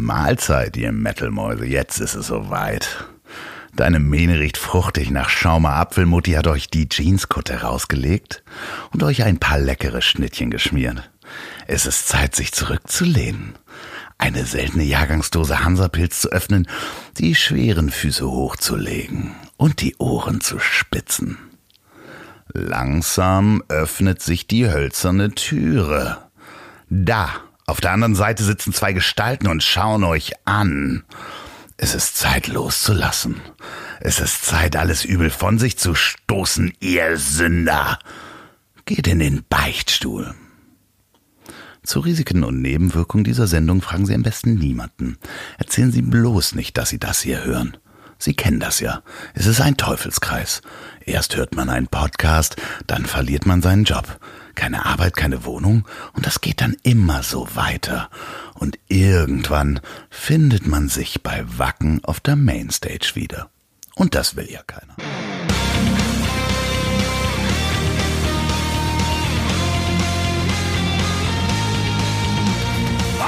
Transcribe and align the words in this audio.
Mahlzeit, 0.00 0.76
ihr 0.76 0.92
Metalmäuse, 0.92 1.66
jetzt 1.66 2.00
ist 2.00 2.14
es 2.14 2.26
soweit. 2.28 3.06
Deine 3.74 4.00
Mähne 4.00 4.40
riecht 4.40 4.58
fruchtig 4.58 5.10
nach 5.10 5.28
Schaumer 5.28 5.74
Apfelmutti 5.74 6.32
hat 6.32 6.46
euch 6.46 6.68
die 6.68 6.88
Jeanskutte 6.90 7.62
rausgelegt 7.62 8.42
und 8.92 9.02
euch 9.02 9.22
ein 9.22 9.38
paar 9.38 9.58
leckere 9.58 10.02
Schnittchen 10.02 10.50
geschmiert. 10.50 11.10
Es 11.66 11.86
ist 11.86 12.08
Zeit, 12.08 12.34
sich 12.34 12.52
zurückzulehnen, 12.52 13.54
eine 14.18 14.44
seltene 14.44 14.82
Jahrgangsdose 14.82 15.64
Hansapilz 15.64 16.20
zu 16.20 16.30
öffnen, 16.30 16.66
die 17.18 17.34
schweren 17.34 17.90
Füße 17.90 18.28
hochzulegen 18.28 19.34
und 19.56 19.80
die 19.80 19.94
Ohren 19.98 20.40
zu 20.40 20.58
spitzen. 20.58 21.38
Langsam 22.52 23.62
öffnet 23.68 24.20
sich 24.20 24.48
die 24.48 24.68
hölzerne 24.68 25.30
Türe. 25.30 26.18
Da, 26.88 27.30
auf 27.70 27.80
der 27.80 27.92
anderen 27.92 28.16
Seite 28.16 28.42
sitzen 28.42 28.72
zwei 28.72 28.92
Gestalten 28.92 29.46
und 29.46 29.62
schauen 29.62 30.02
euch 30.02 30.32
an. 30.44 31.04
Es 31.76 31.94
ist 31.94 32.16
Zeit 32.16 32.48
loszulassen. 32.48 33.40
Es 34.00 34.18
ist 34.18 34.44
Zeit, 34.44 34.76
alles 34.76 35.04
Übel 35.04 35.30
von 35.30 35.58
sich 35.58 35.78
zu 35.78 35.94
stoßen, 35.94 36.72
ihr 36.80 37.16
Sünder. 37.16 37.98
Geht 38.86 39.06
in 39.06 39.20
den 39.20 39.44
Beichtstuhl. 39.48 40.34
Zu 41.84 42.00
Risiken 42.00 42.44
und 42.44 42.60
Nebenwirkungen 42.60 43.24
dieser 43.24 43.46
Sendung 43.46 43.80
fragen 43.82 44.04
Sie 44.04 44.14
am 44.14 44.22
besten 44.22 44.56
niemanden. 44.56 45.16
Erzählen 45.56 45.92
Sie 45.92 46.02
bloß 46.02 46.56
nicht, 46.56 46.76
dass 46.76 46.88
Sie 46.90 46.98
das 46.98 47.20
hier 47.20 47.44
hören. 47.44 47.76
Sie 48.18 48.34
kennen 48.34 48.60
das 48.60 48.80
ja. 48.80 49.02
Es 49.32 49.46
ist 49.46 49.60
ein 49.60 49.76
Teufelskreis. 49.76 50.60
Erst 51.06 51.36
hört 51.36 51.54
man 51.54 51.70
einen 51.70 51.86
Podcast, 51.86 52.56
dann 52.86 53.06
verliert 53.06 53.46
man 53.46 53.62
seinen 53.62 53.84
Job. 53.84 54.18
Keine 54.54 54.86
Arbeit, 54.86 55.16
keine 55.16 55.44
Wohnung 55.44 55.86
und 56.12 56.26
das 56.26 56.40
geht 56.40 56.60
dann 56.60 56.76
immer 56.82 57.22
so 57.22 57.48
weiter. 57.54 58.10
Und 58.54 58.78
irgendwann 58.88 59.80
findet 60.10 60.66
man 60.66 60.88
sich 60.88 61.22
bei 61.22 61.44
Wacken 61.58 62.04
auf 62.04 62.20
der 62.20 62.36
Mainstage 62.36 63.12
wieder. 63.14 63.50
Und 63.94 64.14
das 64.14 64.36
will 64.36 64.50
ja 64.50 64.62
keiner. 64.62 64.96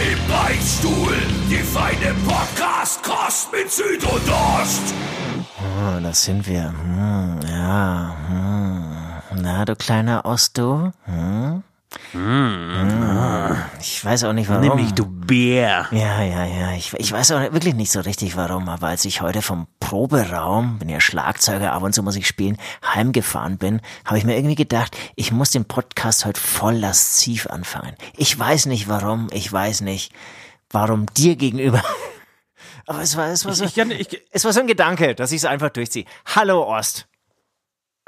Im 0.00 0.18
Beichtstuhl, 0.28 1.14
die 1.50 1.56
feine 1.58 2.14
Podcast-Kost 2.26 3.52
mit 3.52 3.70
Süd 3.70 4.02
und 4.02 4.30
Ost. 4.30 4.94
Oh, 5.58 6.00
das 6.02 6.24
sind 6.24 6.46
wir. 6.46 6.72
Hm, 6.72 7.38
ja. 7.46 8.16
Hm. 8.28 9.42
Na, 9.42 9.64
du 9.66 9.76
kleiner 9.76 10.24
Ost, 10.24 10.56
du? 10.56 10.90
Hm? 11.04 11.62
Hm. 12.12 13.56
Ich 13.80 14.04
weiß 14.04 14.24
auch 14.24 14.32
nicht 14.32 14.48
warum. 14.48 14.62
Nämlich 14.62 14.92
du 14.92 15.06
Bär. 15.06 15.88
Ja, 15.90 16.22
ja, 16.22 16.44
ja. 16.44 16.72
Ich, 16.72 16.92
ich 16.94 17.10
weiß 17.10 17.32
auch 17.32 17.40
wirklich 17.52 17.74
nicht 17.74 17.90
so 17.90 18.00
richtig 18.00 18.36
warum, 18.36 18.68
aber 18.68 18.88
als 18.88 19.04
ich 19.04 19.20
heute 19.20 19.42
vom 19.42 19.66
Proberaum, 19.80 20.78
bin 20.78 20.88
ja 20.88 21.00
Schlagzeuger, 21.00 21.72
ab 21.72 21.82
und 21.82 21.92
zu 21.92 22.02
muss 22.02 22.16
ich 22.16 22.26
spielen, 22.26 22.58
heimgefahren 22.84 23.58
bin, 23.58 23.80
habe 24.04 24.18
ich 24.18 24.24
mir 24.24 24.36
irgendwie 24.36 24.54
gedacht, 24.54 24.96
ich 25.16 25.32
muss 25.32 25.50
den 25.50 25.64
Podcast 25.64 26.24
heute 26.24 26.40
voll 26.40 26.74
lasziv 26.74 27.48
anfangen. 27.48 27.96
Ich 28.16 28.38
weiß 28.38 28.66
nicht 28.66 28.88
warum, 28.88 29.28
ich 29.32 29.52
weiß 29.52 29.80
nicht, 29.80 30.12
warum 30.70 31.06
dir 31.14 31.36
gegenüber. 31.36 31.82
Aber 32.86 33.02
es 33.02 33.16
war, 33.16 33.28
es 33.28 33.44
war 33.44 33.54
so, 33.54 33.64
Ich, 33.64 33.76
ich, 33.76 34.12
ich, 34.12 34.22
es 34.30 34.44
war 34.44 34.52
so 34.52 34.60
ein 34.60 34.66
Gedanke, 34.66 35.14
dass 35.14 35.32
ich 35.32 35.38
es 35.38 35.44
einfach 35.44 35.70
durchziehe. 35.70 36.04
Hallo 36.26 36.62
Ost. 36.64 37.09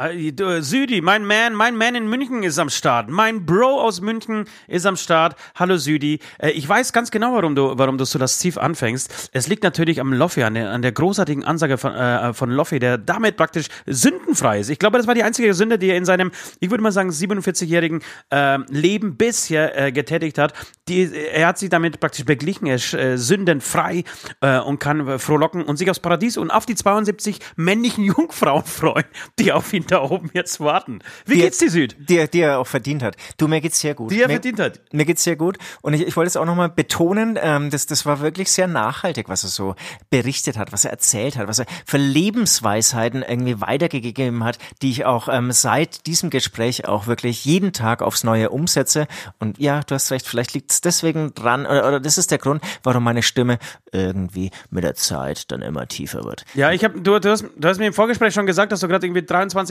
Äh, 0.02 0.62
Südi, 0.62 1.00
mein 1.00 1.24
Man, 1.24 1.54
mein 1.54 1.76
Man 1.76 1.94
in 1.94 2.08
München 2.08 2.42
ist 2.42 2.58
am 2.58 2.70
Start. 2.70 3.08
Mein 3.08 3.46
Bro 3.46 3.80
aus 3.80 4.00
München 4.00 4.46
ist 4.66 4.84
am 4.84 4.96
Start. 4.96 5.36
Hallo 5.54 5.76
Südi. 5.76 6.18
Äh, 6.38 6.50
ich 6.50 6.68
weiß 6.68 6.92
ganz 6.92 7.12
genau, 7.12 7.34
warum 7.34 7.54
du, 7.54 7.74
warum 7.76 7.98
du 7.98 8.04
so 8.04 8.18
lasziv 8.18 8.58
anfängst. 8.58 9.30
Es 9.32 9.46
liegt 9.46 9.62
natürlich 9.62 10.00
am 10.00 10.12
Loffi, 10.12 10.42
an 10.42 10.54
der, 10.54 10.70
an 10.70 10.82
der 10.82 10.90
großartigen 10.90 11.44
Ansage 11.44 11.78
von, 11.78 11.94
äh, 11.94 12.34
von 12.34 12.50
Loffi, 12.50 12.80
der 12.80 12.98
damit 12.98 13.36
praktisch 13.36 13.66
sündenfrei 13.86 14.58
ist. 14.58 14.70
Ich 14.70 14.80
glaube, 14.80 14.98
das 14.98 15.06
war 15.06 15.14
die 15.14 15.22
einzige 15.22 15.54
Sünde, 15.54 15.78
die 15.78 15.90
er 15.90 15.96
in 15.96 16.04
seinem, 16.04 16.32
ich 16.58 16.70
würde 16.70 16.82
mal 16.82 16.92
sagen, 16.92 17.10
47-jährigen 17.10 18.00
äh, 18.30 18.58
Leben 18.70 19.16
bisher 19.16 19.78
äh, 19.78 19.92
getätigt 19.92 20.38
hat. 20.38 20.52
Die, 20.88 21.12
er 21.14 21.46
hat 21.46 21.58
sich 21.58 21.68
damit 21.68 22.00
praktisch 22.00 22.24
beglichen. 22.24 22.66
Er 22.66 22.74
ist 22.74 22.92
äh, 22.94 23.16
sündenfrei 23.16 24.02
äh, 24.40 24.58
und 24.58 24.80
kann 24.80 25.20
frohlocken 25.20 25.62
und 25.62 25.76
sich 25.76 25.88
aufs 25.88 26.00
Paradies 26.00 26.36
und 26.36 26.50
auf 26.50 26.66
die 26.66 26.74
72 26.74 27.38
männlichen 27.54 28.04
Jungfrauen 28.04 28.64
freuen, 28.64 29.04
die 29.38 29.52
auf 29.52 29.72
ihn 29.72 29.86
da 29.92 30.02
oben 30.02 30.30
jetzt 30.34 30.60
warten. 30.60 31.00
Wie 31.26 31.34
Die- 31.36 31.40
geht's 31.42 31.58
dir, 31.58 31.70
Süd? 31.70 31.96
Die, 31.98 32.28
die 32.28 32.40
er 32.40 32.58
auch 32.58 32.66
verdient 32.66 33.02
hat. 33.02 33.16
Du, 33.36 33.48
mir 33.48 33.60
geht's 33.60 33.80
sehr 33.80 33.94
gut. 33.94 34.10
Die 34.10 34.20
er 34.20 34.28
mir, 34.28 34.34
verdient 34.34 34.58
hat. 34.60 34.80
Mir 34.92 35.04
geht's 35.04 35.22
sehr 35.24 35.36
gut. 35.36 35.58
Und 35.82 35.94
ich, 35.94 36.02
ich 36.06 36.16
wollte 36.16 36.28
es 36.28 36.36
auch 36.36 36.44
nochmal 36.44 36.68
betonen, 36.70 37.38
ähm, 37.40 37.70
das, 37.70 37.86
das 37.86 38.06
war 38.06 38.20
wirklich 38.20 38.50
sehr 38.50 38.66
nachhaltig, 38.66 39.28
was 39.28 39.44
er 39.44 39.50
so 39.50 39.74
berichtet 40.10 40.56
hat, 40.58 40.72
was 40.72 40.84
er 40.84 40.90
erzählt 40.90 41.36
hat, 41.36 41.48
was 41.48 41.58
er 41.58 41.66
für 41.86 41.98
Lebensweisheiten 41.98 43.22
irgendwie 43.22 43.60
weitergegeben 43.60 44.44
hat, 44.44 44.58
die 44.82 44.90
ich 44.90 45.04
auch 45.04 45.28
ähm, 45.28 45.52
seit 45.52 46.06
diesem 46.06 46.30
Gespräch 46.30 46.86
auch 46.88 47.06
wirklich 47.06 47.44
jeden 47.44 47.72
Tag 47.72 48.02
aufs 48.02 48.24
Neue 48.24 48.50
umsetze. 48.50 49.06
Und 49.38 49.58
ja, 49.58 49.80
du 49.82 49.94
hast 49.94 50.10
recht, 50.10 50.26
vielleicht 50.26 50.54
liegt's 50.54 50.80
deswegen 50.80 51.34
dran, 51.34 51.66
oder, 51.66 51.86
oder 51.86 52.00
das 52.00 52.18
ist 52.18 52.30
der 52.30 52.38
Grund, 52.38 52.62
warum 52.82 53.04
meine 53.04 53.22
Stimme 53.22 53.58
irgendwie 53.92 54.50
mit 54.70 54.84
der 54.84 54.94
Zeit 54.94 55.50
dann 55.52 55.62
immer 55.62 55.86
tiefer 55.86 56.24
wird. 56.24 56.44
Ja, 56.54 56.72
ich 56.72 56.82
habe 56.84 57.00
du, 57.00 57.18
du, 57.18 57.30
hast, 57.30 57.44
du 57.56 57.68
hast 57.68 57.78
mir 57.78 57.86
im 57.86 57.92
Vorgespräch 57.92 58.34
schon 58.34 58.46
gesagt, 58.46 58.72
dass 58.72 58.80
du 58.80 58.88
gerade 58.88 59.06
irgendwie 59.06 59.22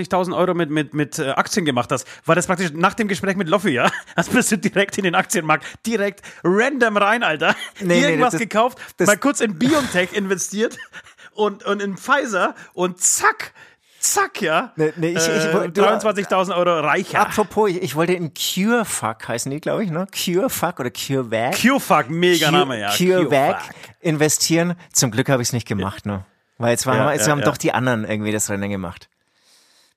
23.000 0.09 0.35
Euro 0.35 0.53
mit, 0.53 0.69
mit, 0.69 0.94
mit 0.94 1.19
äh, 1.19 1.29
Aktien 1.31 1.66
gemacht 1.66 1.91
hast. 1.91 2.07
War 2.25 2.35
das 2.35 2.47
praktisch 2.47 2.72
nach 2.73 2.94
dem 2.94 3.07
Gespräch 3.07 3.35
mit 3.35 3.47
Loffi, 3.50 3.69
ja? 3.69 3.89
Also 4.16 4.31
bist 4.31 4.51
du 4.51 4.57
direkt 4.57 4.97
in 4.97 5.03
den 5.03 5.16
Aktienmarkt, 5.16 5.66
direkt 5.85 6.22
random 6.44 6.97
rein, 6.97 7.23
Alter. 7.23 7.56
Nee, 7.79 7.85
nee, 7.85 8.01
Irgendwas 8.01 8.31
das- 8.31 8.41
gekauft, 8.41 8.78
das- 8.97 9.07
mal 9.07 9.17
kurz 9.17 9.40
in 9.41 9.57
Biontech 9.57 10.13
investiert 10.13 10.78
und, 11.34 11.63
und 11.63 11.81
in 11.81 11.97
Pfizer 11.97 12.56
und 12.73 13.00
zack, 13.00 13.53
zack, 14.00 14.41
ja. 14.41 14.73
Nee, 14.75 14.94
nee, 14.97 15.09
ich- 15.11 15.16
ich- 15.17 15.28
äh, 15.28 15.69
du- 15.69 15.81
23.000 15.84 16.56
Euro 16.56 16.79
reicher. 16.79 17.19
Apropos, 17.22 17.69
ich, 17.69 17.81
ich 17.81 17.95
wollte 17.95 18.13
in 18.13 18.34
CureFuck 18.34 19.28
heißen 19.28 19.51
die, 19.51 19.61
glaube 19.61 19.84
ich, 19.84 19.91
ne? 19.91 20.07
CureFuck 20.11 20.79
oder 20.79 20.90
CureVac. 20.91 21.61
Q-Fuck, 21.61 22.09
mega 22.09 22.51
Name, 22.51 22.79
ja. 22.79 22.90
CureVac 22.95 23.61
investieren. 24.01 24.75
Zum 24.94 25.11
Glück 25.11 25.29
habe 25.29 25.41
ich 25.41 25.50
es 25.50 25.53
nicht 25.53 25.67
gemacht, 25.67 26.06
ne? 26.06 26.25
Weil 26.57 26.72
jetzt, 26.72 26.85
waren 26.85 26.97
Ja, 26.97 27.11
jetzt 27.13 27.25
ja, 27.25 27.31
haben 27.31 27.40
ja. 27.40 27.45
doch 27.45 27.57
die 27.57 27.72
anderen 27.73 28.03
irgendwie 28.06 28.31
das 28.31 28.50
Rennen 28.51 28.69
gemacht. 28.69 29.09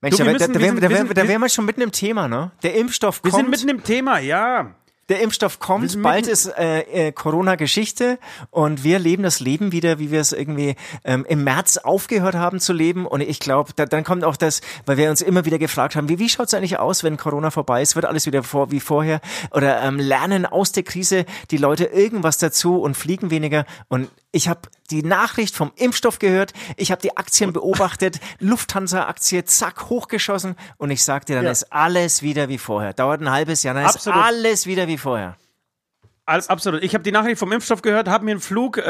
Mensch, 0.05 0.17
Du, 0.17 0.19
wir 0.19 0.27
da, 0.27 0.33
müssen- 0.33 0.53
da, 0.53 0.59
da, 0.59 0.61
wir 0.61 0.67
wären- 0.67 0.75
sind- 0.77 0.85
da, 0.85 0.89
wir 0.91 0.97
sind- 0.99 1.11
da 1.19 1.23
wir- 1.23 1.29
wären 1.29 1.41
wir 1.43 1.49
schon 1.49 1.65
mitten 1.65 1.81
im 1.81 1.93
Thema, 1.93 2.29
ne? 2.29 2.51
Der 2.63 2.75
Impfstoff 2.77 3.21
Wir 3.25 3.31
kommt. 3.33 3.43
sind 3.43 3.51
mitten 3.51 3.69
im 3.69 3.83
Thema, 3.85 4.19
ja. 4.21 4.71
Der 5.11 5.21
Impfstoff 5.21 5.59
Wir 5.61 5.67
kommt, 5.67 6.03
bald 6.03 6.27
ist 6.27 6.47
äh, 6.57 6.81
äh, 7.09 7.13
Corona-Geschichte 7.13 8.19
und 8.51 8.85
wir 8.85 8.99
leben 8.99 9.23
das 9.23 9.39
Leben 9.39 9.71
wieder, 9.71 9.99
wie 9.99 10.11
wir 10.11 10.19
es 10.21 10.33
irgendwie 10.33 10.77
ähm, 11.05 11.27
im 11.29 11.45
März 11.45 11.77
aufgehört 11.77 12.35
haben 12.37 12.59
zu 12.59 12.73
leben. 12.73 13.07
Und 13.07 13.21
ich 13.21 13.39
glaube, 13.39 13.73
da, 13.77 13.85
dann 13.85 14.03
kommt 14.03 14.25
auch 14.25 14.37
das, 14.39 14.63
weil 14.87 14.97
wir 14.97 15.11
uns 15.11 15.21
immer 15.21 15.45
wieder 15.45 15.59
gefragt 15.59 15.95
haben, 15.95 16.09
wie, 16.09 16.19
wie 16.19 16.31
schaut 16.31 16.47
es 16.47 16.55
eigentlich 16.55 16.79
aus, 16.79 17.05
wenn 17.05 17.19
Corona 17.19 17.51
vorbei 17.51 17.83
ist? 17.83 17.97
Wird 17.97 18.07
alles 18.07 18.25
wieder 18.25 18.43
vor, 18.43 18.71
wie 18.71 18.81
vorher? 18.81 19.21
Oder 19.51 19.83
ähm, 19.83 19.99
lernen 19.99 20.47
aus 20.47 20.73
der 20.73 20.85
Krise 20.85 21.27
die 21.51 21.59
Leute 21.59 21.85
irgendwas 21.85 22.39
dazu 22.39 22.81
und 22.81 22.97
fliegen 22.97 23.31
weniger? 23.31 23.67
Und 23.89 24.09
ich 24.33 24.49
habe 24.49 24.61
die 24.91 25.03
Nachricht 25.03 25.57
vom 25.57 25.73
Impfstoff 25.77 26.19
gehört, 26.19 26.53
ich 26.77 26.91
habe 26.91 27.01
die 27.01 27.17
Aktien 27.17 27.53
beobachtet, 27.53 28.21
Lufthansa-Aktie, 28.39 29.45
zack, 29.45 29.89
hochgeschossen 29.89 30.57
und 30.77 30.91
ich 30.91 31.03
sagte, 31.03 31.35
dann 31.35 31.45
Ja. 31.45 31.51
ist 31.51 31.73
alles 31.73 32.23
wieder 32.23 32.49
wie 32.49 32.59
vorher. 32.59 32.93
Dauert 32.93 33.21
ein 33.21 33.31
halbes 33.31 33.63
Jahr, 33.63 33.75
dann 33.75 33.87
ist 33.87 33.97
Absolut. 33.97 34.23
alles 34.23 34.67
wieder 34.67 34.87
wie 34.89 34.99
vorher. 34.99 35.37
Alles, 36.27 36.49
absolut. 36.49 36.83
Ich 36.83 36.95
habe 36.95 37.05
die 37.05 37.13
Nachricht 37.13 37.39
vom 37.39 37.53
Impfstoff 37.53 37.83
gehört, 37.83 38.09
habe 38.09 38.25
mir 38.25 38.31
einen 38.31 38.41
Flug 38.41 38.79
äh, 38.79 38.83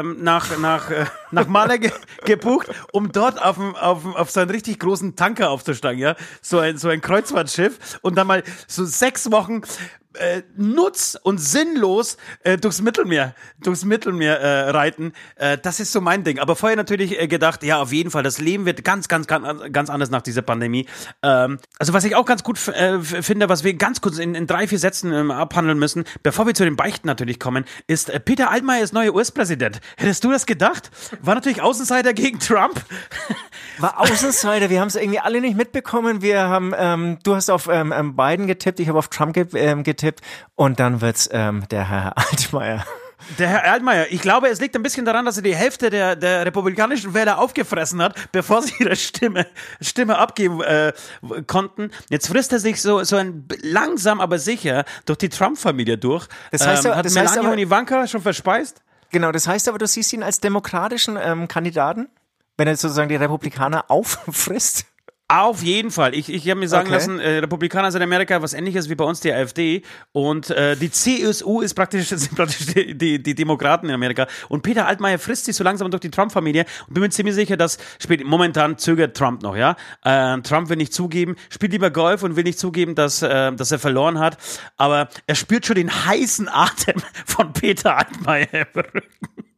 ähm, 0.00 0.18
nach, 0.22 0.58
nach, 0.58 0.90
äh, 0.90 1.06
nach 1.30 1.46
Maler 1.46 1.78
ge 1.78 1.90
gebucht, 2.26 2.68
um 2.92 3.10
dort 3.10 3.42
auf, 3.42 3.58
auf, 3.58 4.04
auf 4.14 4.30
so 4.30 4.40
einen 4.40 4.50
richtig 4.50 4.80
großen 4.80 5.16
Tanker 5.16 5.48
aufzusteigen, 5.50 5.98
ja. 6.02 6.14
So 6.42 6.58
ein, 6.58 6.76
so 6.76 6.90
ein 6.90 7.00
Kreuzfahrtschiff 7.00 7.98
und 8.02 8.16
dann 8.16 8.26
mal 8.26 8.42
so 8.68 8.84
sechs 8.84 9.30
Wochen 9.32 9.62
äh, 10.14 10.42
nutz 10.56 11.18
und 11.22 11.38
sinnlos 11.38 12.16
äh, 12.42 12.56
durchs 12.56 12.80
Mittelmeer, 12.80 13.34
durchs 13.60 13.84
Mittelmeer 13.84 14.40
äh, 14.40 14.70
reiten. 14.70 15.12
Äh, 15.36 15.58
das 15.58 15.80
ist 15.80 15.92
so 15.92 16.00
mein 16.00 16.24
Ding. 16.24 16.38
Aber 16.38 16.56
vorher 16.56 16.76
natürlich 16.76 17.20
äh, 17.20 17.26
gedacht, 17.26 17.62
ja, 17.62 17.80
auf 17.80 17.92
jeden 17.92 18.10
Fall, 18.10 18.22
das 18.22 18.38
Leben 18.38 18.66
wird 18.66 18.84
ganz, 18.84 19.08
ganz, 19.08 19.26
ganz, 19.26 19.72
ganz 19.72 19.90
anders 19.90 20.10
nach 20.10 20.22
dieser 20.22 20.42
Pandemie. 20.42 20.86
Ähm, 21.22 21.58
also 21.78 21.92
was 21.92 22.04
ich 22.04 22.16
auch 22.16 22.26
ganz 22.26 22.42
gut 22.42 22.68
äh, 22.68 23.00
finde, 23.00 23.48
was 23.48 23.64
wir 23.64 23.74
ganz 23.74 24.00
kurz 24.00 24.18
in, 24.18 24.34
in 24.34 24.46
drei, 24.46 24.68
vier 24.68 24.78
Sätzen 24.78 25.12
ähm, 25.12 25.30
abhandeln 25.30 25.78
müssen, 25.78 26.04
bevor 26.22 26.46
wir 26.46 26.54
zu 26.54 26.64
den 26.64 26.76
Beichten 26.76 27.06
natürlich 27.06 27.40
kommen, 27.40 27.64
ist 27.86 28.10
äh, 28.10 28.20
Peter 28.20 28.50
Altmaier 28.50 28.82
ist 28.82 28.92
neuer 28.92 29.14
US-Präsident. 29.14 29.80
Hättest 29.96 30.24
du 30.24 30.30
das 30.30 30.46
gedacht? 30.46 30.90
War 31.20 31.34
natürlich 31.34 31.62
Außenseiter 31.62 32.12
gegen 32.14 32.38
Trump. 32.38 32.80
War 33.78 34.00
Außenseiter, 34.00 34.70
wir 34.70 34.80
haben 34.80 34.88
es 34.88 34.94
irgendwie 34.94 35.18
alle 35.18 35.40
nicht 35.40 35.56
mitbekommen. 35.56 36.22
Wir 36.22 36.42
haben, 36.42 36.72
ähm, 36.76 37.18
du 37.24 37.34
hast 37.34 37.50
auf 37.50 37.68
ähm, 37.68 37.92
ähm 37.92 38.14
Biden 38.14 38.46
getippt, 38.46 38.78
ich 38.78 38.88
habe 38.88 38.98
auf 38.98 39.08
Trump 39.08 39.36
ähm, 39.54 39.82
getippt 39.82 40.03
und 40.54 40.80
dann 40.80 41.00
wird's 41.00 41.28
ähm, 41.32 41.64
der 41.70 41.88
Herr 41.88 42.18
Altmaier. 42.18 42.84
Der 43.38 43.48
Herr 43.48 43.72
Altmaier, 43.72 44.06
ich 44.10 44.20
glaube, 44.20 44.48
es 44.48 44.60
liegt 44.60 44.76
ein 44.76 44.82
bisschen 44.82 45.04
daran, 45.04 45.24
dass 45.24 45.36
er 45.36 45.42
die 45.42 45.54
Hälfte 45.54 45.88
der, 45.88 46.14
der 46.14 46.44
republikanischen 46.44 47.14
Wähler 47.14 47.38
aufgefressen 47.38 48.02
hat, 48.02 48.14
bevor 48.32 48.62
sie 48.62 48.74
ihre 48.78 48.96
Stimme, 48.96 49.46
Stimme 49.80 50.18
abgeben 50.18 50.60
äh, 50.60 50.92
konnten. 51.46 51.90
Jetzt 52.10 52.28
frisst 52.28 52.52
er 52.52 52.58
sich 52.58 52.82
so, 52.82 53.02
so 53.04 53.16
ein 53.16 53.46
langsam, 53.62 54.20
aber 54.20 54.38
sicher 54.38 54.84
durch 55.06 55.18
die 55.18 55.28
Trump-Familie 55.28 55.96
durch. 55.96 56.28
Das 56.50 56.66
heißt, 56.66 56.84
ähm, 56.84 56.94
hat 56.94 57.06
das 57.06 57.14
Melania 57.14 57.40
aber, 57.40 57.52
und 57.52 57.58
Ivanka 57.58 58.06
schon 58.06 58.20
verspeist? 58.20 58.82
Genau, 59.10 59.32
das 59.32 59.46
heißt 59.46 59.68
aber, 59.68 59.78
du 59.78 59.86
siehst 59.86 60.12
ihn 60.12 60.22
als 60.22 60.40
demokratischen 60.40 61.16
ähm, 61.20 61.48
Kandidaten, 61.48 62.08
wenn 62.56 62.68
er 62.68 62.76
sozusagen 62.76 63.08
die 63.08 63.16
Republikaner 63.16 63.84
auffrisst? 63.88 64.86
Auf 65.36 65.64
jeden 65.64 65.90
Fall. 65.90 66.14
Ich, 66.14 66.32
ich 66.32 66.48
habe 66.48 66.60
mir 66.60 66.68
sagen 66.68 66.86
Okay. 66.86 66.94
lassen, 66.94 67.18
äh, 67.18 67.38
Republikaner 67.38 67.90
sind 67.90 68.02
in 68.02 68.08
Amerika 68.08 68.40
was 68.40 68.52
ähnliches 68.54 68.88
wie 68.88 68.94
bei 68.94 69.04
uns 69.04 69.18
die 69.18 69.32
AfD. 69.32 69.82
Und 70.12 70.50
äh, 70.50 70.76
die 70.76 70.92
CSU 70.92 71.60
ist 71.60 71.74
praktisch, 71.74 72.08
sind 72.08 72.36
praktisch 72.36 72.66
die, 72.66 72.96
die, 72.96 73.20
die 73.20 73.34
Demokraten 73.34 73.88
in 73.88 73.94
Amerika. 73.94 74.28
Und 74.48 74.62
Peter 74.62 74.86
Altmaier 74.86 75.18
frisst 75.18 75.46
sich 75.46 75.56
so 75.56 75.64
langsam 75.64 75.90
durch 75.90 76.02
die 76.02 76.10
Trump-Familie. 76.10 76.66
Und 76.86 76.94
bin 76.94 77.02
mir 77.02 77.10
ziemlich 77.10 77.34
sicher, 77.34 77.56
dass 77.56 77.78
spät, 77.98 78.24
momentan 78.24 78.78
zögert 78.78 79.16
Trump 79.16 79.42
noch, 79.42 79.56
ja. 79.56 79.76
Äh, 80.04 80.40
Trump 80.42 80.68
will 80.68 80.76
nicht 80.76 80.94
zugeben, 80.94 81.34
spielt 81.50 81.72
lieber 81.72 81.90
Golf 81.90 82.22
und 82.22 82.36
will 82.36 82.44
nicht 82.44 82.58
zugeben, 82.60 82.94
dass, 82.94 83.22
äh, 83.22 83.52
dass 83.52 83.72
er 83.72 83.80
verloren 83.80 84.20
hat. 84.20 84.38
Aber 84.76 85.08
er 85.26 85.34
spürt 85.34 85.66
schon 85.66 85.76
den 85.76 85.90
heißen 85.90 86.48
Atem 86.48 87.02
von 87.26 87.52
Peter 87.52 87.96
Altmaier 87.96 88.48
im 88.52 88.80
Rücken. 88.80 89.53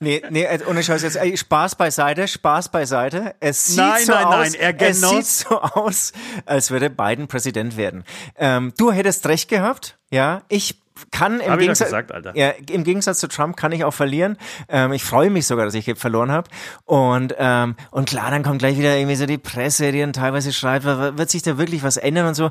Nee, 0.00 0.22
nee, 0.30 0.44
äh, 0.44 0.58
ohne 0.68 0.82
Scheiß 0.82 1.02
jetzt, 1.02 1.16
ey, 1.16 1.36
Spaß 1.36 1.76
beiseite, 1.76 2.28
Spaß 2.28 2.70
beiseite. 2.70 3.34
Es 3.40 3.66
sieht 3.66 3.78
Nein, 3.78 4.04
so 4.04 4.12
nein, 4.12 4.24
aus, 4.24 4.52
nein, 4.52 4.54
er 4.54 4.82
es 4.82 5.00
sieht 5.00 5.26
so 5.26 5.60
aus, 5.60 6.12
als 6.44 6.70
würde 6.70 6.90
Biden 6.90 7.28
Präsident 7.28 7.76
werden. 7.76 8.04
Ähm, 8.36 8.72
du 8.76 8.92
hättest 8.92 9.26
recht 9.26 9.48
gehabt, 9.48 9.98
ja. 10.10 10.42
Ich 10.48 10.80
kann 11.10 11.40
im 11.40 11.50
Hab 11.50 11.58
ich 11.58 11.64
Gegensatz, 11.64 11.88
gesagt, 11.88 12.12
Alter. 12.12 12.36
ja, 12.36 12.50
im 12.70 12.84
Gegensatz 12.84 13.18
zu 13.18 13.28
Trump 13.28 13.56
kann 13.56 13.72
ich 13.72 13.84
auch 13.84 13.92
verlieren. 13.92 14.38
Ähm, 14.68 14.92
ich 14.92 15.04
freue 15.04 15.30
mich 15.30 15.46
sogar, 15.46 15.64
dass 15.66 15.74
ich 15.74 15.92
verloren 15.98 16.30
habe. 16.32 16.48
Und 16.84 17.34
ähm, 17.38 17.76
und 17.90 18.08
klar, 18.08 18.30
dann 18.30 18.42
kommt 18.42 18.60
gleich 18.60 18.78
wieder 18.78 18.96
irgendwie 18.96 19.16
so 19.16 19.26
die 19.26 19.38
Presse, 19.38 19.92
die 19.92 20.00
dann 20.00 20.12
teilweise 20.12 20.52
schreibt, 20.52 20.84
wird 20.86 21.30
sich 21.30 21.42
da 21.42 21.58
wirklich 21.58 21.82
was 21.82 21.96
ändern 21.96 22.26
und 22.28 22.34
so. 22.34 22.50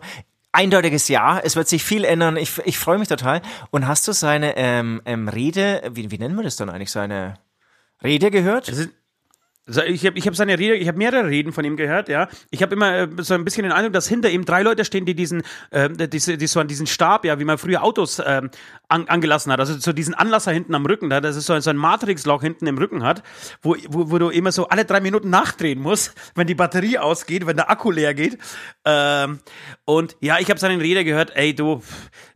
Eindeutiges 0.56 1.08
Ja, 1.08 1.40
es 1.40 1.56
wird 1.56 1.68
sich 1.68 1.84
viel 1.84 2.06
ändern. 2.06 2.38
Ich, 2.38 2.58
ich 2.66 2.80
freue 2.80 2.98
mich 2.98 3.08
total. 3.08 3.42
Und 3.72 3.88
hast 3.88 4.08
du 4.08 4.14
seine 4.14 4.56
ähm, 4.58 5.02
ähm, 5.06 5.28
Rede, 5.28 5.82
wie, 5.92 6.10
wie 6.12 6.18
nennen 6.18 6.36
wir 6.36 6.44
das 6.44 6.56
dann 6.56 6.70
eigentlich, 6.70 6.92
seine 6.92 7.36
Rede 8.04 8.32
gehört? 8.32 8.72
Ich 9.68 10.06
habe 10.06 10.18
ich 10.18 10.28
hab 10.28 10.36
seine 10.36 10.60
Rede, 10.60 10.76
ich 10.76 10.88
habe 10.88 11.00
mehrere 11.00 11.28
Reden 11.28 11.52
von 11.52 11.66
ihm 11.66 11.76
gehört, 11.76 12.08
ja. 12.08 12.30
Ich 12.52 12.62
habe 12.62 12.76
immer 12.76 12.94
äh, 12.94 13.08
so 13.18 13.34
ein 13.34 13.44
bisschen 13.44 13.64
den 13.64 13.72
Eindruck, 13.72 13.94
dass 13.94 14.08
hinter 14.08 14.30
ihm 14.30 14.46
drei 14.46 14.62
Leute 14.62 14.86
stehen, 14.86 15.06
die 15.06 15.16
diesen, 15.16 15.42
äh, 15.72 15.90
diese, 16.08 16.38
die 16.38 16.46
so 16.46 16.60
an 16.60 16.68
diesen 16.68 16.86
Stab, 16.86 17.26
ja, 17.26 17.40
wie 17.40 17.46
man 17.46 17.58
früher 17.58 17.84
Autos 17.84 18.22
ähm, 18.24 18.52
an, 18.90 19.08
angelassen 19.08 19.52
hat, 19.52 19.60
also 19.60 19.78
so 19.78 19.94
diesen 19.94 20.14
Anlasser 20.14 20.52
hinten 20.52 20.76
am 20.76 20.86
Rücken, 20.86 21.10
da, 21.10 21.22
das 21.22 21.36
ist 21.36 21.46
so, 21.46 21.54
ein- 21.54 21.62
so 21.62 21.70
ein 21.70 21.78
Matrix-Loch 21.78 22.42
hinten 22.42 22.68
im 22.68 22.78
Rücken 22.78 23.04
hat, 23.04 23.24
wo, 23.62 23.76
wo, 23.90 24.12
wo 24.12 24.18
du 24.18 24.30
immer 24.30 24.52
so 24.52 24.68
alle 24.70 24.86
drei 24.86 25.00
Minuten 25.02 25.30
nachdrehen 25.30 25.80
musst, 25.80 26.14
wenn 26.36 26.48
die 26.48 26.56
Batterie 26.56 26.98
ausgeht, 26.98 27.46
wenn 27.48 27.56
der 27.58 27.70
Akku 27.70 27.92
leer 27.92 28.14
geht. 28.14 28.38
Ähm, 28.86 29.40
und 29.86 30.16
ja, 30.20 30.40
ich 30.40 30.50
habe 30.50 30.60
seine 30.60 30.82
Rede 30.82 31.04
gehört, 31.04 31.32
ey 31.36 31.54
du, 31.56 31.82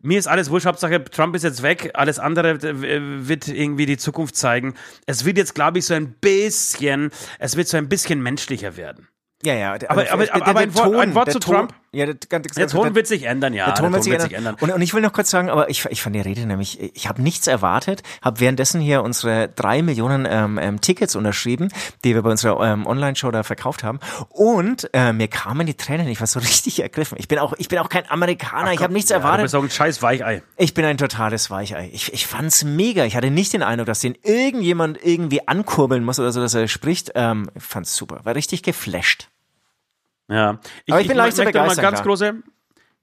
mir 0.02 0.18
ist 0.20 0.28
alles 0.28 0.50
wurscht, 0.50 0.66
Hauptsache 0.66 1.04
Trump 1.06 1.36
ist 1.36 1.44
jetzt 1.44 1.62
weg, 1.64 1.92
alles 1.94 2.20
andere 2.20 2.60
wird 2.62 3.48
irgendwie 3.48 3.86
die 3.86 3.98
Zukunft 3.98 4.36
zeigen. 4.36 4.74
Es 5.06 5.26
wird 5.26 5.38
jetzt, 5.38 5.56
glaube 5.56 5.80
ich, 5.80 5.86
so 5.86 5.94
ein 5.94 6.14
bisschen, 6.20 7.12
es 7.40 7.56
wird 7.56 7.68
so 7.68 7.78
ein 7.78 7.90
bisschen 7.90 8.22
menschlicher 8.22 8.78
werden. 8.78 9.08
Ja, 9.44 9.54
ja. 9.54 9.78
der- 9.78 9.90
Aber- 9.92 10.02
aber- 10.12 10.34
aber 10.34 10.54
der 10.54 10.58
ein 10.58 10.76
Wort- 10.76 10.96
ein 10.96 11.16
Wort 11.16 11.32
zu 11.32 11.40
Ton- 11.40 11.56
Trump? 11.56 11.74
Ja, 11.92 12.06
der, 12.06 12.16
ganz, 12.16 12.48
Der 12.54 12.68
Ton 12.68 12.94
wird 12.94 13.08
sich 13.08 13.24
ändern, 13.24 13.54
ja. 13.54 13.66
Der 13.66 13.76
Ton 13.76 13.92
wird 13.92 14.04
sich 14.04 14.16
Ton 14.16 14.32
ändern. 14.32 14.56
Und, 14.60 14.72
und 14.72 14.82
ich 14.82 14.94
will 14.94 15.02
noch 15.02 15.12
kurz 15.14 15.30
sagen, 15.32 15.50
aber 15.50 15.70
ich, 15.70 15.86
ich 15.86 16.02
fand 16.04 16.16
die 16.16 16.22
Rede 16.22 16.46
nämlich, 16.46 16.80
ich 16.96 17.08
habe 17.10 17.22
nichts 17.22 17.48
erwartet, 17.48 18.04
habe 18.22 18.40
währenddessen 18.40 18.80
hier 18.80 19.02
unsere 19.02 19.50
drei 19.50 19.82
Millionen 19.82 20.28
ähm, 20.30 20.60
ähm, 20.60 20.82
Tickets 20.82 21.16
unterschrieben, 21.16 21.70
die 22.04 22.14
wir 22.14 22.22
bei 22.22 22.30
unserer 22.30 22.64
ähm, 22.64 22.86
Online-Show 22.86 23.32
da 23.32 23.42
verkauft 23.42 23.84
haben. 23.84 24.00
Und 24.30 24.90
äh, 24.94 25.14
mir 25.14 25.28
kamen 25.28 25.66
die 25.66 25.74
Tränen, 25.74 26.08
ich 26.08 26.20
war 26.20 26.28
so 26.28 26.40
richtig 26.50 26.80
ergriffen. 26.82 27.18
Ich 27.20 27.28
bin 27.28 27.40
auch, 27.40 27.54
ich 27.58 27.70
bin 27.70 27.80
auch 27.80 27.90
kein 27.90 28.10
Amerikaner, 28.10 28.72
ich 28.74 28.84
habe 28.84 28.94
nichts 28.94 29.10
Ja, 29.10 29.18
du 29.18 29.24
erwartet. 29.24 29.46
bist 29.46 29.56
auch 29.56 29.64
ein 29.64 29.72
scheiß 29.72 30.02
Weichei. 30.04 30.44
Ich 30.58 30.76
bin 30.76 30.86
ein 30.86 30.98
totales 30.98 31.50
Weichei. 31.50 31.90
Ich, 31.92 32.14
ich 32.14 32.28
fand's 32.28 32.64
mega. 32.64 33.06
Ich 33.06 33.16
hatte 33.16 33.32
nicht 33.32 33.54
den 33.54 33.64
Eindruck, 33.64 33.88
dass 33.88 34.00
den 34.00 34.16
irgendjemand 34.24 35.04
irgendwie 35.04 35.48
ankurbeln 35.48 36.04
muss 36.04 36.20
oder 36.20 36.32
so, 36.32 36.40
dass 36.40 36.54
er 36.54 36.68
spricht. 36.68 37.12
Ähm, 37.16 37.50
ich 37.56 37.64
fand's 37.64 37.96
super. 37.96 38.20
War 38.24 38.36
richtig 38.36 38.62
geflasht. 38.62 39.30
Ja. 40.30 40.60
Aber 40.90 41.02
ich 41.02 41.08
bin 41.08 41.18
leicht 41.18 41.36
zu 41.36 41.44
möchte 41.44 41.60
mal 41.60 41.76
ganz 41.76 42.02
große, 42.02 42.36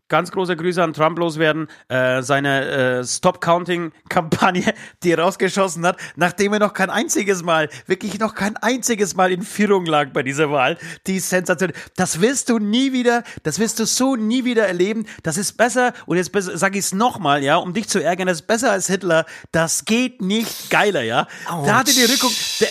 ganz 0.09 0.31
große 0.31 0.57
Grüße 0.57 0.83
an 0.83 0.93
Trump 0.93 1.19
loswerden. 1.19 1.69
Äh, 1.89 2.23
seine 2.23 3.01
äh, 3.01 3.05
Stop-Counting-Kampagne, 3.05 4.75
die 5.03 5.11
er 5.11 5.19
rausgeschossen 5.19 5.85
hat, 5.85 5.99
nachdem 6.15 6.53
er 6.53 6.61
noch 6.61 6.73
kein 6.73 6.91
einziges 6.91 7.43
Mal, 7.43 7.69
wirklich 7.87 8.19
noch 8.19 8.35
kein 8.35 8.57
einziges 8.57 9.17
Mal 9.17 9.33
in 9.33 9.43
Führung 9.43 9.87
lag 9.87 10.11
bei 10.13 10.23
dieser 10.23 10.51
Wahl. 10.51 10.79
Die 11.07 11.17
ist 11.17 11.29
sensationell. 11.29 11.77
Das 11.97 12.21
wirst 12.21 12.49
du 12.49 12.59
nie 12.59 12.93
wieder, 12.93 13.25
das 13.43 13.59
wirst 13.59 13.81
du 13.81 13.87
so 13.87 14.17
nie 14.17 14.45
wieder 14.45 14.67
erleben. 14.67 15.07
Das 15.23 15.37
ist 15.37 15.55
besser, 15.55 15.93
und 16.07 16.17
jetzt 16.17 16.31
sage 16.33 16.79
ich 16.79 16.85
es 16.85 16.95
nochmal, 16.95 17.43
ja, 17.43 17.57
um 17.57 17.75
dich 17.75 17.89
zu 17.89 18.03
ärgern, 18.03 18.29
das 18.29 18.41
ist 18.41 18.47
besser 18.47 18.71
als 18.71 18.87
Hitler. 18.87 19.27
Das 19.51 19.85
geht 19.85 20.23
nicht 20.23 20.71
geiler, 20.71 21.03
ja. 21.03 21.27
Da 21.47 21.79
hatte 21.79 21.93
die 21.93 22.05
Rückung, 22.05 22.31
der, 22.61 22.69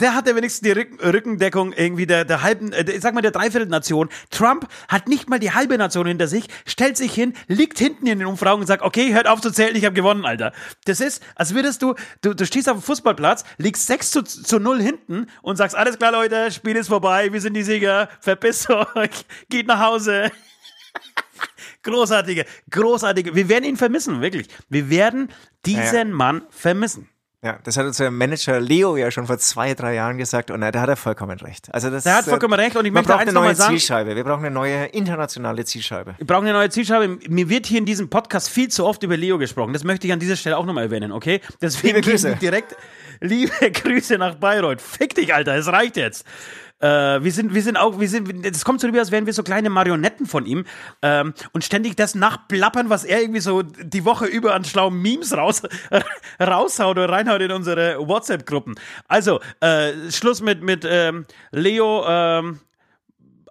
der 0.00 0.14
hatte 0.14 0.34
wenigstens 0.34 0.62
die 0.62 0.72
Rücken, 0.72 0.98
Rückendeckung 1.00 1.72
irgendwie 1.72 2.06
der, 2.06 2.24
der 2.24 2.42
halben, 2.42 2.72
äh, 2.72 3.00
sag 3.00 3.14
mal 3.14 3.20
der 3.20 3.30
Dreiviertelnation. 3.30 4.08
Trump 4.30 4.68
hat 4.88 5.08
nicht 5.08 5.28
mal 5.28 5.38
die 5.38 5.52
halbe 5.52 5.78
Nation 5.78 6.06
hinter 6.06 6.28
sich, 6.28 6.46
stellt 6.66 6.96
sich 6.96 7.12
hin, 7.14 7.34
liegt 7.48 7.78
hinten 7.78 8.06
in 8.06 8.18
den 8.18 8.28
Umfragen 8.28 8.60
und 8.60 8.66
sagt, 8.66 8.82
okay, 8.82 9.12
hört 9.12 9.26
auf 9.26 9.40
zu 9.40 9.50
zählen, 9.50 9.76
ich 9.76 9.84
habe 9.84 9.94
gewonnen, 9.94 10.24
Alter. 10.24 10.52
Das 10.84 11.00
ist, 11.00 11.22
als 11.34 11.54
würdest 11.54 11.82
du, 11.82 11.94
du, 12.22 12.34
du 12.34 12.46
stehst 12.46 12.68
auf 12.68 12.78
dem 12.78 12.82
Fußballplatz, 12.82 13.44
liegst 13.58 13.86
6 13.86 14.10
zu, 14.10 14.22
zu 14.22 14.58
0 14.58 14.80
hinten 14.82 15.26
und 15.42 15.56
sagst, 15.56 15.76
alles 15.76 15.98
klar, 15.98 16.12
Leute, 16.12 16.50
Spiel 16.50 16.76
ist 16.76 16.88
vorbei, 16.88 17.32
wir 17.32 17.40
sind 17.40 17.54
die 17.54 17.62
Sieger, 17.62 18.08
verpisst 18.20 18.70
euch, 18.70 19.24
geht 19.48 19.66
nach 19.66 19.80
Hause. 19.80 20.30
Großartige, 21.82 22.44
großartige. 22.70 23.34
Wir 23.34 23.48
werden 23.48 23.64
ihn 23.64 23.76
vermissen, 23.76 24.20
wirklich. 24.20 24.48
Wir 24.68 24.88
werden 24.90 25.30
diesen 25.66 25.82
Ja, 25.82 25.94
ja. 25.94 26.04
Mann 26.04 26.42
vermissen. 26.50 27.08
Ja, 27.44 27.58
das 27.64 27.76
hat 27.76 27.86
unser 27.86 28.08
Manager 28.12 28.60
Leo 28.60 28.96
ja 28.96 29.10
schon 29.10 29.26
vor 29.26 29.36
zwei, 29.36 29.74
drei 29.74 29.94
Jahren 29.94 30.16
gesagt 30.16 30.52
und 30.52 30.62
äh, 30.62 30.70
da 30.70 30.80
hat 30.82 30.88
er 30.88 30.94
vollkommen 30.96 31.36
recht. 31.40 31.74
Also 31.74 31.90
das, 31.90 32.04
Der 32.04 32.14
hat 32.14 32.24
vollkommen 32.24 32.54
recht 32.54 32.76
und 32.76 32.84
ich 32.84 32.92
möchte 32.92 33.12
eins 33.12 33.22
eine 33.22 33.32
neue 33.32 33.56
sagen. 33.56 33.72
Zielscheibe. 33.76 34.14
Wir 34.14 34.22
brauchen 34.22 34.44
eine 34.44 34.54
neue 34.54 34.84
internationale 34.86 35.64
Zielscheibe. 35.64 36.14
Wir 36.18 36.26
brauchen 36.26 36.44
eine 36.44 36.52
neue 36.52 36.70
Zielscheibe. 36.70 37.18
Mir 37.28 37.48
wird 37.48 37.66
hier 37.66 37.78
in 37.78 37.84
diesem 37.84 38.08
Podcast 38.08 38.48
viel 38.48 38.68
zu 38.68 38.86
oft 38.86 39.02
über 39.02 39.16
Leo 39.16 39.38
gesprochen. 39.38 39.72
Das 39.72 39.82
möchte 39.82 40.06
ich 40.06 40.12
an 40.12 40.20
dieser 40.20 40.36
Stelle 40.36 40.56
auch 40.56 40.64
nochmal 40.66 40.84
erwähnen, 40.84 41.10
okay? 41.10 41.40
Deswegen 41.60 41.96
Liebe 41.96 42.10
Grüße. 42.12 42.36
direkt 42.36 42.76
liebe 43.20 43.52
Grüße 43.72 44.18
nach 44.18 44.36
Bayreuth. 44.36 44.80
Fick 44.80 45.16
dich, 45.16 45.34
Alter, 45.34 45.56
es 45.56 45.66
reicht 45.66 45.96
jetzt. 45.96 46.24
Äh, 46.82 47.22
wir 47.22 47.30
sind, 47.32 47.54
wir 47.54 47.62
sind 47.62 47.76
auch, 47.76 48.00
wir 48.00 48.08
sind, 48.08 48.44
es 48.44 48.64
kommt 48.64 48.80
so 48.80 48.88
rüber, 48.88 48.98
als 48.98 49.12
wären 49.12 49.24
wir 49.24 49.32
so 49.32 49.42
kleine 49.42 49.70
Marionetten 49.70 50.26
von 50.26 50.46
ihm 50.46 50.64
ähm, 51.00 51.32
und 51.52 51.64
ständig 51.64 51.96
das 51.96 52.14
nachplappern, 52.14 52.90
was 52.90 53.04
er 53.04 53.20
irgendwie 53.20 53.40
so 53.40 53.62
die 53.62 54.04
Woche 54.04 54.26
über 54.26 54.54
an 54.54 54.64
schlauen 54.64 55.00
Memes 55.00 55.36
raus, 55.36 55.62
raushaut 56.40 56.98
oder 56.98 57.08
reinhaut 57.08 57.40
in 57.40 57.52
unsere 57.52 57.96
WhatsApp-Gruppen. 58.06 58.74
Also, 59.06 59.40
äh, 59.60 60.10
Schluss 60.10 60.42
mit, 60.42 60.62
mit 60.62 60.84
ähm, 60.84 61.24
Leo, 61.52 62.04
ähm, 62.06 62.58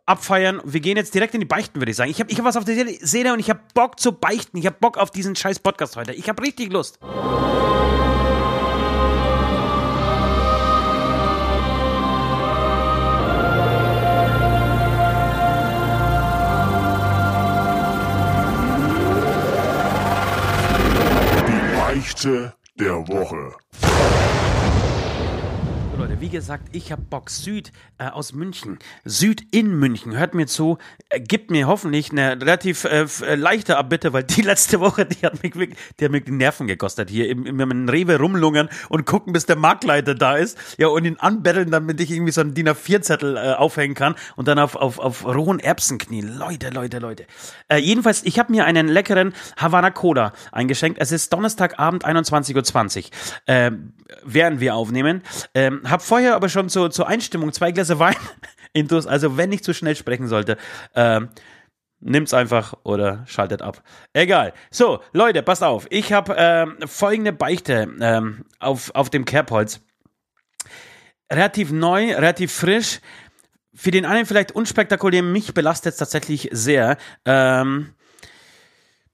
abfeiern. 0.05 0.61
Wir 0.65 0.81
gehen 0.81 0.97
jetzt 0.97 1.13
direkt 1.15 1.33
in 1.33 1.39
die 1.39 1.45
Beichten, 1.45 1.79
würde 1.79 1.91
ich 1.91 1.97
sagen. 1.97 2.11
Ich 2.11 2.19
habe 2.19 2.29
ich 2.29 2.38
hab 2.38 2.45
was 2.45 2.57
auf 2.57 2.65
der 2.65 2.85
Seele- 3.00 3.33
und 3.33 3.39
ich 3.39 3.50
habe 3.50 3.61
Bock 3.73 4.00
zu 4.00 4.11
beichten. 4.11 4.57
Ich 4.57 4.65
habe 4.65 4.75
Bock 4.79 4.97
auf 4.97 5.09
diesen 5.09 5.35
scheiß 5.35 5.59
Podcast 5.59 5.95
heute. 5.95 6.11
Ich 6.13 6.27
habe 6.27 6.43
richtig 6.43 6.71
Lust. 6.73 7.00
Beichte 21.93 22.53
der 22.79 23.05
Woche. 23.10 23.51
Wie 26.21 26.29
gesagt, 26.29 26.75
ich 26.75 26.91
habe 26.91 27.01
Bock. 27.01 27.31
Süd 27.31 27.71
äh, 27.97 28.05
aus 28.05 28.31
München. 28.31 28.77
Süd 29.05 29.43
in 29.49 29.73
München. 29.79 30.15
Hört 30.15 30.35
mir 30.35 30.45
zu. 30.45 30.77
Äh, 31.09 31.19
gibt 31.19 31.49
mir 31.49 31.65
hoffentlich 31.65 32.11
eine 32.11 32.39
relativ 32.39 32.83
äh, 32.83 33.07
äh, 33.25 33.33
leichte 33.33 33.75
Abbitte, 33.75 34.13
weil 34.13 34.23
die 34.23 34.41
letzte 34.43 34.79
Woche, 34.79 35.07
die 35.07 35.25
hat 35.25 35.41
mich, 35.41 35.53
die 35.99 36.05
hat 36.05 36.11
mich 36.11 36.25
die 36.25 36.31
Nerven 36.31 36.67
gekostet. 36.67 37.09
Hier 37.09 37.27
im, 37.27 37.47
im, 37.47 37.59
im 37.59 37.89
Rewe 37.89 38.19
rumlungern 38.19 38.69
und 38.89 39.07
gucken, 39.07 39.33
bis 39.33 39.47
der 39.47 39.55
Marktleiter 39.55 40.13
da 40.13 40.35
ist. 40.35 40.59
Ja, 40.77 40.89
und 40.89 41.05
ihn 41.05 41.17
anbetteln, 41.17 41.71
damit 41.71 41.99
ich 41.99 42.11
irgendwie 42.11 42.31
so 42.31 42.41
einen 42.41 42.53
DIN 42.53 42.69
A4-Zettel 42.69 43.37
äh, 43.37 43.53
aufhängen 43.53 43.95
kann 43.95 44.13
und 44.35 44.47
dann 44.47 44.59
auf, 44.59 44.75
auf, 44.75 44.99
auf 44.99 45.25
rohen 45.25 45.59
Erbsen 45.59 45.97
knien. 45.97 46.37
Leute, 46.37 46.69
Leute, 46.69 46.99
Leute. 46.99 47.25
Äh, 47.67 47.77
jedenfalls, 47.77 48.21
ich 48.25 48.37
habe 48.37 48.51
mir 48.51 48.65
einen 48.65 48.87
leckeren 48.87 49.33
Havana 49.57 49.89
Cola 49.89 50.33
eingeschenkt. 50.51 50.99
Es 51.01 51.11
ist 51.11 51.33
Donnerstagabend, 51.33 52.05
21.20 52.05 53.05
Uhr. 53.05 53.09
Ähm, 53.47 53.93
während 54.23 54.59
wir 54.59 54.75
aufnehmen. 54.75 55.23
Ähm, 55.55 55.81
hab 55.89 56.01
vorher 56.12 56.36
aber 56.36 56.50
schon 56.50 56.68
zur, 56.68 56.91
zur 56.91 57.08
Einstimmung 57.08 57.53
zwei 57.53 57.72
Gläser 57.72 57.98
Wein 57.98 58.18
intus. 58.74 59.08
Also 59.08 59.38
wenn 59.38 59.50
ich 59.53 59.63
zu 59.63 59.74
schnell 59.74 59.96
sprechen 59.96 60.27
sollte, 60.27 60.58
ähm, 60.94 61.30
nimmt's 62.01 62.34
einfach 62.34 62.74
oder 62.84 63.24
schaltet 63.27 63.62
ab. 63.62 63.82
Egal. 64.12 64.51
So, 64.72 65.00
Leute, 65.13 65.41
passt 65.41 65.63
auf. 65.63 65.88
Ich 65.89 66.12
habe 66.12 66.36
ähm, 66.38 66.75
folgende 66.86 67.32
Beichte 67.32 67.88
ähm, 68.01 68.44
auf, 68.60 68.94
auf 68.94 69.10
dem 69.10 69.24
Kerbholz. 69.24 69.80
Relativ 71.32 71.72
neu, 71.72 72.13
relativ 72.13 72.51
frisch. 72.51 73.00
Für 73.74 73.91
den 73.91 74.06
einen 74.06 74.25
vielleicht 74.25 74.51
unspektakulär, 74.51 75.24
mich 75.24 75.53
belastet 75.53 75.94
es 75.94 76.00
tatsächlich 76.00 76.50
sehr. 76.51 76.98
Ähm, 77.24 77.94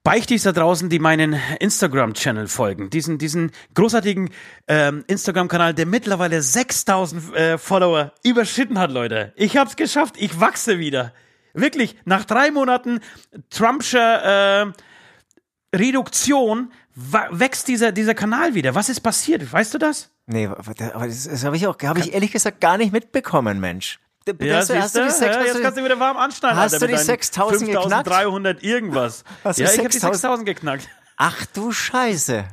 Beichtis 0.08 0.44
da 0.44 0.54
draußen, 0.54 0.88
die 0.88 1.00
meinen 1.00 1.38
Instagram-Channel 1.60 2.48
folgen, 2.48 2.90
diesen, 2.90 3.18
diesen 3.18 3.52
großartigen 3.74 4.30
ähm, 4.70 5.04
Instagram-Kanal, 5.08 5.74
der 5.74 5.86
mittlerweile 5.86 6.42
6000 6.42 7.36
äh, 7.36 7.58
Follower 7.58 8.14
überschritten 8.24 8.80
hat, 8.80 8.90
Leute. 8.90 9.34
Ich 9.36 9.58
hab's 9.58 9.76
geschafft, 9.76 10.16
ich 10.18 10.40
wachse 10.40 10.80
wieder. 10.80 11.12
Wirklich, 11.54 11.98
nach 12.06 12.24
drei 12.24 12.52
Monaten 12.52 13.02
Trumpscher 13.50 14.62
äh, 14.62 15.76
Reduktion 15.76 16.72
wächst 16.96 17.68
dieser, 17.68 17.92
dieser 17.92 18.16
Kanal 18.16 18.56
wieder. 18.56 18.76
Was 18.76 18.88
ist 18.88 19.02
passiert? 19.02 19.52
Weißt 19.52 19.74
du 19.74 19.78
das? 19.78 20.16
Nee, 20.26 20.48
aber 20.48 20.74
das, 21.06 21.28
das 21.28 21.44
habe 21.44 21.58
ich 21.58 21.68
auch, 21.68 21.78
habe 21.84 22.00
ich 22.00 22.14
ehrlich 22.14 22.32
gesagt 22.32 22.62
gar 22.62 22.78
nicht 22.78 22.94
mitbekommen, 22.94 23.60
Mensch. 23.60 24.00
Ja, 24.40 24.56
hast, 24.58 24.70
du, 24.70 24.82
hast 24.82 24.96
du 24.96 25.00
die 25.04 25.10
siehste? 25.10 25.20
sechs, 25.26 25.36
ja, 25.36 25.40
hast 25.40 25.46
jetzt 25.48 25.58
du, 25.58 25.62
kannst 25.64 25.78
du 25.80 25.84
wieder 25.86 26.00
warm 26.00 26.18
anschneiden. 26.18 26.58
hast 26.58 26.74
Alter, 26.74 26.86
du 26.88 26.92
die 26.92 26.94
mit 26.94 27.00
deinen 27.02 27.06
6000 27.08 27.60
geknackt? 27.66 27.84
5300 28.08 28.64
irgendwas. 28.64 29.24
Hast 29.44 29.60
ja, 29.60 29.66
ich 29.66 29.78
habe 29.80 29.90
die 29.90 29.94
6000 30.00 30.16
6000 30.22 30.46
geknackt. 30.46 30.88
ach 31.18 31.46
du 31.54 31.72
Scheiße. 31.72 32.46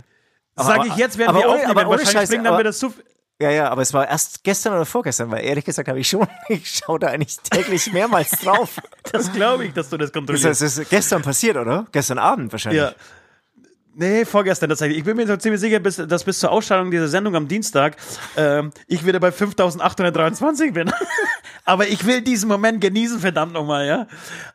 Sag 0.56 0.86
ich 0.86 0.96
jetzt, 0.96 1.18
werden 1.18 1.34
wir 1.36 1.44
ohne- 1.46 1.48
aufnehmen. 1.62 1.70
aber 1.78 1.90
Wahrscheinlich 1.90 2.12
Scheiße, 2.12 2.26
springen 2.26 2.44
dann 2.44 2.58
wieder 2.58 2.72
so. 2.72 2.92
Ja, 3.40 3.50
ja, 3.50 3.68
aber 3.68 3.82
es 3.82 3.92
war 3.92 4.08
erst 4.08 4.44
gestern 4.44 4.74
oder 4.74 4.86
vorgestern, 4.86 5.28
weil 5.32 5.44
ehrlich 5.44 5.64
gesagt 5.64 5.88
habe 5.88 5.98
ich 5.98 6.08
schon, 6.08 6.26
ich 6.48 6.68
schaue 6.70 7.00
da 7.00 7.08
eigentlich 7.08 7.36
täglich 7.40 7.92
mehrmals 7.92 8.30
drauf. 8.30 8.70
Das 9.12 9.32
glaube 9.32 9.66
ich, 9.66 9.72
dass 9.74 9.90
du 9.90 9.96
das 9.98 10.08
Das 10.10 10.12
kontrollierst. 10.14 10.62
ist, 10.62 10.62
das 10.62 10.78
ist 10.84 10.88
gestern 10.90 11.22
passiert, 11.22 11.56
oder? 11.56 11.86
Gestern 11.92 12.18
Abend 12.18 12.50
wahrscheinlich. 12.52 12.80
ja. 12.82 12.92
Nee, 13.96 14.24
vorgestern 14.24 14.68
tatsächlich. 14.68 14.98
Ich 14.98 15.04
bin 15.04 15.16
mir 15.16 15.38
ziemlich 15.38 15.60
sicher, 15.60 15.78
bis, 15.78 15.96
dass 15.96 16.24
bis 16.24 16.40
zur 16.40 16.50
Ausstrahlung 16.50 16.90
dieser 16.90 17.08
Sendung 17.08 17.36
am 17.36 17.46
Dienstag 17.46 17.96
ähm, 18.36 18.72
ich 18.88 19.06
wieder 19.06 19.20
bei 19.20 19.30
5823 19.30 20.72
bin. 20.72 20.90
Aber 21.64 21.86
ich 21.86 22.04
will 22.04 22.20
diesen 22.20 22.48
Moment 22.48 22.80
genießen, 22.80 23.20
verdammt 23.20 23.52
nochmal, 23.52 23.86
ja. 23.86 24.06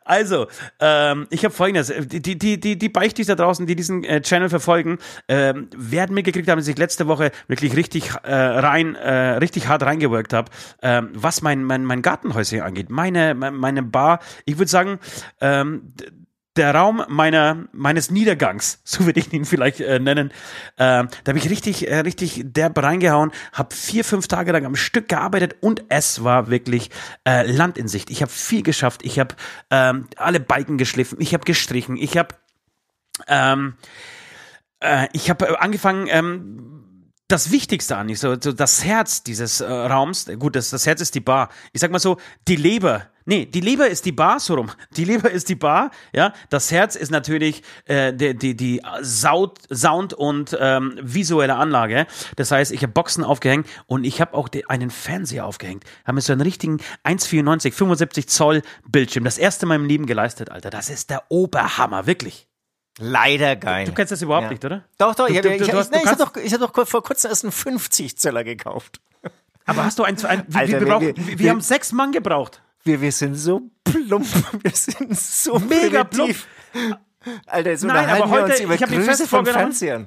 Also, 0.04 0.46
ähm, 0.78 1.26
ich 1.30 1.44
habe 1.44 1.54
folgendes. 1.54 1.92
Die, 2.06 2.20
die, 2.20 2.60
die, 2.60 2.78
die, 2.78 2.88
Beichtis 2.88 3.26
da 3.26 3.34
draußen, 3.34 3.66
die 3.66 3.74
diesen 3.74 4.04
äh, 4.04 4.20
Channel 4.20 4.48
verfolgen, 4.48 4.98
ähm, 5.26 5.68
werden 5.74 6.14
mitgekriegt 6.14 6.48
haben, 6.48 6.58
dass 6.58 6.68
ich 6.68 6.78
letzte 6.78 7.08
Woche 7.08 7.32
wirklich 7.48 7.74
richtig 7.76 8.10
äh, 8.22 8.34
rein, 8.34 8.94
äh, 8.94 9.38
richtig 9.38 9.68
hart 9.68 9.82
reingewirkt 9.82 10.32
habe, 10.32 10.50
ähm, 10.82 11.08
was 11.14 11.42
mein, 11.42 11.64
mein, 11.64 11.84
mein 11.84 12.02
Gartenhäuschen 12.02 12.60
angeht. 12.60 12.90
Meine, 12.90 13.34
meine 13.34 13.82
Bar, 13.82 14.20
ich 14.44 14.58
würde 14.58 14.70
sagen, 14.70 14.98
ähm, 15.40 15.92
der 16.56 16.74
Raum 16.74 17.04
meiner 17.08 17.68
meines 17.72 18.10
Niedergangs, 18.10 18.80
so 18.84 19.06
würde 19.06 19.20
ich 19.20 19.32
ihn 19.32 19.44
vielleicht 19.44 19.80
äh, 19.80 19.98
nennen, 19.98 20.32
ähm, 20.78 21.08
da 21.24 21.30
habe 21.30 21.38
ich 21.38 21.48
richtig 21.50 21.88
äh, 21.88 22.00
richtig 22.00 22.42
derb 22.44 22.82
reingehauen, 22.82 23.32
habe 23.52 23.74
vier 23.74 24.04
fünf 24.04 24.28
Tage 24.28 24.52
lang 24.52 24.64
am 24.66 24.76
Stück 24.76 25.08
gearbeitet 25.08 25.56
und 25.60 25.84
es 25.88 26.24
war 26.24 26.50
wirklich 26.50 26.90
äh, 27.26 27.50
Land 27.50 27.78
in 27.78 27.88
Sicht. 27.88 28.10
Ich 28.10 28.22
habe 28.22 28.32
viel 28.32 28.62
geschafft, 28.62 29.02
ich 29.04 29.18
habe 29.18 29.34
ähm, 29.70 30.08
alle 30.16 30.40
Balken 30.40 30.78
geschliffen, 30.78 31.20
ich 31.20 31.34
habe 31.34 31.44
gestrichen, 31.44 31.96
ich 31.96 32.16
habe 32.16 32.34
ähm, 33.28 33.74
äh, 34.80 35.08
ich 35.12 35.30
habe 35.30 35.60
angefangen 35.60 36.06
ähm, 36.10 36.80
das 37.30 37.50
Wichtigste 37.50 37.96
an, 37.96 38.12
so, 38.14 38.36
so 38.40 38.52
das 38.52 38.84
Herz 38.84 39.22
dieses 39.22 39.60
äh, 39.60 39.70
Raums, 39.70 40.28
gut, 40.38 40.56
das, 40.56 40.70
das 40.70 40.86
Herz 40.86 41.00
ist 41.00 41.14
die 41.14 41.20
Bar. 41.20 41.48
Ich 41.72 41.80
sag 41.80 41.90
mal 41.90 42.00
so, 42.00 42.18
die 42.48 42.56
Leber. 42.56 43.06
Nee, 43.30 43.46
die 43.46 43.60
Leber 43.60 43.86
ist 43.88 44.06
die 44.06 44.10
Bar, 44.12 44.40
so 44.40 44.54
rum. 44.56 44.72
Die 44.96 45.04
Leber 45.04 45.30
ist 45.30 45.48
die 45.48 45.54
Bar, 45.54 45.92
ja. 46.12 46.32
Das 46.48 46.72
Herz 46.72 46.96
ist 46.96 47.12
natürlich 47.12 47.62
äh, 47.84 48.12
die, 48.12 48.36
die, 48.36 48.56
die 48.56 48.82
Sound, 49.04 49.58
Sound 49.72 50.14
und 50.14 50.56
ähm, 50.60 50.98
visuelle 51.00 51.54
Anlage. 51.54 52.08
Das 52.34 52.50
heißt, 52.50 52.72
ich 52.72 52.82
habe 52.82 52.92
Boxen 52.92 53.22
aufgehängt 53.22 53.68
und 53.86 54.02
ich 54.02 54.20
habe 54.20 54.34
auch 54.34 54.48
einen 54.66 54.90
Fernseher 54.90 55.46
aufgehängt. 55.46 55.84
Haben 56.04 56.16
mir 56.16 56.22
so 56.22 56.32
einen 56.32 56.40
richtigen 56.42 56.78
1,94, 57.04 57.70
75 57.72 58.26
Zoll 58.28 58.62
Bildschirm. 58.88 59.22
Das 59.22 59.38
erste 59.38 59.64
Mal 59.64 59.76
im 59.76 59.84
Leben 59.86 60.06
geleistet, 60.06 60.50
Alter. 60.50 60.70
Das 60.70 60.90
ist 60.90 61.08
der 61.10 61.22
Oberhammer, 61.28 62.06
wirklich. 62.06 62.48
Leider 62.98 63.54
geil. 63.54 63.86
Du 63.86 63.92
kennst 63.92 64.10
das 64.10 64.22
überhaupt 64.22 64.46
Ja. 64.46 64.50
nicht, 64.50 64.64
oder? 64.64 64.84
Doch, 64.98 65.14
doch, 65.14 65.28
Du- 65.28 65.32
ich 65.34 65.40
du- 65.40 65.48
habe 65.50 65.54
ich, 65.56 65.62
du 65.62 65.68
ich, 65.68 65.72
hast- 65.72 65.90
ich 65.94 65.98
hab 65.98 66.18
kannst- 66.18 66.20
doch, 66.20 66.60
hab 66.66 66.74
doch 66.74 66.88
vor 66.88 67.02
kurzem 67.04 67.30
erst 67.30 67.44
einen 67.44 67.52
50 67.52 68.18
Zöller 68.18 68.42
gekauft. 68.42 69.00
Aber 69.66 69.84
hast 69.84 70.00
du 70.00 70.02
ein, 70.02 70.16
ein 70.24 70.44
wir, 70.48 70.58
Alter, 70.60 70.72
wir, 70.72 70.80
wir- 70.80 70.86
brauchen, 70.88 71.06
wir- 71.06 71.16
wir, 71.16 71.26
wir, 71.28 71.38
wir- 71.38 71.50
haben 71.50 71.60
sechs 71.60 71.92
Mann 71.92 72.10
gebraucht. 72.10 72.60
Wir, 72.84 73.00
wir 73.00 73.12
sind 73.12 73.34
so 73.34 73.70
plump, 73.84 74.26
wir 74.62 74.70
sind 74.72 75.18
so 75.18 75.58
Mega 75.58 76.04
primitiv. 76.04 76.46
Alter, 77.46 77.76
so 77.76 77.86
Nein, 77.86 77.96
unterhalten 77.98 78.22
aber 78.22 78.32
wir 78.32 78.42
heute- 78.42 78.52
uns 78.52 78.60
über 78.60 78.74
ich 78.74 78.80
Größe 78.80 79.02
fest 79.04 79.26
von 79.28 79.44
Fernsehern. 79.46 80.06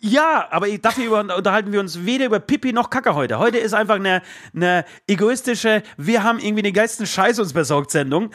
Ja, 0.00 0.46
aber 0.50 0.68
ich- 0.68 0.80
dafür 0.80 1.20
unterhalten 1.36 1.72
wir 1.72 1.80
uns 1.80 2.04
weder 2.04 2.26
über 2.26 2.38
Pipi 2.38 2.72
noch 2.72 2.90
Kacke 2.90 3.14
heute. 3.14 3.38
Heute 3.38 3.58
ist 3.58 3.72
einfach 3.74 3.96
eine, 3.96 4.22
eine 4.54 4.84
egoistische, 5.08 5.82
wir 5.96 6.22
haben 6.22 6.38
irgendwie 6.38 6.62
den 6.62 6.74
geilsten 6.74 7.06
Scheiß 7.06 7.38
uns 7.38 7.52
besorgt 7.52 7.90
Sendung. 7.90 8.30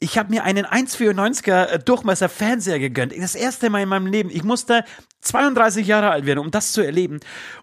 Ich 0.00 0.16
habe 0.16 0.30
mir 0.30 0.44
einen 0.44 0.64
1,94er 0.64 1.78
Durchmesser 1.78 2.28
Fernseher 2.28 2.78
gegönnt. 2.78 3.12
Das 3.20 3.34
erste 3.34 3.68
Mal 3.68 3.82
in 3.82 3.88
meinem 3.88 4.06
Leben. 4.06 4.30
Ich 4.30 4.44
musste 4.44 4.84
32 5.22 5.88
Jahre 5.88 6.10
alt 6.10 6.24
werden, 6.24 6.38
um 6.38 6.52
das 6.52 6.70
zu 6.70 6.82
erleben. 6.82 7.18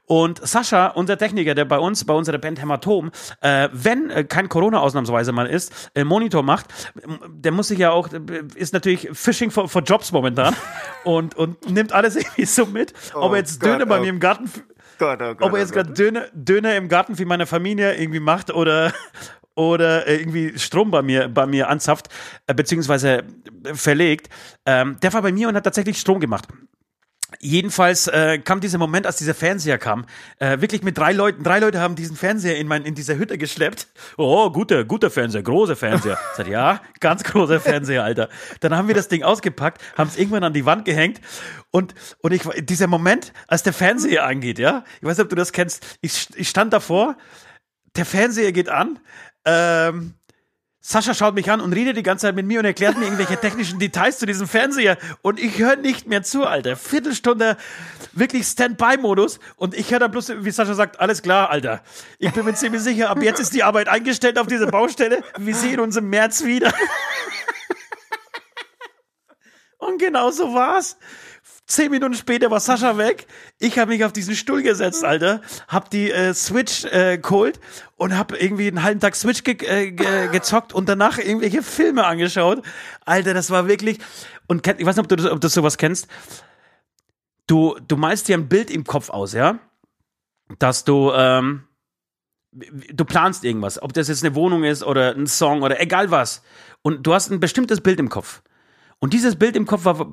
Und 0.05 0.45
Sascha, 0.45 0.87
unser 0.87 1.17
Techniker, 1.17 1.55
der 1.55 1.63
bei 1.63 1.79
uns, 1.79 2.03
bei 2.03 2.13
unserer 2.13 2.37
Band 2.37 2.61
Hämatom, 2.61 3.11
äh, 3.39 3.69
wenn 3.71 4.09
äh, 4.09 4.25
kein 4.25 4.49
Corona 4.49 4.81
ausnahmsweise 4.81 5.31
mal 5.31 5.47
ist, 5.47 5.91
äh, 5.95 6.03
Monitor 6.03 6.43
macht, 6.43 6.67
der 7.29 7.53
muss 7.53 7.69
sich 7.69 7.79
ja 7.79 7.91
auch, 7.91 8.09
äh, 8.11 8.19
ist 8.55 8.73
natürlich 8.73 9.09
Fishing 9.13 9.49
for, 9.49 9.69
for 9.69 9.81
Jobs 9.81 10.11
momentan 10.11 10.53
und, 11.05 11.35
und 11.35 11.69
nimmt 11.71 11.93
alles 11.93 12.17
irgendwie 12.17 12.45
so 12.45 12.65
mit. 12.65 12.93
Ob 13.13 13.31
er 13.31 13.37
jetzt 13.37 13.61
Gott, 13.61 13.69
Döner 13.69 13.85
bei 13.85 13.97
oh 13.97 14.01
mir 14.01 14.09
im 14.09 14.19
Garten 14.19 14.51
Gott, 14.97 15.21
oh 15.21 15.35
Gott, 15.35 15.41
ob 15.41 15.51
er 15.51 15.53
oh 15.53 15.57
jetzt 15.57 15.73
Gott. 15.73 15.85
gerade 15.85 15.93
Döner, 15.93 16.25
Döner 16.33 16.75
im 16.75 16.89
Garten 16.89 17.15
für 17.15 17.25
meine 17.25 17.45
Familie 17.45 17.95
irgendwie 17.95 18.19
macht 18.19 18.51
oder 18.53 18.93
oder 19.55 20.07
äh, 20.07 20.17
irgendwie 20.17 20.57
Strom 20.59 20.91
bei 20.91 21.01
mir 21.01 21.27
bei 21.27 21.45
mir 21.45 21.69
anzapft 21.69 22.09
äh, 22.47 22.53
beziehungsweise 22.53 23.23
äh, 23.63 23.73
verlegt. 23.73 24.29
Ähm, 24.65 24.97
der 25.01 25.13
war 25.13 25.21
bei 25.21 25.31
mir 25.31 25.47
und 25.49 25.55
hat 25.55 25.63
tatsächlich 25.63 25.97
Strom 25.97 26.19
gemacht. 26.19 26.47
Jedenfalls 27.39 28.07
äh, 28.07 28.37
kam 28.37 28.61
dieser 28.61 28.77
Moment, 28.77 29.05
als 29.07 29.17
dieser 29.17 29.33
Fernseher 29.33 29.77
kam, 29.77 30.05
äh, 30.39 30.61
wirklich 30.61 30.83
mit 30.83 30.97
drei 30.97 31.11
Leuten. 31.11 31.43
Drei 31.43 31.59
Leute 31.59 31.79
haben 31.79 31.95
diesen 31.95 32.15
Fernseher 32.15 32.57
in, 32.57 32.67
mein, 32.67 32.85
in 32.85 32.95
dieser 32.95 33.17
Hütte 33.17 33.37
geschleppt. 33.37 33.87
Oh, 34.17 34.49
guter, 34.51 34.85
guter 34.85 35.09
Fernseher, 35.09 35.41
großer 35.41 35.75
Fernseher. 35.75 36.17
Ich 36.37 36.47
ja, 36.47 36.81
ganz 36.99 37.23
großer 37.23 37.59
Fernseher, 37.59 38.03
Alter. 38.03 38.29
Dann 38.59 38.75
haben 38.75 38.87
wir 38.87 38.95
das 38.95 39.07
Ding 39.07 39.23
ausgepackt, 39.23 39.81
haben 39.97 40.07
es 40.07 40.17
irgendwann 40.17 40.43
an 40.43 40.53
die 40.53 40.65
Wand 40.65 40.85
gehängt 40.85 41.19
und, 41.71 41.95
und 42.19 42.31
ich, 42.31 42.43
dieser 42.63 42.87
Moment, 42.87 43.33
als 43.47 43.63
der 43.63 43.73
Fernseher 43.73 44.25
angeht, 44.25 44.59
ja, 44.59 44.83
ich 45.01 45.03
weiß 45.03 45.17
nicht, 45.17 45.25
ob 45.25 45.29
du 45.29 45.35
das 45.35 45.51
kennst, 45.51 45.97
ich, 46.01 46.29
ich 46.35 46.47
stand 46.47 46.73
davor, 46.73 47.17
der 47.95 48.05
Fernseher 48.05 48.51
geht 48.51 48.69
an, 48.69 48.99
ähm, 49.45 50.15
Sascha 50.87 51.15
schaut 51.15 51.33
mich 51.33 51.49
an 51.49 51.61
und 51.61 51.73
redet 51.73 51.97
die 51.97 52.03
ganze 52.03 52.27
Zeit 52.27 52.35
mit 52.35 52.45
mir 52.45 52.59
und 52.59 52.65
erklärt 52.65 52.95
mir 52.95 53.05
irgendwelche 53.05 53.37
technischen 53.37 53.79
Details 53.79 54.19
zu 54.19 54.27
diesem 54.27 54.47
Fernseher. 54.47 54.99
Und 55.23 55.39
ich 55.39 55.57
höre 55.57 55.77
nicht 55.77 56.07
mehr 56.07 56.21
zu, 56.21 56.45
Alter. 56.45 56.75
Viertelstunde 56.75 57.57
wirklich 58.13 58.45
Standby-Modus. 58.45 59.39
Und 59.55 59.73
ich 59.73 59.89
höre 59.89 59.97
dann 59.97 60.11
bloß, 60.11 60.43
wie 60.45 60.51
Sascha 60.51 60.75
sagt, 60.75 60.99
alles 60.99 61.23
klar, 61.23 61.49
Alter. 61.49 61.81
Ich 62.19 62.31
bin 62.33 62.45
mir 62.45 62.53
ziemlich 62.53 62.83
sicher, 62.83 63.09
ab 63.09 63.17
jetzt 63.23 63.39
ist 63.39 63.55
die 63.55 63.63
Arbeit 63.63 63.89
eingestellt 63.89 64.37
auf 64.37 64.45
diese 64.45 64.67
Baustelle. 64.67 65.23
Wir 65.39 65.55
sehen 65.55 65.79
uns 65.79 65.95
im 65.95 66.11
März 66.11 66.43
wieder. 66.43 66.71
Und 69.77 69.99
genau 69.99 70.31
so 70.31 70.53
war's. 70.53 70.97
Zehn 71.67 71.89
Minuten 71.89 72.13
später 72.13 72.51
war 72.51 72.59
Sascha 72.59 72.97
weg. 72.97 73.25
Ich 73.59 73.79
habe 73.79 73.91
mich 73.91 74.05
auf 74.05 74.13
diesen 74.13 74.35
Stuhl 74.35 74.61
gesetzt, 74.61 75.03
Alter. 75.03 75.41
Hab 75.67 75.89
die 75.89 76.11
äh, 76.11 76.33
Switch 76.33 76.85
äh, 76.85 77.17
geholt 77.17 77.59
und 77.97 78.15
hab 78.15 78.39
irgendwie 78.39 78.67
einen 78.67 78.83
halben 78.83 78.99
Tag 78.99 79.15
Switch 79.15 79.43
ge 79.43 79.55
äh, 79.65 79.91
ge 79.91 80.27
gezockt 80.29 80.73
und 80.73 80.87
danach 80.87 81.17
irgendwelche 81.17 81.63
Filme 81.63 82.05
angeschaut. 82.05 82.63
Alter, 83.03 83.33
das 83.33 83.49
war 83.49 83.67
wirklich. 83.67 83.97
Und 84.47 84.67
ich 84.67 84.85
weiß 84.85 84.95
nicht, 84.95 85.03
ob 85.03 85.07
du, 85.07 85.15
das, 85.15 85.25
ob 85.25 85.41
du 85.41 85.49
sowas 85.49 85.77
kennst. 85.77 86.07
Du, 87.47 87.75
du 87.87 87.97
malst 87.97 88.27
dir 88.27 88.37
ein 88.37 88.47
Bild 88.47 88.69
im 88.69 88.83
Kopf 88.83 89.09
aus, 89.09 89.33
ja? 89.33 89.57
Dass 90.59 90.83
du, 90.83 91.11
ähm, 91.13 91.63
du 92.51 93.05
planst 93.05 93.43
irgendwas, 93.43 93.81
ob 93.81 93.93
das 93.93 94.07
jetzt 94.07 94.23
eine 94.23 94.35
Wohnung 94.35 94.63
ist 94.63 94.83
oder 94.83 95.15
ein 95.15 95.25
Song 95.25 95.63
oder 95.63 95.81
egal 95.81 96.11
was. 96.11 96.43
Und 96.83 97.07
du 97.07 97.13
hast 97.15 97.31
ein 97.31 97.39
bestimmtes 97.39 97.81
Bild 97.81 97.99
im 97.99 98.09
Kopf. 98.09 98.43
Und 99.05 99.13
dieses 99.13 99.35
Bild 99.35 99.55
im 99.55 99.67
Kopf 99.67 99.85
war 99.85 100.09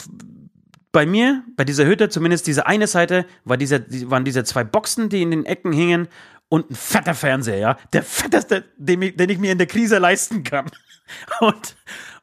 bei 0.93 1.07
mir, 1.07 1.43
bei 1.57 1.65
dieser 1.65 1.87
Hütte, 1.87 2.11
zumindest 2.11 2.47
diese 2.47 2.67
eine 2.67 2.87
Seite, 2.87 3.25
war 3.47 3.57
diese, 3.57 3.87
waren 4.11 4.27
diese 4.27 4.45
zwei 4.45 4.65
Boxen, 4.65 5.09
die 5.09 5.23
in 5.23 5.31
den 5.31 5.47
Ecken 5.47 5.73
hingen 5.73 6.09
und 6.51 6.71
ein 6.71 6.75
fetter 6.75 7.15
Fernseher, 7.15 7.57
ja. 7.57 7.79
Der 7.95 8.03
fetteste, 8.03 8.65
den, 8.77 9.01
ich- 9.01 9.17
den 9.17 9.31
ich 9.31 9.39
mir 9.39 9.51
in 9.53 9.57
der 9.57 9.67
Krise 9.67 9.97
leisten 9.97 10.43
kann. 10.45 10.67
Und, 11.41 11.77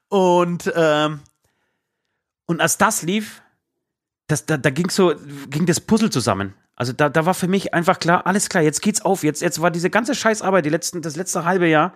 und, 0.10 0.72
ähm, 0.76 1.22
und 2.46 2.62
als 2.62 2.78
das 2.78 3.02
lief, 3.02 3.42
das, 4.28 4.46
da, 4.46 4.58
da 4.58 4.70
ging 4.70 4.92
so, 4.92 5.16
ging 5.50 5.66
das 5.66 5.80
Puzzle 5.80 6.12
zusammen. 6.12 6.54
Also 6.76 6.94
da, 6.94 7.10
da 7.10 7.26
war 7.26 7.34
für 7.34 7.48
mich 7.48 7.74
einfach 7.74 7.98
klar, 7.98 8.28
alles 8.28 8.48
klar, 8.48 8.62
jetzt 8.64 8.84
geht's 8.84 9.02
auf. 9.02 9.24
Jetzt, 9.24 9.42
jetzt 9.42 9.60
war 9.60 9.72
diese 9.72 9.90
ganze 9.90 10.14
Scheißarbeit, 10.14 10.66
die 10.66 10.70
letzten, 10.70 11.02
das 11.02 11.16
letzte 11.16 11.46
halbe 11.46 11.68
Jahr, 11.68 11.94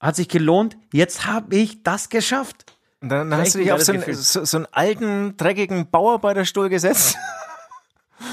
hat 0.00 0.16
sich 0.16 0.28
gelohnt. 0.28 0.78
Jetzt 0.90 1.26
habe 1.26 1.54
ich 1.54 1.82
das 1.82 2.08
geschafft. 2.08 2.75
Und 3.02 3.10
dann 3.10 3.34
hast 3.36 3.54
du 3.54 3.58
dich 3.58 3.72
auf 3.72 3.82
so 3.82 3.92
einen, 3.92 4.14
so, 4.14 4.44
so 4.44 4.56
einen 4.56 4.66
alten, 4.72 5.36
dreckigen 5.36 5.90
Bauarbeiterstuhl 5.90 6.68
gesetzt 6.68 7.16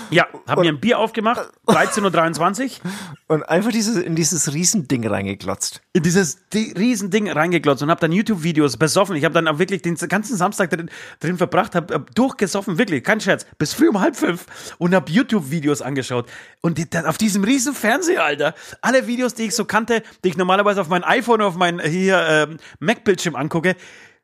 Ja, 0.09 0.27
habe 0.47 0.61
mir 0.61 0.69
ein 0.69 0.79
Bier 0.79 0.97
aufgemacht, 0.97 1.41
13.23 1.67 2.63
Uhr, 2.63 2.91
und 3.27 3.43
einfach 3.43 3.71
dieses, 3.71 3.97
in 3.97 4.15
dieses 4.15 4.53
Riesending 4.53 5.05
reingeglotzt. 5.05 5.81
in 5.91 6.03
dieses 6.03 6.47
Di- 6.49 6.73
Riesending 6.77 7.29
reingeglotzt 7.29 7.83
und 7.83 7.89
habe 7.89 7.99
dann 7.99 8.13
YouTube-Videos 8.13 8.77
besoffen. 8.77 9.15
Ich 9.17 9.25
habe 9.25 9.33
dann 9.33 9.47
auch 9.47 9.59
wirklich 9.59 9.81
den 9.81 9.95
ganzen 9.95 10.37
Samstag 10.37 10.69
drin, 10.69 10.89
drin 11.19 11.37
verbracht, 11.37 11.75
habe 11.75 11.95
hab 11.95 12.15
durchgesoffen, 12.15 12.77
wirklich, 12.77 13.03
kein 13.03 13.19
Scherz, 13.19 13.45
bis 13.57 13.73
früh 13.73 13.89
um 13.89 13.99
halb 13.99 14.15
fünf 14.15 14.45
und 14.77 14.95
habe 14.95 15.11
YouTube-Videos 15.11 15.81
angeschaut. 15.81 16.29
Und 16.61 16.77
die, 16.77 16.89
dann 16.89 17.05
auf 17.05 17.17
diesem 17.17 17.43
riesen 17.43 17.73
Fernseher, 17.73 18.23
Alter, 18.23 18.55
alle 18.81 19.07
Videos, 19.07 19.33
die 19.33 19.43
ich 19.43 19.55
so 19.55 19.65
kannte, 19.65 20.01
die 20.23 20.29
ich 20.29 20.37
normalerweise 20.37 20.79
auf 20.79 20.87
mein 20.87 21.03
iPhone 21.03 21.35
oder 21.41 21.47
auf 21.47 21.55
mein 21.55 21.81
hier 21.81 22.25
ähm, 22.29 22.57
Mac-Bildschirm 22.79 23.35
angucke, 23.35 23.75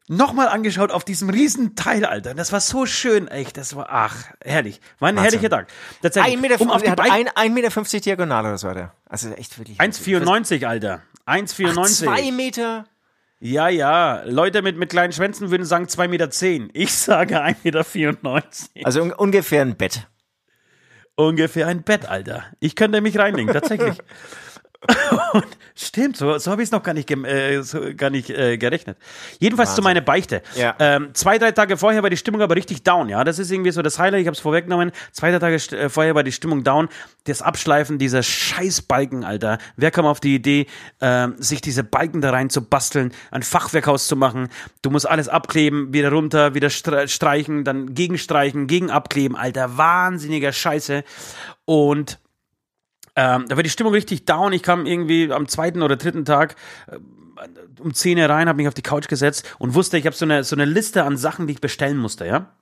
nochmal 0.10 0.50
angeschaut 0.50 0.92
auf 0.92 1.06
diesem 1.06 1.30
riesen 1.30 1.76
Teil, 1.76 2.04
Alter. 2.04 2.34
Das 2.34 2.52
war 2.52 2.60
so 2.60 2.86
schön, 2.86 3.28
echt. 3.30 3.56
Das 3.56 3.76
war, 3.76 3.88
ach, 3.90 4.26
herrlich. 4.44 4.82
War 5.00 5.10
ein 5.10 5.18
herrlicher 5.18 5.50
Tag. 5.50 5.68
Tatsächlich. 6.02 6.34
Ein 6.34 6.42
Meter, 6.42 6.60
um 6.60 6.70
auf 6.70 6.82
die 6.82 6.90
hat 6.90 7.00
ein, 7.00 7.30
ein 7.36 7.54
Meter 7.54 7.72
50 7.72 8.02
diagonal 8.02 8.46
oder 8.46 8.58
so 8.58 8.68
hat 8.68 8.78
er. 8.78 8.94
Also 9.06 9.30
echt 9.32 9.58
wirklich. 9.58 9.80
1,94, 9.80 10.66
Alter. 10.66 11.04
Ach, 11.26 11.36
1,94. 11.36 11.86
Zwei 12.06 12.32
Meter. 12.32 12.86
Ja, 13.40 13.70
ja. 13.70 14.24
Leute 14.26 14.62
mit, 14.62 14.78
mit 14.78 14.90
kleinen 14.90 15.14
Schwänzen 15.14 15.52
würden 15.52 15.66
sagen 15.66 15.86
2,10 15.86 16.08
Meter. 16.10 16.70
Ich 16.74 16.94
sage 16.94 17.42
1,94 17.42 18.16
Meter. 18.74 18.86
Also 18.86 19.02
un 19.02 19.14
ungefähr 19.14 19.62
ein 19.62 19.78
Bett. 19.78 20.08
Ungefähr 21.16 21.68
ein 21.68 21.84
Bett, 21.84 22.08
Alter. 22.08 22.46
Ich 22.60 22.76
könnte 22.76 23.02
mich 23.02 23.18
reinlegen, 23.18 23.54
tatsächlich. 23.54 23.98
Und 25.34 25.46
stimmt, 25.76 26.16
so, 26.16 26.38
so 26.38 26.52
habe 26.52 26.62
ich 26.62 26.68
es 26.68 26.72
noch 26.72 26.82
gar 26.82 26.94
nicht, 26.94 27.12
äh, 27.12 27.62
so, 27.64 27.82
gar 27.98 28.10
nicht 28.10 28.30
äh, 28.30 28.58
gerechnet. 28.58 28.98
Jedenfalls 29.38 29.76
zu 29.76 29.82
meiner 29.82 30.00
Beichte. 30.00 30.42
Ja. 30.56 30.74
Ähm, 30.80 31.10
zwei, 31.14 31.38
drei 31.38 31.52
Tage 31.52 31.76
vorher 31.76 32.02
war 32.02 32.10
die 32.10 32.16
Stimmung 32.16 32.42
aber 32.42 32.56
richtig 32.56 32.84
down, 32.84 33.10
ja. 33.10 33.26
Das 33.26 33.40
ist 33.40 33.52
irgendwie 33.52 33.72
so 33.72 33.82
das 33.82 34.00
Highlight, 34.00 34.22
ich 34.22 34.28
habe 34.28 34.36
es 34.36 34.40
vorweggenommen. 34.40 34.92
Zwei, 35.12 35.32
drei 35.32 35.40
Tage 35.40 35.56
äh, 35.78 35.90
vorher 35.90 36.16
war 36.16 36.24
die 36.24 36.32
Stimmung 36.32 36.64
down. 36.64 36.88
Das 37.26 37.42
Abschleifen 37.42 37.98
dieser 38.00 38.24
scheiß 38.24 38.84
Balken, 38.84 39.26
Alter. 39.26 39.58
Wer 39.76 39.92
kam 39.92 40.06
auf 40.06 40.22
die 40.22 40.36
Idee, 40.36 40.68
ähm, 41.02 41.36
sich 41.40 41.60
diese 41.60 41.84
Balken 41.84 42.22
da 42.22 42.32
rein 42.32 42.50
zu 42.50 42.62
basteln, 42.62 43.12
ein 43.32 43.44
Fachwerkhaus 43.44 44.08
zu 44.08 44.16
machen? 44.16 44.48
Du 44.82 44.92
musst 44.92 45.10
alles 45.10 45.28
abkleben, 45.28 45.94
wieder 45.94 46.12
runter, 46.12 46.54
wieder 46.54 46.70
stre- 46.70 47.10
streichen, 47.10 47.66
dann 47.66 47.94
gegenstreichen, 47.96 48.68
gegen 48.68 48.92
abkleben, 48.92 49.36
Alter. 49.36 49.78
Wahnsinniger 49.78 50.54
Scheiße. 50.54 51.04
Und 51.66 52.18
ähm, 53.20 53.48
da 53.50 53.58
war 53.58 53.64
die 53.64 53.70
Stimmung 53.70 53.92
richtig 53.92 54.24
down. 54.24 54.54
Ich 54.54 54.64
kam 54.64 54.86
irgendwie 54.86 55.30
am 55.34 55.50
zweiten 55.50 55.82
oder 55.82 55.98
dritten 55.98 56.24
Tag 56.24 56.56
äh, 56.88 56.98
um 57.82 57.94
10 57.94 58.18
Uhr 58.18 58.30
rein, 58.30 58.48
habe 58.48 58.56
mich 58.56 58.68
auf 58.70 58.74
die 58.74 58.82
Couch 58.82 59.10
gesetzt 59.10 59.56
und 59.60 59.74
wusste, 59.74 59.98
ich 59.98 60.06
habe 60.06 60.16
so 60.16 60.24
eine, 60.24 60.46
so 60.46 60.56
eine 60.56 60.64
Liste 60.64 61.04
an 61.04 61.18
Sachen, 61.18 61.46
die 61.46 61.54
ich 61.54 61.62
bestellen 61.62 61.98
musste, 61.98 62.26
ja. 62.26 62.56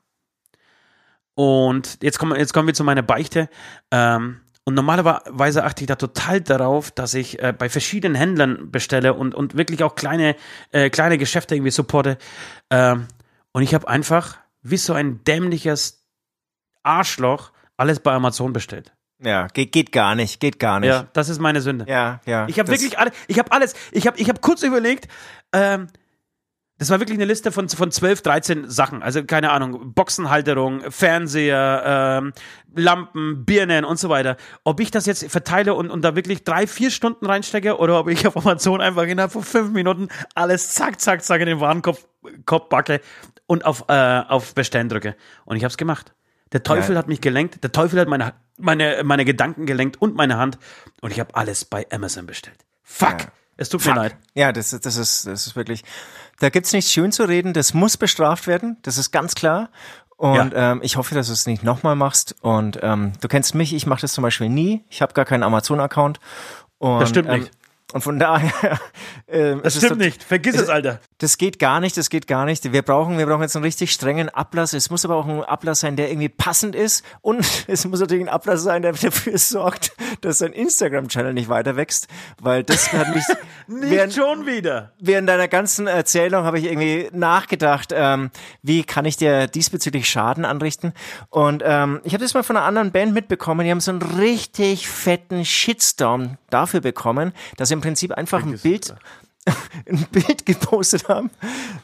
Und 1.36 2.00
jetzt 2.02 2.18
kommen, 2.18 2.36
jetzt 2.40 2.54
kommen 2.54 2.66
wir 2.66 2.74
zu 2.74 2.84
meiner 2.84 3.04
Beichte. 3.04 3.50
Ähm, 3.92 4.42
und 4.64 4.74
normalerweise 4.74 5.64
achte 5.64 5.84
ich 5.84 5.88
da 5.88 5.96
total 5.96 6.42
darauf, 6.42 6.90
dass 6.90 7.14
ich 7.14 7.40
äh, 7.40 7.54
bei 7.56 7.70
verschiedenen 7.70 8.16
Händlern 8.16 8.72
bestelle 8.72 9.14
und, 9.14 9.36
und 9.36 9.56
wirklich 9.56 9.84
auch 9.84 9.94
kleine, 9.94 10.36
äh, 10.72 10.90
kleine 10.90 11.20
Geschäfte 11.20 11.54
irgendwie 11.54 11.72
supporte. 11.72 12.18
Ähm, 12.72 13.08
und 13.52 13.62
ich 13.62 13.76
habe 13.76 13.88
einfach, 13.88 14.40
wie 14.64 14.78
so 14.78 14.94
ein 14.94 15.24
dämliches 15.24 16.04
Arschloch, 16.82 17.52
alles 17.78 18.00
bei 18.00 18.12
Amazon 18.12 18.54
bestellt. 18.54 18.97
Ja, 19.20 19.48
geht, 19.48 19.72
geht 19.72 19.92
gar 19.92 20.16
nicht, 20.16 20.40
geht 20.40 20.60
gar 20.60 20.80
nicht. 20.80 20.90
Ja, 20.90 21.08
das 21.14 21.30
ist 21.30 21.40
meine 21.40 21.62
Sünde. 21.62 21.86
ja. 21.88 22.22
ja 22.26 22.48
Ich 22.48 22.60
habe 22.60 22.70
wirklich 22.70 23.00
alle, 23.00 23.12
ich 23.28 23.40
habe 23.40 23.52
alles, 23.52 23.74
ich 23.92 24.06
habe 24.06 24.18
ich 24.20 24.30
hab 24.30 24.42
kurz 24.42 24.64
überlegt, 24.64 25.08
ähm, 25.54 25.88
das 26.80 26.92
war 26.92 27.00
wirklich 27.00 27.18
eine 27.18 27.26
Liste 27.26 27.52
von, 27.52 27.68
von 27.70 27.92
12, 27.92 28.22
13 28.22 28.70
Sachen. 28.70 29.02
Also 29.02 29.24
keine 29.24 29.50
Ahnung, 29.52 29.94
Boxenhalterung, 29.94 30.92
Fernseher, 30.92 32.22
ähm, 32.22 32.34
Lampen, 32.76 33.46
Birnen 33.46 33.84
und 33.84 33.98
so 33.98 34.10
weiter. 34.10 34.38
Ob 34.64 34.80
ich 34.80 34.92
das 34.92 35.08
jetzt 35.08 35.30
verteile 35.32 35.74
und, 35.74 35.90
und 35.90 36.04
da 36.04 36.16
wirklich 36.16 36.44
drei, 36.44 36.68
vier 36.68 36.92
Stunden 36.92 37.26
reinstecke 37.26 37.78
oder 37.78 38.00
ob 38.00 38.10
ich 38.10 38.28
auf 38.28 38.38
Amazon 38.38 38.82
einfach 38.82 39.04
innerhalb 39.04 39.32
von 39.32 39.44
fünf 39.44 39.72
Minuten 39.72 40.10
alles 40.36 40.74
zack, 40.74 41.02
zack, 41.02 41.24
zack 41.24 41.42
in 41.42 41.48
den 41.48 41.60
Warenkorb 41.60 41.98
Korb 42.46 42.70
backe 42.70 43.02
und 43.48 43.66
auf, 43.66 43.86
äh, 43.88 43.94
auf 44.28 44.54
Bestellen 44.54 44.90
drücke. 44.90 45.16
Und 45.46 45.56
ich 45.56 45.64
habe 45.64 45.72
es 45.72 45.78
gemacht. 45.78 46.14
Der 46.54 46.64
Teufel 46.64 46.94
Ja. 46.94 47.00
hat 47.00 47.08
mich 47.08 47.22
gelenkt, 47.22 47.64
der 47.64 47.72
Teufel 47.72 48.00
hat 48.00 48.08
meine, 48.08 48.34
meine, 48.58 49.02
meine 49.04 49.26
Gedanken 49.26 49.66
gelenkt 49.66 50.02
und 50.02 50.16
meine 50.16 50.38
Hand 50.38 50.58
und 51.02 51.12
ich 51.12 51.20
habe 51.20 51.36
alles 51.36 51.66
bei 51.66 51.86
Amazon 51.92 52.26
bestellt. 52.26 52.58
Fuck! 52.84 53.22
Ja. 53.22 53.28
Es 53.60 53.70
tut 53.70 53.82
Fuck. 53.82 53.96
mir 53.96 54.00
leid. 54.02 54.16
Ja, 54.36 54.52
das, 54.52 54.72
ist- 54.72 54.86
das 54.86 54.98
ist, 54.98 55.26
das 55.26 55.48
ist 55.48 55.56
wirklich, 55.56 55.84
da 56.40 56.50
gibt's 56.50 56.74
nichts 56.74 56.92
schön 56.92 57.12
zu 57.12 57.24
reden, 57.24 57.54
das 57.54 57.74
muss 57.74 57.98
bestraft 57.98 58.46
werden, 58.48 58.78
das 58.84 58.98
ist 58.98 59.12
ganz 59.12 59.34
klar. 59.36 59.70
Und 60.16 60.54
ähm, 60.56 60.80
ich 60.84 60.96
hoffe, 60.98 61.14
dass 61.14 61.28
du 61.28 61.34
es 61.34 61.46
nicht 61.46 61.64
nochmal 61.64 61.96
machst. 61.96 62.36
Und 62.42 62.80
ähm, 62.82 63.14
du 63.22 63.28
kennst 63.28 63.54
mich, 63.54 63.72
ich 63.76 63.86
mache 63.86 64.02
das 64.02 64.14
zum 64.14 64.24
Beispiel 64.24 64.50
nie. 64.50 64.84
Ich 64.90 65.04
habe 65.04 65.14
gar 65.14 65.26
keinen 65.26 65.44
Amazon-Account. 65.44 66.20
Und, 66.80 67.00
Das 67.02 67.10
stimmt 67.10 67.30
ähm, 67.30 67.42
nicht. 67.42 67.52
Und 67.94 68.02
von 68.02 68.20
daher. 68.20 68.52
ähm, 69.30 69.62
Das 69.64 69.76
es 69.78 69.86
stimmt 69.86 70.02
nicht. 70.02 70.22
Vergiss 70.22 70.56
es, 70.58 70.68
Alter. 70.68 71.00
Das 71.20 71.38
geht 71.38 71.58
gar 71.58 71.80
nicht, 71.80 71.96
das 71.96 72.10
geht 72.10 72.28
gar 72.28 72.44
nicht. 72.44 72.74
Wir 72.74 72.82
brauchen, 72.82 73.18
wir 73.18 73.26
brauchen 73.26 73.44
jetzt 73.44 73.56
einen 73.56 73.64
richtig 73.64 73.94
strengen 73.94 74.28
Ablass. 74.28 74.74
Es 74.74 74.90
muss 74.90 75.06
aber 75.06 75.16
auch 75.16 75.26
ein 75.26 75.42
Ablass 75.44 75.80
sein, 75.80 75.96
der 75.96 76.10
irgendwie 76.10 76.28
passend 76.28 76.76
ist. 76.76 77.06
Und 77.22 77.46
es 77.68 77.86
muss 77.86 78.02
natürlich 78.02 78.26
ein 78.26 78.30
Ablass 78.30 78.62
sein, 78.64 78.82
der 78.82 78.92
dafür 78.92 79.38
sorgt, 79.38 79.94
dass 80.20 80.40
dein 80.40 80.52
Instagram-Channel 80.52 81.34
nicht 81.34 81.48
weiter 81.48 81.78
wächst. 81.78 82.08
Weil 82.42 82.66
das 82.66 82.92
hat 82.92 83.16
mich, 83.16 83.24
Nicht 83.68 83.92
während, 83.92 84.14
schon 84.14 84.46
wieder. 84.46 84.92
während 85.00 85.30
deiner 85.30 85.48
ganzen 85.48 85.88
Erzählung 85.88 86.44
habe 86.44 86.60
ich 86.60 86.66
irgendwie 86.66 87.08
nachgedacht, 87.14 87.94
ähm, 87.96 88.32
wie 88.64 88.84
kann 88.84 89.06
ich 89.06 89.16
dir 89.16 89.48
diesbezüglich 89.48 90.10
Schaden 90.10 90.44
anrichten? 90.44 90.92
Und 91.30 91.64
ähm, 91.66 92.02
ich 92.04 92.14
habe 92.14 92.24
das 92.24 92.34
mal 92.34 92.44
von 92.44 92.58
einer 92.58 92.66
anderen 92.66 92.92
Band 92.92 93.14
mitbekommen, 93.14 93.64
die 93.64 93.72
haben 93.72 93.80
so 93.80 93.92
einen 93.92 94.02
richtig 94.02 94.90
fetten 94.90 95.46
Shitstorm 95.46 96.38
dafür 96.50 96.82
bekommen, 96.82 97.32
dass 97.56 97.70
sie 97.70 97.77
im 97.78 97.82
Prinzip 97.82 98.12
einfach 98.12 98.44
ein 98.44 98.58
Bild 98.60 98.94
ein 99.88 100.06
Bild 100.12 100.46
gepostet 100.46 101.08
haben 101.08 101.30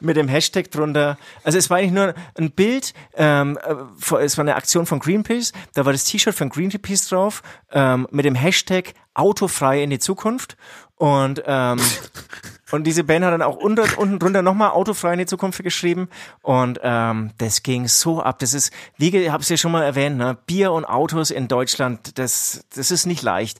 mit 0.01 0.17
dem 0.17 0.27
Hashtag 0.27 0.69
drunter. 0.69 1.17
Also 1.45 1.57
es 1.57 1.69
war 1.69 1.77
eigentlich 1.77 1.91
nur 1.93 2.13
ein 2.37 2.51
Bild, 2.51 2.93
ähm, 3.15 3.57
äh, 3.63 4.15
es 4.17 4.37
war 4.37 4.43
eine 4.43 4.55
Aktion 4.55 4.85
von 4.85 4.99
Greenpeace, 4.99 5.53
da 5.73 5.85
war 5.85 5.93
das 5.93 6.03
T-Shirt 6.03 6.35
von 6.35 6.49
Greenpeace 6.49 7.07
drauf 7.07 7.41
ähm, 7.71 8.05
mit 8.11 8.25
dem 8.25 8.35
Hashtag 8.35 8.93
Autofrei 9.13 9.81
in 9.81 9.91
die 9.91 9.99
Zukunft 9.99 10.57
und 10.97 11.41
ähm, 11.45 11.79
und 12.71 12.85
diese 12.85 13.03
Band 13.05 13.23
hat 13.23 13.31
dann 13.33 13.41
auch 13.41 13.55
unter, 13.55 13.85
unten 13.97 14.19
drunter 14.19 14.41
nochmal 14.41 14.71
Autofrei 14.71 15.13
in 15.13 15.19
die 15.19 15.25
Zukunft 15.25 15.63
geschrieben 15.63 16.09
und 16.41 16.79
ähm, 16.83 17.31
das 17.37 17.63
ging 17.63 17.87
so 17.87 18.21
ab. 18.21 18.39
Das 18.39 18.53
ist, 18.53 18.73
wie 18.97 19.15
ich 19.15 19.29
habe 19.29 19.41
es 19.41 19.47
ja 19.49 19.55
schon 19.55 19.71
mal 19.71 19.83
erwähnt, 19.83 20.17
ne? 20.17 20.37
Bier 20.47 20.71
und 20.73 20.83
Autos 20.83 21.31
in 21.31 21.47
Deutschland, 21.47 22.17
das 22.17 22.65
das 22.75 22.91
ist 22.91 23.05
nicht 23.05 23.21
leicht. 23.21 23.59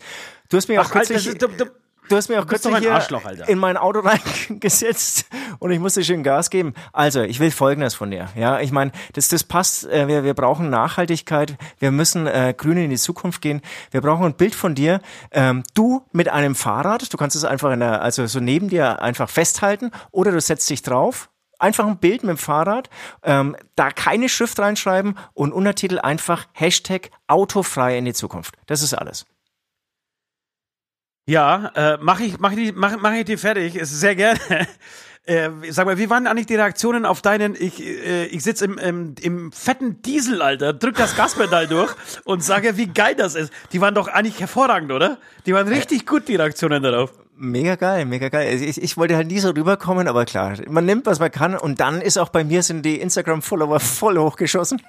Du 0.50 0.58
hast 0.58 0.68
mir 0.68 0.82
auch 0.82 0.88
Ach, 0.90 0.96
Alter, 0.96 1.14
kürzlich, 1.14 1.36
ist- 1.42 1.68
du- 2.10 2.16
hast 2.16 2.30
mir 2.30 2.40
auch 2.40 2.46
ein 2.46 2.48
hier 2.82 2.92
in 3.48 3.60
mein 3.60 3.78
Auto 3.78 4.00
reingesetzt 4.50 5.26
und 5.60 5.72
ich 5.72 5.80
musste 5.80 6.04
schön 6.04 6.24
Gas 6.24 6.50
geben. 6.50 6.74
Also, 6.92 7.22
ich 7.22 7.40
will 7.40 7.52
Folgendes 7.52 7.96
von 7.96 8.12
dir. 8.12 8.30
Ja, 8.36 8.60
ich 8.60 8.72
meine, 8.72 8.92
das, 9.14 9.28
das 9.28 9.44
passt. 9.44 9.86
Äh, 9.86 10.08
wir, 10.08 10.24
wir 10.24 10.34
brauchen 10.34 10.70
Nachhaltigkeit. 10.70 11.58
Wir 11.80 11.92
müssen 11.92 12.28
äh, 12.28 12.54
grün 12.58 12.78
in 12.78 12.90
die 12.90 12.98
Zukunft 12.98 13.42
gehen. 13.42 13.62
Wir 13.92 14.02
brauchen 14.02 14.26
ein 14.26 14.36
Bild 14.36 14.56
von 14.56 14.76
dir. 14.76 15.02
Ähm, 15.32 15.64
du 15.74 16.06
mit 16.12 16.30
einem 16.30 16.56
Fahrrad. 16.56 17.12
Du 17.14 17.18
kannst 17.18 17.36
es 17.36 17.44
einfach 17.46 17.72
in 17.72 17.80
der, 17.80 18.02
also 18.02 18.26
so 18.28 18.40
neben 18.40 18.70
dir 18.70 19.02
einfach 19.02 19.30
festhalten 19.30 19.92
oder 20.12 20.32
du 20.32 20.42
setzt 20.42 20.70
dich 20.70 20.82
drauf. 20.82 21.30
Einfach 21.60 21.86
ein 21.88 21.98
Bild 21.98 22.24
mit 22.24 22.32
dem 22.32 22.38
Fahrrad, 22.38 22.90
ähm, 23.24 23.56
da 23.76 23.90
keine 23.92 24.28
Schrift 24.28 24.60
reinschreiben 24.60 25.18
und 25.34 25.54
Untertitel 25.54 26.00
einfach 26.00 26.46
Hashtag 26.52 27.10
Autofrei 27.28 27.98
in 27.98 28.04
die 28.04 28.14
Zukunft. 28.14 28.56
Das 28.66 28.82
ist 28.82 28.94
alles. 28.94 29.26
Ja, 31.26 31.72
äh, 31.76 31.98
mache 32.02 32.24
ich, 32.24 32.40
mach 32.40 32.52
ich, 32.52 32.74
mach, 32.76 32.98
mach 33.00 33.14
ich 33.14 33.26
dir 33.26 33.38
fertig. 33.38 33.76
Ist 33.76 34.00
sehr 34.00 34.16
gerne. 34.16 34.40
Äh, 35.26 35.52
sag 35.70 35.86
mal, 35.86 35.98
wie 35.98 36.10
waren 36.10 36.28
eigentlich 36.28 36.48
die 36.48 36.56
Reaktionen 36.56 37.06
auf 37.06 37.22
deinen, 37.22 37.56
ich, 37.58 37.82
äh, 37.82 38.26
ich 38.26 38.44
sitze 38.44 38.66
im, 38.66 38.78
im, 38.78 39.16
im 39.22 39.52
fetten 39.54 40.02
Diesel, 40.02 40.42
Alter, 40.42 40.74
drück 40.74 40.98
das 40.98 41.16
Gaspedal 41.16 41.66
durch 41.68 41.96
und 42.26 42.44
sage, 42.44 42.76
wie 42.76 42.88
geil 42.88 43.16
das 43.16 43.36
ist. 43.36 43.54
Die 43.72 43.80
waren 43.80 43.96
doch 43.96 44.10
eigentlich 44.10 44.42
hervorragend, 44.42 44.92
oder? 44.92 45.18
Die 45.46 45.54
waren 45.54 45.70
richtig 45.70 46.06
gut, 46.06 46.28
die 46.28 46.36
Reaktionen 46.36 46.84
darauf. 46.84 47.14
Mega 47.38 47.76
geil, 47.76 48.06
mega 48.06 48.28
geil. 48.28 48.50
Also 48.50 48.66
Ich, 48.66 48.84
ich 48.84 48.98
wollte 48.98 49.16
halt 49.16 49.28
nie 49.28 49.40
so 49.40 49.52
rüberkommen, 49.52 50.10
aber 50.10 50.26
klar, 50.26 50.58
man 50.68 50.86
nimmt, 50.86 51.06
was 51.06 51.20
man 51.20 51.32
kann 51.32 51.56
und 51.56 51.80
dann 51.80 52.02
ist 52.02 52.18
auch 52.18 52.28
bei 52.28 52.44
mir 52.44 52.62
sind 52.62 52.86
die 52.86 53.00
Instagram-Follower 53.00 53.80
voll 53.80 54.18
hochgeschossen. 54.18 54.82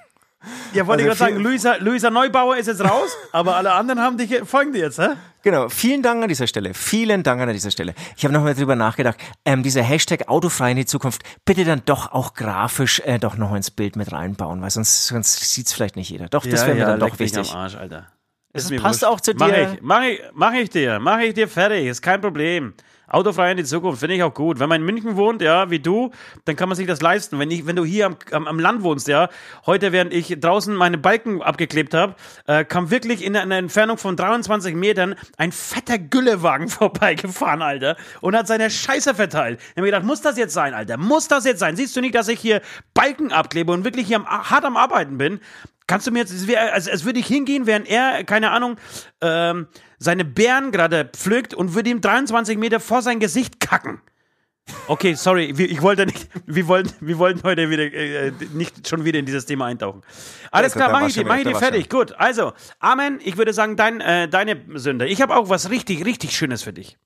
Ja, 0.73 0.87
wollte 0.87 1.03
Also 1.03 1.13
ich 1.13 1.19
gerade 1.19 1.33
sagen, 1.33 1.43
Luisa, 1.43 1.75
Luisa 1.79 2.09
Neubauer 2.09 2.57
ist 2.57 2.67
jetzt 2.67 2.81
raus, 2.83 3.15
aber 3.31 3.55
alle 3.55 3.71
anderen 3.73 3.99
haben 4.01 4.17
dich, 4.17 4.33
folgen 4.45 4.73
dir 4.73 4.79
jetzt, 4.83 4.99
hä? 4.99 5.09
Genau, 5.43 5.69
vielen 5.69 6.01
Dank 6.01 6.23
an 6.23 6.27
dieser 6.29 6.47
Stelle. 6.47 6.73
Vielen 6.73 7.21
Dank 7.21 7.39
an 7.41 7.49
dieser 7.53 7.69
Stelle. 7.69 7.93
Ich 8.17 8.23
habe 8.23 8.33
nochmal 8.33 8.55
drüber 8.55 8.75
nachgedacht. 8.75 9.17
Ähm, 9.45 9.61
dieser 9.61 9.83
Hashtag 9.83 10.27
autofrei 10.27 10.71
in 10.71 10.77
die 10.77 10.85
Zukunft, 10.85 11.21
bitte 11.45 11.65
dann 11.65 11.83
doch 11.85 12.11
auch 12.11 12.33
grafisch 12.33 12.99
äh, 13.05 13.19
doch 13.19 13.37
noch 13.37 13.53
ins 13.53 13.69
Bild 13.69 13.95
mit 13.95 14.11
reinbauen, 14.11 14.61
weil 14.61 14.71
sonst, 14.71 15.05
sonst 15.07 15.53
sieht's 15.53 15.71
vielleicht 15.71 15.95
nicht 15.97 16.09
jeder. 16.09 16.27
Doch, 16.29 16.45
das 16.45 16.65
wäre 16.65 16.75
mir 16.75 16.85
dann 16.85 16.99
doch 16.99 17.19
wichtig. 17.19 17.51
am 17.51 17.57
Arsch, 17.57 17.75
Alter. 17.75 18.07
Das 18.53 18.69
mir 18.69 18.79
passt 18.81 19.01
wurscht. 19.01 19.13
auch 19.13 19.19
zu 19.21 19.33
Mach 19.35 19.47
dir. 19.49 19.73
ich, 19.73 19.81
mach 19.81 20.01
ich, 20.03 20.21
mach 20.33 20.53
ich 20.53 20.69
dir, 20.69 20.99
mach 20.99 21.19
ich 21.19 21.33
dir 21.33 21.47
fertig, 21.47 21.85
ist 21.85 22.01
kein 22.01 22.21
Problem. 22.21 22.73
Autofrei 23.15 23.51
in 23.51 23.57
die 23.57 23.63
Zukunft, 23.63 24.01
finde 24.01 24.15
ich 24.15 24.23
auch 24.23 24.33
gut. 24.33 24.59
Wenn 24.59 24.67
man 24.67 24.81
in 24.81 24.85
München 24.85 25.15
wohnt, 25.15 25.41
ja, 25.41 25.71
wie 25.71 25.79
du, 25.79 26.11
dann 26.43 26.57
kann 26.57 26.67
man 26.67 26.75
sich 26.75 26.85
das 26.85 27.01
leisten. 27.01 27.39
Wenn, 27.39 27.49
ich, 27.49 27.65
wenn 27.65 27.77
du 27.77 27.85
hier 27.85 28.07
am, 28.07 28.17
am, 28.31 28.45
am 28.45 28.59
Land 28.59 28.83
wohnst, 28.83 29.07
ja, 29.07 29.29
heute, 29.65 29.93
während 29.93 30.13
ich 30.13 30.37
draußen 30.37 30.75
meine 30.75 30.97
Balken 30.97 31.41
abgeklebt 31.41 31.93
habe, 31.93 32.15
äh, 32.45 32.65
kam 32.65 32.91
wirklich 32.91 33.23
in 33.23 33.37
einer 33.37 33.55
Entfernung 33.55 33.97
von 33.97 34.17
23 34.17 34.75
Metern 34.75 35.15
ein 35.37 35.53
fetter 35.53 35.97
Güllewagen 35.97 36.67
vorbeigefahren, 36.67 37.61
Alter, 37.61 37.95
und 38.19 38.35
hat 38.35 38.47
seine 38.47 38.69
Scheiße 38.69 39.15
verteilt. 39.15 39.61
Ich 39.61 39.69
habe 39.71 39.81
mir 39.81 39.87
gedacht, 39.87 40.03
muss 40.03 40.19
das 40.19 40.37
jetzt 40.37 40.53
sein, 40.53 40.73
Alter? 40.73 40.97
Muss 40.97 41.29
das 41.29 41.45
jetzt 41.45 41.59
sein? 41.59 41.77
Siehst 41.77 41.95
du 41.95 42.01
nicht, 42.01 42.15
dass 42.15 42.27
ich 42.27 42.41
hier 42.41 42.61
Balken 42.93 43.31
abklebe 43.31 43.71
und 43.71 43.85
wirklich 43.85 44.07
hier 44.07 44.17
am, 44.17 44.27
hart 44.27 44.65
am 44.65 44.75
Arbeiten 44.75 45.17
bin? 45.17 45.39
Kannst 45.87 46.07
du 46.07 46.11
mir 46.11 46.19
jetzt, 46.19 46.33
also, 46.33 46.91
als 46.91 47.05
würde 47.05 47.19
ich 47.19 47.27
hingehen, 47.27 47.67
während 47.67 47.87
er, 47.87 48.23
keine 48.23 48.51
Ahnung, 48.51 48.77
ähm, 49.21 49.67
seine 49.97 50.25
Bären 50.25 50.71
gerade 50.71 51.05
pflückt 51.05 51.53
und 51.53 51.73
würde 51.75 51.89
ihm 51.89 52.01
23 52.01 52.57
Meter 52.57 52.79
vor 52.79 53.01
sein 53.01 53.19
Gesicht 53.19 53.59
kacken. 53.59 54.01
Okay, 54.87 55.13
sorry, 55.13 55.55
wir, 55.57 55.69
ich 55.69 55.81
wollte 55.81 56.05
nicht, 56.05 56.27
wir 56.47 56.67
wollten, 56.67 56.93
wir 56.99 57.19
wollten 57.19 57.43
heute 57.43 57.69
wieder 57.69 57.83
äh, 57.83 58.31
nicht 58.53 58.87
schon 58.87 59.05
wieder 59.05 59.19
in 59.19 59.25
dieses 59.25 59.45
Thema 59.45 59.65
eintauchen. 59.65 60.01
Alles 60.51 60.73
klar, 60.73 60.91
mach 60.91 61.07
ich 61.07 61.13
dir, 61.13 61.21
schon 61.21 61.27
mach 61.27 61.37
ich 61.37 61.45
war 61.45 61.55
fertig. 61.55 61.89
Gut, 61.89 62.13
also, 62.17 62.53
Amen. 62.79 63.19
Ich 63.23 63.37
würde 63.37 63.53
sagen, 63.53 63.75
dein, 63.75 64.01
äh, 64.01 64.27
deine 64.27 64.61
Sünde. 64.75 65.07
Ich 65.07 65.21
habe 65.21 65.35
auch 65.35 65.49
was 65.49 65.69
richtig, 65.69 66.03
richtig 66.05 66.35
Schönes 66.35 66.63
für 66.63 66.73
dich. 66.73 66.97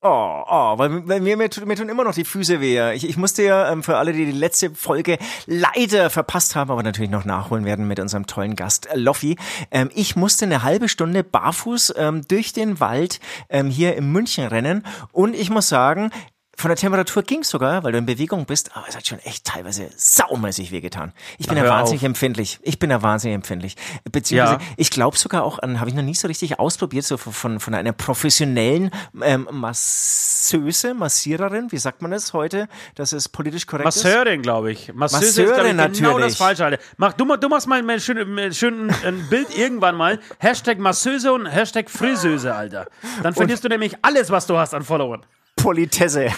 Oh, 0.00 0.44
oh, 0.48 0.78
weil, 0.78 1.08
weil 1.08 1.20
mir, 1.20 1.36
mir, 1.36 1.50
tun- 1.50 1.66
mir 1.66 1.74
tun 1.74 1.88
immer 1.88 2.04
noch 2.04 2.14
die 2.14 2.24
Füße 2.24 2.60
weh. 2.60 2.92
Ich, 2.92 3.08
ich 3.08 3.16
musste 3.16 3.42
ja 3.42 3.72
ähm, 3.72 3.82
für 3.82 3.96
alle, 3.96 4.12
die 4.12 4.26
die 4.26 4.30
letzte 4.32 4.70
Folge 4.70 5.18
leider 5.46 6.08
verpasst 6.08 6.54
haben, 6.54 6.70
aber 6.70 6.84
natürlich 6.84 7.10
noch 7.10 7.24
nachholen 7.24 7.64
werden 7.64 7.88
mit 7.88 7.98
unserem 7.98 8.26
tollen 8.26 8.54
Gast 8.54 8.86
äh, 8.86 8.96
Loffi. 8.96 9.36
Ähm, 9.72 9.90
ich 9.92 10.14
musste 10.14 10.44
eine 10.44 10.62
halbe 10.62 10.88
Stunde 10.88 11.24
barfuß 11.24 11.94
ähm, 11.96 12.22
durch 12.28 12.52
den 12.52 12.78
Wald 12.78 13.18
ähm, 13.48 13.70
hier 13.70 13.96
in 13.96 14.12
München 14.12 14.46
rennen 14.46 14.86
und 15.10 15.34
ich 15.34 15.50
muss 15.50 15.68
sagen, 15.68 16.10
von 16.58 16.70
der 16.70 16.76
Temperatur 16.76 17.22
ging's 17.22 17.48
sogar, 17.50 17.84
weil 17.84 17.92
du 17.92 17.98
in 17.98 18.06
Bewegung 18.06 18.44
bist, 18.44 18.76
aber 18.76 18.88
es 18.88 18.96
hat 18.96 19.06
schon 19.06 19.20
echt 19.20 19.44
teilweise 19.44 19.90
saumäßig 19.96 20.72
wehgetan. 20.72 21.12
Ich 21.38 21.46
bin 21.46 21.56
Na, 21.56 21.64
ja 21.64 21.70
wahnsinnig 21.70 22.00
auf. 22.02 22.06
empfindlich. 22.06 22.58
Ich 22.62 22.80
bin 22.80 22.90
ja 22.90 23.00
wahnsinnig 23.00 23.36
empfindlich. 23.36 23.76
Beziehungsweise, 24.10 24.60
Ja. 24.60 24.66
ich 24.76 24.90
glaube 24.90 25.16
sogar 25.16 25.44
auch 25.44 25.60
an, 25.60 25.78
habe 25.78 25.88
ich 25.88 25.94
noch 25.94 26.02
nie 26.02 26.16
so 26.16 26.26
richtig 26.26 26.58
ausprobiert, 26.58 27.04
so 27.04 27.16
von, 27.16 27.60
von, 27.60 27.74
einer 27.74 27.92
professionellen 27.92 28.90
ähm, 29.22 29.46
Masseuse, 29.52 30.94
Massiererin, 30.94 31.70
wie 31.70 31.78
sagt 31.78 32.02
man 32.02 32.10
das 32.10 32.32
heute, 32.32 32.68
dass 32.96 33.12
es 33.12 33.28
politisch 33.28 33.64
korrekt 33.68 33.88
ist? 33.88 34.02
Masseurin, 34.02 34.42
glaube 34.42 34.72
ich. 34.72 34.92
Masseuse 34.92 35.42
ist, 35.44 35.50
Masseurin 35.50 35.76
glaube 35.76 35.92
ich, 35.92 35.98
genau 35.98 36.08
natürlich. 36.10 36.32
das 36.32 36.38
Falsche, 36.38 36.64
Alter. 36.64 36.82
Mach, 36.96 37.12
du, 37.12 37.36
du 37.36 37.48
machst 37.48 37.68
mal 37.68 37.88
ein 37.88 38.00
schön, 38.00 38.52
schön 38.52 38.90
ein 39.04 39.28
Bild 39.30 39.56
irgendwann 39.56 39.94
mal. 39.94 40.18
Hashtag 40.40 40.78
Masseuse 40.80 41.32
und 41.32 41.46
Hashtag 41.46 41.88
Friseuse, 41.88 42.52
Alter. 42.52 42.88
Dann 43.22 43.32
verlierst 43.32 43.62
du 43.62 43.68
nämlich 43.68 43.96
alles, 44.02 44.30
was 44.30 44.48
du 44.48 44.58
hast 44.58 44.74
an 44.74 44.82
Followern. 44.82 45.24
Politesse. 45.58 46.28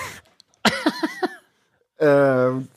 ähm, 2.01 2.69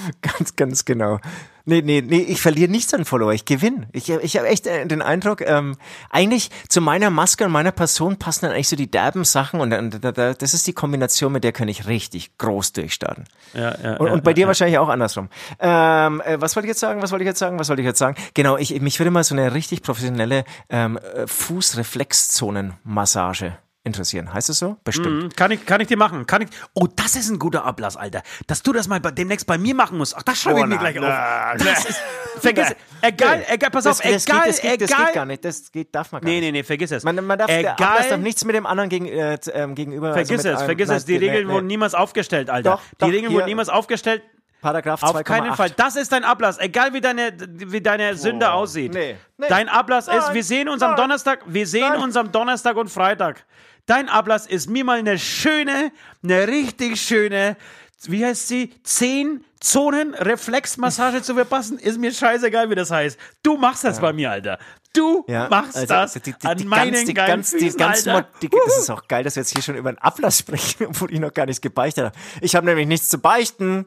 ganz, 0.22 0.56
ganz 0.56 0.84
genau. 0.84 1.20
Nee, 1.66 1.82
nee, 1.82 2.00
nee, 2.00 2.22
ich 2.22 2.40
verliere 2.40 2.70
nichts 2.70 2.94
an 2.94 3.04
Follower, 3.04 3.32
ich 3.32 3.44
gewinne. 3.44 3.86
Ich, 3.92 4.08
ich 4.08 4.36
habe 4.36 4.48
echt 4.48 4.66
äh, 4.66 4.86
den 4.86 5.02
Eindruck, 5.02 5.42
ähm, 5.42 5.76
eigentlich 6.08 6.50
zu 6.68 6.80
meiner 6.80 7.10
Maske 7.10 7.44
und 7.44 7.52
meiner 7.52 7.70
Person 7.70 8.16
passen 8.16 8.46
dann 8.46 8.54
eigentlich 8.54 8.68
so 8.68 8.76
die 8.76 8.90
derben 8.90 9.24
Sachen 9.24 9.60
und, 9.60 9.68
da, 9.70 9.82
da, 10.10 10.32
das 10.32 10.54
ist 10.54 10.66
die 10.66 10.72
Kombination, 10.72 11.30
mit 11.32 11.44
der 11.44 11.52
kann 11.52 11.68
ich 11.68 11.86
richtig 11.86 12.38
groß 12.38 12.72
durchstarten. 12.72 13.24
Ja, 13.52 13.76
ja, 13.82 13.98
Und, 13.98 14.06
ja, 14.06 14.14
und 14.14 14.24
bei 14.24 14.30
ja, 14.30 14.34
dir 14.34 14.40
ja. 14.42 14.46
wahrscheinlich 14.48 14.78
auch 14.78 14.88
andersrum. 14.88 15.28
Ähm, 15.60 16.22
äh, 16.22 16.40
was 16.40 16.56
wollte 16.56 16.66
ich 16.66 16.70
jetzt 16.70 16.80
sagen? 16.80 17.02
Was 17.02 17.12
wollte 17.12 17.24
ich 17.24 17.28
jetzt 17.28 17.38
sagen? 17.38 17.58
Was 17.58 17.68
wollte 17.68 17.82
ich 17.82 17.86
jetzt 17.86 17.98
sagen? 17.98 18.16
Genau, 18.34 18.56
ich, 18.56 18.80
mich 18.80 18.98
würde 18.98 19.10
mal 19.10 19.22
so 19.22 19.34
eine 19.34 19.52
richtig 19.54 19.82
professionelle 19.82 20.44
ähm, 20.70 20.98
äh, 20.98 21.26
Fußreflexzonenmassage 21.26 23.58
interessieren. 23.84 24.32
Heißt 24.32 24.50
es 24.50 24.58
so? 24.58 24.76
Bestimmt. 24.84 25.22
Mhm, 25.24 25.28
Kann 25.30 25.50
ich, 25.50 25.64
kann 25.64 25.80
ich 25.80 25.88
dir 25.88 25.96
machen. 25.96 26.26
Kann 26.26 26.42
ich. 26.42 26.48
Oh, 26.74 26.86
das 26.94 27.16
ist 27.16 27.30
ein 27.30 27.38
guter 27.38 27.64
Ablass, 27.64 27.96
Alter. 27.96 28.22
Dass 28.46 28.62
du 28.62 28.72
das 28.72 28.88
mal 28.88 29.00
bei, 29.00 29.10
demnächst 29.10 29.46
bei 29.46 29.56
mir 29.58 29.74
machen 29.74 29.96
musst. 29.98 30.14
Ach, 30.16 30.22
das 30.22 30.40
schreibe 30.40 30.58
ich 30.60 30.64
Oh, 30.64 30.68
mir 30.68 30.78
gleich 30.78 30.96
na, 31.00 31.52
auf. 31.52 31.56
Das 31.58 31.84
ist, 31.86 32.00
vergiss, 32.40 32.74
egal, 33.00 33.44
egal, 33.48 33.70
pass 33.70 33.86
auf, 33.86 34.00
das, 34.00 34.26
egal, 34.26 34.40
geht, 34.44 34.48
das, 34.54 34.60
geht, 34.60 34.80
das 34.82 34.90
egal. 34.90 35.04
geht 35.06 35.14
gar 35.14 35.24
nicht. 35.26 35.44
Das 35.44 35.72
geht, 35.72 35.94
darf 35.94 36.12
man 36.12 36.20
gar 36.20 36.28
Nee, 36.28 36.40
nicht. 36.40 36.52
nee, 36.52 36.58
nee, 36.58 36.62
vergiss 36.62 36.90
es. 36.90 37.04
Man, 37.04 37.16
man 37.24 37.38
darf, 37.38 37.46
der 37.48 37.72
Ablass 37.72 37.96
darf 37.96 38.06
egal, 38.06 38.18
nichts 38.18 38.44
mit 38.44 38.54
dem 38.54 38.66
anderen 38.66 38.90
gegen, 38.90 39.06
äh, 39.06 39.38
ähm, 39.54 39.74
gegenüber. 39.74 40.12
vergiss 40.12 40.38
also 40.38 40.48
es, 40.50 40.56
einem- 40.58 40.66
vergiss 40.66 40.88
nein, 40.88 40.96
es. 40.98 41.04
Die 41.06 41.18
nee, 41.18 41.26
Regeln 41.26 41.46
nee. 41.46 41.52
wurden 41.54 41.66
niemals 41.66 41.94
aufgestellt, 41.94 42.50
Alter. 42.50 42.70
Doch, 42.72 42.82
die 42.82 42.96
doch, 42.98 43.06
Regeln 43.08 43.28
hier- 43.28 43.32
wurden 43.32 43.46
niemals 43.46 43.68
aufgestellt. 43.70 44.22
Paragraph 44.60 45.02
Auf 45.02 45.16
2,8. 45.16 45.24
keinen 45.24 45.54
Fall. 45.54 45.70
Das 45.70 45.96
ist 45.96 46.12
dein 46.12 46.22
Ablass. 46.22 46.58
Egal 46.58 46.92
wie 46.92 47.00
deine, 47.00 47.32
wie 47.48 47.80
deine 47.80 48.14
Sünde 48.14 48.52
aussieht. 48.52 48.92
nee, 48.92 49.16
nee. 49.38 49.46
Dein 49.48 49.70
Ablass 49.70 50.06
ist, 50.06 50.14
Nein, 50.14 50.34
wir 50.34 50.44
sehen 50.44 50.68
uns 50.68 50.82
am 50.82 50.90
nein, 50.90 50.96
Donnerstag, 50.98 51.40
wir 51.46 51.66
sehen 51.66 51.88
nein. 51.88 52.02
uns 52.02 52.14
am 52.14 52.30
Donnerstag 52.30 52.76
und 52.76 52.90
Freitag. 52.90 53.46
Dein 53.86 54.08
Ablass 54.08 54.46
ist 54.46 54.68
mir 54.68 54.84
mal 54.84 54.98
eine 54.98 55.18
schöne, 55.18 55.92
eine 56.22 56.46
richtig 56.48 57.00
schöne, 57.00 57.56
wie 58.04 58.24
heißt 58.24 58.48
sie? 58.48 58.72
Zehn 58.82 59.44
Zonen 59.60 60.14
Reflexmassage 60.14 61.20
zu 61.22 61.34
verpassen. 61.34 61.78
Ist 61.78 61.98
mir 61.98 62.12
scheißegal, 62.12 62.70
wie 62.70 62.74
das 62.74 62.90
heißt. 62.90 63.18
Du 63.42 63.58
machst 63.58 63.84
das 63.84 64.00
bei 64.00 64.12
mir, 64.12 64.30
Alter. 64.30 64.58
Du 64.94 65.24
Ja, 65.28 65.48
machst 65.50 65.76
also 65.76 65.86
das 65.94 66.14
die, 66.14 66.20
die, 66.20 66.34
an 66.46 66.56
die 66.56 66.64
meinen 66.64 66.92
ganz, 66.92 67.04
die 67.04 67.14
ganz, 67.14 67.50
die 67.50 67.58
Füßen, 67.58 67.78
ganz, 67.78 68.06
Alter. 68.08 68.28
die, 68.40 68.48
Das 68.48 68.78
ist 68.78 68.90
auch 68.90 69.06
geil, 69.06 69.22
dass 69.22 69.36
wir 69.36 69.42
jetzt 69.42 69.52
hier 69.52 69.62
schon 69.62 69.76
über 69.76 69.90
einen 69.90 69.98
Ablass 69.98 70.38
sprechen, 70.38 70.86
obwohl 70.88 71.12
ich 71.12 71.20
noch 71.20 71.32
gar 71.34 71.44
nichts 71.46 71.60
gebeichtet 71.60 72.06
habe. 72.06 72.16
Ich 72.40 72.56
habe 72.56 72.66
nämlich 72.66 72.86
nichts 72.86 73.08
zu 73.10 73.18
beichten. 73.18 73.84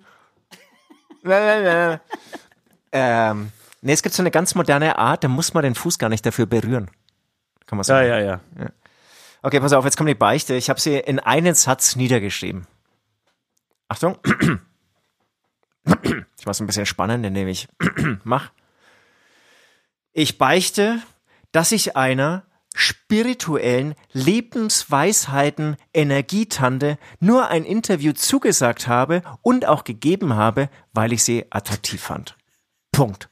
ähm, 2.92 3.52
nee, 3.82 3.94
es 3.94 4.04
gibt 4.04 4.14
so 4.14 4.22
eine 4.22 4.32
ganz 4.32 4.56
moderne 4.56 4.98
Art, 4.98 5.24
da 5.24 5.28
muss 5.28 5.54
man 5.54 5.64
den 5.64 5.76
Fuß 5.76 5.98
gar 5.98 6.10
nicht 6.10 6.26
dafür 6.26 6.46
berühren. 6.46 6.90
Kann 7.66 7.78
man 7.78 7.84
Ja, 7.84 7.86
sagen. 7.86 8.08
ja, 8.10 8.20
ja. 8.20 8.40
Okay, 9.46 9.60
pass 9.60 9.74
auf, 9.74 9.84
jetzt 9.84 9.98
kommt 9.98 10.10
die 10.10 10.16
Beichte. 10.16 10.56
Ich 10.56 10.70
habe 10.70 10.80
sie 10.80 10.98
in 10.98 11.20
einen 11.20 11.54
Satz 11.54 11.98
niedergeschrieben. 11.98 12.66
Achtung. 13.90 14.18
Ich 16.40 16.46
mach's 16.46 16.62
ein 16.62 16.68
bisschen 16.68 16.86
spannend, 16.86 17.26
indem 17.26 17.50
ich 17.50 17.68
mach. 18.24 18.52
Ich 20.14 20.38
beichte, 20.38 21.02
dass 21.52 21.74
ich 21.74 21.98
einer 21.98 22.46
spirituellen 22.74 23.96
Lebensweisheiten 24.14 25.76
Energietante 25.94 26.98
nur 27.20 27.50
ein 27.50 27.66
Interview 27.66 28.14
zugesagt 28.14 28.88
habe 28.88 29.22
und 29.42 29.66
auch 29.66 29.84
gegeben 29.84 30.36
habe, 30.36 30.70
weil 30.94 31.12
ich 31.12 31.24
sie 31.24 31.46
attraktiv 31.50 32.02
fand. 32.02 32.38
Punkt. 32.92 33.30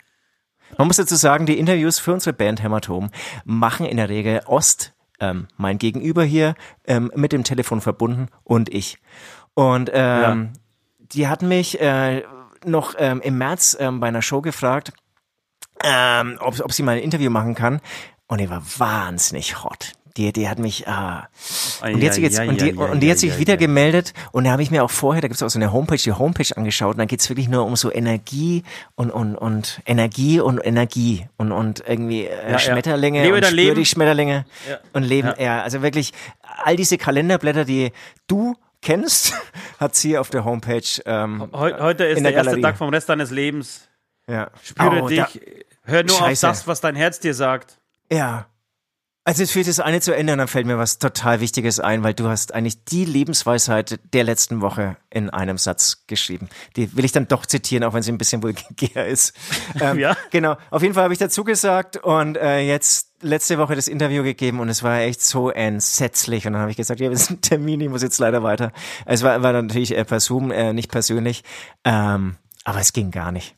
Man 0.78 0.88
muss 0.88 0.98
dazu 0.98 1.16
sagen, 1.16 1.46
die 1.46 1.58
Interviews 1.58 2.00
für 2.00 2.14
unsere 2.14 2.34
Band 2.34 2.62
Hämatom 2.62 3.12
machen 3.46 3.86
in 3.86 3.98
der 3.98 4.10
Regel 4.10 4.42
Ost, 4.46 4.94
ähm, 5.22 5.48
mein 5.56 5.78
Gegenüber 5.78 6.24
hier, 6.24 6.56
ähm, 6.86 7.12
mit 7.16 7.32
dem 7.32 7.46
Telefon 7.46 7.80
verbunden 7.80 8.28
und 8.44 8.74
ich. 8.74 8.98
Und 9.54 9.90
ähm, 9.94 10.52
die 10.98 11.28
hatten 11.28 11.48
mich 11.48 11.80
äh, 11.80 12.24
noch 12.66 12.96
ähm, 12.98 13.22
im 13.22 13.38
März 13.38 13.78
ähm, 13.80 14.00
bei 14.00 14.08
einer 14.08 14.22
Show 14.22 14.42
gefragt, 14.42 14.92
ähm, 15.84 16.38
ob, 16.42 16.60
ob 16.60 16.74
sie 16.74 16.84
mal 16.84 16.98
ein 16.98 17.04
Interview 17.04 17.30
machen 17.30 17.56
kann. 17.56 17.80
Und 18.28 18.40
die 18.40 18.50
war 18.50 18.62
wahnsinnig 18.78 19.64
hot. 19.64 19.94
Die, 20.18 20.34
die 20.34 20.50
hat 20.50 20.60
mich, 20.60 20.88
ah. 20.88 21.28
Und 21.82 22.00
die 22.02 22.06
hat 22.08 22.14
sich 22.16 22.24
jetzt, 22.24 22.40
und 22.40 22.60
die, 22.60 22.74
und 22.74 23.00
die 23.00 23.10
hat 23.10 23.18
sich 23.18 23.38
wieder 23.40 23.56
gemeldet 23.56 24.14
und 24.34 24.44
da 24.44 24.52
habe 24.52 24.62
ich 24.62 24.70
mir 24.70 24.84
auch 24.84 24.92
vorher, 24.92 25.22
da 25.22 25.28
gibt's 25.30 25.42
auch 25.42 25.50
so 25.50 25.58
eine 25.58 25.72
Homepage, 25.72 25.96
die 25.98 26.12
Homepage 26.12 26.56
angeschaut 26.58 26.96
und 26.96 26.98
da 27.00 27.06
geht's 27.06 27.30
wirklich 27.30 27.48
nur 27.48 27.66
um 27.66 27.76
so 27.78 27.92
Energie 27.92 28.64
und, 28.96 29.10
und, 29.10 29.36
und 29.36 29.82
Energie 29.86 30.40
und 30.42 30.60
Energie 30.60 31.28
und, 31.38 31.52
und 31.54 31.82
irgendwie 31.88 32.26
äh, 32.26 32.52
ja. 32.52 32.60
Schmetterlinge 32.60 33.24
Lebe 33.24 33.36
und 33.38 33.46
spür 33.46 33.56
Leben. 33.56 33.76
die 33.76 33.86
Schmetterlinge 33.86 34.46
Ja. 34.70 34.78
und 34.94 35.04
leben, 35.04 35.30
Ja. 35.38 35.44
ja. 35.44 35.62
also 35.64 35.82
wirklich 35.82 36.12
all 36.64 36.76
diese 36.76 36.98
Kalenderblätter, 36.98 37.64
die 37.64 37.92
du 38.28 38.56
kennst, 38.82 39.34
hat 39.80 39.96
sie 39.96 40.18
auf 40.18 40.30
der 40.30 40.44
Homepage 40.44 40.82
ähm, 41.06 41.48
Heu, 41.54 41.72
heute 41.80 42.04
ist 42.04 42.22
der, 42.22 42.32
der 42.32 42.44
erste. 42.44 42.60
Tag 42.62 42.78
vom 42.78 42.90
Rest 42.90 43.08
deines 43.08 43.32
Lebens. 43.32 43.88
ja. 44.28 44.50
Spüre 44.62 45.04
Oh, 45.04 45.08
dich. 45.08 45.20
da- 45.20 45.30
Hör 45.84 46.04
nur 46.04 46.16
Scheiße. 46.18 46.48
auf 46.50 46.58
das, 46.58 46.68
was 46.68 46.82
dein 46.82 46.96
Herz 46.96 47.20
dir 47.20 47.34
sagt. 47.34 47.80
Ja. 48.12 48.46
Also 49.24 49.44
es 49.44 49.52
führt 49.52 49.68
das 49.68 49.80
eine 49.80 50.02
zu 50.02 50.16
Ende 50.16 50.34
und 50.34 50.40
dann 50.40 50.48
fällt 50.48 50.66
mir 50.66 50.80
was 50.80 50.98
total 50.98 51.42
Wichtiges 51.42 51.80
ein, 51.80 52.02
weil 52.02 52.16
du 52.16 52.28
hast 52.28 52.56
eigentlich 52.56 52.86
die 52.86 53.06
Lebensweisheit 53.06 54.00
der 54.14 54.24
letzten 54.24 54.62
Woche 54.62 54.98
in 55.12 55.30
einem 55.30 55.60
Satz 55.60 56.06
geschrieben. 56.08 56.50
Die 56.76 56.96
will 56.98 57.06
ich 57.06 57.12
dann 57.12 57.28
doch 57.28 57.46
zitieren, 57.46 57.84
auch 57.84 57.94
wenn 57.94 58.02
sie 58.02 58.12
ein 58.12 58.18
bisschen 58.18 58.42
vulgär 58.42 59.08
ist. 59.08 59.34
Ähm, 59.80 60.00
Ja. 60.00 60.18
Genau. 60.32 60.58
Auf 60.70 60.82
jeden 60.82 60.94
Fall 60.94 61.04
habe 61.04 61.14
ich 61.14 61.20
dazu 61.20 61.44
gesagt 61.44 61.98
und 61.98 62.36
äh, 62.36 62.60
jetzt 62.60 63.12
letzte 63.22 63.58
Woche 63.58 63.76
das 63.76 63.88
Interview 63.88 64.24
gegeben 64.24 64.60
und 64.60 64.70
es 64.70 64.84
war 64.84 65.00
echt 65.00 65.22
so 65.22 65.50
entsetzlich. 65.50 66.46
Und 66.46 66.54
dann 66.54 66.62
habe 66.62 66.72
ich 66.72 66.78
gesagt, 66.78 67.00
ja, 67.00 67.10
wir 67.10 67.18
sind 67.18 67.38
ein 67.38 67.42
Termin, 67.42 67.80
ich 67.80 67.90
muss 67.90 68.02
jetzt 68.02 68.20
leider 68.20 68.44
weiter. 68.44 68.72
Es 69.06 69.24
war, 69.24 69.42
war 69.44 69.54
natürlich 69.54 69.96
äh, 69.96 70.04
per 70.04 70.20
Zoom, 70.20 70.52
äh, 70.52 70.74
nicht 70.74 70.92
persönlich. 70.92 71.44
Ähm, 71.86 72.38
aber 72.64 72.80
es 72.80 72.92
ging 72.92 73.12
gar 73.12 73.32
nicht. 73.32 73.56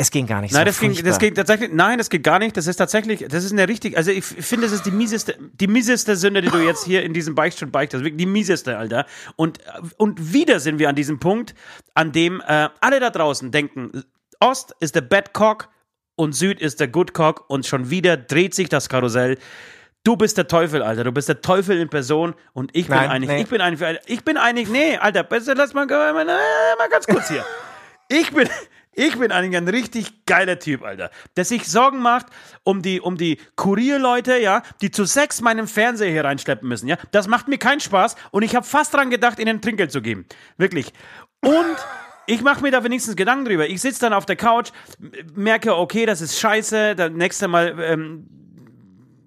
Es 0.00 0.10
ging 0.10 0.26
gar 0.26 0.40
nicht. 0.40 0.54
Nein, 0.54 0.62
so 0.62 0.64
das 0.64 0.80
ging, 0.80 1.04
das 1.04 1.18
ging 1.18 1.34
tatsächlich, 1.34 1.70
nein, 1.74 1.98
das 1.98 2.08
geht 2.08 2.22
gar 2.22 2.38
nicht. 2.38 2.56
Das 2.56 2.66
ist 2.66 2.76
tatsächlich, 2.76 3.26
das 3.28 3.44
ist 3.44 3.52
eine 3.52 3.68
richtig, 3.68 3.98
also 3.98 4.10
ich 4.10 4.24
finde, 4.24 4.66
das 4.66 4.72
ist 4.72 4.86
die 4.86 4.90
mieseste, 4.90 5.36
die 5.52 5.66
mieseste 5.66 6.16
Sünde, 6.16 6.40
die 6.40 6.48
du 6.48 6.56
jetzt 6.56 6.86
hier 6.86 7.02
in 7.02 7.12
diesem 7.12 7.34
Beichtstuhl 7.34 7.68
beichtest. 7.68 8.02
Wirklich 8.02 8.16
die 8.16 8.24
mieseste, 8.24 8.78
Alter. 8.78 9.04
Und, 9.36 9.58
und 9.98 10.32
wieder 10.32 10.58
sind 10.58 10.78
wir 10.78 10.88
an 10.88 10.94
diesem 10.94 11.20
Punkt, 11.20 11.54
an 11.92 12.12
dem 12.12 12.40
äh, 12.40 12.70
alle 12.80 12.98
da 12.98 13.10
draußen 13.10 13.50
denken, 13.50 14.04
Ost 14.40 14.74
ist 14.80 14.94
der 14.94 15.02
Bad 15.02 15.34
Cock 15.34 15.68
und 16.16 16.34
Süd 16.34 16.62
ist 16.62 16.80
der 16.80 16.88
Good 16.88 17.12
Cock 17.12 17.44
und 17.48 17.66
schon 17.66 17.90
wieder 17.90 18.16
dreht 18.16 18.54
sich 18.54 18.70
das 18.70 18.88
Karussell. 18.88 19.36
Du 20.02 20.16
bist 20.16 20.38
der 20.38 20.48
Teufel, 20.48 20.82
Alter. 20.82 21.04
Du 21.04 21.12
bist 21.12 21.28
der 21.28 21.42
Teufel 21.42 21.78
in 21.78 21.90
Person 21.90 22.34
und 22.54 22.74
ich 22.74 22.86
bin 22.86 22.96
Nein, 22.96 23.10
eigentlich, 23.10 23.30
nee. 23.30 23.42
ich 23.42 23.48
bin 23.48 23.60
eigentlich, 23.60 23.98
ich 24.06 24.24
bin 24.24 24.38
eigentlich, 24.38 24.70
nee, 24.70 24.96
Alter, 24.96 25.24
besser 25.24 25.54
lass 25.54 25.74
mal, 25.74 25.84
mal 25.84 26.88
ganz 26.90 27.06
kurz 27.06 27.28
hier. 27.28 27.44
Ich 28.08 28.32
bin, 28.32 28.48
ich 28.92 29.18
bin 29.18 29.32
eigentlich 29.32 29.56
ein 29.56 29.68
richtig 29.68 30.26
geiler 30.26 30.58
Typ, 30.58 30.82
Alter. 30.82 31.10
Der 31.36 31.44
sich 31.44 31.68
Sorgen 31.68 32.00
macht 32.00 32.26
um 32.64 32.82
die, 32.82 33.00
um 33.00 33.16
die 33.16 33.38
Kurierleute, 33.56 34.38
ja, 34.38 34.62
die 34.80 34.90
zu 34.90 35.04
sechs 35.04 35.40
meinen 35.40 35.66
Fernseher 35.66 36.10
hier 36.10 36.24
reinschleppen 36.24 36.68
müssen, 36.68 36.88
ja. 36.88 36.96
Das 37.12 37.28
macht 37.28 37.48
mir 37.48 37.58
keinen 37.58 37.80
Spaß 37.80 38.16
und 38.30 38.42
ich 38.42 38.56
habe 38.56 38.66
fast 38.66 38.94
dran 38.94 39.10
gedacht, 39.10 39.38
ihnen 39.38 39.60
Trinkgeld 39.60 39.92
zu 39.92 40.02
geben. 40.02 40.26
Wirklich. 40.56 40.92
Und 41.40 41.76
ich 42.26 42.42
mache 42.42 42.62
mir 42.62 42.70
da 42.70 42.84
wenigstens 42.84 43.16
Gedanken 43.16 43.44
drüber. 43.44 43.68
Ich 43.68 43.80
sitze 43.80 44.00
dann 44.00 44.12
auf 44.12 44.26
der 44.26 44.36
Couch, 44.36 44.70
merke, 45.34 45.76
okay, 45.76 46.06
das 46.06 46.20
ist 46.20 46.38
scheiße, 46.38 46.94
dann 46.94 47.14
nächste 47.14 47.48
Mal 47.48 47.76
ähm, 47.80 48.39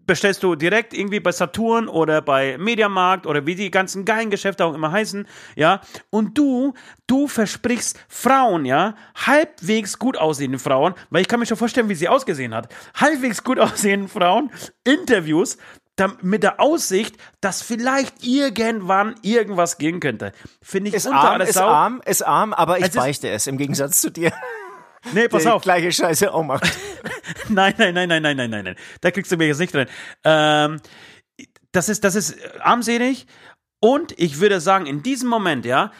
bestellst 0.05 0.43
du 0.43 0.55
direkt 0.55 0.93
irgendwie 0.93 1.19
bei 1.19 1.31
Saturn 1.31 1.87
oder 1.87 2.21
bei 2.21 2.57
Mediamarkt 2.57 3.25
oder 3.25 3.45
wie 3.45 3.55
die 3.55 3.71
ganzen 3.71 4.05
geilen 4.05 4.29
Geschäfte 4.29 4.65
auch 4.65 4.73
immer 4.73 4.91
heißen, 4.91 5.27
ja. 5.55 5.81
Und 6.09 6.37
du, 6.37 6.73
du 7.07 7.27
versprichst 7.27 7.99
Frauen, 8.07 8.65
ja, 8.65 8.95
halbwegs 9.15 9.99
gut 9.99 10.17
aussehenden 10.17 10.59
Frauen, 10.59 10.93
weil 11.09 11.21
ich 11.21 11.27
kann 11.27 11.39
mir 11.39 11.45
schon 11.45 11.57
vorstellen, 11.57 11.89
wie 11.89 11.95
sie 11.95 12.09
ausgesehen 12.09 12.53
hat, 12.53 12.73
halbwegs 12.95 13.43
gut 13.43 13.59
aussehenden 13.59 14.09
Frauen, 14.09 14.51
Interviews, 14.83 15.57
mit 16.21 16.41
der 16.41 16.59
Aussicht, 16.59 17.17
dass 17.39 17.61
vielleicht 17.61 18.25
irgendwann 18.25 19.15
irgendwas 19.21 19.77
gehen 19.77 19.99
könnte. 19.99 20.31
Finde 20.61 20.89
ich 20.89 20.95
Ist 20.95 21.05
unter 21.05 21.19
arm, 21.19 21.41
ist 21.41 21.57
arm, 21.57 22.01
ist 22.05 22.25
arm, 22.25 22.53
aber 22.53 22.79
ich 22.79 22.85
Es 22.85 22.95
beichte 22.95 23.29
es 23.29 23.45
im 23.45 23.57
Gegensatz 23.57 24.01
zu 24.01 24.09
dir. 24.09 24.31
Nee, 25.11 25.27
pass 25.27 25.45
auf. 25.45 25.63
gleiche 25.63 25.91
Scheiße 25.91 26.33
auch 26.33 26.43
macht. 26.43 26.71
Nein, 27.49 27.73
nein, 27.77 27.93
nein, 27.93 28.09
nein, 28.09 28.21
nein, 28.21 28.37
nein, 28.37 28.49
nein, 28.49 28.63
nein. 28.65 28.75
Da 29.01 29.11
kriegst 29.11 29.31
du 29.31 29.37
mir 29.37 29.47
jetzt 29.47 29.59
nicht 29.59 29.75
rein. 29.75 29.87
Ähm, 30.23 30.79
das 31.71 31.89
ist, 31.89 32.03
das 32.03 32.15
ist 32.15 32.37
armselig. 32.59 33.27
Und 33.79 34.17
ich 34.17 34.39
würde 34.39 34.61
sagen, 34.61 34.85
in 34.85 35.03
diesem 35.03 35.27
Moment, 35.27 35.65
ja, 35.65 35.91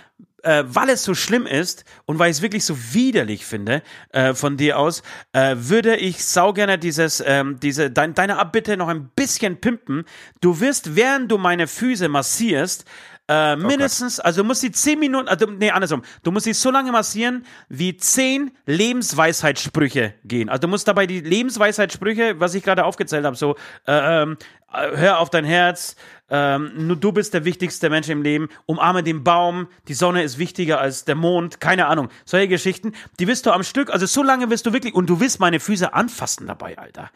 äh, 0.43 0.63
weil 0.67 0.89
es 0.89 1.03
so 1.03 1.15
schlimm 1.15 1.45
ist 1.45 1.83
und 2.05 2.19
weil 2.19 2.29
ich 2.29 2.37
es 2.37 2.41
wirklich 2.41 2.63
so 2.65 2.77
widerlich 2.93 3.45
finde 3.45 3.81
äh, 4.09 4.33
von 4.33 4.57
dir 4.57 4.77
aus, 4.77 5.03
äh, 5.31 5.55
würde 5.57 5.95
ich 5.95 6.23
sau 6.23 6.53
gerne 6.53 6.77
dieses, 6.77 7.23
ähm, 7.25 7.59
diese, 7.61 7.89
dein, 7.89 8.13
deine 8.13 8.37
Abbitte 8.37 8.77
noch 8.77 8.89
ein 8.89 9.09
bisschen 9.15 9.59
pimpen. 9.59 10.05
Du 10.41 10.59
wirst, 10.59 10.95
während 10.95 11.31
du 11.31 11.37
meine 11.37 11.67
Füße 11.67 12.07
massierst, 12.09 12.85
äh, 13.29 13.55
mindestens, 13.55 14.19
also 14.19 14.41
du 14.41 14.47
musst 14.47 14.63
die 14.63 14.71
zehn 14.71 14.99
Minuten, 14.99 15.29
also, 15.29 15.45
nee, 15.45 15.71
andersrum, 15.71 16.01
du 16.23 16.31
musst 16.31 16.43
sie 16.43 16.53
so 16.53 16.71
lange 16.71 16.91
massieren, 16.91 17.45
wie 17.69 17.95
zehn 17.95 18.51
Lebensweisheitssprüche 18.65 20.13
gehen. 20.25 20.49
Also 20.49 20.61
du 20.61 20.67
musst 20.67 20.87
dabei 20.87 21.07
die 21.07 21.21
Lebensweisheitssprüche, 21.21 22.39
was 22.39 22.53
ich 22.53 22.63
gerade 22.63 22.83
aufgezählt 22.83 23.23
habe, 23.25 23.37
so, 23.37 23.55
äh, 23.87 24.23
ähm, 24.23 24.37
äh, 24.73 24.97
hör 24.97 25.19
auf 25.19 25.29
dein 25.29 25.45
Herz, 25.45 25.95
ähm, 26.29 26.71
nur 26.75 26.97
du 26.97 27.13
bist 27.13 27.33
der 27.33 27.45
wichtigste 27.45 27.89
Mensch 27.89 28.09
im 28.09 28.23
Leben, 28.23 28.49
umarme 28.65 29.03
den 29.03 29.23
Baum, 29.23 29.67
die 29.87 29.93
Sonne 29.93 30.23
ist 30.23 30.37
wichtiger 30.37 30.81
als 30.81 31.05
der 31.05 31.15
Mond, 31.15 31.61
keine 31.61 31.85
Ahnung. 31.85 32.09
Solche 32.25 32.49
Geschichten, 32.49 32.93
die 33.19 33.27
wirst 33.27 33.45
du 33.45 33.51
am 33.51 33.63
Stück, 33.63 33.89
also 33.89 34.05
so 34.05 34.21
lange 34.21 34.49
wirst 34.49 34.65
du 34.65 34.73
wirklich, 34.73 34.95
und 34.95 35.09
du 35.09 35.21
wirst 35.21 35.39
meine 35.39 35.61
Füße 35.61 35.93
anfassen 35.93 36.47
dabei, 36.47 36.77
Alter. 36.77 37.09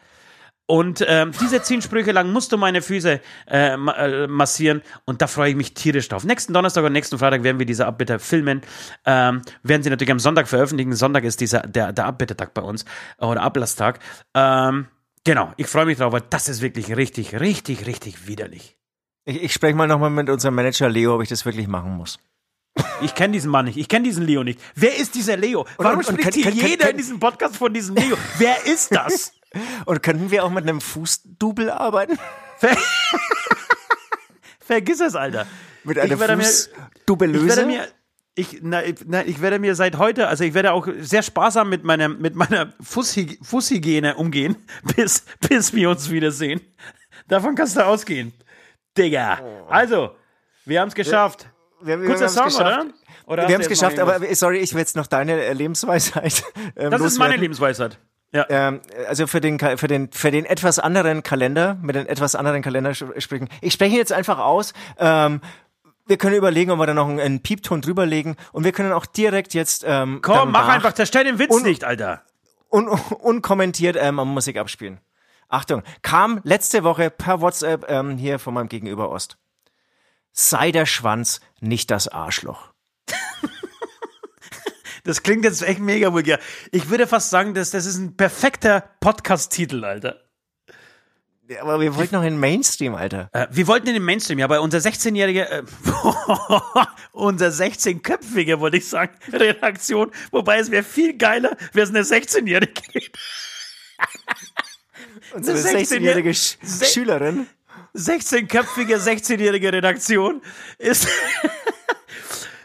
Und 0.70 1.02
ähm, 1.08 1.32
diese 1.40 1.62
zehn 1.62 1.80
Sprüche 1.80 2.12
lang 2.12 2.30
musst 2.30 2.52
du 2.52 2.58
meine 2.58 2.82
Füße 2.82 3.22
äh, 3.50 3.72
äh, 3.72 4.26
massieren 4.26 4.82
und 5.06 5.22
da 5.22 5.26
freue 5.26 5.48
ich 5.48 5.56
mich 5.56 5.72
tierisch 5.72 6.10
drauf. 6.10 6.24
Nächsten 6.24 6.52
Donnerstag 6.52 6.84
und 6.84 6.92
nächsten 6.92 7.18
Freitag 7.18 7.42
werden 7.42 7.58
wir 7.58 7.64
diese 7.64 7.86
Abbitte 7.86 8.18
filmen. 8.18 8.60
Ähm, 9.06 9.40
werden 9.62 9.82
sie 9.82 9.88
natürlich 9.88 10.10
am 10.12 10.18
Sonntag 10.18 10.46
veröffentlichen. 10.46 10.94
Sonntag 10.94 11.24
ist 11.24 11.40
dieser 11.40 11.60
der, 11.60 11.94
der 11.94 12.04
Abbittetag 12.04 12.52
bei 12.52 12.60
uns 12.60 12.84
oder 13.16 13.40
Ablasstag. 13.40 13.98
Ähm, 14.34 14.88
genau, 15.24 15.54
ich 15.56 15.68
freue 15.68 15.86
mich 15.86 15.96
drauf, 15.96 16.12
weil 16.12 16.22
das 16.28 16.50
ist 16.50 16.60
wirklich 16.60 16.94
richtig, 16.94 17.40
richtig, 17.40 17.86
richtig 17.86 18.26
widerlich. 18.26 18.76
Ich, 19.24 19.42
ich 19.44 19.52
spreche 19.54 19.74
mal 19.74 19.88
nochmal 19.88 20.10
mit 20.10 20.28
unserem 20.28 20.54
Manager 20.54 20.90
Leo, 20.90 21.14
ob 21.14 21.22
ich 21.22 21.30
das 21.30 21.46
wirklich 21.46 21.66
machen 21.66 21.96
muss. 21.96 22.18
Ich 23.00 23.14
kenne 23.14 23.32
diesen 23.32 23.50
Mann 23.50 23.64
nicht. 23.64 23.78
Ich 23.78 23.88
kenne 23.88 24.04
diesen 24.04 24.26
Leo 24.26 24.44
nicht. 24.44 24.60
Wer 24.74 24.96
ist 24.98 25.14
dieser 25.14 25.38
Leo? 25.38 25.64
Warum 25.78 26.00
und- 26.00 26.08
und 26.08 26.20
spricht 26.20 26.24
kann- 26.24 26.32
hier 26.34 26.44
kann- 26.44 26.52
kann- 26.58 26.68
jeder 26.70 26.82
kann- 26.84 26.90
in 26.90 26.96
diesem 26.98 27.18
Podcast 27.18 27.56
von 27.56 27.72
diesem 27.72 27.96
Leo? 27.96 28.16
Wer 28.38 28.66
ist 28.66 28.94
das? 28.94 29.32
Und 29.86 30.02
könnten 30.02 30.30
wir 30.30 30.44
auch 30.44 30.50
mit 30.50 30.64
einem 30.64 30.80
Fußdouble 30.80 31.70
arbeiten? 31.72 32.18
Vergiss 34.60 35.00
es, 35.00 35.14
Alter. 35.16 35.46
Mit 35.84 35.98
einer 35.98 36.16
mir- 36.36 36.44
Fußdubelöse? 36.44 37.44
Ich 37.46 37.56
werde 37.56 37.66
mir, 37.66 37.88
ich, 38.34 38.58
na, 38.62 38.84
ich- 38.84 39.04
na, 39.06 39.24
ich 39.24 39.40
werde 39.40 39.58
mir 39.58 39.74
seit 39.74 39.96
heute, 39.98 40.28
also 40.28 40.44
ich 40.44 40.54
werde 40.54 40.72
auch 40.72 40.86
sehr 41.00 41.22
sparsam 41.22 41.70
mit 41.70 41.84
meiner, 41.84 42.08
mit 42.08 42.34
meiner 42.34 42.72
Fußhyg 42.82 43.38
Fußhygiene 43.42 44.16
umgehen, 44.16 44.56
bis, 44.96 45.24
bis 45.48 45.72
wir 45.72 45.90
uns 45.90 46.10
wiedersehen. 46.10 46.60
Davon 47.28 47.54
kannst 47.54 47.76
du 47.76 47.84
ausgehen. 47.84 48.32
Digga. 48.96 49.40
Also, 49.68 50.14
wir 50.64 50.80
haben 50.80 50.88
es 50.88 50.94
geschafft. 50.94 51.48
wir, 51.80 52.00
wir, 52.00 52.08
Kurzer 52.08 52.24
haben's 52.26 52.34
Song, 52.34 52.44
geschafft. 52.46 52.80
oder? 52.86 52.94
oder 53.26 53.48
Wir 53.48 53.54
haben 53.54 53.62
es 53.62 53.68
geschafft, 53.68 53.98
aber 53.98 54.20
sorry, 54.34 54.58
ich 54.58 54.72
will 54.74 54.80
jetzt 54.80 54.96
noch 54.96 55.06
deine 55.06 55.52
Lebensweisheit. 55.52 56.42
Ähm, 56.76 56.90
Das 56.90 57.00
ist 57.02 57.18
meine 57.18 57.34
loswerden. 57.34 57.40
Lebensweisheit. 57.40 57.98
Ja. 58.32 58.44
Ähm, 58.50 58.80
also 59.08 59.26
für 59.26 59.40
den, 59.40 59.58
für 59.58 59.88
den, 59.88 60.12
für 60.12 60.30
den 60.30 60.44
etwas 60.44 60.78
anderen 60.78 61.22
Kalender, 61.22 61.78
mit 61.80 61.96
den 61.96 62.06
etwas 62.06 62.34
anderen 62.34 62.62
Kalendersprüchen. 62.62 63.48
Ich 63.62 63.72
spreche 63.72 63.96
jetzt 63.96 64.12
einfach 64.12 64.38
aus. 64.38 64.74
Ähm, 64.98 65.40
wir 66.06 66.16
können 66.18 66.36
überlegen, 66.36 66.70
ob 66.70 66.78
wir 66.78 66.86
da 66.86 66.94
noch 66.94 67.08
einen, 67.08 67.20
einen 67.20 67.42
Piepton 67.42 67.80
drüberlegen 67.80 68.36
und 68.52 68.64
wir 68.64 68.72
können 68.72 68.92
auch 68.92 69.06
direkt 69.06 69.54
jetzt 69.54 69.84
ähm, 69.86 70.20
Komm, 70.22 70.52
mach 70.52 70.68
einfach, 70.68 70.92
zerstell 70.92 71.24
den 71.24 71.38
Witz 71.38 71.54
Und- 71.54 71.64
nicht, 71.64 71.84
Alter. 71.84 72.22
un, 72.70 72.88
unkommentiert 72.88 73.96
ähm, 73.98 74.18
am 74.18 74.28
Musik 74.32 74.56
abspielen. 74.58 75.00
Achtung, 75.48 75.82
kam 76.02 76.40
letzte 76.44 76.84
Woche 76.84 77.08
per 77.10 77.40
WhatsApp 77.40 77.86
ähm, 77.88 78.18
hier 78.18 78.38
von 78.38 78.52
meinem 78.52 78.68
Gegenüber 78.68 79.10
Ost. 79.10 79.38
Sei 80.32 80.70
der 80.72 80.84
Schwanz 80.86 81.40
nicht 81.60 81.90
das 81.90 82.08
Arschloch. 82.08 82.68
Das 85.08 85.22
klingt 85.22 85.46
jetzt 85.46 85.62
echt 85.62 85.80
mega 85.80 86.12
vulgär. 86.12 86.38
Ich 86.70 86.90
würde 86.90 87.06
fast 87.06 87.30
sagen, 87.30 87.54
dass 87.54 87.70
das 87.70 87.86
ist 87.86 87.96
ein 87.96 88.14
perfekter 88.18 88.90
Podcast-Titel, 89.00 89.82
Alter. 89.82 90.20
Ja, 91.48 91.62
aber 91.62 91.80
wir 91.80 91.96
wollten 91.96 92.14
noch 92.14 92.22
in 92.22 92.34
den 92.34 92.40
Mainstream, 92.40 92.94
Alter. 92.94 93.30
Äh, 93.32 93.46
wir 93.50 93.66
wollten 93.68 93.86
in 93.86 93.94
den 93.94 94.04
Mainstream, 94.04 94.38
ja, 94.38 94.44
aber 94.44 94.60
unser 94.60 94.80
16-jährige, 94.80 95.48
äh, 95.48 95.62
unser 97.12 97.46
16-köpfige, 97.46 98.60
wollte 98.60 98.76
ich 98.76 98.86
sagen, 98.86 99.16
Redaktion, 99.32 100.10
wobei 100.30 100.58
es 100.58 100.70
wäre 100.70 100.84
viel 100.84 101.16
geiler, 101.16 101.56
wäre 101.72 101.84
es 101.84 101.88
eine 101.88 102.02
16-jährige. 102.02 102.82
Unsere 105.32 105.56
16 105.56 106.00
16-jährige 106.00 106.34
Sch 106.34 106.58
Se- 106.60 106.84
Schülerin. 106.84 107.46
16-köpfige, 107.94 108.98
16-jährige 108.98 109.72
Redaktion 109.72 110.42
ist, 110.76 111.08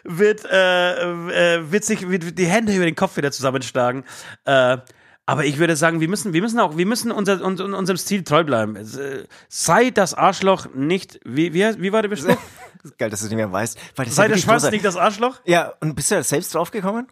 wird, 0.03 0.45
äh, 0.45 1.55
äh, 1.57 1.71
wird 1.71 1.83
sich 1.85 2.09
wird 2.09 2.37
die 2.37 2.45
Hände 2.45 2.73
über 2.75 2.85
den 2.85 2.95
Kopf 2.95 3.17
wieder 3.17 3.31
zusammenschlagen. 3.31 4.03
Äh, 4.45 4.77
aber 5.25 5.45
ich 5.45 5.57
würde 5.57 5.75
sagen, 5.77 6.01
wir 6.01 6.09
müssen, 6.09 6.33
wir 6.33 6.41
müssen 6.41 6.59
auch, 6.59 6.75
wir 6.75 6.85
müssen 6.85 7.09
unser, 7.11 7.41
uns, 7.43 7.61
unserem 7.61 7.97
Stil 7.97 8.23
treu 8.23 8.43
bleiben. 8.43 8.75
Äh, 8.75 9.25
Sei 9.47 9.89
das 9.89 10.13
Arschloch 10.13 10.67
nicht, 10.73 11.19
wie, 11.23 11.53
wie, 11.53 11.81
wie 11.81 11.91
war 11.93 12.01
der 12.01 12.11
ist 12.11 12.27
geil, 12.97 13.09
dass 13.09 13.21
du 13.21 13.25
es 13.27 13.29
nicht 13.31 13.37
mehr 13.37 13.51
weißt. 13.51 13.79
Sei 14.07 14.23
ja 14.23 14.27
der 14.29 14.37
Schwanz 14.37 14.69
nicht 14.69 14.83
das 14.83 14.97
Arschloch? 14.97 15.39
Ja, 15.45 15.73
und 15.79 15.95
bist 15.95 16.11
du 16.11 16.15
da 16.15 16.23
selbst 16.23 16.53
draufgekommen? 16.53 17.07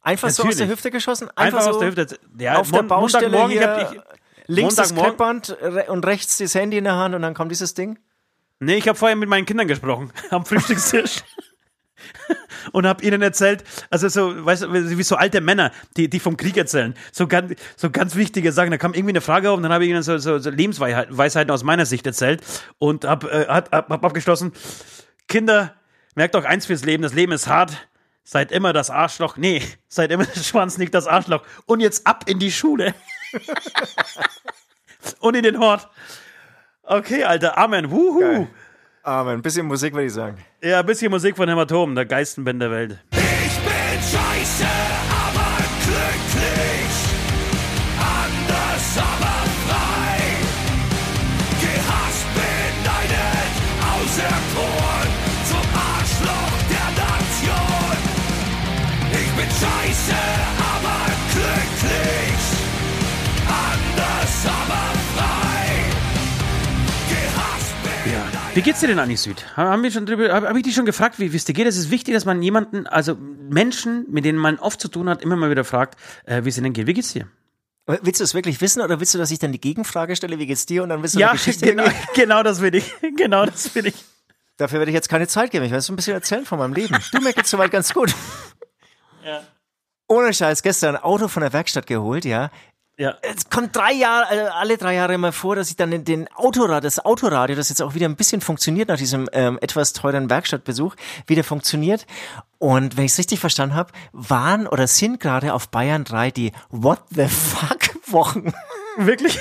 Einfach 0.00 0.30
so 0.30 0.42
aus 0.42 0.48
Natürlich. 0.48 0.58
der 0.58 0.68
Hüfte 0.68 0.90
geschossen? 0.90 1.28
Einfach, 1.36 1.62
so 1.62 1.70
aus 1.70 1.78
der 1.78 1.88
Hüfte. 1.88 2.18
Ja, 2.36 2.56
auf 2.56 2.72
der 2.72 2.80
Mon- 2.82 2.88
Baustelle 2.88 3.28
Montagmorgen, 3.28 3.52
ich 3.52 3.58
hier, 3.60 3.70
hab, 3.70 3.92
ich, 3.94 4.00
links 4.48 4.74
das 4.74 4.92
Kreppband 4.92 5.56
re- 5.62 5.84
und 5.88 6.04
rechts 6.04 6.38
das 6.38 6.56
Handy 6.56 6.78
in 6.78 6.84
der 6.84 6.96
Hand 6.96 7.14
und 7.14 7.22
dann 7.22 7.34
kommt 7.34 7.52
dieses 7.52 7.74
Ding? 7.74 8.00
Nee, 8.58 8.74
ich 8.74 8.88
habe 8.88 8.98
vorher 8.98 9.14
mit 9.16 9.28
meinen 9.28 9.46
Kindern 9.46 9.68
gesprochen, 9.68 10.12
am 10.30 10.44
Frühstückstisch. 10.44 11.22
und 12.72 12.86
habe 12.86 13.04
ihnen 13.04 13.22
erzählt, 13.22 13.64
also 13.90 14.08
so, 14.08 14.44
weißt 14.44 14.62
du, 14.62 14.72
wie 14.72 15.02
so 15.02 15.16
alte 15.16 15.40
Männer, 15.40 15.72
die, 15.96 16.08
die 16.08 16.20
vom 16.20 16.36
Krieg 16.36 16.56
erzählen, 16.56 16.94
so 17.10 17.26
ganz, 17.26 17.54
so 17.76 17.90
ganz 17.90 18.14
wichtige 18.14 18.52
Sachen. 18.52 18.70
Da 18.70 18.78
kam 18.78 18.94
irgendwie 18.94 19.12
eine 19.12 19.20
Frage 19.20 19.50
auf 19.50 19.56
und 19.56 19.62
dann 19.62 19.72
habe 19.72 19.84
ich 19.84 19.90
ihnen 19.90 20.02
so, 20.02 20.18
so, 20.18 20.38
so 20.38 20.50
Lebensweisheiten 20.50 21.50
aus 21.50 21.64
meiner 21.64 21.86
Sicht 21.86 22.06
erzählt 22.06 22.42
und 22.78 23.04
habe 23.04 23.30
äh, 23.30 23.46
hab, 23.46 23.72
hab 23.72 24.04
abgeschlossen, 24.04 24.52
Kinder, 25.28 25.74
merkt 26.14 26.34
doch 26.34 26.44
eins 26.44 26.66
fürs 26.66 26.84
Leben, 26.84 27.02
das 27.02 27.14
Leben 27.14 27.32
ist 27.32 27.46
hart, 27.46 27.88
seid 28.24 28.52
immer 28.52 28.72
das 28.72 28.90
Arschloch, 28.90 29.36
nee, 29.36 29.62
seid 29.88 30.10
immer 30.10 30.24
der 30.24 30.40
Schwanz, 30.40 30.78
nicht 30.78 30.94
das 30.94 31.06
Arschloch 31.06 31.42
und 31.66 31.80
jetzt 31.80 32.06
ab 32.06 32.24
in 32.26 32.38
die 32.38 32.52
Schule 32.52 32.94
und 35.20 35.34
in 35.34 35.42
den 35.42 35.58
Hort. 35.58 35.88
Okay, 36.82 37.24
Alter, 37.24 37.56
Amen, 37.56 37.90
wuhu. 37.90 38.20
Geil. 38.20 38.48
Amen. 39.02 39.34
Ein 39.34 39.42
bisschen 39.42 39.66
Musik, 39.66 39.94
würde 39.94 40.06
ich 40.06 40.12
sagen. 40.12 40.36
Ja, 40.62 40.80
ein 40.80 40.86
bisschen 40.86 41.10
Musik 41.10 41.36
von 41.36 41.48
Hämatom, 41.48 41.94
der 41.94 42.06
Geistenband 42.06 42.62
der 42.62 42.70
Welt. 42.70 42.98
Wie 68.54 68.60
geht's 68.60 68.80
dir 68.80 68.88
denn 68.88 68.98
eigentlich, 68.98 69.20
Süd? 69.20 69.56
Haben 69.56 69.82
wir 69.82 69.90
schon 69.90 70.04
drüber, 70.04 70.30
habe 70.32 70.46
hab 70.48 70.56
ich 70.56 70.62
dich 70.62 70.74
schon 70.74 70.84
gefragt, 70.84 71.18
wie 71.18 71.34
es 71.34 71.44
dir 71.46 71.54
geht? 71.54 71.66
Es 71.66 71.76
ist 71.78 71.90
wichtig, 71.90 72.12
dass 72.12 72.26
man 72.26 72.42
jemanden, 72.42 72.86
also 72.86 73.14
Menschen, 73.16 74.04
mit 74.10 74.26
denen 74.26 74.38
man 74.38 74.58
oft 74.58 74.78
zu 74.80 74.88
tun 74.88 75.08
hat, 75.08 75.22
immer 75.22 75.36
mal 75.36 75.50
wieder 75.50 75.64
fragt, 75.64 75.98
äh, 76.26 76.44
wie 76.44 76.50
es 76.50 76.58
ihnen 76.58 76.74
geht. 76.74 76.86
Wie 76.86 76.92
geht's 76.92 77.14
dir? 77.14 77.28
Aber 77.86 77.98
Willst 78.02 78.20
du 78.20 78.24
es 78.24 78.34
wirklich 78.34 78.60
wissen 78.60 78.82
oder 78.82 79.00
willst 79.00 79.14
du, 79.14 79.18
dass 79.18 79.30
ich 79.30 79.38
dann 79.38 79.52
die 79.52 79.60
Gegenfrage 79.60 80.16
stelle, 80.16 80.38
wie 80.38 80.46
geht's 80.46 80.66
dir 80.66 80.82
und 80.82 80.90
dann 80.90 81.00
willst 81.02 81.14
du 81.14 81.18
Ja, 81.20 81.30
eine 81.30 81.38
Geschichte 81.38 81.64
genau, 81.64 81.84
irgendwie- 81.84 82.06
genau 82.20 82.42
das 82.42 82.60
will 82.60 82.74
ich. 82.74 82.92
Genau 83.16 83.46
das 83.46 83.74
will 83.74 83.86
ich. 83.86 83.94
Dafür 84.58 84.80
werde 84.80 84.90
ich 84.90 84.94
jetzt 84.94 85.08
keine 85.08 85.26
Zeit 85.28 85.50
geben. 85.50 85.64
Ich 85.64 85.70
werde 85.70 85.82
so 85.82 85.92
ein 85.92 85.96
bisschen 85.96 86.12
erzählen 86.14 86.44
von 86.44 86.58
meinem 86.58 86.74
Leben. 86.74 86.94
Du, 87.10 87.20
mir 87.22 87.32
geht's 87.32 87.50
soweit 87.50 87.70
ganz 87.70 87.94
gut. 87.94 88.14
Ja. 89.24 89.42
Ohne 90.08 90.34
Scheiß, 90.34 90.62
gestern 90.62 90.96
ein 90.96 91.02
Auto 91.02 91.26
von 91.28 91.40
der 91.40 91.54
Werkstatt 91.54 91.86
geholt, 91.86 92.26
ja. 92.26 92.50
Ja. 93.02 93.16
Es 93.20 93.50
kommt 93.50 93.74
drei 93.74 93.92
Jahre, 93.92 94.32
äh, 94.32 94.46
alle 94.46 94.78
drei 94.78 94.94
Jahre 94.94 95.14
immer 95.14 95.32
vor, 95.32 95.56
dass 95.56 95.70
ich 95.70 95.74
dann 95.74 95.90
den, 95.90 96.04
den 96.04 96.32
Autorad, 96.36 96.84
das 96.84 97.04
Autoradio, 97.04 97.56
das 97.56 97.68
jetzt 97.68 97.82
auch 97.82 97.94
wieder 97.94 98.08
ein 98.08 98.14
bisschen 98.14 98.40
funktioniert 98.40 98.90
nach 98.90 98.96
diesem 98.96 99.28
ähm, 99.32 99.58
etwas 99.60 99.92
teuren 99.92 100.30
Werkstattbesuch, 100.30 100.94
wieder 101.26 101.42
funktioniert. 101.42 102.06
Und 102.58 102.96
wenn 102.96 103.04
ich 103.04 103.10
es 103.10 103.18
richtig 103.18 103.40
verstanden 103.40 103.74
habe, 103.74 103.90
waren 104.12 104.68
oder 104.68 104.86
sind 104.86 105.18
gerade 105.18 105.52
auf 105.52 105.68
Bayern 105.70 106.04
3 106.04 106.30
die 106.30 106.52
What 106.70 107.00
the 107.10 107.26
fuck 107.26 107.90
Wochen. 108.06 108.52
Wirklich? 108.96 109.36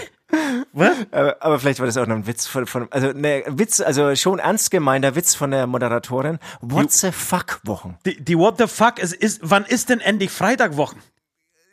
Was? 0.73 0.97
Aber, 1.11 1.37
aber 1.39 1.59
vielleicht 1.59 1.79
war 1.79 1.85
das 1.85 1.97
auch 1.97 2.07
noch 2.07 2.15
ein 2.15 2.25
Witz 2.25 2.47
von, 2.47 2.65
von 2.65 2.87
also 2.89 3.11
ne 3.11 3.43
Witz, 3.45 3.79
also 3.79 4.15
schon 4.15 4.39
ernst 4.39 4.71
gemeinter 4.71 5.13
Witz 5.13 5.35
von 5.35 5.51
der 5.51 5.67
Moderatorin. 5.67 6.39
What 6.61 6.91
the 6.93 7.11
fuck 7.11 7.59
Wochen. 7.63 7.99
Die, 8.07 8.19
die 8.19 8.39
What 8.39 8.57
the 8.57 8.65
fuck, 8.65 8.95
es 8.97 9.13
ist, 9.13 9.41
wann 9.43 9.65
ist 9.65 9.89
denn 9.89 9.99
endlich 9.99 10.31
Freitagwochen? 10.31 10.99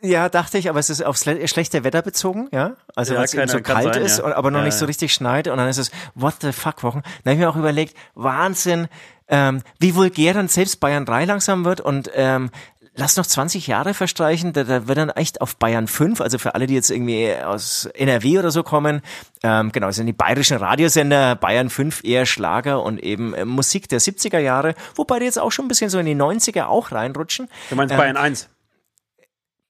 Ja, 0.00 0.28
dachte 0.28 0.58
ich, 0.58 0.68
aber 0.70 0.78
es 0.78 0.90
ist 0.90 1.02
aufs 1.04 1.24
le- 1.26 1.48
schlechte 1.48 1.82
Wetter 1.82 2.02
bezogen, 2.02 2.48
ja. 2.52 2.76
Also 2.94 3.14
Ja, 3.14 3.18
weil 3.18 3.24
es 3.24 3.34
eben 3.34 3.48
so 3.48 3.60
kalt 3.60 3.94
sein, 3.94 4.02
ist, 4.02 4.18
ja. 4.18 4.36
aber 4.36 4.50
noch 4.50 4.60
Ja, 4.60 4.64
nicht 4.66 4.76
so 4.76 4.86
richtig 4.86 5.12
schneit. 5.12 5.48
Und 5.48 5.56
dann 5.58 5.68
ist 5.68 5.78
es 5.78 5.90
What 6.14 6.34
the 6.40 6.52
fuck 6.52 6.82
Wochen. 6.84 7.02
Dann 7.24 7.32
habe 7.32 7.32
ich 7.32 7.38
mir 7.38 7.50
auch 7.50 7.56
überlegt, 7.56 7.96
Wahnsinn, 8.14 8.86
ähm, 9.28 9.62
wie 9.80 9.94
vulgär 9.96 10.34
dann 10.34 10.48
selbst 10.48 10.78
Bayern 10.80 11.04
3 11.04 11.24
langsam 11.24 11.64
wird 11.64 11.80
und 11.80 12.10
ähm, 12.14 12.50
lass 12.94 13.16
noch 13.16 13.26
20 13.26 13.66
Jahre 13.66 13.92
verstreichen, 13.92 14.52
da, 14.52 14.64
da 14.64 14.86
wird 14.88 14.98
dann 14.98 15.10
echt 15.10 15.40
auf 15.40 15.56
Bayern 15.56 15.86
5, 15.88 16.20
also 16.20 16.38
für 16.38 16.54
alle, 16.54 16.66
die 16.66 16.74
jetzt 16.74 16.90
irgendwie 16.90 17.34
aus 17.34 17.86
NRW 17.94 18.38
oder 18.38 18.50
so 18.50 18.62
kommen, 18.62 19.02
ähm, 19.42 19.70
genau, 19.72 19.88
es 19.88 19.96
sind 19.96 20.06
die 20.06 20.12
bayerischen 20.12 20.56
Radiosender, 20.56 21.34
Bayern 21.36 21.70
5 21.70 22.02
eher 22.04 22.24
Schlager 22.26 22.82
und 22.82 23.00
eben 23.02 23.34
äh, 23.34 23.44
Musik 23.44 23.88
der 23.88 24.00
70er 24.00 24.38
Jahre, 24.38 24.74
wobei 24.94 25.18
die 25.18 25.24
jetzt 25.26 25.38
auch 25.38 25.50
schon 25.52 25.66
ein 25.66 25.68
bisschen 25.68 25.90
so 25.90 25.98
in 25.98 26.06
die 26.06 26.16
90er 26.16 26.64
auch 26.66 26.90
reinrutschen. 26.92 27.48
Du 27.70 27.76
meinst 27.76 27.92
Ähm, 27.92 27.98
Bayern 27.98 28.16
1? 28.16 28.48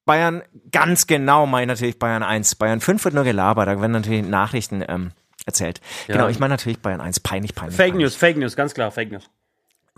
Bayern, 0.08 0.42
ganz 0.72 1.06
genau 1.06 1.44
meine 1.44 1.66
natürlich 1.66 1.98
Bayern 1.98 2.22
1. 2.22 2.54
Bayern 2.54 2.80
5 2.80 3.04
wird 3.04 3.14
nur 3.14 3.24
gelabert, 3.24 3.68
da 3.68 3.78
werden 3.78 3.92
natürlich 3.92 4.26
Nachrichten 4.26 4.82
ähm, 4.88 5.10
erzählt. 5.44 5.82
Genau, 6.06 6.28
ich 6.28 6.38
meine 6.38 6.54
natürlich 6.54 6.78
Bayern 6.78 7.02
1. 7.02 7.20
Peinlich, 7.20 7.54
peinlich. 7.54 7.76
Fake 7.76 7.92
peinlich. 7.92 8.04
News, 8.06 8.16
Fake 8.16 8.38
News, 8.38 8.56
ganz 8.56 8.72
klar, 8.72 8.90
Fake 8.90 9.12
News. 9.12 9.28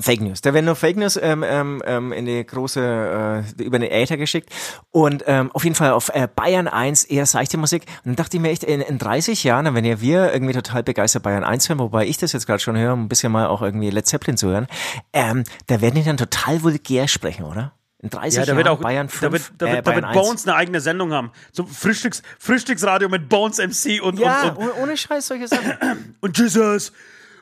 Fake 0.01 0.21
News. 0.21 0.41
Da 0.41 0.53
werden 0.53 0.65
nur 0.65 0.75
Fake 0.75 0.97
News 0.97 1.17
ähm, 1.17 1.45
ähm, 1.47 1.81
ähm, 1.87 2.13
in 2.13 2.27
die 2.27 2.45
große, 2.45 3.45
äh, 3.59 3.63
über 3.63 3.79
den 3.79 3.89
Äther 3.89 4.17
geschickt. 4.17 4.51
Und 4.91 5.23
ähm, 5.29 5.53
auf 5.53 5.63
jeden 5.63 5.77
Fall 5.77 5.93
auf 5.93 6.09
äh, 6.13 6.27
Bayern 6.35 6.67
1 6.67 7.05
eher 7.05 7.27
seichte 7.27 7.57
Musik. 7.57 7.85
Und 7.99 8.07
dann 8.07 8.17
dachte 8.17 8.37
ich 8.37 8.43
mir 8.43 8.51
echt, 8.51 8.65
in, 8.65 8.81
in 8.81 8.99
30 8.99 9.45
Jahren, 9.45 9.73
wenn 9.77 9.85
ja 9.85 10.01
wir 10.01 10.33
irgendwie 10.33 10.55
total 10.55 10.83
begeistert 10.83 11.23
Bayern 11.23 11.45
1 11.45 11.69
hören, 11.69 11.79
wobei 11.79 12.07
ich 12.07 12.19
das 12.19 12.33
jetzt 12.33 12.47
gerade 12.47 12.59
schon 12.59 12.77
höre, 12.77 12.95
um 12.95 13.05
ein 13.05 13.09
bisschen 13.09 13.31
mal 13.31 13.47
auch 13.47 13.63
irgendwie 13.63 13.91
Led 13.91 14.09
Zeppelin 14.09 14.37
zu 14.37 14.49
hören, 14.49 14.67
ähm, 15.13 15.45
da 15.69 15.81
werden 15.81 15.95
die 15.95 16.03
dann 16.03 16.17
total 16.17 16.65
vulgär 16.65 17.07
sprechen, 17.07 17.45
oder? 17.45 17.75
In 18.03 18.09
30 18.09 18.35
Ja, 18.35 18.43
da 18.43 18.47
Jahren 18.47 18.57
wird 18.57 18.69
auch, 18.69 18.81
Bayern 18.81 19.09
5, 19.11 19.21
da 19.21 19.33
wird, 19.33 19.53
da 19.59 19.67
äh, 19.67 19.73
wird, 19.73 19.87
da 19.87 19.91
Bayern 19.91 20.05
wird 20.05 20.17
1. 20.17 20.27
Bones 20.27 20.47
eine 20.47 20.57
eigene 20.57 20.81
Sendung 20.81 21.13
haben. 21.13 21.31
So 21.53 21.67
Frühstücks, 21.67 22.23
Frühstücksradio 22.39 23.11
mit 23.11 23.29
Bones 23.29 23.59
MC 23.59 24.03
und, 24.03 24.19
Ja, 24.19 24.49
und, 24.49 24.51
und, 24.51 24.57
ohne, 24.57 24.75
ohne 24.75 24.97
Scheiß 24.97 25.27
solche 25.27 25.49
Sachen. 25.49 26.15
und 26.21 26.39
Jesus. 26.39 26.93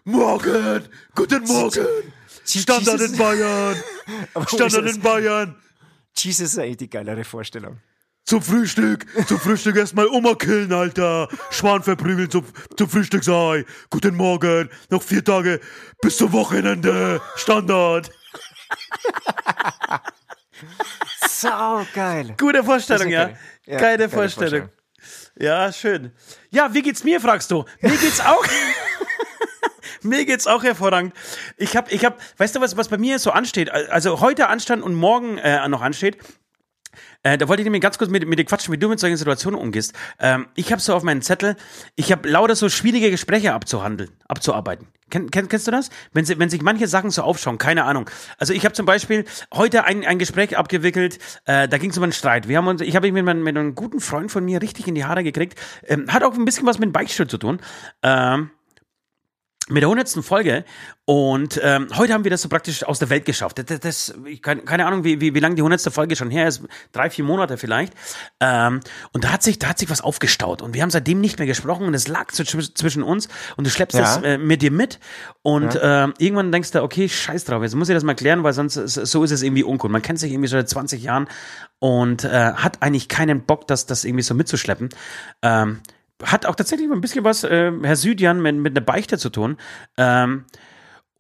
Morgen, 0.05 0.85
guten 1.15 1.45
Morgen. 1.45 1.87
Standard 2.45 2.99
Jesus. 2.99 3.13
in 3.13 3.19
Bayern. 3.19 3.77
Standard 4.47 4.95
in 4.95 5.01
Bayern. 5.01 5.57
Jesus 6.17 6.53
ist 6.53 6.59
eigentlich 6.59 6.79
die 6.79 6.91
geilere 6.91 7.25
Vorstellung. 7.25 7.79
Zum 8.25 8.43
Frühstück, 8.43 9.07
zum 9.27 9.39
Frühstück 9.39 9.77
erstmal 9.77 10.07
Oma 10.09 10.35
killen, 10.35 10.73
Alter. 10.73 11.29
Schwan 11.51 11.83
verprügeln 11.83 12.31
zum, 12.31 12.45
zum 12.77 12.89
Frühstücksei. 12.89 13.65
Guten 13.91 14.17
Morgen, 14.17 14.69
noch 14.91 15.03
vier 15.03 15.25
Tage 15.25 15.61
bis 16.03 16.17
zum 16.17 16.33
Wochenende. 16.33 17.21
Standard. 17.37 18.11
Sau 21.29 21.87
geil. 21.95 22.35
Gute 22.39 22.65
Vorstellung, 22.65 23.09
ja. 23.09 23.25
geile- 23.27 23.39
ja, 23.67 23.79
Geile 23.79 23.97
geile 23.97 24.09
Vorstellung. 24.09 24.69
Ja, 25.39 25.73
schön. 25.73 26.13
Ja, 26.51 26.75
wie 26.75 26.83
geht's 26.83 27.05
mir, 27.05 27.21
fragst 27.21 27.51
du? 27.51 27.65
Mir 27.81 27.97
geht's 27.97 28.21
auch. 28.21 28.45
mir 30.03 30.25
geht's 30.25 30.47
auch 30.47 30.63
hervorragend. 30.65 31.15
Ich 31.57 31.77
hab, 31.77 31.93
ich 31.93 32.05
hab, 32.05 32.19
weißt 32.39 32.57
du 32.57 32.61
was, 32.61 32.77
was 32.77 32.89
bei 32.89 32.99
mir 32.99 33.19
so 33.19 33.31
ansteht? 33.31 33.71
Also 33.71 34.21
heute 34.21 34.49
anstand 34.49 34.83
und 34.83 34.95
morgen 34.95 35.39
äh, 35.39 35.67
noch 35.69 35.81
ansteht. 35.83 36.19
Äh, 37.23 37.37
da 37.37 37.49
wollte 37.49 37.63
ich 37.63 37.65
nämlich 37.65 37.83
ganz 37.83 37.99
kurz 37.99 38.11
mit, 38.11 38.27
mit 38.27 38.39
dir 38.39 38.45
quatschen, 38.45 38.73
wie 38.73 38.79
du 38.79 38.89
mit 38.89 39.01
solchen 39.01 39.17
Situationen 39.17 39.61
umgehst. 39.61 39.93
Ähm, 40.21 40.47
ich 40.55 40.71
habe 40.71 40.81
so 40.81 40.95
auf 40.95 41.03
meinen 41.03 41.23
Zettel, 41.23 41.57
ich 41.97 42.13
habe 42.13 42.29
lauter 42.29 42.55
so 42.55 42.69
schwierige 42.69 43.11
Gespräche 43.11 43.55
abzuhandeln, 43.55 44.11
abzuarbeiten. 44.29 44.87
Kenn, 45.11 45.31
kenn, 45.31 45.49
kennst 45.49 45.67
du 45.67 45.71
das? 45.71 45.91
Wenn, 46.13 46.25
sie, 46.25 46.39
wenn 46.39 46.51
sich 46.51 46.61
manche 46.63 46.87
Sachen 46.87 47.11
so 47.11 47.23
aufschauen, 47.23 47.59
keine 47.59 47.85
Ahnung. 47.85 48.11
Also 48.39 48.53
ich 48.53 48.65
habe 48.65 48.75
zum 48.75 48.87
Beispiel 48.87 49.25
heute 49.55 49.85
ein, 49.85 50.05
ein 50.05 50.19
Gespräch 50.19 50.57
abgewickelt, 50.57 51.19
äh, 51.47 51.67
da 51.67 51.79
ging 51.79 51.91
es 51.91 51.97
um 51.97 52.05
einen 52.05 52.13
Streit. 52.13 52.47
Wir 52.47 52.59
haben 52.59 52.69
uns, 52.69 52.83
ich 52.83 52.95
habe 52.95 53.11
mich 53.11 53.25
mit, 53.25 53.37
mit 53.37 53.57
einem 53.57 53.75
guten 53.75 54.01
Freund 54.01 54.31
von 54.31 54.45
mir 54.45 54.61
richtig 54.61 54.87
in 54.87 54.95
die 54.95 55.05
Haare 55.05 55.25
gekriegt. 55.25 55.59
Ähm, 55.87 56.13
hat 56.13 56.23
auch 56.23 56.35
ein 56.35 56.45
bisschen 56.45 56.67
was 56.67 56.79
mit 56.79 56.89
dem 56.89 56.93
Beichtstuhl 56.93 57.27
zu 57.27 57.39
tun. 57.39 57.61
Ähm, 58.03 58.51
mit 59.71 59.83
der 59.83 59.89
hundertsten 59.89 60.23
Folge 60.23 60.65
und 61.05 61.59
ähm, 61.63 61.89
heute 61.97 62.13
haben 62.13 62.25
wir 62.25 62.31
das 62.31 62.43
so 62.43 62.49
praktisch 62.49 62.85
aus 62.85 62.99
der 62.99 63.09
Welt 63.11 63.25
geschafft. 63.25 63.59
Das, 63.71 63.81
das, 63.81 64.15
ich 64.27 64.43
keine, 64.43 64.63
keine 64.63 64.85
Ahnung, 64.87 65.05
wie, 65.05 65.21
wie, 65.21 65.35
wie 65.35 65.41
lange 65.41 65.55
die 65.55 65.63
hundertste 65.63 65.91
Folge 65.91 66.17
schon 66.17 66.31
her 66.31 66.49
ist, 66.49 66.63
drei, 66.93 67.09
vier 67.11 67.25
Monate 67.25 67.57
vielleicht. 67.59 67.93
Ähm, 68.41 68.81
und 69.13 69.25
da 69.25 69.33
hat 69.33 69.43
sich, 69.43 69.59
da 69.59 69.69
hat 69.69 69.79
sich 69.79 69.89
was 69.91 70.01
aufgestaut 70.01 70.61
und 70.63 70.75
wir 70.75 70.83
haben 70.83 70.91
seitdem 70.91 71.21
nicht 71.21 71.39
mehr 71.39 71.47
gesprochen 71.47 71.87
und 71.87 71.95
es 71.95 72.09
lag 72.09 72.31
zwischen 72.33 73.03
uns 73.03 73.29
und 73.57 73.67
du 73.67 73.71
schleppst 73.71 73.97
Ja. 73.97 74.03
das 74.03 74.23
äh, 74.23 74.39
mit 74.39 74.63
dir 74.63 74.71
mit 74.71 75.01
und 75.43 75.79
ähm, 75.83 76.15
irgendwann 76.19 76.53
denkst 76.53 76.71
du, 76.73 76.83
okay, 76.83 77.09
scheiß 77.09 77.45
drauf, 77.45 77.63
jetzt 77.63 77.75
muss 77.75 77.89
ich 77.89 77.95
das 77.95 78.05
mal 78.05 78.15
klären, 78.15 78.43
weil 78.43 78.53
sonst 78.53 78.77
ist- 78.77 78.95
so 78.95 79.25
ist 79.25 79.31
es 79.31 79.43
irgendwie 79.43 79.65
uncool. 79.65 79.91
Man 79.91 80.03
kennt 80.03 80.19
sich 80.19 80.33
irgendwie 80.33 80.49
schon 80.49 80.61
seit 80.61 80.69
20 80.69 81.03
Jahren 81.03 81.29
und 81.79 82.25
äh, 82.25 82.53
hat 82.55 82.83
eigentlich 82.83 83.09
keinen 83.09 83.43
Bock, 83.45 83.67
das, 83.67 83.87
das 83.87 84.05
irgendwie 84.05 84.23
so 84.25 84.35
mitzuschleppen. 84.35 84.89
Ähm, 85.43 85.81
hat 86.25 86.47
auch 86.47 86.55
tatsächlich 86.55 86.91
ein 86.91 87.01
bisschen 87.01 87.25
was, 87.25 87.45
äh, 87.45 87.73
Herr 87.83 87.97
Südjan, 87.97 88.41
mit, 88.41 88.57
mit 88.57 88.77
einer 88.77 88.85
Beichte 88.85 89.19
zu 89.19 89.31
tun. 89.31 89.57
Ähm, 89.97 90.45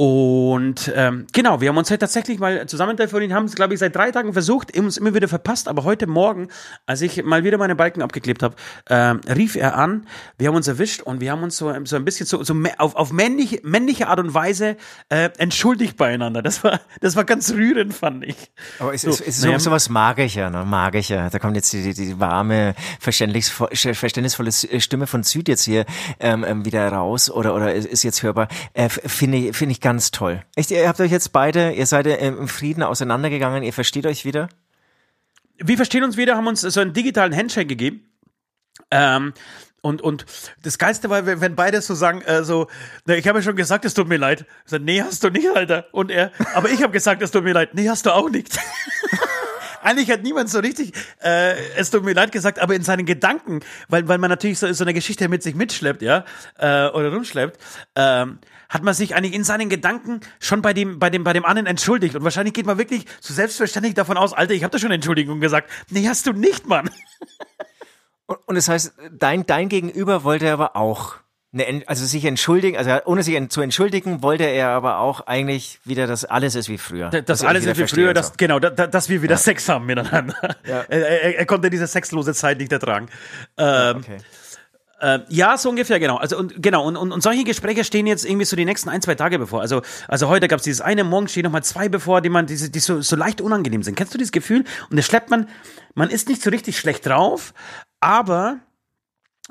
und 0.00 0.92
ähm, 0.94 1.26
genau, 1.32 1.61
wir 1.61 1.70
haben 1.70 1.76
uns 1.76 1.90
halt 1.90 1.98
tatsächlich 1.98 2.38
mal 2.38 2.68
zusammen 2.68 2.96
telefoniert, 2.96 3.32
haben 3.32 3.46
es, 3.46 3.56
glaube 3.56 3.74
ich, 3.74 3.80
seit 3.80 3.96
drei 3.96 4.12
Tagen 4.12 4.32
versucht, 4.32 4.78
uns 4.78 4.96
immer 4.96 5.12
wieder 5.12 5.26
verpasst, 5.26 5.66
aber 5.66 5.82
heute 5.82 6.06
Morgen, 6.06 6.46
als 6.87 7.00
ich 7.02 7.24
mal 7.24 7.42
wieder 7.42 7.58
meine 7.58 7.74
Balken 7.74 8.00
abgeklebt 8.00 8.44
habe, 8.44 8.54
ähm, 8.88 9.20
rief 9.28 9.56
er 9.56 9.76
an, 9.76 10.06
wir 10.38 10.46
haben 10.46 10.54
uns 10.54 10.68
erwischt 10.68 11.02
und 11.02 11.20
wir 11.20 11.32
haben 11.32 11.42
uns 11.42 11.56
so, 11.56 11.74
so 11.84 11.96
ein 11.96 12.04
bisschen 12.04 12.26
so, 12.26 12.44
so 12.44 12.54
auf, 12.78 12.94
auf 12.94 13.12
männliche, 13.12 13.58
männliche 13.64 14.06
Art 14.06 14.20
und 14.20 14.32
Weise 14.34 14.76
äh, 15.08 15.30
entschuldigt 15.38 15.96
beieinander. 15.96 16.42
Das 16.42 16.62
war, 16.62 16.78
das 17.00 17.16
war 17.16 17.24
ganz 17.24 17.50
rührend, 17.50 17.92
fand 17.92 18.24
ich. 18.24 18.37
Aber 18.78 18.94
es 18.94 19.02
So, 19.02 19.11
ist, 19.11 19.20
es 19.22 19.26
ist 19.38 19.44
naja. 19.46 19.58
so, 19.58 19.64
sowas 19.64 19.88
mag 19.88 20.20
ich 20.20 20.37
ja, 20.37 20.48
ne? 20.48 20.64
mag 20.64 20.94
ich 20.94 21.08
ja. 21.08 21.28
Da 21.28 21.40
kommt 21.40 21.56
jetzt 21.56 21.72
die, 21.72 21.82
die, 21.82 21.94
die 21.94 22.20
warme, 22.20 22.76
verständnisvoll- 23.02 23.94
verständnisvolle 23.94 24.52
Stimme 24.52 25.08
von 25.08 25.24
Süd 25.24 25.48
jetzt 25.48 25.64
hier 25.64 25.87
ähm, 26.20 26.44
ähm, 26.46 26.64
wieder 26.64 26.88
raus 26.92 27.28
oder, 27.32 27.52
oder 27.56 27.74
ist 27.74 27.87
ist 27.87 28.04
jetzt 28.04 28.22
hörbar. 28.22 28.46
Äh, 28.74 28.88
Finde 28.88 29.38
ich, 29.38 29.56
finde 29.56 29.72
ich 29.72 29.80
Ganz 29.88 30.11
toll. 30.11 30.42
Echt, 30.55 30.70
ihr 30.70 30.87
habt 30.87 31.01
euch 31.01 31.11
jetzt 31.11 31.33
beide, 31.33 31.72
ihr 31.72 31.87
seid 31.87 32.07
im 32.07 32.46
Frieden 32.46 32.83
auseinandergegangen, 32.83 33.62
ihr 33.62 33.72
versteht 33.72 34.05
euch 34.05 34.27
wieder? 34.27 34.51
Wir 35.57 35.77
verstehen 35.77 36.05
uns 36.05 36.18
wieder, 36.18 36.37
haben 36.37 36.46
uns 36.46 36.61
so 36.61 36.81
einen 36.81 36.92
digitalen 36.92 37.35
Handshake 37.35 37.68
gegeben. 37.68 38.07
Ähm, 38.90 39.32
und, 39.80 40.03
und 40.03 40.26
das 40.62 40.76
Geilste 40.76 41.09
war, 41.09 41.24
wenn 41.24 41.57
beide 41.57 41.80
so 41.80 41.95
sagen, 41.95 42.20
äh, 42.20 42.45
so, 42.45 42.66
na, 43.07 43.14
ich 43.14 43.26
habe 43.26 43.39
ja 43.39 43.43
schon 43.43 43.57
gesagt, 43.57 43.86
es 43.86 43.95
tut 43.95 44.09
mir 44.09 44.18
leid. 44.18 44.45
Ich 44.66 44.72
sag, 44.72 44.82
nee, 44.82 45.01
hast 45.01 45.24
du 45.24 45.30
nicht, 45.30 45.49
Alter. 45.49 45.86
Und 45.93 46.11
er, 46.11 46.32
aber 46.53 46.68
ich 46.68 46.82
habe 46.82 46.93
gesagt, 46.93 47.22
es 47.22 47.30
tut 47.30 47.45
mir 47.45 47.55
leid. 47.55 47.72
Nee, 47.72 47.89
hast 47.89 48.05
du 48.05 48.11
auch 48.11 48.28
nicht. 48.28 48.61
Eigentlich 49.82 50.11
hat 50.11 50.22
niemand 50.22 50.51
so 50.51 50.59
richtig, 50.59 50.93
äh, 51.22 51.55
es 51.78 51.89
tut 51.89 52.05
mir 52.05 52.12
leid 52.12 52.30
gesagt, 52.30 52.59
aber 52.59 52.74
in 52.74 52.82
seinen 52.82 53.07
Gedanken, 53.07 53.61
weil, 53.89 54.07
weil 54.07 54.18
man 54.18 54.28
natürlich 54.28 54.59
so, 54.59 54.70
so 54.70 54.84
eine 54.84 54.93
Geschichte 54.93 55.30
mit 55.30 55.43
sich 55.43 55.55
mitschleppt, 55.55 56.03
ja, 56.03 56.26
äh, 56.59 56.89
oder 56.89 57.11
rumschleppt, 57.11 57.59
ähm, 57.97 58.39
hat 58.68 58.82
man 58.82 58.94
sich 58.94 59.14
eigentlich 59.14 59.34
in 59.34 59.44
seinen 59.44 59.68
Gedanken 59.68 60.20
schon 60.40 60.62
bei 60.62 60.72
dem, 60.72 60.98
bei 60.98 61.10
dem, 61.10 61.24
bei 61.24 61.32
dem 61.32 61.44
anderen 61.44 61.66
entschuldigt. 61.66 62.14
Und 62.14 62.24
wahrscheinlich 62.24 62.54
geht 62.54 62.66
man 62.66 62.78
wirklich 62.78 63.06
so 63.20 63.32
selbstverständlich 63.32 63.94
davon 63.94 64.16
aus, 64.16 64.32
Alter, 64.32 64.54
ich 64.54 64.62
habe 64.62 64.72
da 64.72 64.78
schon 64.78 64.90
Entschuldigung 64.90 65.40
gesagt. 65.40 65.70
Nee, 65.90 66.06
hast 66.06 66.26
du 66.26 66.32
nicht, 66.32 66.66
Mann. 66.66 66.90
Und, 68.26 68.36
und 68.46 68.56
das 68.56 68.68
heißt, 68.68 68.92
dein, 69.10 69.46
dein 69.46 69.70
Gegenüber 69.70 70.22
wollte 70.22 70.52
aber 70.52 70.76
auch 70.76 71.14
Ne, 71.50 71.82
also 71.86 72.04
sich 72.04 72.26
entschuldigen, 72.26 72.76
also 72.76 72.90
ohne 73.06 73.22
sich 73.22 73.48
zu 73.48 73.62
entschuldigen, 73.62 74.22
wollte 74.22 74.44
er 74.44 74.68
aber 74.68 74.98
auch 74.98 75.22
eigentlich 75.22 75.80
wieder, 75.82 76.06
dass 76.06 76.26
alles 76.26 76.54
ist 76.54 76.68
wie 76.68 76.76
früher. 76.76 77.08
Das, 77.08 77.24
das 77.24 77.42
alles 77.42 77.64
ist 77.64 77.78
wie 77.78 77.86
früher, 77.86 78.12
dass, 78.12 78.36
genau, 78.36 78.58
dass, 78.58 78.90
dass 78.90 79.08
wir 79.08 79.22
wieder 79.22 79.36
ja. 79.36 79.38
Sex 79.38 79.66
haben 79.66 79.86
miteinander. 79.86 80.34
Ja. 80.66 80.84
Er, 80.90 81.08
er, 81.08 81.38
er, 81.38 81.46
konnte 81.46 81.70
diese 81.70 81.86
sexlose 81.86 82.34
Zeit 82.34 82.58
nicht 82.58 82.70
ertragen. 82.70 83.08
Ähm, 83.56 83.96
okay. 83.96 84.18
Äh, 85.01 85.20
ja, 85.28 85.57
so 85.57 85.70
ungefähr, 85.70 86.01
genau. 86.01 86.16
Also 86.16 86.36
und 86.38 86.61
genau, 86.61 86.84
und, 86.84 86.96
und, 86.96 87.12
und 87.12 87.22
solche 87.22 87.44
Gespräche 87.44 87.84
stehen 87.84 88.07
jetzt 88.07 88.24
irgendwie 88.24 88.44
so 88.44 88.57
die 88.57 88.64
nächsten 88.64 88.88
ein, 88.88 89.01
zwei 89.01 89.14
Tage 89.14 89.38
bevor. 89.38 89.61
Also, 89.61 89.82
also 90.09 90.28
heute 90.28 90.49
gab 90.49 90.59
es 90.59 90.64
dieses 90.64 90.80
eine, 90.80 91.05
morgen 91.05 91.28
stehen 91.28 91.44
nochmal 91.44 91.62
zwei 91.62 91.88
bevor, 91.88 92.20
die 92.20 92.30
man, 92.30 92.46
diese, 92.46 92.68
die 92.68 92.80
so, 92.80 93.01
so 93.01 93.14
leicht 93.14 93.40
unangenehm 93.40 93.82
sind. 93.82 93.94
Kennst 93.94 94.12
du 94.14 94.18
dieses 94.18 94.32
Gefühl? 94.32 94.64
Und 94.90 94.96
das 94.96 95.07
schleppt 95.07 95.30
man, 95.30 95.49
man 95.94 96.11
ist 96.11 96.28
nicht 96.28 96.42
so 96.42 96.51
richtig 96.51 96.78
schlecht 96.78 97.07
drauf, 97.07 97.55
aber 98.01 98.59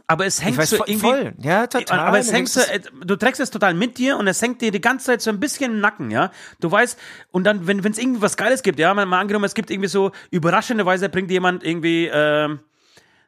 aber 0.06 0.26
es 0.26 0.44
hängt 0.44 0.58
weiß, 0.58 0.70
so 0.70 0.78
irgendwie 0.86 1.00
voll. 1.00 1.34
ja 1.40 1.66
total 1.66 2.00
aber 2.00 2.20
es 2.20 2.32
hängt 2.32 2.50
so, 2.50 2.62
äh, 2.62 2.80
du 3.04 3.16
trägst 3.16 3.42
es 3.42 3.50
total 3.50 3.74
mit 3.74 3.98
dir 3.98 4.18
und 4.18 4.28
es 4.28 4.42
hängt 4.42 4.62
dir 4.62 4.72
die 4.72 4.80
ganze 4.80 5.08
Zeit 5.08 5.22
so 5.22 5.32
ein 5.32 5.40
bisschen 5.40 5.72
im 5.72 5.80
Nacken 5.80 6.12
ja 6.12 6.32
du 6.60 6.72
weißt 6.72 7.00
und 7.32 7.46
dann 7.46 7.66
wenn 7.66 7.80
es 7.80 7.98
irgendwie 7.98 8.22
was 8.22 8.38
Geiles 8.38 8.62
gibt 8.62 8.78
ja 8.80 8.94
mal, 8.94 9.06
mal 9.08 9.20
angenommen 9.20 9.46
es 9.46 9.56
gibt 9.56 9.72
irgendwie 9.72 9.90
so 9.90 10.12
überraschenderweise 10.30 11.10
bringt 11.10 11.32
jemand 11.32 11.64
irgendwie 11.64 12.10
ähm, 12.14 12.60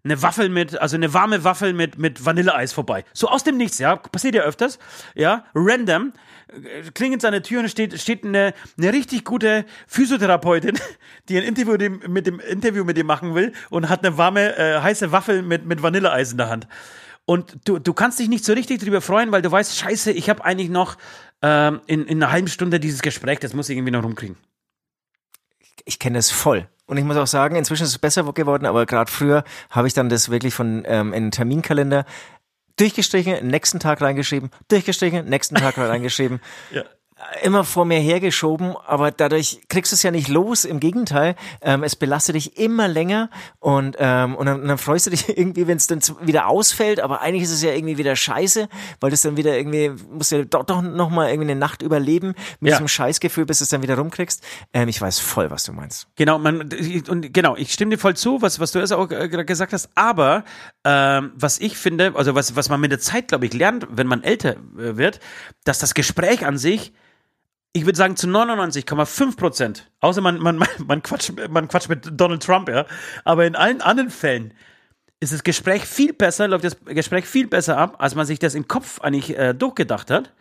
eine 0.04 0.22
Waffel 0.22 0.50
mit, 0.50 0.80
also 0.80 0.96
eine 0.96 1.14
warme 1.14 1.44
Waffel 1.44 1.74
mit, 1.74 1.98
mit 1.98 2.26
Vanilleeis 2.26 2.72
vorbei. 2.72 3.04
So 3.14 3.28
aus 3.28 3.44
dem 3.44 3.58
Nichts, 3.58 3.80
ja. 3.80 3.96
Passiert 3.98 4.36
ja 4.36 4.44
öfters, 4.44 4.80
ja. 5.16 5.46
Random. 5.54 6.14
Äh, 6.48 6.90
klingelt 6.92 7.22
seine 7.22 7.42
Tür 7.42 7.62
und 7.62 7.70
steht, 7.70 8.00
steht 8.00 8.24
eine, 8.24 8.54
eine 8.78 8.94
richtig 8.94 9.26
gute 9.26 9.66
Physiotherapeutin, 9.88 10.80
die 11.30 11.38
ein 11.38 11.44
Interview 11.44 11.78
mit 12.08 12.26
dem 12.26 12.40
Interview 12.40 12.84
mit 12.84 12.98
ihm 12.98 13.08
machen 13.08 13.36
will 13.36 13.54
und 13.70 13.90
hat 13.90 14.06
eine 14.06 14.18
warme, 14.18 14.58
äh, 14.58 14.82
heiße 14.82 15.12
Waffel 15.12 15.42
mit, 15.42 15.66
mit 15.66 15.84
Vanilleeis 15.84 16.32
in 16.32 16.38
der 16.38 16.50
Hand. 16.50 16.68
Und 17.26 17.58
du, 17.66 17.78
du 17.78 17.94
kannst 17.94 18.18
dich 18.18 18.30
nicht 18.30 18.44
so 18.44 18.54
richtig 18.54 18.82
drüber 18.82 19.02
freuen, 19.02 19.32
weil 19.32 19.44
du 19.44 19.52
weißt, 19.52 19.78
scheiße, 19.78 20.12
ich 20.12 20.30
habe 20.30 20.44
eigentlich 20.44 20.70
noch 20.70 20.98
ähm, 21.42 21.82
in, 21.86 22.06
in 22.08 22.24
einer 22.24 22.32
halben 22.32 22.48
Stunde 22.48 22.80
dieses 22.80 23.02
Gespräch, 23.02 23.40
das 23.40 23.54
muss 23.54 23.70
ich 23.70 23.78
irgendwie 23.78 23.92
noch 23.92 24.04
rumkriegen. 24.04 24.36
Ich, 25.60 25.76
ich 25.86 26.00
kenne 26.00 26.18
das 26.18 26.32
voll. 26.32 26.68
Und 26.90 26.98
ich 26.98 27.04
muss 27.04 27.18
auch 27.18 27.28
sagen, 27.28 27.56
inzwischen 27.56 27.84
ist 27.84 27.90
es 27.90 28.00
besser 28.00 28.24
geworden, 28.34 28.66
aber 28.66 28.86
gerade 28.88 29.12
früher 29.12 29.44
habe 29.70 29.88
ich 29.88 29.94
dann 29.94 30.10
das 30.10 30.30
wirklich 30.30 30.56
von 30.56 30.84
ähm, 30.88 31.14
in 31.14 31.26
den 31.26 31.32
Terminkalender 31.32 32.04
durchgestrichen, 32.78 33.46
nächsten 33.46 33.80
Tag 33.80 34.02
reingeschrieben, 34.02 34.50
durchgestrichen, 34.70 35.26
nächsten 35.26 35.56
Tag 35.56 35.78
reingeschrieben. 35.78 36.40
ja 36.72 36.84
immer 37.42 37.64
vor 37.64 37.86
mir 37.86 38.00
hergeschoben, 38.00 38.76
aber 38.86 39.12
dadurch 39.12 39.62
kriegst 39.70 39.92
du 39.92 39.96
es 39.96 40.04
ja 40.04 40.12
nicht 40.12 40.28
los. 40.28 40.66
Im 40.66 40.80
Gegenteil, 40.80 41.36
ähm, 41.62 41.84
es 41.84 41.96
belastet 41.96 42.36
dich 42.36 42.58
immer 42.58 42.88
länger 42.88 43.30
und, 43.60 43.98
ähm, 44.00 44.36
und, 44.36 44.46
dann, 44.46 44.62
und 44.62 44.68
dann 44.68 44.78
freust 44.78 45.08
du 45.08 45.12
dich 45.12 45.30
irgendwie, 45.38 45.68
wenn 45.68 45.78
es 45.78 45.88
dann 45.88 46.02
wieder 46.22 46.48
ausfällt, 46.48 47.00
aber 47.00 47.22
eigentlich 47.22 47.44
ist 47.44 47.52
es 47.52 47.62
ja 47.62 47.72
irgendwie 47.72 47.98
wieder 47.98 48.16
scheiße, 48.16 48.70
weil 49.00 49.10
du 49.10 49.14
es 49.14 49.22
dann 49.22 49.38
wieder 49.38 49.58
irgendwie, 49.58 49.92
musst 50.10 50.32
ja 50.32 50.44
doch, 50.44 50.64
doch 50.64 50.82
noch 50.82 51.10
mal 51.10 51.30
irgendwie 51.30 51.52
eine 51.52 51.60
Nacht 51.60 51.82
überleben 51.82 52.36
mit 52.60 52.72
ja. 52.72 52.78
diesem 52.78 52.88
Scheißgefühl, 52.88 53.46
bis 53.46 53.60
du 53.60 53.64
es 53.64 53.70
dann 53.70 53.82
wieder 53.82 53.98
rumkriegst. 53.98 54.44
Ähm, 54.74 54.88
ich 54.88 55.02
weiß 55.02 55.20
voll, 55.20 55.52
was 55.52 55.64
du 55.64 55.74
meinst. 55.74 56.08
Genau, 56.16 56.40
man, 56.40 56.70
und 57.08 57.34
genau, 57.34 57.56
ich 57.56 57.74
stimme 57.74 57.92
dir 57.92 58.00
voll 58.00 58.16
zu, 58.16 58.42
was, 58.42 58.60
was 58.60 58.72
du 58.72 58.80
erst 58.80 58.94
auch 58.94 59.10
äh, 59.12 59.28
gesagt 59.46 59.74
hast, 59.74 59.90
aber 59.96 60.44
ähm, 60.84 61.32
was 61.36 61.60
ich 61.60 61.78
finde, 61.78 62.14
also 62.16 62.36
was, 62.36 62.56
was 62.56 62.70
man 62.70 62.80
mit 62.80 62.92
der 62.92 63.00
Zeit, 63.00 63.28
glaube 63.28 63.46
ich, 63.46 63.54
lernt, 63.54 63.88
wenn 63.90 64.08
man 64.08 64.24
älter 64.24 64.56
äh, 64.78 64.98
wird, 64.98 65.20
dass 65.64 65.80
das 65.80 65.94
Gespräch 65.94 66.46
an 66.46 66.58
sich 66.58 66.94
ich 67.74 67.86
würde 67.86 67.98
sagen 67.98 68.16
zu 68.16 68.28
99,5 68.28 69.38
Prozent, 69.38 69.92
außer 70.00 70.22
man, 70.22 70.40
man, 70.40 70.64
man, 70.86 71.04
quatscht, 71.04 71.34
man 71.50 71.68
quatscht 71.68 71.90
mit 71.90 72.10
Donald 72.12 72.44
Trump, 72.44 72.70
ja, 72.70 72.86
aber 73.24 73.46
in 73.46 73.56
allen 73.56 73.82
anderen 73.82 74.10
Fällen 74.10 74.54
ist 75.20 75.34
das 75.34 75.44
Gespräch 75.44 75.84
viel 75.84 76.14
besser, 76.14 76.48
läuft 76.48 76.64
das 76.64 76.78
Gespräch 76.86 77.26
viel 77.26 77.48
besser 77.48 77.78
ab, 77.78 77.98
als 78.00 78.16
man 78.16 78.26
sich 78.26 78.40
das 78.40 78.56
im 78.56 78.68
Kopf 78.68 79.02
eigentlich 79.02 79.38
äh, 79.38 79.54
durchgedacht 79.54 80.10
hat. 80.12 80.34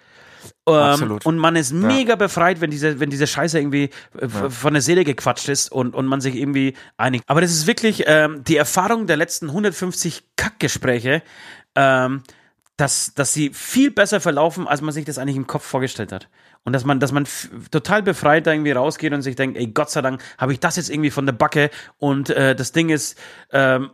Ähm, 0.66 0.74
Absolut. 0.74 1.26
Und 1.26 1.36
man 1.36 1.56
ist 1.56 1.72
ja. 1.72 1.78
mega 1.78 2.14
befreit, 2.14 2.60
wenn 2.60 2.70
diese, 2.70 3.00
wenn 3.00 3.10
diese 3.10 3.26
Scheiße 3.26 3.58
irgendwie 3.58 3.90
äh, 4.18 4.26
ja. 4.26 4.50
von 4.50 4.72
der 4.72 4.82
Seele 4.82 5.04
gequatscht 5.04 5.48
ist 5.48 5.72
und, 5.72 5.94
und 5.94 6.06
man 6.06 6.20
sich 6.20 6.36
irgendwie 6.36 6.74
einigt. 6.96 7.24
Aber 7.26 7.40
das 7.40 7.50
ist 7.50 7.66
wirklich 7.66 8.04
ähm, 8.06 8.44
die 8.44 8.56
Erfahrung 8.56 9.06
der 9.06 9.16
letzten 9.16 9.46
150 9.48 10.22
Kackgespräche, 10.36 11.22
ähm, 11.74 12.22
dass, 12.76 13.14
dass 13.14 13.32
sie 13.32 13.50
viel 13.52 13.90
besser 13.90 14.20
verlaufen, 14.20 14.68
als 14.68 14.80
man 14.80 14.92
sich 14.92 15.04
das 15.04 15.18
eigentlich 15.18 15.36
im 15.36 15.48
Kopf 15.48 15.64
vorgestellt 15.64 16.12
hat. 16.12 16.28
Und 16.64 16.72
dass 16.72 16.84
man, 16.84 17.00
dass 17.00 17.12
man 17.12 17.26
total 17.70 18.02
befreit 18.02 18.46
da 18.46 18.52
irgendwie 18.52 18.72
rausgeht 18.72 19.12
und 19.12 19.22
sich 19.22 19.36
denkt, 19.36 19.56
ey, 19.56 19.68
Gott 19.68 19.90
sei 19.90 20.02
Dank 20.02 20.22
habe 20.36 20.52
ich 20.52 20.60
das 20.60 20.76
jetzt 20.76 20.90
irgendwie 20.90 21.10
von 21.10 21.24
der 21.26 21.32
Backe. 21.32 21.70
Und 21.98 22.30
äh, 22.30 22.54
das 22.54 22.72
Ding 22.72 22.90
ist, 22.90 23.18
ähm, 23.52 23.90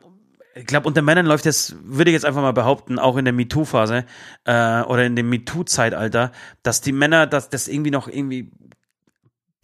ich 0.57 0.67
glaube, 0.67 0.87
unter 0.87 1.03
Männern 1.03 1.27
läuft 1.27 1.47
das, 1.47 1.75
würde 1.83 2.11
ich 2.11 2.15
jetzt 2.15 2.25
einfach 2.25 2.43
mal 2.43 2.53
behaupten, 2.53 2.99
auch 2.99 3.17
in 3.17 3.25
der 3.25 3.35
MeToo-Phase 3.35 4.05
äh, 4.45 4.83
oder 4.83 5.05
in 5.05 5.17
dem 5.17 5.29
MeToo-Zeitalter, 5.29 6.33
dass 6.63 6.81
die 6.81 6.93
Männer 6.93 7.27
das, 7.27 7.49
das 7.49 7.69
irgendwie 7.69 7.91
noch 7.91 8.09
irgendwie 8.09 8.53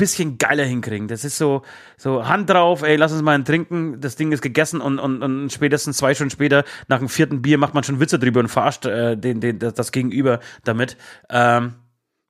bisschen 0.00 0.38
geiler 0.38 0.64
hinkriegen. 0.64 1.08
Das 1.08 1.24
ist 1.24 1.36
so, 1.36 1.62
so 1.98 2.26
Hand 2.26 2.48
drauf, 2.48 2.82
ey, 2.82 2.96
lass 2.96 3.12
uns 3.12 3.20
mal 3.20 3.34
einen 3.34 3.44
trinken, 3.44 4.00
das 4.00 4.16
Ding 4.16 4.32
ist 4.32 4.40
gegessen 4.40 4.80
und, 4.80 4.98
und, 4.98 5.22
und 5.22 5.52
spätestens 5.52 5.98
zwei 5.98 6.14
Stunden 6.14 6.30
später, 6.30 6.64
nach 6.88 7.00
dem 7.00 7.10
vierten 7.10 7.42
Bier, 7.42 7.58
macht 7.58 7.74
man 7.74 7.84
schon 7.84 8.00
Witze 8.00 8.18
drüber 8.18 8.40
und 8.40 8.48
verarscht 8.48 8.86
äh, 8.86 9.16
den, 9.16 9.40
den, 9.40 9.58
das, 9.58 9.92
Gegenüber 9.92 10.40
damit. 10.64 10.96
Ähm, 11.28 11.74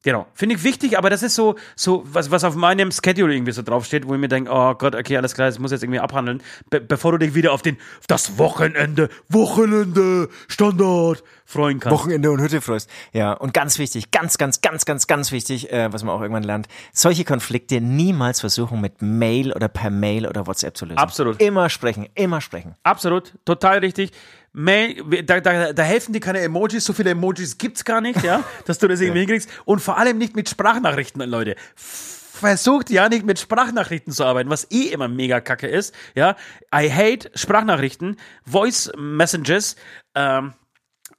Genau, 0.03 0.27
finde 0.33 0.55
ich 0.55 0.65
wichtig, 0.65 0.97
aber 0.97 1.11
das 1.11 1.23
ist 1.23 1.35
so, 1.35 1.57
so 1.77 2.03
was, 2.07 2.31
was 2.31 2.43
auf 2.45 2.55
meinem 2.55 2.91
Schedule 2.91 3.35
irgendwie 3.35 3.53
so 3.53 3.61
draufsteht, 3.61 4.09
wo 4.09 4.15
ich 4.15 4.21
mir 4.21 4.29
denke, 4.29 4.51
oh 4.51 4.73
Gott, 4.75 4.95
okay, 4.95 5.19
alles 5.19 5.35
klar, 5.35 5.49
das 5.49 5.59
muss 5.59 5.73
jetzt 5.73 5.83
irgendwie 5.83 6.01
abhandeln, 6.01 6.43
be 6.71 6.81
bevor 6.81 7.13
du 7.13 7.19
dich 7.19 7.35
wieder 7.35 7.53
auf 7.53 7.61
den, 7.61 7.77
das 8.07 8.39
Wochenende, 8.39 9.11
Wochenende, 9.29 10.31
Standard 10.49 11.23
freuen 11.45 11.81
kannst. 11.81 11.99
Wochenende 11.99 12.31
und 12.31 12.41
Hütte 12.41 12.63
freust. 12.63 12.89
Ja, 13.13 13.35
und 13.35 13.53
ganz 13.53 13.79
wichtig, 13.79 14.11
ganz, 14.11 14.39
ganz, 14.39 14.63
ganz, 14.63 14.87
ganz, 14.87 15.07
ganz 15.07 15.33
wichtig, 15.33 15.71
äh, 15.71 15.93
was 15.93 16.03
man 16.03 16.15
auch 16.15 16.23
irgendwann 16.23 16.45
lernt, 16.45 16.67
solche 16.95 17.25
Konflikte 17.25 17.83
niemals 17.83 18.41
versuchen 18.41 18.81
mit 18.81 19.03
Mail 19.03 19.53
oder 19.53 19.69
per 19.69 19.91
Mail 19.91 20.27
oder 20.27 20.47
WhatsApp 20.47 20.79
zu 20.79 20.87
lösen. 20.87 20.99
Absolut. 20.99 21.43
Immer 21.43 21.69
sprechen, 21.69 22.09
immer 22.15 22.41
sprechen. 22.41 22.75
Absolut, 22.85 23.35
total 23.45 23.81
richtig. 23.81 24.13
Mail, 24.53 25.23
da, 25.25 25.41
da, 25.41 25.73
da 25.73 25.83
helfen 25.83 26.13
dir 26.13 26.21
keine 26.21 26.41
Emojis, 26.41 26.85
so 26.85 26.93
viele 26.93 27.11
Emojis 27.11 27.57
gibt's 27.57 27.85
gar 27.85 28.01
nicht, 28.01 28.23
ja, 28.23 28.43
dass 28.67 28.79
du 28.79 28.89
das 28.89 29.01
irgendwie 29.01 29.21
hinkriegst. 29.21 29.49
Und 29.65 29.81
vor 29.81 29.99
allem 29.99 30.19
nicht 30.19 30.35
mit 30.35 30.49
Sprachnachrichten, 30.49 31.23
Leute. 31.23 31.57
Versucht 31.77 32.91
ja 32.91 33.09
nicht 33.09 33.25
mit 33.25 33.39
Sprachnachrichten 33.39 34.13
zu 34.13 34.25
arbeiten, 34.25 34.51
was 34.51 34.71
eh 34.71 34.89
immer 34.89 35.09
mega 35.09 35.41
kacke 35.41 35.69
ist, 35.69 35.95
ja. 36.15 36.37
I 36.75 36.91
hate 36.91 37.31
Sprachnachrichten, 37.35 38.17
Voice 38.45 38.91
Messages, 38.97 39.77
ähm, 40.15 40.55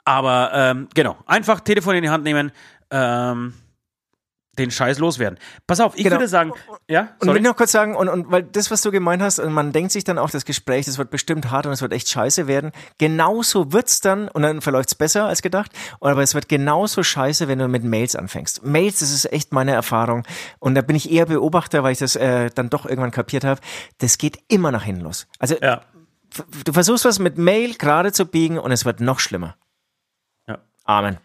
aber 0.03 0.51
ähm, 0.53 0.89
genau, 0.93 1.17
einfach 1.25 1.61
Telefon 1.61 1.95
in 1.95 2.03
die 2.03 2.09
Hand 2.09 2.23
nehmen, 2.23 2.51
ähm, 2.89 3.53
den 4.57 4.69
Scheiß 4.69 4.99
loswerden. 4.99 5.39
Pass 5.65 5.79
auf, 5.79 5.95
ich 5.95 6.03
genau. 6.03 6.17
würde 6.17 6.27
sagen, 6.27 6.51
ja. 6.87 7.03
Sorry. 7.03 7.15
Und 7.19 7.27
will 7.29 7.37
ich 7.37 7.43
noch 7.43 7.55
kurz 7.55 7.71
sagen, 7.71 7.95
und, 7.95 8.09
und 8.09 8.31
weil 8.31 8.43
das, 8.43 8.69
was 8.69 8.81
du 8.81 8.91
gemeint 8.91 9.21
hast, 9.21 9.39
und 9.39 9.53
man 9.53 9.71
denkt 9.71 9.91
sich 9.93 10.03
dann 10.03 10.17
auch, 10.17 10.29
das 10.29 10.43
Gespräch, 10.43 10.85
das 10.85 10.97
wird 10.97 11.09
bestimmt 11.09 11.51
hart 11.51 11.65
und 11.65 11.71
es 11.71 11.81
wird 11.81 11.93
echt 11.93 12.09
scheiße 12.09 12.47
werden. 12.47 12.71
Genauso 12.97 13.71
wird's 13.71 14.01
dann, 14.01 14.27
und 14.27 14.41
dann 14.41 14.61
verläuft's 14.61 14.95
besser 14.95 15.25
als 15.25 15.41
gedacht, 15.41 15.71
aber 16.01 16.21
es 16.21 16.35
wird 16.35 16.49
genauso 16.49 17.01
scheiße, 17.01 17.47
wenn 17.47 17.59
du 17.59 17.67
mit 17.69 17.83
Mails 17.83 18.15
anfängst. 18.15 18.65
Mails, 18.65 18.99
das 18.99 19.11
ist 19.11 19.31
echt 19.31 19.53
meine 19.53 19.71
Erfahrung. 19.71 20.23
Und 20.59 20.75
da 20.75 20.81
bin 20.81 20.95
ich 20.97 21.11
eher 21.11 21.27
Beobachter, 21.27 21.83
weil 21.83 21.93
ich 21.93 21.99
das 21.99 22.17
äh, 22.17 22.49
dann 22.53 22.69
doch 22.69 22.85
irgendwann 22.85 23.11
kapiert 23.11 23.45
habe. 23.45 23.61
Das 23.99 24.17
geht 24.17 24.39
immer 24.49 24.71
nach 24.71 24.83
hinten 24.83 25.01
los. 25.01 25.27
Also 25.39 25.55
ja. 25.61 25.81
du 26.65 26.73
versuchst 26.73 27.05
was 27.05 27.19
mit 27.19 27.37
Mail 27.37 27.75
gerade 27.75 28.11
zu 28.11 28.25
biegen 28.25 28.59
und 28.59 28.71
es 28.73 28.83
wird 28.83 28.99
noch 28.99 29.19
schlimmer. 29.19 29.55
Ja. 30.47 30.59
Amen. 30.83 31.19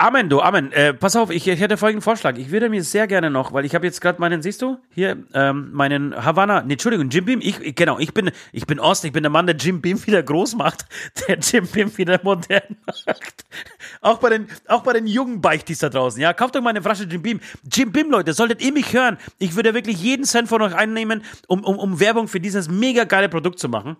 Amen, 0.00 0.30
du, 0.30 0.40
Amen. 0.40 0.72
Äh, 0.72 0.94
pass 0.94 1.14
auf, 1.14 1.28
ich, 1.28 1.46
ich 1.46 1.60
hätte 1.60 1.76
folgenden 1.76 2.00
Vorschlag. 2.00 2.38
Ich 2.38 2.50
würde 2.50 2.70
mir 2.70 2.82
sehr 2.82 3.06
gerne 3.06 3.28
noch, 3.28 3.52
weil 3.52 3.66
ich 3.66 3.74
habe 3.74 3.84
jetzt 3.84 4.00
gerade 4.00 4.18
meinen, 4.18 4.40
siehst 4.40 4.62
du, 4.62 4.78
hier, 4.94 5.22
ähm, 5.34 5.68
meinen 5.72 6.16
Havanna, 6.24 6.62
nee, 6.62 6.72
Entschuldigung, 6.72 7.10
Jim 7.10 7.26
Beam, 7.26 7.40
ich, 7.42 7.60
ich, 7.60 7.74
genau, 7.74 7.98
ich 7.98 8.14
bin, 8.14 8.30
ich 8.50 8.66
bin 8.66 8.80
Ost, 8.80 9.04
ich 9.04 9.12
bin 9.12 9.24
der 9.24 9.28
Mann, 9.28 9.46
der 9.46 9.56
Jim 9.56 9.82
Beam 9.82 10.02
wieder 10.06 10.22
groß 10.22 10.54
macht, 10.54 10.86
der 11.28 11.38
Jim 11.38 11.66
Beam 11.66 11.94
wieder 11.98 12.18
modern 12.22 12.62
macht. 12.86 13.44
auch 14.00 14.16
bei 14.20 14.30
den, 14.30 14.48
auch 14.68 14.82
bei 14.84 14.94
den 14.94 15.06
jungen 15.06 15.42
Beichtis 15.42 15.80
da 15.80 15.90
draußen, 15.90 16.18
ja, 16.18 16.32
kauft 16.32 16.56
euch 16.56 16.62
mal 16.62 16.70
eine 16.70 16.80
Flasche 16.80 17.04
Jim 17.04 17.20
Beam. 17.20 17.40
Jim 17.70 17.92
Beam, 17.92 18.10
Leute, 18.10 18.32
solltet 18.32 18.62
ihr 18.62 18.72
mich 18.72 18.94
hören. 18.94 19.18
Ich 19.38 19.54
würde 19.54 19.74
wirklich 19.74 20.00
jeden 20.00 20.24
Cent 20.24 20.48
von 20.48 20.62
euch 20.62 20.74
einnehmen, 20.74 21.22
um, 21.46 21.62
um, 21.62 21.78
um 21.78 22.00
Werbung 22.00 22.26
für 22.26 22.40
dieses 22.40 22.70
mega 22.70 23.04
geile 23.04 23.28
Produkt 23.28 23.58
zu 23.58 23.68
machen. 23.68 23.98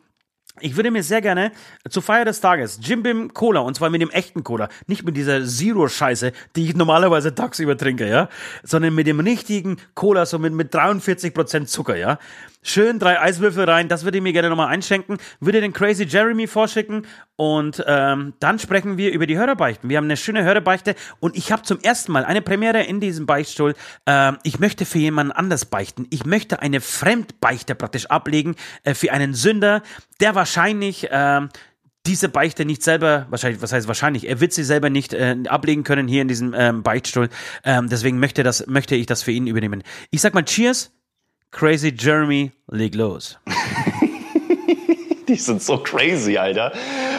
Ich 0.61 0.76
würde 0.76 0.90
mir 0.90 1.02
sehr 1.02 1.20
gerne 1.20 1.52
zur 1.88 2.02
Feier 2.02 2.24
des 2.24 2.40
Tages 2.40 2.78
Jim 2.82 3.02
Bim 3.02 3.32
Cola 3.34 3.61
und 3.61 3.74
zwar 3.74 3.90
mit 3.90 4.02
dem 4.02 4.11
echten 4.11 4.44
Cola, 4.44 4.68
nicht 4.86 5.04
mit 5.04 5.16
dieser 5.16 5.44
Zero-Scheiße, 5.44 6.32
die 6.56 6.68
ich 6.68 6.76
normalerweise 6.76 7.34
tagsüber 7.34 7.76
trinke, 7.76 8.08
ja, 8.08 8.28
sondern 8.62 8.94
mit 8.94 9.06
dem 9.06 9.20
richtigen 9.20 9.78
Cola, 9.94 10.26
so 10.26 10.38
mit, 10.38 10.52
mit 10.52 10.74
43% 10.74 11.66
Zucker, 11.66 11.96
ja. 11.96 12.18
Schön 12.62 12.98
drei 12.98 13.18
Eiswürfel 13.18 13.64
rein, 13.64 13.88
das 13.88 14.04
würde 14.04 14.18
ich 14.18 14.22
mir 14.22 14.34
gerne 14.34 14.50
nochmal 14.50 14.68
einschenken, 14.68 15.16
würde 15.40 15.62
den 15.62 15.72
Crazy 15.72 16.04
Jeremy 16.04 16.46
vorschicken 16.46 17.06
und 17.36 17.82
ähm, 17.86 18.34
dann 18.38 18.58
sprechen 18.58 18.98
wir 18.98 19.12
über 19.12 19.26
die 19.26 19.38
Hörerbeichten. 19.38 19.88
Wir 19.88 19.96
haben 19.96 20.04
eine 20.04 20.18
schöne 20.18 20.44
Hörerbeichte 20.44 20.94
und 21.20 21.36
ich 21.38 21.52
habe 21.52 21.62
zum 21.62 21.80
ersten 21.80 22.12
Mal 22.12 22.26
eine 22.26 22.42
Premiere 22.42 22.82
in 22.82 23.00
diesem 23.00 23.24
Beichtstuhl. 23.24 23.74
Ähm, 24.04 24.36
ich 24.42 24.61
möchte 24.61 24.84
für 24.84 24.98
jemanden 24.98 25.32
anders 25.32 25.64
beichten. 25.64 26.06
Ich 26.11 26.26
möchte 26.26 26.61
eine 26.61 26.82
Fremdbeichte 26.82 27.74
praktisch 27.74 28.06
ablegen 28.06 28.56
äh, 28.84 28.92
für 28.92 29.11
einen 29.11 29.32
Sünder, 29.32 29.82
der 30.20 30.34
wahrscheinlich 30.34 31.08
ähm, 31.11 31.48
diese 32.04 32.28
Beichte 32.28 32.66
nicht 32.66 32.82
selber, 32.82 33.26
wahrscheinlich, 33.30 33.62
was 33.62 33.72
heißt 33.72 33.88
wahrscheinlich, 33.88 34.28
er 34.28 34.40
wird 34.40 34.52
sie 34.52 34.64
selber 34.64 34.90
nicht 34.90 35.14
äh, 35.14 35.36
ablegen 35.48 35.82
können 35.82 36.08
hier 36.08 36.20
in 36.20 36.28
diesem 36.28 36.54
ähm, 36.54 36.82
Beichtstuhl. 36.82 37.30
Ähm, 37.64 37.88
deswegen 37.88 38.18
möchte, 38.18 38.42
das, 38.42 38.66
möchte 38.66 38.96
ich 38.96 39.06
das 39.06 39.22
für 39.22 39.32
ihn 39.32 39.46
übernehmen. 39.46 39.82
Ich 40.11 40.20
sag 40.20 40.34
mal 40.34 40.44
Cheers, 40.44 40.92
Crazy 41.53 41.92
Jeremy, 41.96 42.53
leg 42.70 42.94
los. 42.94 43.36
Die 45.28 45.34
sind 45.36 45.62
so 45.62 45.78
crazy, 45.78 46.38
Alter. 46.38 46.72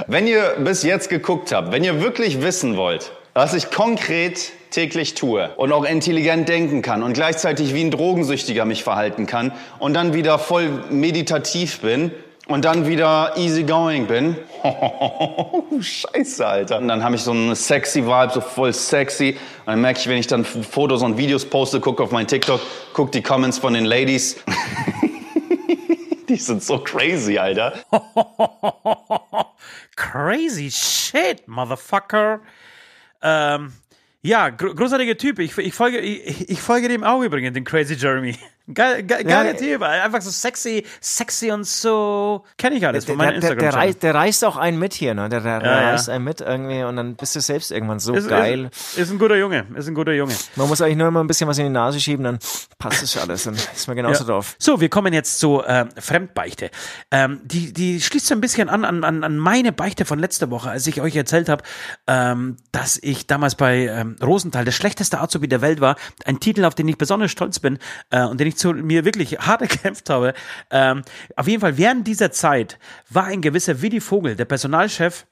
Wenn 0.07 0.25
ihr 0.25 0.55
bis 0.59 0.83
jetzt 0.83 1.09
geguckt 1.09 1.51
habt, 1.51 1.71
wenn 1.71 1.83
ihr 1.83 2.01
wirklich 2.01 2.41
wissen 2.41 2.77
wollt, 2.77 3.11
was 3.33 3.53
ich 3.53 3.71
konkret 3.71 4.51
täglich 4.69 5.15
tue 5.15 5.49
und 5.57 5.71
auch 5.73 5.83
intelligent 5.83 6.47
denken 6.47 6.81
kann 6.81 7.03
und 7.03 7.13
gleichzeitig 7.13 7.73
wie 7.73 7.83
ein 7.83 7.91
Drogensüchtiger 7.91 8.65
mich 8.65 8.83
verhalten 8.83 9.27
kann 9.27 9.51
und 9.79 9.93
dann 9.93 10.13
wieder 10.13 10.39
voll 10.39 10.69
meditativ 10.89 11.79
bin, 11.81 12.11
und 12.51 12.65
dann 12.65 12.87
wieder 12.87 13.33
easygoing 13.37 14.07
bin. 14.07 14.35
Scheiße, 15.81 16.45
Alter. 16.45 16.77
Und 16.77 16.87
dann 16.87 17.03
habe 17.03 17.15
ich 17.15 17.21
so 17.21 17.31
einen 17.31 17.55
sexy 17.55 18.05
Vibe, 18.05 18.31
so 18.33 18.41
voll 18.41 18.73
sexy. 18.73 19.37
Und 19.65 19.67
dann 19.67 19.81
merke 19.81 19.99
ich, 19.99 20.07
wenn 20.07 20.17
ich 20.17 20.27
dann 20.27 20.45
Fotos 20.45 21.01
und 21.01 21.17
Videos 21.17 21.45
poste, 21.45 21.79
gucke 21.79 22.03
auf 22.03 22.11
mein 22.11 22.27
TikTok, 22.27 22.61
gucke 22.93 23.11
die 23.11 23.21
Comments 23.21 23.57
von 23.57 23.73
den 23.73 23.85
Ladies. 23.85 24.37
die 26.29 26.35
sind 26.35 26.63
so 26.63 26.79
crazy, 26.79 27.37
Alter. 27.37 27.73
crazy 29.95 30.69
shit, 30.69 31.47
motherfucker. 31.47 32.41
Ähm, 33.21 33.73
ja, 34.23 34.49
gr 34.49 34.75
großartiger 34.75 35.17
Typ. 35.17 35.39
Ich, 35.39 35.57
ich, 35.57 35.73
folge, 35.73 35.99
ich, 35.99 36.49
ich 36.49 36.61
folge 36.61 36.87
dem 36.87 37.03
auch 37.03 37.21
übrigens, 37.21 37.53
den 37.53 37.63
Crazy 37.63 37.95
Jeremy. 37.95 38.35
Geil, 38.73 39.03
ge 39.03 39.23
geiler 39.23 39.51
ja, 39.51 39.53
Typ, 39.53 39.81
einfach 39.81 40.21
so 40.21 40.29
sexy, 40.29 40.85
sexy 40.99 41.51
und 41.51 41.65
so. 41.65 42.43
Kenne 42.57 42.75
ich 42.75 42.85
alles 42.85 43.05
von 43.05 43.17
meinem 43.17 43.35
Instagram. 43.35 43.59
Der, 43.59 43.71
der, 43.71 43.79
reißt, 43.79 44.03
der 44.03 44.15
reißt 44.15 44.45
auch 44.45 44.57
einen 44.57 44.79
mit 44.79 44.93
hier, 44.93 45.13
ne? 45.13 45.29
Der, 45.29 45.41
der, 45.41 45.59
der 45.59 45.71
reißt 45.93 46.09
einen 46.09 46.23
mit 46.23 46.41
irgendwie 46.41 46.83
und 46.83 46.95
dann 46.95 47.15
bist 47.15 47.35
du 47.35 47.41
selbst 47.41 47.71
irgendwann 47.71 47.99
so 47.99 48.13
ist, 48.13 48.27
geil. 48.27 48.69
Ist, 48.71 48.97
ist, 48.97 49.11
ein 49.11 49.19
guter 49.19 49.37
Junge, 49.37 49.65
ist 49.75 49.87
ein 49.87 49.95
guter 49.95 50.13
Junge. 50.13 50.33
Man 50.55 50.67
muss 50.67 50.81
eigentlich 50.81 50.97
nur 50.97 51.07
immer 51.07 51.23
ein 51.23 51.27
bisschen 51.27 51.47
was 51.47 51.57
in 51.57 51.65
die 51.65 51.71
Nase 51.71 51.99
schieben, 51.99 52.23
dann 52.23 52.39
passt 52.77 53.03
es 53.03 53.17
alles, 53.17 53.43
dann 53.43 53.55
ist 53.55 53.87
man 53.87 53.95
genauso 53.95 54.23
drauf. 54.23 54.55
So, 54.59 54.79
wir 54.79 54.89
kommen 54.89 55.13
jetzt 55.13 55.39
zu 55.39 55.61
äh, 55.61 55.85
Fremdbeichte. 55.97 56.71
Ähm, 57.11 57.41
die, 57.43 57.73
die 57.73 58.01
schließt 58.01 58.27
so 58.27 58.35
ein 58.35 58.41
bisschen 58.41 58.69
an, 58.69 58.85
an, 58.85 59.03
an 59.03 59.37
meine 59.37 59.71
Beichte 59.71 60.05
von 60.05 60.19
letzter 60.19 60.49
Woche, 60.49 60.69
als 60.69 60.87
ich 60.87 61.01
euch 61.01 61.15
erzählt 61.15 61.49
habe, 61.49 61.63
ähm, 62.07 62.57
dass 62.71 62.99
ich 63.01 63.27
damals 63.27 63.55
bei 63.55 63.87
ähm, 63.87 64.15
Rosenthal 64.23 64.65
der 64.65 64.71
schlechteste 64.71 65.19
Azubi 65.19 65.47
der 65.47 65.61
Welt 65.61 65.81
war. 65.81 65.95
Ein 66.25 66.39
Titel, 66.39 66.65
auf 66.65 66.75
den 66.75 66.87
ich 66.87 66.97
besonders 66.97 67.31
stolz 67.31 67.59
bin 67.59 67.79
äh, 68.09 68.23
und 68.23 68.39
den 68.39 68.47
ich 68.47 68.57
zu 68.61 68.73
mir 68.73 69.05
wirklich 69.05 69.39
hart 69.39 69.61
erkämpft 69.61 70.09
habe. 70.09 70.33
Ähm, 70.69 71.01
auf 71.35 71.47
jeden 71.47 71.61
Fall, 71.61 71.77
während 71.77 72.07
dieser 72.07 72.31
Zeit 72.31 72.79
war 73.09 73.25
ein 73.25 73.41
gewisser 73.41 73.81
Willi 73.81 73.99
Vogel, 73.99 74.35
der 74.35 74.45
Personalchef, 74.45 75.25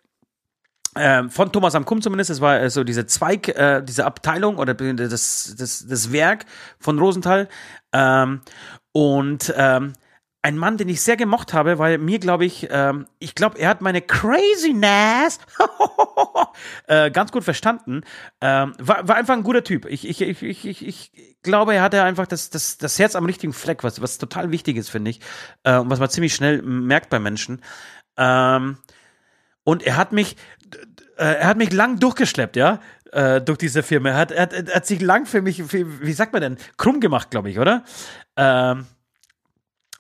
ähm, 0.96 1.30
von 1.30 1.52
Thomas 1.52 1.76
am 1.76 1.86
Kumm 1.86 2.02
zumindest, 2.02 2.32
es 2.32 2.42
war 2.42 2.68
so 2.70 2.84
diese 2.84 3.06
Zweig, 3.06 3.48
äh, 3.50 3.82
diese 3.84 4.06
Abteilung 4.06 4.58
oder 4.58 4.74
das, 4.74 5.56
das, 5.58 5.86
das 5.88 6.12
Werk 6.12 6.46
von 6.80 6.98
Rosenthal. 6.98 7.48
Ähm, 7.94 8.42
und 8.92 9.54
ähm, 9.56 9.94
ein 10.42 10.58
Mann, 10.58 10.78
den 10.78 10.88
ich 10.88 11.02
sehr 11.02 11.18
gemocht 11.18 11.54
habe, 11.54 11.80
weil 11.80 11.98
mir, 11.98 12.20
glaube 12.20 12.46
ich, 12.46 12.68
ähm, 12.72 13.08
ich 13.20 13.36
glaube, 13.36 13.60
er 13.60 13.70
hat 13.70 13.82
meine 13.82 14.02
Craziness 14.02 15.40
äh, 16.88 17.12
ganz 17.12 17.32
gut 17.32 17.44
verstanden. 17.44 18.04
Ähm, 18.40 18.74
war, 18.80 19.08
war 19.08 19.18
einfach 19.18 19.34
ein 19.34 19.44
guter 19.44 19.64
Typ. 19.64 19.86
Ich, 19.86 20.08
ich, 20.08 20.22
ich, 20.22 20.42
ich, 20.42 20.66
ich, 20.66 20.86
ich 20.88 21.42
glaube, 21.42 21.76
er 21.76 21.82
hatte 21.82 22.04
einfach 22.04 22.26
das, 22.26 22.50
das, 22.50 22.78
das 22.78 22.98
Herz 23.00 23.16
am 23.16 23.26
richtigen 23.26 23.52
Fleck, 23.52 23.84
was, 23.84 24.02
was 24.02 24.18
total 24.18 24.52
wichtig 24.52 24.78
ist, 24.78 24.90
finde 24.90 25.12
ich. 25.12 25.20
Äh, 25.64 25.78
und 25.78 25.90
was 25.90 26.00
man 26.00 26.10
ziemlich 26.10 26.34
schnell 26.34 26.62
merkt 26.62 27.10
bei 27.10 27.20
Menschen. 27.20 27.62
Ähm, 28.16 28.78
und 29.66 29.84
er 29.84 29.98
hat 29.98 30.14
mich, 30.14 30.38
äh, 31.18 31.36
er 31.36 31.48
hat 31.48 31.58
mich 31.58 31.74
lang 31.74 32.00
durchgeschleppt, 32.00 32.56
ja, 32.56 32.80
äh, 33.12 33.42
durch 33.42 33.58
diese 33.58 33.84
Firma. 33.84 34.10
Er 34.10 34.18
hat, 34.18 34.32
er, 34.32 34.52
er 34.54 34.76
hat 34.76 34.86
sich 34.86 35.02
lang 35.02 35.26
für 35.26 35.42
mich, 35.42 35.64
für, 35.64 36.02
wie 36.02 36.14
sagt 36.14 36.32
man 36.32 36.42
denn, 36.42 36.58
krumm 36.78 37.02
gemacht, 37.02 37.30
glaube 37.30 37.50
ich, 37.50 37.60
oder? 37.60 37.84
Ähm, 38.38 38.88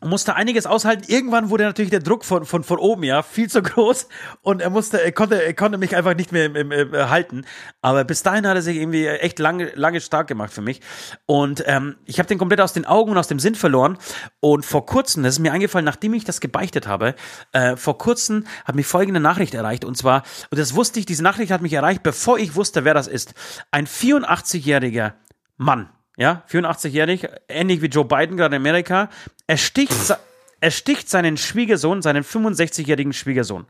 musste 0.02 0.36
einiges 0.36 0.66
aushalten. 0.66 1.04
Irgendwann 1.08 1.50
wurde 1.50 1.66
natürlich 1.66 1.91
der 1.91 2.00
Druck 2.00 2.24
von, 2.24 2.45
von, 2.45 2.64
von 2.64 2.80
oben, 2.80 3.04
ja, 3.04 3.22
viel 3.22 3.50
zu 3.50 3.62
groß 3.64 4.08
und 4.41 4.62
er 4.62 4.70
musste, 4.70 5.02
er 5.02 5.12
konnte, 5.12 5.43
er 5.43 5.54
konnte 5.54 5.78
mich 5.78 5.95
einfach 5.95 6.16
nicht 6.16 6.32
mehr 6.32 6.45
im, 6.45 6.56
im, 6.56 6.72
im, 6.72 7.10
halten. 7.10 7.45
Aber 7.82 8.04
bis 8.04 8.24
dahin 8.24 8.47
hat 8.47 8.56
er 8.56 8.62
sich 8.62 8.78
irgendwie 8.78 9.08
echt 9.08 9.39
lange, 9.39 9.72
lange 9.76 10.00
stark 10.02 10.28
gemacht 10.28 10.54
für 10.54 10.62
mich. 10.62 10.82
Und 11.26 11.64
ähm, 11.68 11.97
ich 12.06 12.20
habe 12.20 12.28
den 12.28 12.38
komplett 12.38 12.62
aus 12.62 12.74
den 12.74 12.86
Augen 12.86 13.12
und 13.12 13.18
aus 13.18 13.28
dem 13.28 13.39
Sinn 13.39 13.56
verloren. 13.56 13.97
Und 14.39 14.66
vor 14.66 14.86
kurzem, 14.86 15.24
das 15.24 15.34
ist 15.34 15.39
mir 15.39 15.52
eingefallen, 15.52 15.86
nachdem 15.86 16.14
ich 16.14 16.24
das 16.24 16.39
gebeichtet 16.39 16.88
habe, 16.88 17.16
äh, 17.52 17.76
vor 17.76 17.97
kurzem 17.97 18.45
hat 18.66 18.76
mich 18.76 18.88
folgende 18.88 19.20
Nachricht 19.20 19.54
erreicht. 19.54 19.84
Und 19.84 19.97
zwar, 19.97 20.24
und 20.50 20.60
das 20.60 20.76
wusste 20.76 21.00
ich, 21.00 21.06
diese 21.06 21.24
Nachricht 21.24 21.52
hat 21.52 21.62
mich 21.62 21.74
erreicht, 21.74 22.04
bevor 22.04 22.38
ich 22.38 22.56
wusste, 22.56 22.86
wer 22.86 22.93
das 22.93 23.08
ist. 23.08 23.34
Ein 23.72 23.88
84-jähriger 23.88 25.14
Mann 25.58 25.89
ja, 26.20 26.43
84-jährig, 26.51 27.30
ähnlich 27.47 27.82
wie 27.82 27.86
Joe 27.86 28.03
Biden 28.03 28.36
gerade 28.36 28.57
in 28.57 28.61
Amerika, 28.61 29.09
ersticht, 29.47 29.93
ersticht 30.59 31.09
seinen 31.09 31.38
Schwiegersohn, 31.38 32.01
seinen 32.01 32.26
65-jährigen 32.26 33.13
Schwiegersohn 33.13 33.65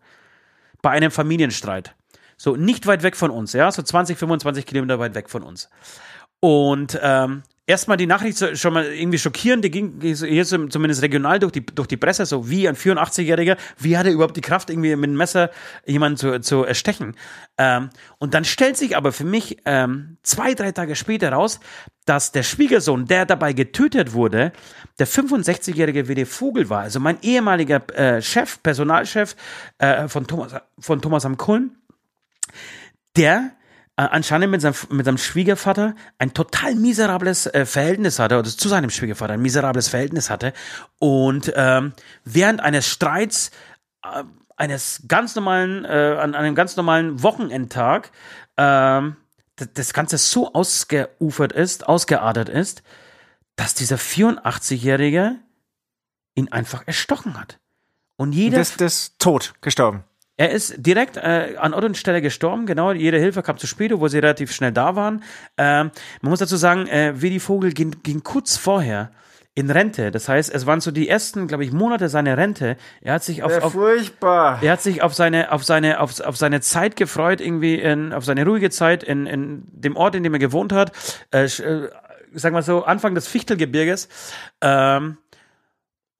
bei 0.81 0.89
einem 0.89 1.11
Familienstreit. 1.11 1.93
So, 2.37 2.55
nicht 2.55 2.87
weit 2.87 3.03
weg 3.03 3.15
von 3.15 3.29
uns, 3.29 3.53
ja, 3.53 3.71
so 3.71 3.83
20, 3.83 4.17
25 4.17 4.65
Kilometer 4.65 4.97
weit 4.97 5.13
weg 5.13 5.29
von 5.29 5.43
uns. 5.43 5.69
Und 6.39 6.99
ähm, 7.03 7.43
erstmal 7.69 7.97
die 7.97 8.07
Nachricht 8.07 8.57
schon 8.57 8.73
mal 8.73 8.85
irgendwie 8.85 9.19
schockierend, 9.19 9.63
die 9.63 9.69
ging 9.69 10.01
hier 10.01 10.43
zumindest 10.43 11.03
regional 11.03 11.37
durch 11.37 11.51
die, 11.51 11.63
durch 11.63 11.87
die 11.87 11.97
Presse, 11.97 12.25
so 12.25 12.49
wie 12.49 12.67
ein 12.67 12.75
84-Jähriger, 12.75 13.57
wie 13.77 13.95
hat 13.95 14.07
er 14.07 14.11
überhaupt 14.11 14.35
die 14.35 14.41
Kraft, 14.41 14.71
irgendwie 14.71 14.95
mit 14.95 15.09
einem 15.09 15.17
Messer 15.17 15.51
jemanden 15.85 16.17
zu, 16.17 16.41
zu 16.41 16.63
erstechen? 16.63 17.15
Ähm, 17.59 17.91
und 18.17 18.33
dann 18.33 18.43
stellt 18.43 18.75
sich 18.75 18.97
aber 18.97 19.11
für 19.11 19.23
mich 19.23 19.57
ähm, 19.65 20.17
zwei, 20.23 20.55
drei 20.55 20.71
Tage 20.71 20.95
später 20.95 21.31
raus, 21.31 21.59
dass 22.05 22.31
der 22.31 22.41
Schwiegersohn, 22.41 23.05
der 23.05 23.27
dabei 23.27 23.53
getötet 23.53 24.13
wurde, 24.13 24.51
der 24.97 25.07
65-jährige 25.07 26.07
WD 26.07 26.27
Vogel 26.27 26.71
war, 26.71 26.81
also 26.81 26.99
mein 26.99 27.19
ehemaliger 27.21 27.87
äh, 27.95 28.19
Chef, 28.23 28.63
Personalchef 28.63 29.35
äh, 29.77 30.07
von 30.07 30.25
Thomas, 30.25 30.55
von 30.79 31.01
Thomas 31.03 31.23
am 31.23 31.37
Kulm, 31.37 31.75
der 33.15 33.51
anscheinend 34.07 34.51
mit 34.51 34.61
seinem, 34.61 34.75
mit 34.89 35.05
seinem 35.05 35.17
Schwiegervater 35.17 35.95
ein 36.17 36.33
total 36.33 36.75
miserables 36.75 37.47
äh, 37.47 37.65
Verhältnis 37.65 38.19
hatte, 38.19 38.39
oder 38.39 38.49
zu 38.49 38.69
seinem 38.69 38.89
Schwiegervater 38.89 39.33
ein 39.33 39.41
miserables 39.41 39.89
Verhältnis 39.89 40.29
hatte. 40.29 40.53
Und 40.99 41.51
ähm, 41.55 41.93
während 42.23 42.61
eines 42.61 42.87
Streits, 42.87 43.51
äh, 44.03 44.23
eines 44.55 45.03
ganz 45.07 45.35
normalen, 45.35 45.85
äh, 45.85 46.17
an, 46.19 46.35
einem 46.35 46.55
ganz 46.55 46.75
normalen 46.75 47.21
Wochenendtag, 47.23 48.11
ähm, 48.57 49.15
das 49.73 49.93
Ganze 49.93 50.17
so 50.17 50.53
ausgeufert 50.53 51.51
ist, 51.51 51.87
ausgeadert 51.87 52.47
ist, 52.47 52.83
dass 53.57 53.73
dieser 53.73 53.97
84-Jährige 53.97 55.35
ihn 56.35 56.49
einfach 56.49 56.83
erstochen 56.87 57.37
hat. 57.37 57.59
Und 58.15 58.31
jeder. 58.31 58.57
Das, 58.57 58.77
das 58.77 59.17
tot, 59.17 59.53
gestorben. 59.59 60.05
Er 60.39 60.51
ist 60.51 60.75
direkt 60.77 61.17
äh, 61.17 61.55
an 61.57 61.73
Ort 61.73 61.83
und 61.83 61.97
Stelle 61.97 62.21
gestorben, 62.21 62.65
genau. 62.65 62.93
Jede 62.93 63.19
Hilfe 63.19 63.43
kam 63.43 63.57
zu 63.57 63.67
spät, 63.67 63.91
obwohl 63.91 64.09
sie 64.09 64.19
relativ 64.19 64.53
schnell 64.53 64.71
da 64.71 64.95
waren. 64.95 65.21
Ähm, 65.57 65.91
man 66.21 66.29
muss 66.29 66.39
dazu 66.39 66.55
sagen, 66.55 66.87
äh, 66.87 67.21
Willi 67.21 67.41
Vogel 67.41 67.73
ging, 67.73 67.97
ging 68.03 68.23
kurz 68.23 68.55
vorher 68.55 69.11
in 69.53 69.69
Rente. 69.69 70.11
Das 70.11 70.29
heißt, 70.29 70.53
es 70.55 70.65
waren 70.65 70.79
so 70.79 70.91
die 70.91 71.09
ersten, 71.09 71.49
glaube 71.49 71.65
ich, 71.65 71.73
Monate 71.73 72.07
seiner 72.07 72.37
Rente. 72.37 72.77
Er 73.01 73.15
hat 73.15 73.23
sich 73.25 73.43
auf, 73.43 73.61
auf 73.61 73.73
furchtbar. 73.73 74.63
er 74.63 74.71
hat 74.71 74.81
sich 74.81 75.01
auf 75.01 75.13
seine, 75.13 75.51
auf 75.51 75.65
seine, 75.65 75.99
auf, 75.99 76.21
auf 76.21 76.37
seine 76.37 76.61
Zeit 76.61 76.95
gefreut, 76.95 77.41
irgendwie 77.41 77.75
in, 77.75 78.13
auf 78.13 78.23
seine 78.23 78.45
ruhige 78.45 78.69
Zeit 78.69 79.03
in, 79.03 79.25
in 79.25 79.63
dem 79.65 79.97
Ort, 79.97 80.15
in 80.15 80.23
dem 80.23 80.33
er 80.33 80.39
gewohnt 80.39 80.71
hat. 80.71 80.93
Äh, 81.31 81.47
äh, 81.47 81.89
sagen 82.33 82.55
wir 82.55 82.61
so, 82.61 82.85
Anfang 82.85 83.13
des 83.13 83.27
Fichtelgebirges. 83.27 84.07
Ähm, 84.61 85.17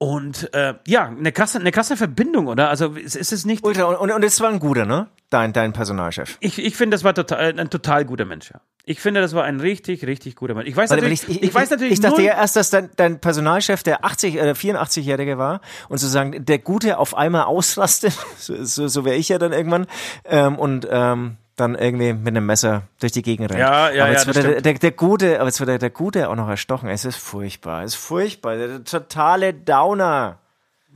und 0.02 0.54
äh, 0.54 0.76
ja, 0.86 1.08
eine 1.08 1.30
krasse, 1.30 1.58
eine 1.58 1.72
krasse 1.72 1.94
Verbindung, 1.94 2.46
oder? 2.46 2.70
Also 2.70 2.94
ist, 2.94 3.16
ist 3.16 3.34
es 3.34 3.44
nicht. 3.44 3.62
Ultra. 3.62 3.84
Und, 3.84 4.10
und, 4.10 4.24
es 4.24 4.40
war 4.40 4.48
ein 4.48 4.58
guter, 4.58 4.86
ne? 4.86 5.08
Dein, 5.28 5.52
dein 5.52 5.74
Personalchef. 5.74 6.38
Ich, 6.40 6.58
ich 6.58 6.74
finde, 6.74 6.94
das 6.94 7.04
war 7.04 7.14
total, 7.14 7.60
ein 7.60 7.68
total 7.68 8.06
guter 8.06 8.24
Mensch, 8.24 8.50
ja. 8.50 8.62
Ich 8.86 8.98
finde, 8.98 9.20
das 9.20 9.34
war 9.34 9.44
ein 9.44 9.60
richtig, 9.60 10.06
richtig 10.06 10.36
guter 10.36 10.54
Mensch. 10.54 10.70
Ich 10.70 10.74
weiß 10.74 10.88
Warte, 10.88 11.02
natürlich, 11.02 11.28
weil 11.28 11.44
ich, 11.44 11.54
weiß 11.54 11.68
natürlich 11.68 11.92
ich 11.92 12.00
dachte 12.00 12.22
ja 12.22 12.32
erst, 12.32 12.56
dass 12.56 12.70
dein, 12.70 12.88
dein 12.96 13.20
Personalchef 13.20 13.82
der 13.82 14.02
80 14.02 14.36
oder 14.36 14.52
84-Jährige 14.52 15.36
war 15.36 15.60
und 15.90 15.98
sozusagen 15.98 16.46
der 16.46 16.58
Gute 16.60 16.96
auf 16.96 17.14
einmal 17.14 17.42
ausrastet, 17.42 18.14
so, 18.38 18.64
so, 18.64 18.88
so 18.88 19.04
wäre 19.04 19.16
ich 19.16 19.28
ja 19.28 19.36
dann 19.36 19.52
irgendwann, 19.52 19.86
ähm, 20.24 20.58
und 20.58 20.88
ähm, 20.90 21.36
dann 21.60 21.76
irgendwie 21.76 22.12
mit 22.12 22.28
einem 22.28 22.46
Messer 22.46 22.82
durch 22.98 23.12
die 23.12 23.22
Gegend 23.22 23.50
rennt. 23.50 23.60
Ja, 23.60 23.90
ja, 23.90 24.02
aber 24.02 24.12
ja, 24.12 24.18
jetzt 24.18 24.26
das 24.26 24.34
wird 24.34 24.46
der, 24.46 24.60
der, 24.60 24.74
der 24.74 24.90
Gute, 24.90 25.38
aber 25.38 25.46
jetzt 25.46 25.60
wird 25.60 25.68
der, 25.68 25.78
der 25.78 25.90
Gute 25.90 26.28
auch 26.28 26.34
noch 26.34 26.48
erstochen. 26.48 26.88
Es 26.88 27.04
ist 27.04 27.16
furchtbar, 27.16 27.84
es 27.84 27.94
ist 27.94 28.00
furchtbar, 28.00 28.56
der 28.56 28.84
totale 28.84 29.54
Downer. 29.54 30.39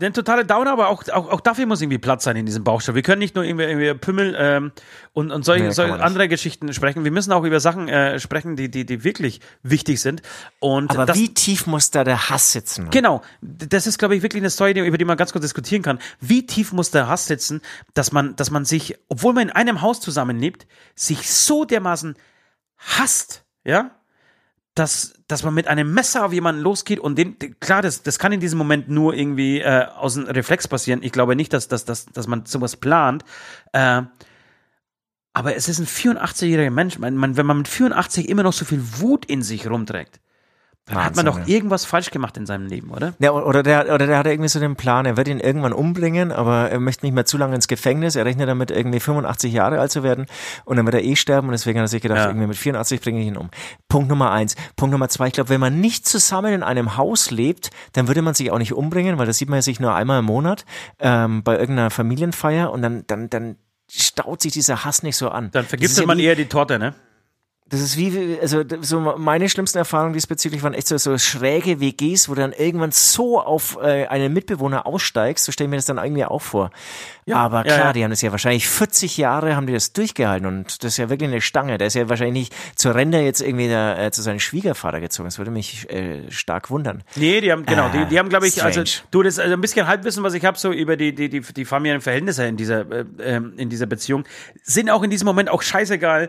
Ein 0.00 0.12
totaler 0.12 0.44
Downer, 0.44 0.72
aber 0.72 0.88
auch, 0.88 1.06
auch, 1.08 1.30
auch 1.30 1.40
dafür 1.40 1.66
muss 1.66 1.80
irgendwie 1.80 1.98
Platz 1.98 2.24
sein 2.24 2.36
in 2.36 2.46
diesem 2.46 2.64
Bauchstoff. 2.64 2.94
Wir 2.94 3.02
können 3.02 3.20
nicht 3.20 3.34
nur 3.34 3.44
irgendwie, 3.44 3.64
irgendwie 3.64 3.94
Pümmel 3.94 4.34
ähm, 4.36 4.72
und, 5.12 5.30
und 5.30 5.44
solche, 5.44 5.64
Nee, 5.66 5.70
solche 5.70 6.02
andere 6.02 6.28
Geschichten 6.28 6.72
sprechen. 6.72 7.04
Wir 7.04 7.10
müssen 7.12 7.32
auch 7.32 7.44
über 7.44 7.60
Sachen 7.60 7.88
äh, 7.88 8.18
sprechen, 8.18 8.56
die, 8.56 8.70
die, 8.70 8.84
die 8.84 9.04
wirklich 9.04 9.40
wichtig 9.62 10.00
sind. 10.00 10.22
Und 10.58 10.90
Aber 10.90 11.06
das, 11.06 11.16
wie 11.16 11.32
tief 11.32 11.66
muss 11.66 11.90
da 11.90 12.02
der 12.02 12.28
Hass 12.28 12.52
sitzen? 12.52 12.90
Genau, 12.90 13.22
das 13.40 13.86
ist, 13.86 13.98
glaube 13.98 14.16
ich, 14.16 14.22
wirklich 14.22 14.42
eine 14.42 14.50
Story, 14.50 14.72
über 14.72 14.98
die 14.98 15.04
man 15.04 15.16
ganz 15.16 15.32
kurz 15.32 15.42
diskutieren 15.42 15.82
kann. 15.82 15.98
Wie 16.20 16.44
tief 16.44 16.72
muss 16.72 16.90
der 16.90 17.08
Hass 17.08 17.26
sitzen, 17.26 17.60
dass 17.94 18.10
man, 18.10 18.34
dass 18.36 18.50
man 18.50 18.64
sich, 18.64 18.98
obwohl 19.08 19.32
man 19.32 19.48
in 19.48 19.50
einem 19.50 19.80
Haus 19.80 20.00
zusammenlebt, 20.00 20.66
sich 20.96 21.30
so 21.30 21.64
dermaßen 21.64 22.16
hasst, 22.78 23.44
ja, 23.64 23.92
dass, 24.74 25.14
dass 25.28 25.44
man 25.44 25.54
mit 25.54 25.68
einem 25.68 25.92
Messer 25.94 26.24
auf 26.24 26.32
jemanden 26.32 26.60
losgeht 26.60 26.98
und 26.98 27.16
den, 27.16 27.36
klar, 27.60 27.80
das, 27.80 28.02
das 28.02 28.18
kann 28.18 28.32
in 28.32 28.40
diesem 28.40 28.58
Moment 28.58 28.88
nur 28.88 29.14
irgendwie 29.14 29.60
äh, 29.60 29.86
aus 29.86 30.16
einem 30.16 30.26
Reflex 30.26 30.66
passieren. 30.66 31.02
Ich 31.02 31.12
glaube 31.12 31.36
nicht, 31.36 31.52
dass, 31.52 31.68
dass, 31.68 31.84
dass, 31.84 32.06
dass 32.06 32.26
man 32.26 32.44
sowas 32.44 32.76
plant. 32.76 33.24
Äh, 33.72 34.02
aber 35.32 35.56
es 35.56 35.68
ist 35.68 35.78
ein 35.78 35.86
84-jähriger 35.86 36.70
Mensch. 36.70 36.98
Man, 36.98 37.16
man, 37.16 37.36
wenn 37.36 37.46
man 37.46 37.58
mit 37.58 37.68
84 37.68 38.28
immer 38.28 38.42
noch 38.42 38.52
so 38.52 38.64
viel 38.64 38.82
Wut 39.00 39.24
in 39.26 39.42
sich 39.42 39.68
rumträgt, 39.68 40.20
dann 40.86 40.96
hat 41.02 41.16
man 41.16 41.24
Wahnsinn, 41.24 41.42
doch 41.42 41.48
ja. 41.48 41.54
irgendwas 41.54 41.86
falsch 41.86 42.10
gemacht 42.10 42.36
in 42.36 42.44
seinem 42.44 42.66
Leben, 42.66 42.90
oder? 42.90 43.14
Ja, 43.18 43.30
oder 43.32 43.62
der, 43.62 43.94
oder 43.94 44.06
der 44.06 44.18
hat 44.18 44.26
irgendwie 44.26 44.48
so 44.48 44.60
den 44.60 44.76
Plan, 44.76 45.06
er 45.06 45.16
wird 45.16 45.28
ihn 45.28 45.40
irgendwann 45.40 45.72
umbringen, 45.72 46.30
aber 46.30 46.70
er 46.70 46.78
möchte 46.78 47.06
nicht 47.06 47.14
mehr 47.14 47.24
zu 47.24 47.38
lange 47.38 47.54
ins 47.54 47.68
Gefängnis. 47.68 48.16
Er 48.16 48.26
rechnet 48.26 48.48
damit, 48.48 48.70
irgendwie 48.70 49.00
85 49.00 49.52
Jahre 49.54 49.80
alt 49.80 49.90
zu 49.90 50.02
werden 50.02 50.26
und 50.66 50.76
dann 50.76 50.84
wird 50.84 50.94
er 50.96 51.02
eh 51.02 51.16
sterben 51.16 51.48
und 51.48 51.52
deswegen 51.52 51.78
hat 51.78 51.84
er 51.84 51.88
sich 51.88 52.02
gedacht, 52.02 52.18
Ja. 52.18 52.26
irgendwie 52.26 52.48
mit 52.48 52.56
84 52.58 53.00
bringe 53.00 53.20
ich 53.22 53.26
ihn 53.26 53.38
um. 53.38 53.48
Punkt 53.88 54.10
Nummer 54.10 54.30
eins. 54.30 54.56
Punkt 54.76 54.92
Nummer 54.92 55.08
zwei, 55.08 55.28
ich 55.28 55.32
glaube, 55.32 55.48
wenn 55.48 55.60
man 55.60 55.80
nicht 55.80 56.06
zusammen 56.06 56.52
in 56.52 56.62
einem 56.62 56.98
Haus 56.98 57.30
lebt, 57.30 57.70
dann 57.92 58.06
würde 58.06 58.20
man 58.20 58.34
sich 58.34 58.50
auch 58.50 58.58
nicht 58.58 58.74
umbringen, 58.74 59.16
weil 59.16 59.26
das 59.26 59.38
sieht 59.38 59.48
man 59.48 59.58
ja 59.58 59.62
sich 59.62 59.80
nur 59.80 59.94
einmal 59.94 60.18
im 60.18 60.26
Monat 60.26 60.66
ähm, 60.98 61.42
bei 61.42 61.58
irgendeiner 61.58 61.90
Familienfeier 61.90 62.70
und 62.70 62.82
dann, 62.82 63.04
dann, 63.06 63.30
dann 63.30 63.56
staut 63.90 64.42
sich 64.42 64.52
dieser 64.52 64.84
Hass 64.84 65.02
nicht 65.02 65.16
so 65.16 65.30
an. 65.30 65.50
Dann 65.52 65.64
vergiftet 65.64 66.00
ja 66.00 66.06
man 66.06 66.18
eher 66.18 66.34
die 66.36 66.46
Torte, 66.46 66.78
ne? 66.78 66.94
Das 67.66 67.80
ist 67.80 67.96
wie, 67.96 68.38
also 68.42 68.62
so 68.82 69.00
meine 69.00 69.48
schlimmsten 69.48 69.78
Erfahrungen 69.78 70.12
diesbezüglich 70.12 70.62
waren 70.62 70.74
echt 70.74 70.86
so, 70.86 70.98
so 70.98 71.16
schräge 71.16 71.80
WGs, 71.80 72.28
wo 72.28 72.34
du 72.34 72.42
dann 72.42 72.52
irgendwann 72.52 72.92
so 72.92 73.40
auf 73.40 73.78
äh, 73.80 74.06
einen 74.06 74.34
Mitbewohner 74.34 74.86
aussteigst, 74.86 75.46
so 75.46 75.50
stelle 75.50 75.68
ich 75.68 75.70
mir 75.70 75.76
das 75.76 75.86
dann 75.86 75.96
irgendwie 75.96 76.26
auch 76.26 76.42
vor. 76.42 76.70
Aber 77.32 77.58
ja, 77.58 77.62
klar, 77.62 77.78
ja. 77.78 77.92
die 77.94 78.04
haben 78.04 78.10
das 78.10 78.20
ja 78.20 78.32
wahrscheinlich 78.32 78.68
40 78.68 79.16
Jahre 79.16 79.56
haben 79.56 79.66
die 79.66 79.72
das 79.72 79.94
durchgehalten 79.94 80.46
und 80.46 80.84
das 80.84 80.92
ist 80.92 80.96
ja 80.98 81.08
wirklich 81.08 81.30
eine 81.30 81.40
Stange. 81.40 81.78
Der 81.78 81.86
ist 81.86 81.94
ja 81.94 82.06
wahrscheinlich 82.10 82.50
nicht 82.50 82.78
zur 82.78 82.94
Rente 82.94 83.18
jetzt 83.18 83.40
irgendwie 83.40 83.68
da, 83.68 83.98
äh, 83.98 84.10
zu 84.10 84.20
seinem 84.20 84.40
Schwiegervater 84.40 85.00
gezogen. 85.00 85.26
Das 85.26 85.38
würde 85.38 85.50
mich 85.50 85.88
äh, 85.90 86.30
stark 86.30 86.70
wundern. 86.70 87.02
Nee, 87.16 87.40
die 87.40 87.50
haben, 87.50 87.64
genau, 87.64 87.88
die, 87.88 88.04
die 88.04 88.18
haben, 88.18 88.28
glaube 88.28 88.46
ich, 88.46 88.52
strange. 88.52 88.76
also, 88.76 89.00
du, 89.10 89.22
das 89.22 89.38
also 89.38 89.54
ein 89.54 89.60
bisschen 89.62 89.86
Halbwissen, 89.86 90.22
was 90.22 90.34
ich 90.34 90.44
habe, 90.44 90.58
so 90.58 90.70
über 90.70 90.98
die, 90.98 91.14
die, 91.14 91.30
die, 91.30 91.40
die 91.40 91.64
familiären 91.64 92.02
Verhältnisse 92.02 92.44
in 92.44 92.58
dieser, 92.58 92.90
äh, 92.90 93.04
ähm, 93.20 93.54
in 93.56 93.70
dieser 93.70 93.86
Beziehung, 93.86 94.24
sind 94.62 94.90
auch 94.90 95.02
in 95.02 95.08
diesem 95.08 95.24
Moment 95.24 95.48
auch 95.48 95.62
scheißegal. 95.62 96.28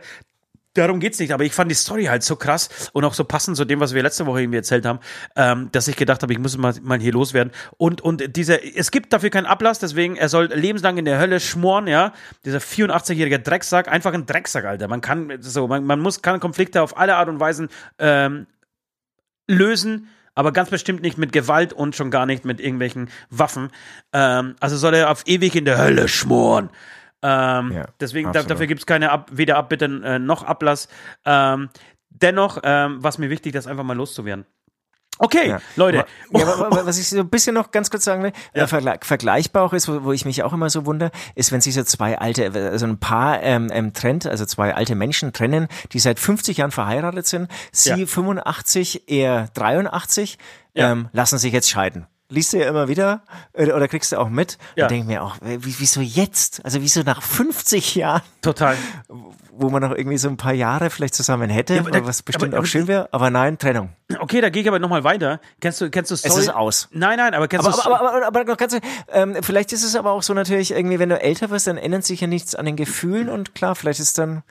Darum 0.75 0.99
geht's 0.99 1.19
nicht, 1.19 1.31
aber 1.31 1.43
ich 1.43 1.53
fand 1.53 1.71
die 1.71 1.75
Story 1.75 2.05
halt 2.05 2.21
so 2.21 2.35
krass 2.35 2.91
und 2.93 3.03
auch 3.05 3.13
so 3.13 3.23
passend 3.23 3.57
zu 3.57 3.65
dem, 3.65 3.79
was 3.79 3.93
wir 3.93 4.03
letzte 4.03 4.25
Woche 4.25 4.41
irgendwie 4.41 4.57
erzählt 4.57 4.85
haben, 4.85 4.99
ähm, 5.35 5.69
dass 5.71 5.87
ich 5.87 5.95
gedacht 5.95 6.21
habe, 6.21 6.33
ich 6.33 6.39
muss 6.39 6.57
mal, 6.57 6.73
mal 6.81 6.99
hier 6.99 7.13
loswerden. 7.13 7.51
Und, 7.77 8.01
und 8.01 8.35
dieser, 8.35 8.63
es 8.75 8.91
gibt 8.91 9.13
dafür 9.13 9.29
keinen 9.29 9.45
Ablass, 9.45 9.79
deswegen, 9.79 10.15
er 10.17 10.29
soll 10.29 10.45
lebenslang 10.53 10.97
in 10.97 11.05
der 11.05 11.17
Hölle 11.17 11.39
schmoren, 11.39 11.87
ja. 11.87 12.13
Dieser 12.43 12.59
84-jährige 12.59 13.39
Drecksack, 13.39 13.87
einfach 13.87 14.13
ein 14.13 14.25
Drecksack, 14.25 14.65
Alter. 14.65 14.87
Man 14.87 15.01
kann, 15.01 15.37
so, 15.39 15.67
man, 15.67 15.85
man 15.85 15.99
muss, 15.99 16.21
kann 16.21 16.39
Konflikte 16.39 16.81
auf 16.81 16.97
alle 16.97 17.15
Art 17.15 17.29
und 17.29 17.39
Weisen, 17.39 17.69
ähm, 17.97 18.45
lösen, 19.47 20.09
aber 20.33 20.51
ganz 20.51 20.69
bestimmt 20.69 21.01
nicht 21.01 21.17
mit 21.17 21.31
Gewalt 21.31 21.71
und 21.71 21.95
schon 21.95 22.11
gar 22.11 22.25
nicht 22.25 22.43
mit 22.43 22.59
irgendwelchen 22.59 23.09
Waffen. 23.29 23.69
Ähm, 24.11 24.55
also 24.59 24.75
soll 24.75 24.93
er 24.93 25.09
auf 25.09 25.23
ewig 25.25 25.55
in 25.55 25.65
der 25.65 25.77
Hölle 25.77 26.07
schmoren. 26.07 26.69
Ähm, 27.27 27.71
Ja, 27.71 27.85
deswegen, 27.99 28.27
absolut. 28.29 28.51
dafür 28.51 28.67
gibt 28.67 28.81
es 28.81 28.85
keine 28.85 29.09
Ab 29.11 29.29
weder 29.31 29.57
Abbitte 29.57 29.85
äh, 29.85 30.19
noch 30.19 30.43
Ablass. 30.43 30.87
Ähm, 31.25 31.69
dennoch, 32.09 32.59
ähm, 32.63 32.97
was 32.99 33.17
mir 33.17 33.29
wichtig, 33.31 33.53
das 33.53 33.65
einfach 33.65 33.83
mal 33.83 33.95
loszuwerden. 33.97 34.45
Okay, 35.17 35.47
Ja. 35.47 35.61
Leute. 35.77 36.05
Ja, 36.31 36.45
aber, 36.45 36.85
was 36.85 36.97
ich 36.99 37.07
so 37.07 37.19
ein 37.19 37.29
bisschen 37.29 37.53
noch 37.53 37.71
ganz 37.71 37.89
kurz 37.89 38.03
sagen 38.03 38.21
will, 38.21 38.33
äh, 38.51 38.67
vergle 38.67 38.97
vergleichbar 39.01 39.63
auch 39.63 39.71
ist, 39.71 39.87
wo, 39.87 40.03
wo 40.03 40.11
ich 40.11 40.25
mich 40.25 40.43
auch 40.43 40.51
immer 40.51 40.69
so 40.69 40.85
wundere, 40.85 41.11
ist, 41.35 41.53
wenn 41.53 41.61
sich 41.61 41.73
so 41.73 41.83
zwei 41.83 42.17
alte, 42.19 42.51
also 42.53 42.85
ein 42.85 42.99
Paar 42.99 43.41
ähm, 43.41 43.69
ähm, 43.71 43.93
trennt, 43.93 44.27
also 44.27 44.45
zwei 44.45 44.75
alte 44.75 44.93
Menschen 44.93 45.31
trennen, 45.31 45.69
die 45.93 45.99
seit 45.99 46.19
50 46.19 46.57
Jahren 46.57 46.71
verheiratet 46.71 47.25
sind, 47.27 47.49
sie 47.71 47.91
Ja. 48.01 48.05
85, 48.07 49.03
er 49.07 49.47
83, 49.53 50.37
Ja. 50.73 50.91
ähm, 50.91 51.07
lassen 51.13 51.37
sich 51.37 51.53
jetzt 51.53 51.69
scheiden. 51.69 52.07
Liest 52.27 52.53
du 52.53 52.57
ja 52.57 52.67
immer 52.67 52.87
wieder 52.87 53.21
äh, 53.53 53.71
oder 53.71 53.87
kriegst 53.87 54.11
du 54.11 54.17
auch 54.17 54.29
mit 54.29 54.57
Ja. 54.75 54.85
und 54.85 54.91
denke 54.91 55.05
mir 55.07 55.21
auch, 55.23 55.35
wie, 55.41 55.75
wieso 55.79 56.01
jetzt? 56.01 56.65
Also 56.65 56.81
wieso 56.81 57.01
nach 57.03 57.21
50 57.21 57.93
Jahren, 57.93 58.23
Total. 58.41 58.75
wo 59.51 59.69
man 59.69 59.83
noch 59.83 59.91
irgendwie 59.91 60.17
so 60.17 60.27
ein 60.27 60.35
paar 60.37 60.53
Jahre 60.53 60.89
vielleicht 60.89 61.13
zusammen 61.13 61.51
hätte, 61.51 61.79
aber 61.79 61.91
da- 61.91 62.05
was 62.05 62.23
bestimmt 62.23 62.55
aber- 62.55 62.63
auch 62.63 62.65
schön 62.65 62.87
wäre, 62.87 63.09
aber 63.11 63.29
nein, 63.29 63.59
Trennung. 63.59 63.89
Okay, 64.19 64.41
da 64.41 64.49
gehe 64.49 64.63
ich 64.63 64.67
aber 64.67 64.79
nochmal 64.79 65.03
weiter. 65.03 65.39
Kennst 65.61 65.81
du, 65.81 65.89
kennst 65.91 66.09
du 66.09 66.15
Story? 66.15 66.39
ist 66.41 66.49
aus. 66.49 66.87
Nein, 66.91 67.17
nein, 67.17 67.35
aber 67.35 67.47
kennst 67.47 67.67
Aber, 67.67 67.75
du 67.77 67.83
aber, 67.83 67.99
aber, 67.99 68.13
aber, 68.17 68.25
aber 68.27 68.43
noch 68.45 68.57
ganz, 68.57 68.75
ähm, 69.11 69.37
vielleicht 69.41 69.71
ist 69.71 69.83
es 69.83 69.95
aber 69.95 70.11
auch 70.11 70.23
so 70.23 70.33
natürlich 70.33 70.71
irgendwie, 70.71 70.97
wenn 70.97 71.09
du 71.09 71.21
älter 71.21 71.51
wirst, 71.51 71.67
dann 71.67 71.77
ändert 71.77 72.05
sich 72.05 72.21
ja 72.21 72.27
nichts 72.27 72.55
an 72.55 72.65
den 72.65 72.75
Gefühlen 72.75 73.29
und 73.29 73.53
klar, 73.53 73.75
vielleicht 73.75 73.99
ist 73.99 74.17
dann 74.17 74.41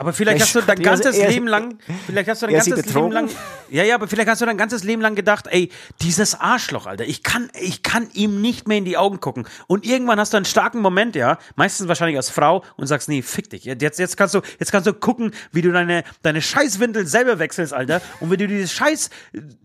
Aber 0.00 0.14
vielleicht 0.14 0.40
hast 0.40 0.54
du 0.54 0.62
dein 0.62 0.82
ganzes 0.82 1.18
er- 1.18 1.28
Leben 1.28 1.46
lang, 1.46 1.78
vielleicht 2.06 2.30
hast 2.30 2.40
du 2.40 2.46
dein 2.46 2.54
ganzes 2.54 2.86
Leben 2.86 3.12
lang, 3.12 3.28
ja, 3.68 3.84
ja, 3.84 3.94
aber 3.96 4.08
vielleicht 4.08 4.30
hast 4.30 4.40
du 4.40 4.46
dein 4.46 4.56
ganzes 4.56 4.82
Leben 4.82 5.02
lang 5.02 5.14
gedacht, 5.14 5.46
ey, 5.50 5.70
dieses 6.00 6.40
Arschloch, 6.40 6.86
Alter, 6.86 7.04
ich 7.04 7.22
kann, 7.22 7.50
ich 7.60 7.82
kann 7.82 8.08
ihm 8.14 8.40
nicht 8.40 8.66
mehr 8.66 8.78
in 8.78 8.86
die 8.86 8.96
Augen 8.96 9.20
gucken. 9.20 9.46
Und 9.66 9.84
irgendwann 9.84 10.18
hast 10.18 10.32
du 10.32 10.38
einen 10.38 10.46
starken 10.46 10.80
Moment, 10.80 11.16
ja, 11.16 11.36
meistens 11.54 11.86
wahrscheinlich 11.86 12.16
als 12.16 12.30
Frau 12.30 12.64
und 12.78 12.86
sagst, 12.86 13.10
nee, 13.10 13.20
fick 13.20 13.50
dich. 13.50 13.64
Jetzt, 13.64 13.98
jetzt 13.98 14.16
kannst 14.16 14.34
du, 14.34 14.40
jetzt 14.58 14.72
kannst 14.72 14.86
du 14.86 14.94
gucken, 14.94 15.34
wie 15.52 15.60
du 15.60 15.70
deine, 15.70 16.04
deine 16.22 16.40
Scheißwindel 16.40 17.06
selber 17.06 17.38
wechselst, 17.38 17.74
Alter, 17.74 18.00
und 18.20 18.30
wie 18.30 18.38
du 18.38 18.48
diese 18.48 18.68
scheiß 18.68 19.10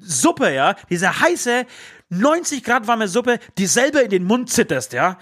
Suppe, 0.02 0.54
ja, 0.54 0.76
diese 0.90 1.18
heiße, 1.18 1.66
90 2.10 2.62
Grad 2.62 2.88
warme 2.88 3.08
Suppe, 3.08 3.40
die 3.58 3.68
selber 3.68 4.04
in 4.04 4.10
den 4.10 4.26
Mund 4.26 4.50
zitterst, 4.50 4.92
ja. 4.92 5.18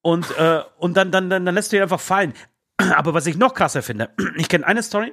Und, 0.00 0.34
äh, 0.38 0.60
und 0.78 0.96
dann, 0.96 1.10
dann, 1.12 1.28
dann, 1.28 1.44
dann 1.44 1.54
lässt 1.54 1.72
du 1.72 1.76
ihn 1.76 1.82
einfach 1.82 2.00
fallen. 2.00 2.32
Aber 2.76 3.14
was 3.14 3.26
ich 3.26 3.36
noch 3.36 3.54
krasser 3.54 3.82
finde, 3.82 4.10
ich 4.36 4.48
kenne 4.48 4.66
eine 4.66 4.82
Story, 4.82 5.12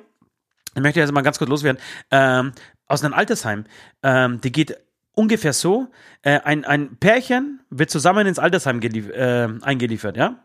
ich 0.76 0.82
möchte 0.82 1.00
jetzt 1.00 1.12
mal 1.12 1.22
ganz 1.22 1.38
kurz 1.38 1.50
loswerden, 1.50 1.82
ähm, 2.12 2.54
aus 2.88 3.04
einem 3.04 3.14
Altersheim. 3.14 3.66
Ähm, 4.04 4.42
die 4.42 4.52
geht 4.52 4.78
ungefähr 5.14 5.54
so: 5.54 5.88
äh, 6.22 6.40
ein, 6.40 6.66
ein 6.66 6.98
Pärchen 6.98 7.62
wird 7.70 7.90
zusammen 7.90 8.26
ins 8.28 8.40
Altersheim 8.40 8.82
äh, 8.82 9.48
eingeliefert, 9.62 10.18
ja? 10.18 10.44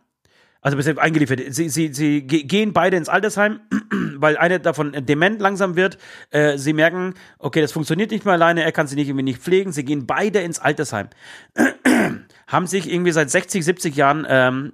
Also 0.62 0.76
eingeliefert. 0.98 1.40
Sie, 1.54 1.68
sie, 1.68 1.94
sie 1.94 2.26
ge- 2.26 2.42
gehen 2.42 2.72
beide 2.72 2.96
ins 2.96 3.08
Altersheim, 3.08 3.60
weil 4.16 4.36
eine 4.36 4.58
davon 4.58 4.92
dement 5.06 5.40
langsam 5.40 5.76
wird. 5.76 5.96
Äh, 6.30 6.58
sie 6.58 6.72
merken, 6.72 7.14
okay, 7.38 7.60
das 7.60 7.70
funktioniert 7.70 8.10
nicht 8.10 8.24
mehr 8.24 8.34
alleine, 8.34 8.64
er 8.64 8.72
kann 8.72 8.88
sie 8.88 8.96
nicht 8.96 9.06
irgendwie 9.06 9.22
nicht 9.22 9.40
pflegen. 9.40 9.70
Sie 9.70 9.84
gehen 9.84 10.06
beide 10.06 10.40
ins 10.40 10.58
Altersheim. 10.58 11.08
Haben 12.48 12.66
sich 12.66 12.90
irgendwie 12.90 13.12
seit 13.12 13.30
60, 13.30 13.64
70 13.64 13.94
Jahren 13.94 14.26
ähm, 14.28 14.72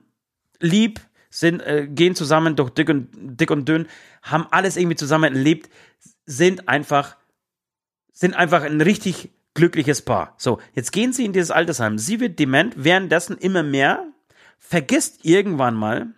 lieb, 0.61 1.01
sind, 1.33 1.61
äh, 1.61 1.89
gehen 1.89 2.15
zusammen 2.15 2.57
durch 2.57 2.71
dick 2.71 2.91
und, 2.91 3.09
dick 3.13 3.51
und 3.51 3.67
dünn, 3.67 3.89
haben 4.23 4.47
alles 4.51 4.77
irgendwie 4.77 4.97
zusammen 4.97 5.35
erlebt, 5.35 5.71
sind 6.27 6.69
einfach, 6.69 7.17
sind 8.13 8.35
einfach 8.35 8.63
ein 8.63 8.81
richtig 8.81 9.31
glückliches 9.55 10.03
Paar. 10.03 10.35
So, 10.37 10.61
jetzt 10.75 10.93
gehen 10.93 11.13
sie 11.13 11.25
in 11.25 11.33
dieses 11.33 11.51
Altersheim. 11.51 11.99
Sie 11.99 12.21
wird 12.21 12.39
dement, 12.39 12.75
währenddessen 12.77 13.39
immer 13.39 13.63
mehr, 13.63 14.07
vergisst 14.59 15.25
irgendwann 15.25 15.75
mal, 15.75 16.15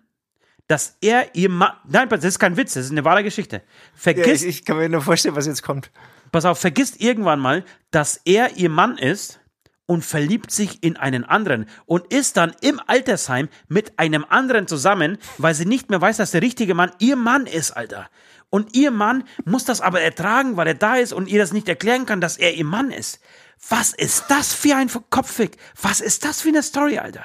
dass 0.66 0.96
er 1.00 1.34
ihr 1.34 1.48
Mann, 1.48 1.72
nein, 1.88 2.08
das 2.08 2.24
ist 2.24 2.38
kein 2.38 2.56
Witz, 2.56 2.74
das 2.74 2.86
ist 2.86 2.90
eine 2.90 3.04
wahre 3.04 3.22
Geschichte. 3.22 3.56
Ja, 3.56 3.62
Vergisst, 3.94 4.44
ich, 4.44 4.60
ich 4.60 4.64
kann 4.64 4.78
mir 4.78 4.88
nur 4.88 5.02
vorstellen, 5.02 5.36
was 5.36 5.46
jetzt 5.46 5.62
kommt. 5.62 5.92
pass 6.32 6.44
auf, 6.44 6.58
vergisst 6.58 7.00
irgendwann 7.00 7.38
mal, 7.38 7.64
dass 7.92 8.20
er 8.24 8.56
ihr 8.56 8.70
Mann 8.70 8.98
ist 8.98 9.40
und 9.86 10.04
verliebt 10.04 10.50
sich 10.50 10.82
in 10.82 10.96
einen 10.96 11.24
anderen 11.24 11.66
und 11.86 12.12
ist 12.12 12.36
dann 12.36 12.54
im 12.60 12.80
Altersheim 12.86 13.48
mit 13.68 13.98
einem 13.98 14.24
anderen 14.28 14.66
zusammen, 14.66 15.18
weil 15.38 15.54
sie 15.54 15.66
nicht 15.66 15.90
mehr 15.90 16.00
weiß, 16.00 16.16
dass 16.16 16.30
der 16.30 16.42
richtige 16.42 16.74
Mann 16.74 16.92
ihr 16.98 17.16
Mann 17.16 17.46
ist, 17.46 17.72
Alter. 17.72 18.08
Und 18.50 18.74
ihr 18.76 18.90
Mann 18.90 19.24
muss 19.44 19.64
das 19.64 19.80
aber 19.80 20.00
ertragen, 20.00 20.56
weil 20.56 20.68
er 20.68 20.74
da 20.74 20.96
ist 20.96 21.12
und 21.12 21.28
ihr 21.28 21.38
das 21.38 21.52
nicht 21.52 21.68
erklären 21.68 22.06
kann, 22.06 22.20
dass 22.20 22.36
er 22.36 22.54
ihr 22.54 22.64
Mann 22.64 22.90
ist. 22.90 23.20
Was 23.68 23.92
ist 23.92 24.26
das 24.28 24.52
für 24.52 24.76
ein 24.76 24.90
Kopfweg? 25.10 25.56
Was 25.80 26.00
ist 26.00 26.24
das 26.24 26.40
für 26.40 26.50
eine 26.50 26.62
Story, 26.62 26.98
Alter? 26.98 27.24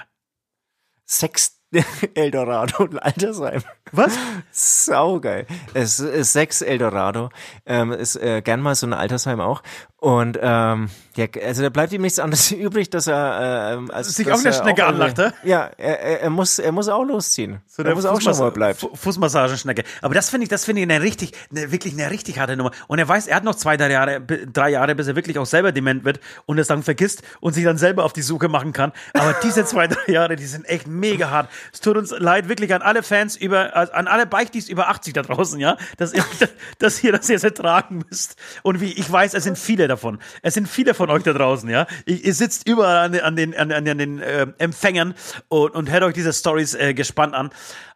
Sex 1.05 1.60
Eldorado 2.16 2.84
und 2.84 2.97
Altersheim. 2.97 3.64
Was? 3.92 4.14
Saugeil. 4.52 5.46
Es 5.74 6.00
ist 6.00 6.34
Sex 6.34 6.62
Eldorado. 6.62 7.30
Ähm, 7.66 7.92
ist 7.92 8.16
äh, 8.16 8.42
gern 8.42 8.62
mal 8.62 8.76
so 8.76 8.88
ein 8.88 8.94
Altersheim 8.94 9.40
auch. 9.40 9.62
Und 9.98 10.40
ähm, 10.42 10.90
ja, 11.18 11.26
also 11.46 11.62
da 11.62 11.68
bleibt 11.70 11.92
ihm 11.92 12.02
nichts 12.02 12.20
anderes 12.20 12.52
übrig, 12.54 12.90
dass 12.90 13.08
er 13.08 13.82
äh, 13.90 13.92
als 13.92 14.16
Sich 14.16 14.32
auch 14.32 14.40
eine 14.40 14.54
Schnecke 14.54 14.86
anlacht, 14.86 15.18
hä? 15.18 15.32
Ja, 15.44 15.70
er, 15.78 16.00
er, 16.00 16.22
er 16.22 16.30
muss 16.30 16.58
er 16.58 16.72
muss 16.72 16.88
auch 16.88 17.04
losziehen. 17.04 17.60
So 17.68 17.84
er 17.84 17.94
muss 17.96 18.06
auch 18.06 18.22
schon 18.22 18.38
mal 18.38 18.52
bleibt. 18.52 18.80
Fu- 18.80 18.96
Fußmassagenschnecke. 18.96 19.84
Aber 20.02 20.14
das 20.14 20.30
finde 20.30 20.44
ich, 20.44 20.50
das 20.50 20.64
finde 20.64 20.82
ich 20.82 20.90
eine 20.90 21.02
richtig, 21.04 21.34
eine, 21.52 21.74
wirklich 21.74 21.94
eine 21.96 22.10
richtig 22.12 22.40
harte 22.40 22.56
Nummer. 22.56 22.72
Und 22.88 22.98
er 23.00 23.10
weiß, 23.10 23.28
er 23.28 23.36
hat 23.36 23.44
noch 23.44 23.56
zwei, 23.56 23.76
drei 23.76 23.92
Jahre, 23.92 24.22
drei 24.22 24.70
Jahre, 24.70 24.96
bis 24.96 25.08
er 25.08 25.18
wirklich 25.18 25.38
auch 25.38 25.46
selber 25.46 25.74
dement 25.74 26.06
wird 26.06 26.22
und 26.46 26.58
es 26.60 26.68
dann 26.68 26.82
vergisst 26.82 27.22
und 27.42 27.52
sich 27.52 27.66
dann 27.66 27.78
selber 27.78 28.06
auf 28.06 28.14
die 28.14 28.22
Suche 28.22 28.48
machen 28.48 28.72
kann. 28.72 28.94
Aber 29.16 29.36
diese 29.44 29.66
zwei, 29.66 29.88
drei 29.88 30.14
Jahre, 30.14 30.38
die 30.38 30.46
sind 30.46 30.64
echt 30.70 30.88
mega 30.88 31.30
hart. 31.30 31.50
Es 31.74 31.82
tut 31.82 31.98
uns 31.98 32.12
leid, 32.18 32.48
wirklich 32.48 32.74
an 32.74 32.82
alle 32.82 33.04
Fans 33.04 33.36
über, 33.36 33.76
also 33.80 33.94
an 33.94 34.08
alle 34.08 34.26
Beichtis 34.26 34.70
über 34.70 34.90
80 34.90 35.14
da 35.14 35.22
draußen, 35.22 35.60
ja, 35.60 35.78
dass 35.98 36.14
ihr, 36.14 36.24
dass 36.80 37.04
ihr 37.04 37.12
das 37.12 37.28
jetzt 37.28 37.44
ertragen 37.44 38.04
müsst. 38.10 38.36
Und 38.64 38.82
wie 38.82 38.94
ich 38.94 39.12
weiß, 39.12 39.34
es 39.34 39.44
sind 39.44 39.58
viele 39.58 39.88
davon. 39.88 40.20
Es 40.42 40.54
sind 40.54 40.68
viele 40.68 40.94
von 40.94 41.10
euch 41.10 41.24
da 41.24 41.34
draußen, 41.34 41.70
ja. 41.70 41.88
Ihr, 42.06 42.26
ihr 42.26 42.34
sitzt 42.34 42.68
überall 42.68 42.98
an 42.98 43.12
den, 43.12 43.22
an 43.22 43.36
den, 43.36 43.56
an, 43.56 43.72
an 43.72 43.98
den 43.98 44.20
äh, 44.20 44.48
Empfängern 44.58 45.14
und, 45.48 45.72
und 45.72 45.92
hört 45.92 46.04
euch 46.04 46.14
diese 46.14 46.34
Stories 46.34 46.74
äh, 46.76 46.94
gespannt 46.94 47.34
an. 47.34 47.50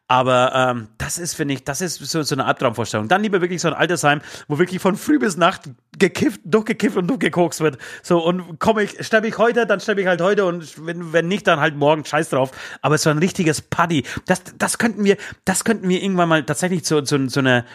Aber 0.08 0.54
ähm, 0.54 0.90
das 0.98 1.18
ist, 1.18 1.34
finde 1.34 1.54
ich, 1.54 1.64
das 1.64 1.80
ist 1.80 1.96
so, 1.96 2.24
so 2.24 2.36
eine 2.36 2.46
Albtraumvorstellung. 2.46 3.08
Dann 3.08 3.24
lieber 3.24 3.40
wirklich 3.40 3.62
so 3.62 3.70
ein 3.70 3.74
Altersheim, 3.74 4.22
wo 4.48 4.60
wirklich 4.60 4.82
von 4.82 4.98
früh 4.98 5.18
bis 5.18 5.38
Nacht 5.38 5.62
gekifft, 5.98 6.42
durchgekifft 6.44 6.98
und 6.98 7.08
durchgekokst 7.08 7.62
wird. 7.62 7.78
So, 8.02 8.24
und 8.24 8.60
komme 8.60 8.84
ich, 8.84 9.06
sterbe 9.06 9.28
ich 9.28 9.38
heute, 9.38 9.66
dann 9.66 9.80
sterbe 9.80 10.02
ich 10.02 10.08
halt 10.08 10.22
heute 10.22 10.46
und 10.46 10.86
wenn, 10.86 11.14
wenn 11.14 11.30
nicht, 11.30 11.48
dann 11.48 11.62
halt 11.62 11.78
morgen, 11.78 12.04
scheiß 12.04 12.30
drauf. 12.30 12.52
Aber 12.82 12.98
so 12.98 13.10
ein 13.10 13.18
richtiges 13.18 13.62
Paddy, 13.62 14.04
das, 14.26 14.44
das 14.58 14.78
könnten 14.78 15.06
wir, 15.06 15.16
das 15.46 15.64
könnten 15.64 15.88
wir 15.88 16.04
irgendwann 16.04 16.28
mal 16.30 16.44
tatsächlich 16.44 16.84
zu, 16.84 17.02
zu, 17.04 17.28
zu 17.28 17.40
einer, 17.40 17.66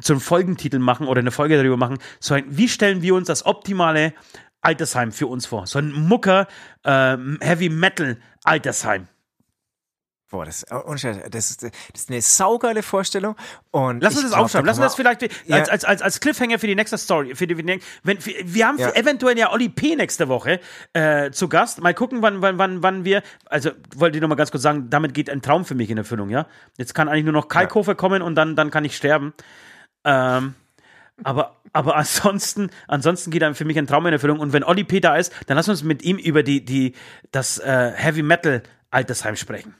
zu 0.00 0.12
einem 0.12 0.20
Folgentitel 0.20 0.78
machen 0.78 1.08
oder 1.08 1.18
eine 1.18 1.32
Folge 1.32 1.56
darüber 1.56 1.76
machen. 1.76 1.98
So 2.20 2.34
ein, 2.34 2.44
wie 2.46 2.68
stellen 2.68 3.02
wir 3.02 3.16
uns 3.16 3.26
das 3.26 3.44
optimale 3.44 4.14
Altersheim 4.60 5.10
für 5.10 5.26
uns 5.26 5.46
vor? 5.46 5.66
So 5.66 5.80
ein 5.80 5.92
Mucker, 5.92 6.46
ähm, 6.84 7.38
Heavy 7.40 7.68
Metal 7.68 8.18
Altersheim. 8.44 9.08
Boah, 10.32 10.46
das, 10.46 10.64
oh, 10.70 10.94
das, 10.94 11.04
ist, 11.50 11.62
das 11.62 11.70
ist 11.94 12.08
eine 12.08 12.22
saugeile 12.22 12.82
Vorstellung. 12.82 13.36
Und 13.70 14.02
Lass 14.02 14.14
uns 14.14 14.30
das 14.30 14.32
aufschreiben. 14.32 14.66
Lass 14.66 14.78
uns 14.78 14.86
das 14.86 14.94
vielleicht 14.94 15.22
Ja. 15.46 15.56
als, 15.56 15.68
als, 15.68 15.84
als, 15.84 16.00
als 16.00 16.20
Cliffhanger 16.20 16.58
für 16.58 16.66
die 16.66 16.74
nächste 16.74 16.96
Story. 16.96 17.34
Für 17.34 17.46
die, 17.46 17.54
wenn, 18.02 18.18
für, 18.18 18.30
wir 18.42 18.66
haben 18.66 18.78
Ja. 18.78 18.92
eventuell 18.94 19.38
ja 19.38 19.52
Olli 19.52 19.68
P. 19.68 19.94
nächste 19.94 20.28
Woche 20.28 20.58
äh, 20.94 21.30
zu 21.32 21.50
Gast. 21.50 21.82
Mal 21.82 21.92
gucken, 21.92 22.22
wann, 22.22 22.40
wann, 22.40 22.56
wann, 22.56 22.82
wann 22.82 23.04
wir. 23.04 23.22
Also 23.44 23.72
wollte 23.94 24.16
ich 24.16 24.22
noch 24.22 24.28
mal 24.30 24.36
ganz 24.36 24.50
kurz 24.50 24.62
sagen, 24.62 24.88
damit 24.88 25.12
geht 25.12 25.28
ein 25.28 25.42
Traum 25.42 25.66
für 25.66 25.74
mich 25.74 25.90
in 25.90 25.98
Erfüllung. 25.98 26.30
Ja, 26.30 26.46
jetzt 26.78 26.94
kann 26.94 27.10
eigentlich 27.10 27.24
nur 27.24 27.34
noch 27.34 27.48
Kalkofe 27.48 27.94
kommen 27.94 28.22
und 28.22 28.34
dann, 28.34 28.56
dann 28.56 28.70
kann 28.70 28.86
ich 28.86 28.96
sterben. 28.96 29.34
Ähm, 30.04 30.54
aber, 31.24 31.56
aber 31.74 31.94
ansonsten, 31.96 32.70
ansonsten 32.88 33.30
geht 33.30 33.42
dann 33.42 33.54
für 33.54 33.66
mich 33.66 33.76
ein 33.78 33.86
Traum 33.86 34.06
in 34.06 34.14
Erfüllung. 34.14 34.40
Und 34.40 34.54
wenn 34.54 34.64
Olli 34.64 34.84
P. 34.84 35.00
da 35.00 35.14
ist, 35.14 35.30
dann 35.46 35.58
lass 35.58 35.68
uns 35.68 35.82
mit 35.82 36.02
ihm 36.02 36.16
über 36.16 36.42
die, 36.42 36.64
die, 36.64 36.94
das 37.32 37.58
äh, 37.58 37.92
Heavy 37.94 38.22
Metal 38.22 38.62
Altersheim 38.90 39.36
sprechen. 39.36 39.74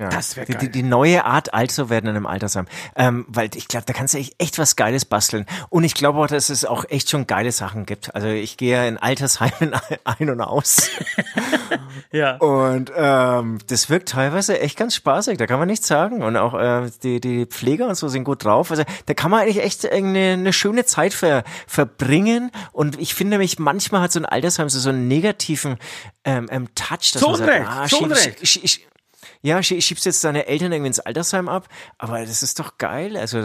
Ja. 0.00 0.08
Das 0.08 0.34
wär 0.36 0.46
die, 0.46 0.52
geil. 0.54 0.62
die, 0.62 0.70
die 0.70 0.82
neue 0.82 1.24
Art 1.24 1.52
alt 1.54 1.70
zu 1.70 1.90
werden 1.90 2.08
in 2.08 2.16
einem 2.16 2.26
Altersheim. 2.26 2.66
Ähm, 2.96 3.26
weil 3.28 3.50
ich 3.54 3.68
glaube, 3.68 3.84
da 3.86 3.92
kannst 3.92 4.14
du 4.14 4.18
echt, 4.18 4.34
echt 4.38 4.58
was 4.58 4.74
Geiles 4.74 5.04
basteln. 5.04 5.44
Und 5.68 5.84
ich 5.84 5.94
glaube 5.94 6.18
auch, 6.18 6.26
dass 6.26 6.48
es 6.48 6.64
auch 6.64 6.84
echt 6.88 7.10
schon 7.10 7.26
geile 7.26 7.52
Sachen 7.52 7.84
gibt. 7.86 8.14
Also 8.14 8.28
ich 8.28 8.56
gehe 8.56 8.76
ja 8.76 8.84
in 8.86 8.96
Altersheimen 8.98 9.74
ein 10.04 10.30
und 10.30 10.40
aus. 10.40 10.88
Ja. 12.12 12.36
Und 12.38 12.90
ähm, 12.96 13.58
das 13.68 13.88
wirkt 13.88 14.08
teilweise 14.08 14.58
echt 14.58 14.76
ganz 14.76 14.94
spaßig, 14.96 15.38
da 15.38 15.46
kann 15.46 15.58
man 15.60 15.68
nichts 15.68 15.86
sagen. 15.86 16.22
Und 16.22 16.36
auch 16.36 16.54
äh, 16.54 16.90
die, 17.04 17.20
die 17.20 17.46
Pfleger 17.46 17.86
und 17.88 17.94
so 17.94 18.08
sind 18.08 18.24
gut 18.24 18.44
drauf. 18.44 18.70
Also 18.72 18.82
da 19.06 19.14
kann 19.14 19.30
man 19.30 19.40
eigentlich 19.42 19.62
echt 19.62 19.88
eine, 19.90 20.32
eine 20.32 20.52
schöne 20.52 20.84
Zeit 20.84 21.14
ver, 21.14 21.44
verbringen. 21.68 22.50
Und 22.72 22.98
ich 23.00 23.14
finde 23.14 23.32
nämlich, 23.32 23.58
manchmal 23.60 24.00
hat 24.02 24.12
so 24.12 24.18
ein 24.18 24.26
Altersheim 24.26 24.68
so, 24.68 24.80
so 24.80 24.88
einen 24.88 25.06
negativen 25.06 25.76
ähm, 26.24 26.48
ähm, 26.50 26.68
Touch. 26.74 27.12
Dass 27.12 27.22
Zu 27.22 27.28
man 27.30 27.36
sagt, 27.36 27.66
ah, 27.68 27.88
schieb- 27.88 28.16
schieb- 28.42 28.68
schieb- 28.68 28.86
ja, 29.42 29.58
schie- 29.62 29.80
schiebst 29.80 30.04
jetzt 30.06 30.22
deine 30.24 30.46
Eltern 30.46 30.72
irgendwie 30.72 30.88
ins 30.88 31.00
Altersheim 31.00 31.48
ab, 31.48 31.68
aber 31.98 32.20
das 32.20 32.42
ist 32.42 32.58
doch 32.58 32.76
geil. 32.78 33.16
Also 33.16 33.38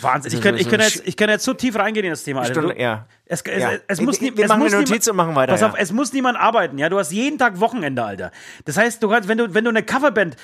Wahnsinn. 0.00 0.32
Ich 0.34 0.40
könnte, 0.40 0.60
ich 0.60 0.64
so 0.68 0.70
eine 0.74 0.82
jetzt, 0.84 1.02
ich 1.06 1.16
könnte 1.16 1.32
jetzt 1.32 1.44
so 1.44 1.54
tief 1.54 1.76
reingehen 1.76 2.04
in 2.04 2.10
das 2.12 2.24
Thema. 2.24 2.42
Alter. 2.42 2.60
Du- 2.62 2.80
ja. 2.80 3.06
Es, 3.32 3.40
es, 3.40 3.62
Ja. 3.62 3.70
es, 3.88 3.98
Wir- 3.98 4.04
muss 4.04 4.20
nie, 4.20 4.36
wir 4.36 4.44
es 4.44 4.48
machen 4.50 4.60
muss 4.60 4.72
eine 4.74 4.82
Notiz 4.82 5.06
niemand- 5.06 5.08
und 5.08 5.16
machen 5.16 5.34
weiter, 5.36 5.52
Pass 5.52 5.62
auf, 5.62 5.72
ja. 5.72 5.78
es 5.80 5.90
muss 5.90 6.12
niemand 6.12 6.38
arbeiten. 6.38 6.76
Ja, 6.76 6.90
du 6.90 6.98
hast 6.98 7.12
jeden 7.12 7.38
Tag 7.38 7.60
Wochenende, 7.60 8.04
Alter. 8.04 8.30
Das 8.66 8.76
heißt, 8.76 9.02
du 9.02 9.08
kannst, 9.08 9.26
wenn 9.26 9.38
du, 9.38 9.54
wenn 9.54 9.64
du 9.64 9.70
eine 9.70 9.82
Coverband 9.82 10.36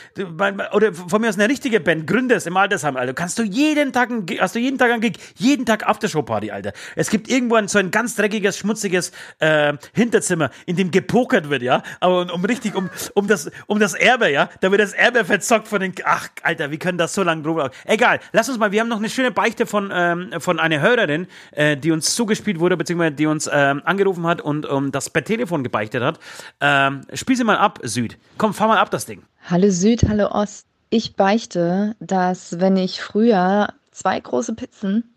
oder 0.73 0.95
von 0.95 1.21
mir 1.21 1.29
aus 1.29 1.37
eine 1.39 1.49
richtige 1.51 1.81
Band 1.81 2.07
gründest 2.07 2.47
im 2.47 2.57
Altersheim, 2.57 2.97
Alter, 2.97 3.13
kannst 3.13 3.39
du 3.39 3.43
jeden 3.43 3.93
Tag, 3.93 4.09
ein, 4.11 4.25
hast 4.41 4.55
du 4.55 4.59
jeden 4.59 4.79
Tag 4.79 4.91
einen 4.91 5.03
Gig, 5.03 5.19
jeden 5.37 5.67
Tag 5.67 5.87
Aftershow-Party, 5.87 6.51
Alter. 6.51 6.73
Es 6.97 7.11
gibt 7.11 7.29
irgendwo 7.29 7.57
ein, 7.57 7.69
so 7.69 7.79
ein 7.79 7.91
ganz 7.91 8.17
dreckiges, 8.17 8.57
schmutziges 8.57 9.13
äh, 9.39 9.75
Hinterzimmer, 9.93 10.51
in 10.65 10.77
dem 10.77 10.91
gepokert 10.91 11.51
wird, 11.51 11.61
ja. 11.63 11.83
Aber 12.01 12.23
um, 12.23 12.31
um 12.31 12.45
richtig, 12.47 12.75
um, 12.75 12.89
um 13.15 13.27
das, 13.29 13.51
um 13.67 13.79
das 13.81 13.93
Erbe, 13.93 14.31
ja. 14.31 14.49
Da 14.61 14.71
wird 14.71 14.81
das 14.81 14.95
Erbe 14.95 15.27
verzockt 15.27 15.69
von 15.69 15.81
den. 15.81 15.93
Ach, 16.05 16.29
Alter, 16.43 16.71
wie 16.71 16.79
können 16.79 16.97
das 16.97 17.13
so 17.13 17.23
lange 17.23 17.43
drüber? 17.43 17.71
Egal, 17.85 18.21
lass 18.33 18.49
uns 18.49 18.57
mal. 18.59 18.73
Wir 18.73 18.81
haben 18.81 18.89
noch 18.89 18.99
eine 18.99 19.11
schöne 19.11 19.31
Beichte 19.31 19.67
von 19.67 19.91
ähm, 19.93 20.31
von 20.39 20.59
einer 20.59 20.81
Hörerin, 20.81 21.27
äh, 21.53 21.77
die 21.77 21.91
uns 21.91 22.15
zugespielt 22.15 22.61
wurde, 22.61 22.78
beziehungsweise 22.79 23.15
die 23.15 23.27
uns 23.27 23.49
ähm, 23.53 23.83
angerufen 23.85 24.27
hat 24.27 24.41
und 24.41 24.67
um, 24.67 24.93
das 24.93 25.11
per 25.11 25.25
Telefon 25.25 25.63
gebeichtet 25.63 26.03
hat. 26.03 26.19
Ähm, 26.61 27.03
spiel 27.13 27.37
sie 27.37 27.45
mal 27.45 27.59
ab, 27.59 27.81
Süd. 27.83 28.17
Komm, 28.39 28.55
fahr 28.55 28.69
mal 28.69 28.79
ab 28.79 28.91
das 28.91 29.07
Ding. 29.07 29.23
Hallo 29.51 29.71
Süd, 29.71 30.05
hallo 30.09 30.29
Ost. 30.31 30.67
Ich 30.91 31.17
beichte, 31.17 31.95
dass 32.01 32.61
wenn 32.61 32.77
ich 32.77 33.03
früher 33.03 33.69
zwei 33.91 34.19
große 34.19 34.55
Pizzen 34.55 35.15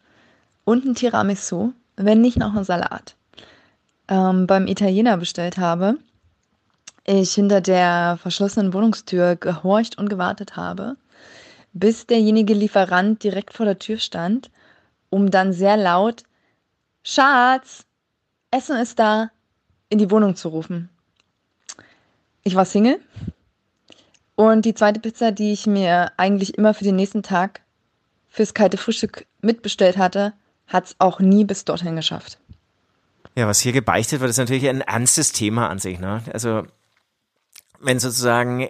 und 0.65 0.85
ein 0.85 0.95
Tiramisu, 0.95 1.71
wenn 1.95 2.19
nicht 2.19 2.37
noch 2.37 2.55
ein 2.55 2.63
Salat, 2.63 3.15
ähm, 4.09 4.47
beim 4.47 4.67
Italiener 4.67 5.17
bestellt 5.17 5.57
habe, 5.57 5.97
ich 7.05 7.33
hinter 7.33 7.61
der 7.61 8.17
verschlossenen 8.21 8.73
Wohnungstür 8.73 9.35
gehorcht 9.35 9.97
und 9.97 10.09
gewartet 10.09 10.55
habe, 10.55 10.97
bis 11.73 12.05
derjenige 12.05 12.53
Lieferant 12.53 13.23
direkt 13.23 13.53
vor 13.53 13.65
der 13.65 13.79
Tür 13.79 13.97
stand, 13.97 14.51
um 15.09 15.31
dann 15.31 15.53
sehr 15.53 15.77
laut 15.77 16.23
Schatz, 17.03 17.85
Essen 18.51 18.77
ist 18.77 18.99
da, 18.99 19.31
in 19.89 19.97
die 19.97 20.11
Wohnung 20.11 20.35
zu 20.35 20.49
rufen. 20.49 20.89
Ich 22.43 22.55
war 22.55 22.65
Single 22.65 22.99
und 24.35 24.65
die 24.65 24.73
zweite 24.73 24.99
Pizza, 24.99 25.31
die 25.31 25.51
ich 25.51 25.67
mir 25.67 26.11
eigentlich 26.17 26.57
immer 26.57 26.73
für 26.73 26.83
den 26.83 26.95
nächsten 26.95 27.23
Tag 27.23 27.61
fürs 28.29 28.53
kalte 28.53 28.77
Frühstück 28.77 29.25
mitbestellt 29.41 29.97
hatte, 29.97 30.33
hat 30.67 30.85
es 30.85 30.95
auch 30.99 31.19
nie 31.19 31.43
bis 31.43 31.65
dorthin 31.65 31.95
geschafft. 31.95 32.39
Ja, 33.35 33.47
was 33.47 33.59
hier 33.59 33.73
gebeichtet 33.73 34.19
wird, 34.19 34.29
ist 34.29 34.37
natürlich 34.37 34.67
ein 34.67 34.81
ernstes 34.81 35.31
Thema 35.31 35.69
an 35.69 35.79
sich. 35.79 35.99
Ne? 35.99 36.23
Also 36.33 36.65
wenn 37.79 37.99
sozusagen 37.99 38.69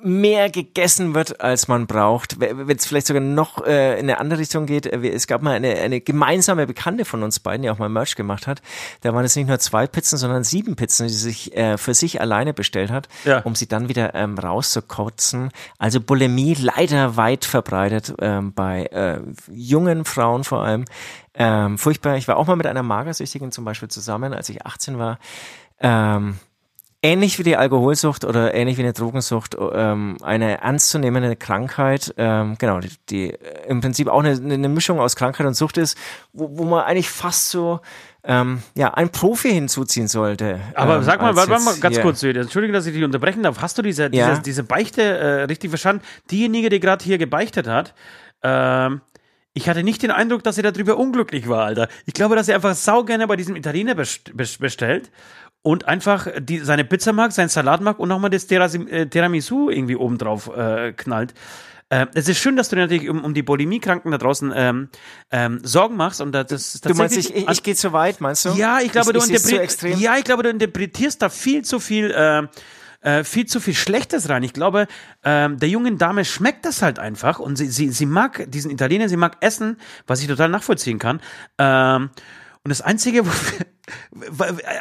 mehr 0.00 0.48
gegessen 0.48 1.14
wird, 1.14 1.40
als 1.40 1.66
man 1.66 1.88
braucht, 1.88 2.38
wenn 2.40 2.68
es 2.76 2.86
vielleicht 2.86 3.08
sogar 3.08 3.20
noch 3.22 3.64
äh, 3.66 3.94
in 3.94 4.04
eine 4.06 4.18
andere 4.18 4.38
Richtung 4.38 4.64
geht. 4.66 4.86
äh, 4.86 5.08
Es 5.08 5.26
gab 5.26 5.42
mal 5.42 5.54
eine, 5.56 5.74
eine 5.74 6.00
gemeinsame 6.00 6.66
Bekannte 6.68 7.04
von 7.04 7.22
uns 7.24 7.40
beiden, 7.40 7.62
die 7.62 7.70
auch 7.70 7.78
mal 7.78 7.88
Merch 7.88 8.14
gemacht 8.14 8.46
hat. 8.46 8.62
Da 9.00 9.12
waren 9.12 9.24
es 9.24 9.34
nicht 9.34 9.48
nur 9.48 9.58
zwei 9.58 9.86
Pizzen, 9.88 10.16
sondern 10.16 10.44
sieben 10.44 10.76
Pizzen, 10.76 11.08
die 11.08 11.12
sie 11.12 11.18
sich 11.18 11.56
äh, 11.56 11.78
für 11.78 11.94
sich 11.94 12.20
alleine 12.20 12.54
bestellt 12.54 12.90
hat, 12.92 13.08
Ja. 13.24 13.40
um 13.40 13.54
sie 13.56 13.66
dann 13.66 13.88
wieder 13.88 14.14
ähm, 14.14 14.38
rauszukotzen. 14.38 15.50
Also 15.78 16.00
Bulimie 16.00 16.54
leider 16.54 17.16
weit 17.16 17.44
verbreitet 17.44 18.14
ähm, 18.20 18.52
bei 18.52 18.84
äh, 18.86 19.20
jungen 19.50 20.04
Frauen 20.04 20.44
vor 20.44 20.62
allem. 20.62 20.84
Ähm, 21.34 21.76
furchtbar. 21.76 22.16
Ich 22.16 22.28
war 22.28 22.36
auch 22.36 22.46
mal 22.46 22.56
mit 22.56 22.66
einer 22.66 22.82
Magersüchtigen 22.82 23.50
zum 23.52 23.64
Beispiel 23.64 23.88
zusammen, 23.88 24.32
als 24.32 24.48
ich 24.48 24.64
18 24.64 24.98
war. 24.98 25.18
Ähm, 25.80 26.38
ähnlich 27.02 27.38
wie 27.38 27.44
die 27.44 27.56
Alkoholsucht 27.56 28.24
oder 28.24 28.54
ähnlich 28.54 28.76
wie 28.76 28.82
eine 28.82 28.92
Drogensucht, 28.92 29.56
ähm, 29.72 30.16
eine 30.22 30.60
ernstzunehmende 30.60 31.36
Krankheit, 31.36 32.12
ähm, 32.16 32.56
genau, 32.58 32.80
die, 32.80 32.90
die 33.08 33.30
äh, 33.34 33.66
im 33.68 33.80
Prinzip 33.80 34.08
auch 34.08 34.22
eine, 34.22 34.30
eine 34.30 34.68
Mischung 34.68 34.98
aus 34.98 35.14
Krankheit 35.14 35.46
und 35.46 35.54
Sucht 35.54 35.78
ist, 35.78 35.96
wo, 36.32 36.58
wo 36.58 36.64
man 36.64 36.84
eigentlich 36.84 37.08
fast 37.08 37.50
so 37.50 37.80
ähm, 38.24 38.62
ja, 38.74 38.92
ein 38.94 39.10
Profi 39.10 39.50
hinzuziehen 39.50 40.08
sollte. 40.08 40.60
Aber 40.74 40.96
ähm, 40.96 41.02
sag 41.04 41.22
mal, 41.22 41.36
warte 41.36 41.50
mal 41.62 41.76
ganz 41.78 41.96
hier- 41.96 42.02
kurz, 42.02 42.20
Süd. 42.20 42.36
Entschuldige, 42.36 42.72
dass 42.72 42.84
ich 42.86 42.92
dich 42.94 43.04
unterbrechen 43.04 43.42
darf. 43.44 43.60
Hast 43.60 43.78
du 43.78 43.82
diese, 43.82 44.10
Ja. 44.12 44.30
diese, 44.30 44.42
diese 44.42 44.64
Beichte 44.64 45.02
äh, 45.02 45.42
richtig 45.44 45.70
verstanden? 45.70 46.02
Diejenige, 46.30 46.68
die 46.68 46.80
gerade 46.80 47.04
hier 47.04 47.16
gebeichtet 47.18 47.68
hat, 47.68 47.94
ähm, 48.42 49.00
ich 49.54 49.68
hatte 49.68 49.82
nicht 49.82 50.02
den 50.02 50.10
Eindruck, 50.10 50.44
dass 50.44 50.58
er 50.58 50.70
darüber 50.70 50.96
unglücklich 50.98 51.48
war, 51.48 51.64
Alter. 51.64 51.88
Ich 52.06 52.14
glaube, 52.14 52.36
dass 52.36 52.48
er 52.48 52.56
einfach 52.56 52.74
saugerne 52.74 53.26
bei 53.26 53.34
diesem 53.36 53.56
Italiener 53.56 53.94
best 53.94 54.36
bestellt 54.58 55.10
und 55.62 55.86
einfach 55.86 56.28
die, 56.38 56.58
seine 56.58 56.84
Pizza 56.84 57.12
mag, 57.12 57.32
seinen 57.32 57.48
Salat 57.48 57.80
mag 57.80 57.98
und 57.98 58.08
nochmal 58.08 58.30
das 58.30 58.50
äh, 58.50 59.06
Tiramisu 59.06 59.70
irgendwie 59.70 59.96
obendrauf 59.96 60.48
äh, 60.56 60.92
knallt. 60.92 61.34
Äh, 61.90 62.06
es 62.14 62.28
ist 62.28 62.38
schön, 62.38 62.56
dass 62.56 62.68
du 62.68 62.76
natürlich 62.76 63.08
um, 63.08 63.24
um 63.24 63.32
die 63.32 63.42
Bulimie-Kranken 63.42 64.10
da 64.10 64.18
draußen 64.18 64.52
ähm, 64.54 64.88
ähm, 65.30 65.60
Sorgen 65.62 65.96
machst 65.96 66.20
und 66.20 66.32
das 66.32 66.52
ist 66.52 66.84
Du 66.84 66.94
meinst, 66.94 67.16
ich, 67.16 67.34
ich, 67.34 67.48
ich 67.48 67.62
gehe 67.62 67.74
zu 67.74 67.92
weit, 67.92 68.20
meinst 68.20 68.44
du? 68.44 68.50
Ja, 68.50 68.80
ich 68.80 68.92
glaube, 68.92 69.16
ich, 69.16 69.42
du 69.42 69.58
extrem. 69.58 69.98
ja, 69.98 70.16
ich 70.16 70.24
glaube, 70.24 70.42
du 70.42 70.50
interpretierst 70.50 71.22
da 71.22 71.28
viel 71.28 71.64
zu 71.64 71.80
viel. 71.80 72.10
Äh, 72.10 72.46
äh, 73.00 73.22
viel 73.22 73.46
zu 73.46 73.60
viel 73.60 73.74
Schlechtes 73.74 74.28
rein. 74.28 74.42
Ich 74.42 74.52
glaube, 74.52 74.88
ähm, 75.22 75.56
der 75.58 75.68
jungen 75.68 75.98
Dame 75.98 76.24
schmeckt 76.24 76.64
das 76.64 76.82
halt 76.82 76.98
einfach 76.98 77.38
und 77.38 77.54
sie, 77.54 77.68
sie, 77.68 77.90
sie 77.90 78.06
mag 78.06 78.50
diesen 78.50 78.72
Italiener, 78.72 79.08
sie 79.08 79.16
mag 79.16 79.36
Essen, 79.40 79.76
was 80.08 80.20
ich 80.20 80.26
total 80.26 80.48
nachvollziehen 80.48 80.98
kann. 80.98 81.20
Ähm, 81.58 82.10
und 82.68 82.70
das 82.70 82.82
Einzige, 82.82 83.24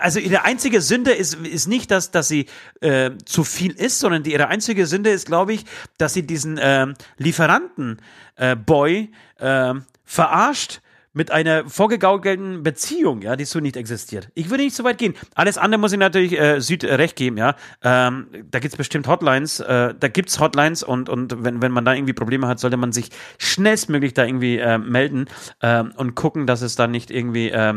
also 0.01 0.19
ihre 0.19 0.43
einzige 0.43 0.81
Sünde 0.81 1.13
ist, 1.13 1.35
ist 1.35 1.67
nicht, 1.67 1.89
dass, 1.89 2.11
dass 2.11 2.27
sie 2.27 2.47
äh, 2.81 3.11
zu 3.23 3.45
viel 3.45 3.71
isst, 3.71 3.99
sondern 3.99 4.23
die, 4.23 4.33
ihre 4.33 4.49
einzige 4.49 4.85
Sünde 4.85 5.09
ist, 5.09 5.25
glaube 5.25 5.53
ich, 5.53 5.63
dass 5.97 6.13
sie 6.13 6.27
diesen 6.27 6.57
äh, 6.57 6.87
Lieferanten-Boy 7.17 9.09
äh, 9.37 9.73
verarscht 10.03 10.81
mit 11.17 11.31
einer 11.31 11.67
vorgegaukelten 11.67 12.61
Beziehung, 12.61 13.21
ja, 13.23 13.35
die 13.35 13.45
so 13.45 13.59
nicht 13.59 13.75
existiert. 13.75 14.29
Ich 14.35 14.51
würde 14.51 14.63
nicht 14.63 14.75
so 14.75 14.83
weit 14.83 14.99
gehen. 14.99 15.15
Alles 15.33 15.57
andere 15.57 15.81
muss 15.81 15.91
ich 15.91 15.97
natürlich 15.97 16.39
äh, 16.39 16.61
Süd 16.61 16.83
recht 16.83 17.15
geben, 17.15 17.37
ja. 17.37 17.55
Ähm, 17.83 18.27
da 18.49 18.59
gibt's 18.59 18.77
bestimmt 18.77 19.07
Hotlines, 19.07 19.59
äh, 19.59 19.95
da 19.99 20.07
gibt's 20.07 20.39
Hotlines 20.39 20.83
und, 20.83 21.09
und 21.09 21.43
wenn, 21.43 21.61
wenn 21.61 21.71
man 21.71 21.85
da 21.85 21.93
irgendwie 21.93 22.13
Probleme 22.13 22.47
hat, 22.47 22.59
sollte 22.59 22.77
man 22.77 22.91
sich 22.91 23.09
schnellstmöglich 23.39 24.13
da 24.13 24.25
irgendwie 24.25 24.57
äh, 24.59 24.77
melden 24.77 25.25
äh, 25.61 25.83
und 25.95 26.13
gucken, 26.13 26.45
dass 26.45 26.61
es 26.61 26.75
dann 26.75 26.91
nicht 26.91 27.09
irgendwie, 27.09 27.49
äh, 27.49 27.73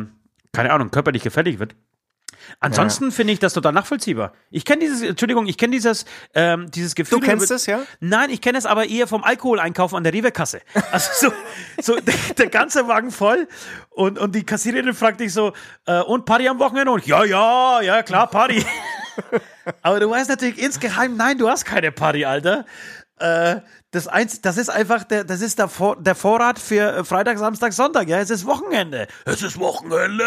keine 0.52 0.72
Ahnung, 0.72 0.90
körperlich 0.90 1.22
gefällig 1.22 1.58
wird. 1.58 1.74
Ansonsten 2.58 3.06
ja. 3.06 3.10
finde 3.10 3.32
ich 3.32 3.38
das 3.38 3.52
total 3.52 3.72
nachvollziehbar. 3.72 4.32
Ich 4.50 4.64
kenne 4.64 4.80
dieses, 4.80 5.02
Entschuldigung, 5.02 5.46
ich 5.46 5.56
kenne 5.56 5.72
dieses, 5.72 6.04
ähm, 6.34 6.70
dieses 6.70 6.94
Gefühl. 6.94 7.20
Du 7.20 7.26
kennst 7.26 7.50
es, 7.50 7.66
ja? 7.66 7.80
Nein, 8.00 8.30
ich 8.30 8.40
kenne 8.40 8.58
es 8.58 8.66
aber 8.66 8.86
eher 8.86 9.06
vom 9.06 9.22
Alkoholeinkaufen 9.22 9.96
an 9.96 10.04
der 10.04 10.12
Rewe-Kasse. 10.12 10.60
Also 10.92 11.28
so, 11.28 11.32
so 11.80 12.00
der, 12.00 12.14
der, 12.36 12.48
ganze 12.48 12.88
Wagen 12.88 13.12
voll 13.12 13.46
und, 13.90 14.18
und 14.18 14.34
die 14.34 14.44
Kassiererin 14.44 14.92
fragt 14.92 15.20
dich 15.20 15.32
so, 15.32 15.52
äh, 15.86 16.00
und 16.00 16.24
Party 16.24 16.48
am 16.48 16.58
Wochenende? 16.58 16.90
Und 16.90 17.06
ja, 17.06 17.24
ja, 17.24 17.80
ja, 17.80 18.02
klar, 18.02 18.28
Party. 18.28 18.64
aber 19.82 20.00
du 20.00 20.10
weißt 20.10 20.30
natürlich 20.30 20.58
insgeheim, 20.58 21.16
nein, 21.16 21.38
du 21.38 21.48
hast 21.48 21.64
keine 21.64 21.92
Party, 21.92 22.24
Alter. 22.24 22.64
Äh, 23.20 23.60
das, 23.90 24.08
eins, 24.08 24.40
das 24.40 24.56
ist 24.56 24.70
einfach 24.70 25.04
der, 25.04 25.24
das 25.24 25.42
ist 25.42 25.58
der, 25.58 25.68
Vor, 25.68 26.00
der 26.00 26.14
Vorrat 26.14 26.58
für 26.58 27.04
Freitag, 27.04 27.38
Samstag, 27.38 27.72
Sonntag. 27.72 28.08
Ja, 28.08 28.18
es 28.18 28.30
ist 28.30 28.46
Wochenende. 28.46 29.06
Es 29.24 29.42
ist 29.42 29.58
Wochenende. 29.58 30.24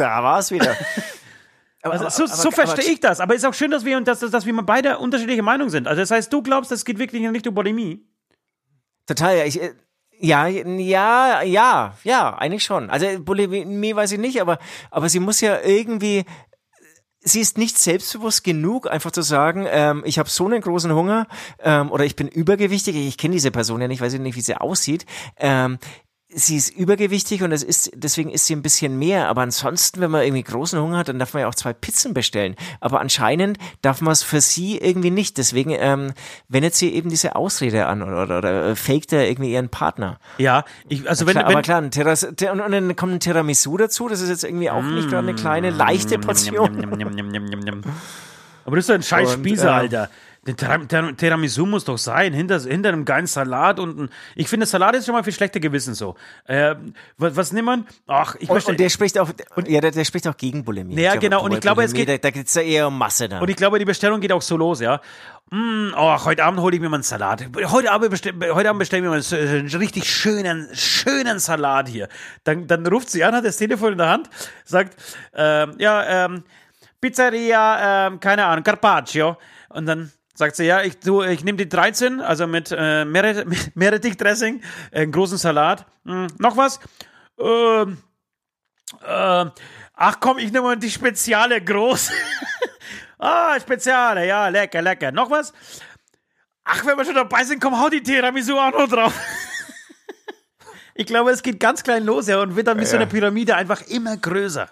Da 0.00 0.22
war 0.22 0.38
es 0.38 0.50
wieder. 0.50 0.76
Aber, 1.82 1.94
also, 1.94 2.08
so, 2.10 2.24
aber, 2.24 2.42
so 2.42 2.50
verstehe 2.50 2.92
ich 2.92 3.00
das. 3.00 3.20
Aber 3.20 3.34
es 3.34 3.42
ist 3.42 3.48
auch 3.48 3.54
schön, 3.54 3.70
dass 3.70 3.86
wir, 3.86 3.98
dass, 4.02 4.20
dass 4.20 4.44
wir 4.44 4.54
beide 4.62 4.98
unterschiedliche 4.98 5.42
Meinungen 5.42 5.70
sind. 5.70 5.88
Also 5.88 6.02
das 6.02 6.10
heißt, 6.10 6.30
du 6.30 6.42
glaubst, 6.42 6.70
es 6.72 6.84
geht 6.84 6.98
wirklich 6.98 7.22
in 7.22 7.30
Richtung 7.30 7.54
Bulimie? 7.54 8.04
Total, 9.06 9.38
ja. 9.38 9.44
Ich, 9.46 9.62
äh, 9.62 9.72
ja, 10.18 10.46
ja, 10.46 11.40
ja, 11.40 11.96
ja, 12.04 12.36
eigentlich 12.36 12.64
schon. 12.64 12.90
Also 12.90 13.06
Bulimie 13.20 13.96
weiß 13.96 14.12
ich 14.12 14.18
nicht, 14.18 14.42
aber, 14.42 14.58
aber 14.90 15.08
sie 15.08 15.20
muss 15.20 15.40
ja 15.40 15.58
irgendwie 15.62 16.26
sie 17.22 17.40
ist 17.40 17.58
nicht 17.58 17.78
selbstbewusst 17.78 18.44
genug, 18.44 18.90
einfach 18.90 19.10
zu 19.10 19.22
sagen, 19.22 19.66
ähm, 19.68 20.02
ich 20.04 20.18
habe 20.18 20.28
so 20.28 20.46
einen 20.46 20.60
großen 20.60 20.92
Hunger 20.94 21.26
ähm, 21.62 21.90
oder 21.90 22.04
ich 22.04 22.16
bin 22.16 22.28
übergewichtig. 22.28 22.96
Ich 22.96 23.18
kenne 23.18 23.32
diese 23.32 23.50
Person 23.50 23.80
ja 23.80 23.88
nicht, 23.88 24.00
weiß 24.00 24.14
ich 24.14 24.20
nicht, 24.20 24.36
wie 24.36 24.40
sie 24.40 24.56
aussieht. 24.56 25.06
Ähm, 25.36 25.78
sie 26.32 26.56
ist 26.56 26.70
übergewichtig 26.70 27.42
und 27.42 27.52
es 27.52 27.62
ist, 27.62 27.90
deswegen 27.94 28.30
ist 28.30 28.46
sie 28.46 28.54
ein 28.54 28.62
bisschen 28.62 28.98
mehr. 28.98 29.28
Aber 29.28 29.42
ansonsten, 29.42 30.00
wenn 30.00 30.10
man 30.10 30.22
irgendwie 30.22 30.42
großen 30.42 30.80
Hunger 30.80 30.98
hat, 30.98 31.08
dann 31.08 31.18
darf 31.18 31.34
man 31.34 31.42
ja 31.42 31.48
auch 31.48 31.54
zwei 31.54 31.72
Pizzen 31.72 32.14
bestellen. 32.14 32.56
Aber 32.80 33.00
anscheinend 33.00 33.58
darf 33.82 34.00
man 34.00 34.12
es 34.12 34.22
für 34.22 34.40
sie 34.40 34.78
irgendwie 34.78 35.10
nicht. 35.10 35.38
Deswegen 35.38 35.70
ähm, 35.70 36.12
wendet 36.48 36.74
sie 36.74 36.92
eben 36.92 37.10
diese 37.10 37.36
Ausrede 37.36 37.86
an 37.86 38.02
oder, 38.02 38.22
oder, 38.22 38.38
oder 38.38 38.68
äh, 38.68 38.76
faked 38.76 39.12
er 39.12 39.28
irgendwie 39.28 39.52
ihren 39.52 39.68
Partner. 39.68 40.18
Ja, 40.38 40.64
ich, 40.88 41.08
also 41.08 41.26
wenn, 41.26 41.32
klar, 41.32 41.46
wenn 41.46 41.52
aber 41.52 41.62
klar, 41.62 41.80
ein 41.80 41.90
Terras, 41.90 42.26
ter, 42.36 42.52
und, 42.52 42.60
und 42.60 42.72
dann 42.72 42.96
kommt 42.96 43.14
ein 43.14 43.20
Tiramisu 43.20 43.76
dazu. 43.76 44.08
Das 44.08 44.20
ist 44.20 44.28
jetzt 44.28 44.44
irgendwie 44.44 44.70
auch 44.70 44.82
nicht 44.82 45.08
gerade 45.08 45.28
eine 45.28 45.36
kleine, 45.36 45.70
leichte 45.70 46.18
Portion. 46.18 46.76
aber 48.64 48.76
das 48.76 48.84
ist 48.84 48.88
doch 48.88 48.94
ein 48.94 49.02
scheiß 49.02 49.32
Spießer, 49.32 49.66
äh, 49.66 49.68
Alter. 49.68 50.10
Der 50.54 51.16
Tiramisu 51.16 51.66
muss 51.66 51.84
doch 51.84 51.98
sein, 51.98 52.32
hinter, 52.32 52.60
hinter 52.60 52.90
einem 52.90 53.04
geilen 53.04 53.26
Salat 53.26 53.78
und 53.78 53.98
ein, 53.98 54.10
ich 54.34 54.48
finde, 54.48 54.66
Salat 54.66 54.96
ist 54.96 55.06
schon 55.06 55.14
mal 55.14 55.24
viel 55.24 55.32
schlechter 55.32 55.60
Gewissen 55.60 55.94
so. 55.94 56.16
Äh, 56.44 56.74
was, 57.16 57.36
was 57.36 57.52
nimmt 57.52 57.66
man? 57.66 57.86
Ach, 58.06 58.36
ich 58.38 58.48
und, 58.48 58.64
und 58.66 58.80
der 58.80 58.88
spricht 58.88 59.18
auch, 59.18 59.30
und, 59.56 59.68
ja, 59.68 59.80
der, 59.80 59.90
der 59.90 60.04
spricht 60.04 60.26
auch 60.28 60.36
gegen 60.36 60.64
Bulimie. 60.64 61.00
Ja, 61.00 61.16
genau, 61.16 61.44
und 61.44 61.52
ich 61.52 61.60
glaube, 61.60 61.82
es 61.82 61.92
geht, 61.92 62.08
da, 62.08 62.18
da 62.18 62.30
geht's 62.30 62.54
ja 62.54 62.62
eher 62.62 62.88
um 62.88 62.98
Masse 62.98 63.28
dann. 63.28 63.42
Und 63.42 63.48
ich 63.48 63.56
glaube, 63.56 63.78
die 63.78 63.84
Bestellung 63.84 64.20
geht 64.20 64.32
auch 64.32 64.42
so 64.42 64.56
los, 64.56 64.80
ja. 64.80 65.00
Mm, 65.50 65.92
oh, 65.96 66.24
heute 66.24 66.44
Abend 66.44 66.60
hole 66.60 66.76
ich 66.76 66.80
mir 66.80 66.88
mal 66.88 66.96
einen 66.96 67.02
Salat. 67.02 67.44
Heute 67.64 67.90
Abend, 67.90 68.10
bestell, 68.10 68.34
heute 68.52 68.68
Abend 68.68 68.78
bestellen 68.78 69.02
wir 69.02 69.10
mal 69.10 69.22
einen 69.32 69.66
richtig 69.68 70.08
schönen, 70.08 70.68
schönen 70.74 71.40
Salat 71.40 71.88
hier. 71.88 72.08
Dann, 72.44 72.66
dann 72.66 72.86
ruft 72.86 73.10
sie 73.10 73.24
an, 73.24 73.34
hat 73.34 73.44
das 73.44 73.56
Telefon 73.56 73.92
in 73.92 73.98
der 73.98 74.08
Hand, 74.08 74.30
sagt, 74.64 74.96
ähm, 75.34 75.74
ja, 75.78 76.26
ähm, 76.26 76.44
Pizzeria, 77.00 78.06
ähm, 78.06 78.20
keine 78.20 78.44
Ahnung, 78.44 78.62
Carpaccio. 78.62 79.36
Und 79.70 79.86
dann 79.86 80.12
Sagt 80.40 80.56
sie, 80.56 80.64
ja, 80.64 80.80
ich, 80.80 80.94
ich 81.04 81.44
nehme 81.44 81.58
die 81.58 81.68
13, 81.68 82.22
also 82.22 82.46
mit 82.46 82.74
äh, 82.74 83.04
Meerrettich-Dressing, 83.04 84.62
äh, 84.90 85.02
einen 85.02 85.12
großen 85.12 85.36
Salat. 85.36 85.84
Hm, 86.06 86.28
noch 86.38 86.56
was? 86.56 86.80
Ähm, 87.38 87.98
äh, 89.06 89.44
ach 89.92 90.16
komm, 90.18 90.38
ich 90.38 90.50
nehme 90.50 90.62
mal 90.62 90.78
die 90.78 90.90
Speziale 90.90 91.60
groß. 91.62 92.10
ah, 93.18 93.60
Speziale, 93.60 94.26
ja, 94.26 94.48
lecker, 94.48 94.80
lecker. 94.80 95.12
Noch 95.12 95.30
was? 95.30 95.52
Ach, 96.64 96.86
wenn 96.86 96.96
wir 96.96 97.04
schon 97.04 97.16
dabei 97.16 97.44
sind, 97.44 97.60
komm, 97.60 97.78
hau 97.78 97.90
die 97.90 98.02
Tiramisu 98.02 98.56
auch 98.56 98.72
noch 98.72 98.88
drauf. 98.88 99.12
ich 100.94 101.04
glaube, 101.04 101.32
es 101.32 101.42
geht 101.42 101.60
ganz 101.60 101.82
klein 101.82 102.04
los, 102.04 102.28
ja, 102.28 102.40
und 102.40 102.56
wird 102.56 102.66
dann 102.66 102.78
wie 102.78 102.84
ja. 102.84 102.88
so 102.88 102.96
eine 102.96 103.06
Pyramide 103.06 103.56
einfach 103.56 103.82
immer 103.88 104.16
größer. 104.16 104.70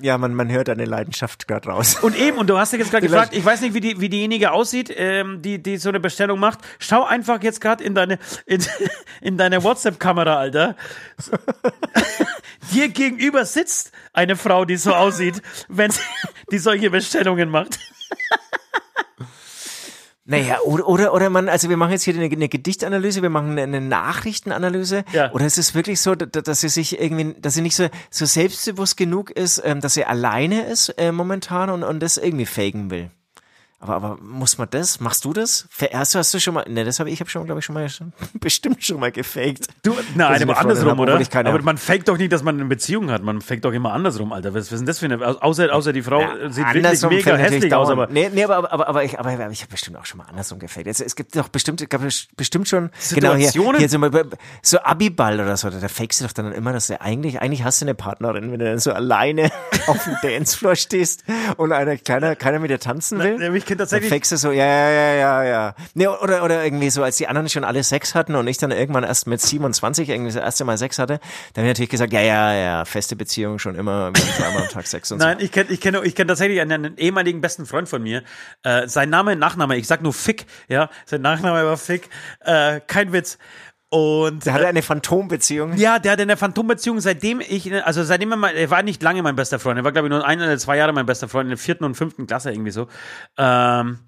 Ja, 0.00 0.18
man, 0.18 0.34
man 0.34 0.50
hört 0.50 0.68
eine 0.68 0.84
Leidenschaft 0.84 1.48
gerade 1.48 1.68
raus. 1.68 1.96
Und 2.00 2.16
eben, 2.16 2.38
und 2.38 2.48
du 2.48 2.56
hast 2.56 2.72
dich 2.72 2.78
jetzt 2.78 2.92
gerade 2.92 3.06
gefragt, 3.06 3.34
ich 3.34 3.44
weiß 3.44 3.60
nicht, 3.60 3.74
wie, 3.74 3.80
die, 3.80 4.00
wie 4.00 4.08
diejenige 4.08 4.52
aussieht, 4.52 4.92
ähm, 4.96 5.42
die, 5.42 5.60
die 5.60 5.78
so 5.78 5.88
eine 5.88 5.98
Bestellung 5.98 6.38
macht. 6.38 6.60
Schau 6.78 7.04
einfach 7.04 7.42
jetzt 7.42 7.60
gerade 7.60 7.82
in 7.82 7.94
deine, 7.94 8.18
in, 8.46 8.64
in 9.20 9.36
deine 9.36 9.64
WhatsApp-Kamera, 9.64 10.36
Alter. 10.36 10.76
Dir 12.72 12.88
gegenüber 12.88 13.44
sitzt 13.44 13.90
eine 14.12 14.36
Frau, 14.36 14.64
die 14.64 14.76
so 14.76 14.94
aussieht, 14.94 15.42
wenn 15.68 15.90
sie, 15.90 16.02
die 16.52 16.58
solche 16.58 16.90
Bestellungen 16.90 17.50
macht. 17.50 17.78
Naja, 20.30 20.58
oder, 20.64 20.86
oder, 20.86 21.12
oder 21.12 21.28
man, 21.28 21.48
also 21.48 21.68
wir 21.68 21.76
machen 21.76 21.90
jetzt 21.90 22.04
hier 22.04 22.14
eine, 22.14 22.24
eine 22.24 22.48
Gedichtanalyse, 22.48 23.20
wir 23.20 23.30
machen 23.30 23.58
eine 23.58 23.80
Nachrichtenanalyse. 23.80 25.04
Ja. 25.12 25.32
Oder 25.32 25.44
ist 25.44 25.58
es 25.58 25.74
wirklich 25.74 26.00
so, 26.00 26.14
dass, 26.14 26.44
dass 26.44 26.60
sie 26.60 26.68
sich 26.68 27.00
irgendwie, 27.00 27.34
dass 27.40 27.54
sie 27.54 27.62
nicht 27.62 27.74
so, 27.74 27.88
so 28.10 28.26
selbstbewusst 28.26 28.96
genug 28.96 29.30
ist, 29.30 29.60
ähm, 29.64 29.80
dass 29.80 29.94
sie 29.94 30.04
alleine 30.04 30.62
ist 30.66 30.90
äh, 30.98 31.10
momentan 31.10 31.68
und, 31.70 31.82
und 31.82 32.00
das 32.00 32.16
irgendwie 32.16 32.46
faken 32.46 32.90
will? 32.90 33.10
Aber, 33.82 33.94
aber 33.94 34.18
muss 34.20 34.58
man 34.58 34.68
das? 34.70 35.00
Machst 35.00 35.24
du 35.24 35.32
das? 35.32 35.66
Hast 35.92 36.14
du, 36.14 36.18
hast 36.18 36.34
du 36.34 36.38
schon 36.38 36.52
mal? 36.52 36.66
Ne, 36.68 36.84
das 36.84 37.00
habe 37.00 37.08
ich, 37.08 37.14
ich 37.14 37.20
habe 37.20 37.30
schon, 37.30 37.46
glaube 37.46 37.60
ich, 37.60 37.64
schon 37.64 37.74
mal 37.74 37.88
bestimmt 38.34 38.84
schon 38.84 39.00
mal 39.00 39.10
gefaked. 39.10 39.68
Du, 39.82 39.96
nein, 40.14 40.42
aber 40.42 40.58
andersrum, 40.58 40.90
habe, 40.90 41.02
oder? 41.02 41.18
Aber 41.46 41.62
man 41.62 41.78
faked 41.78 42.08
doch 42.08 42.18
nicht, 42.18 42.30
dass 42.30 42.42
man 42.42 42.56
eine 42.56 42.66
Beziehung 42.66 43.10
hat. 43.10 43.22
Man 43.22 43.40
faked 43.40 43.64
doch 43.64 43.72
immer 43.72 43.92
andersrum, 43.94 44.32
Alter. 44.32 44.52
Was, 44.52 44.66
was 44.66 44.72
ist 44.72 44.78
denn 44.80 44.86
das 44.86 44.98
für 44.98 45.06
eine? 45.06 45.42
Außer, 45.42 45.74
außer 45.74 45.94
die 45.94 46.02
Frau 46.02 46.20
ja, 46.20 46.50
sieht 46.50 46.66
wirklich 46.74 47.02
mega 47.02 47.36
hässlich 47.36 47.74
aus, 47.74 47.88
aber. 47.88 48.08
Nee, 48.08 48.30
nee, 48.32 48.44
aber, 48.44 48.70
aber, 48.70 48.86
aber 48.86 49.04
ich, 49.04 49.18
aber, 49.18 49.30
aber 49.30 49.50
ich 49.50 49.62
habe 49.62 49.70
bestimmt 49.70 49.96
auch 49.96 50.04
schon 50.04 50.18
mal 50.18 50.24
andersrum 50.24 50.58
gefaked. 50.58 50.86
Es, 50.86 51.00
es 51.00 51.16
gibt 51.16 51.34
doch 51.34 51.48
bestimmt, 51.48 51.88
gab 51.88 52.02
bestimmt 52.36 52.68
schon, 52.68 52.90
genau 53.14 53.34
hier, 53.34 53.50
hier 53.50 53.88
so, 53.88 53.98
so 54.62 54.78
Abiball 54.80 55.40
oder 55.40 55.56
so, 55.56 55.70
da 55.70 55.88
fakest 55.88 56.20
du 56.20 56.26
doch 56.26 56.32
dann 56.32 56.52
immer, 56.52 56.74
dass 56.74 56.88
du 56.88 57.00
eigentlich, 57.00 57.40
eigentlich 57.40 57.64
hast 57.64 57.80
du 57.80 57.86
eine 57.86 57.94
Partnerin, 57.94 58.52
wenn 58.52 58.58
du 58.58 58.66
dann 58.66 58.78
so 58.78 58.92
alleine 58.92 59.50
auf 59.86 60.04
dem 60.04 60.16
Dancefloor 60.22 60.76
stehst 60.76 61.24
und 61.56 61.72
einer, 61.72 61.96
keiner, 61.96 62.36
keiner 62.36 62.58
mit 62.58 62.70
dir 62.70 62.78
tanzen 62.78 63.18
will. 63.20 63.36
Na, 63.38 63.48
kenne 63.70 63.78
tatsächlich. 63.78 64.28
Dann 64.28 64.38
so, 64.38 64.50
ja, 64.52 64.66
ja, 64.66 64.90
ja, 64.90 65.14
ja, 65.14 65.44
ja. 65.44 65.74
Nee, 65.94 66.08
oder, 66.08 66.44
oder 66.44 66.64
irgendwie 66.64 66.90
so, 66.90 67.02
als 67.02 67.16
die 67.16 67.28
anderen 67.28 67.48
schon 67.48 67.64
alle 67.64 67.82
Sex 67.82 68.14
hatten 68.14 68.34
und 68.34 68.46
ich 68.46 68.58
dann 68.58 68.70
irgendwann 68.70 69.04
erst 69.04 69.26
mit 69.26 69.40
27 69.40 70.08
irgendwie 70.08 70.32
das 70.32 70.42
erste 70.42 70.64
Mal 70.64 70.76
Sex 70.78 70.98
hatte, 70.98 71.20
dann 71.54 71.62
habe 71.62 71.66
ich 71.66 71.70
natürlich 71.70 71.90
gesagt, 71.90 72.12
ja, 72.12 72.20
ja, 72.20 72.54
ja, 72.54 72.84
feste 72.84 73.16
Beziehung 73.16 73.58
schon 73.58 73.76
immer, 73.76 74.12
zweimal 74.36 74.62
am 74.62 74.68
Tag 74.68 74.86
Sex 74.86 75.12
und 75.12 75.18
Nein, 75.18 75.38
so. 75.38 75.44
ich 75.44 75.52
kenne 75.52 75.70
ich 75.70 75.80
kenn, 75.80 75.96
ich 76.02 76.14
kenn 76.14 76.28
tatsächlich 76.28 76.60
einen, 76.60 76.84
einen 76.84 76.98
ehemaligen 76.98 77.40
besten 77.40 77.66
Freund 77.66 77.88
von 77.88 78.02
mir. 78.02 78.22
Äh, 78.62 78.88
sein 78.88 79.10
Name, 79.10 79.36
Nachname, 79.36 79.76
ich 79.76 79.86
sag 79.86 80.02
nur 80.02 80.12
Fick, 80.12 80.46
ja, 80.68 80.90
sein 81.06 81.22
Nachname 81.22 81.64
war 81.64 81.76
Fick. 81.76 82.08
Äh, 82.40 82.80
kein 82.86 83.12
Witz. 83.12 83.38
Und 83.90 84.46
der 84.46 84.52
hatte 84.52 84.68
eine 84.68 84.82
Phantombeziehung. 84.82 85.76
Ja, 85.76 85.98
der 85.98 86.12
hatte 86.12 86.22
eine 86.22 86.36
Phantombeziehung, 86.36 87.00
seitdem 87.00 87.40
ich, 87.40 87.72
also 87.84 88.04
seitdem 88.04 88.30
er 88.30 88.36
mal, 88.36 88.54
er 88.54 88.70
war 88.70 88.84
nicht 88.84 89.02
lange 89.02 89.20
mein 89.22 89.34
bester 89.34 89.58
Freund, 89.58 89.78
er 89.78 89.84
war 89.84 89.90
glaube 89.90 90.06
ich 90.06 90.10
nur 90.10 90.24
ein 90.24 90.40
oder 90.40 90.56
zwei 90.58 90.76
Jahre 90.76 90.92
mein 90.92 91.06
bester 91.06 91.28
Freund 91.28 91.46
in 91.46 91.50
der 91.50 91.58
vierten 91.58 91.82
und 91.84 91.96
fünften 91.96 92.28
Klasse 92.28 92.52
irgendwie 92.52 92.70
so. 92.70 92.86
Ähm, 93.36 93.98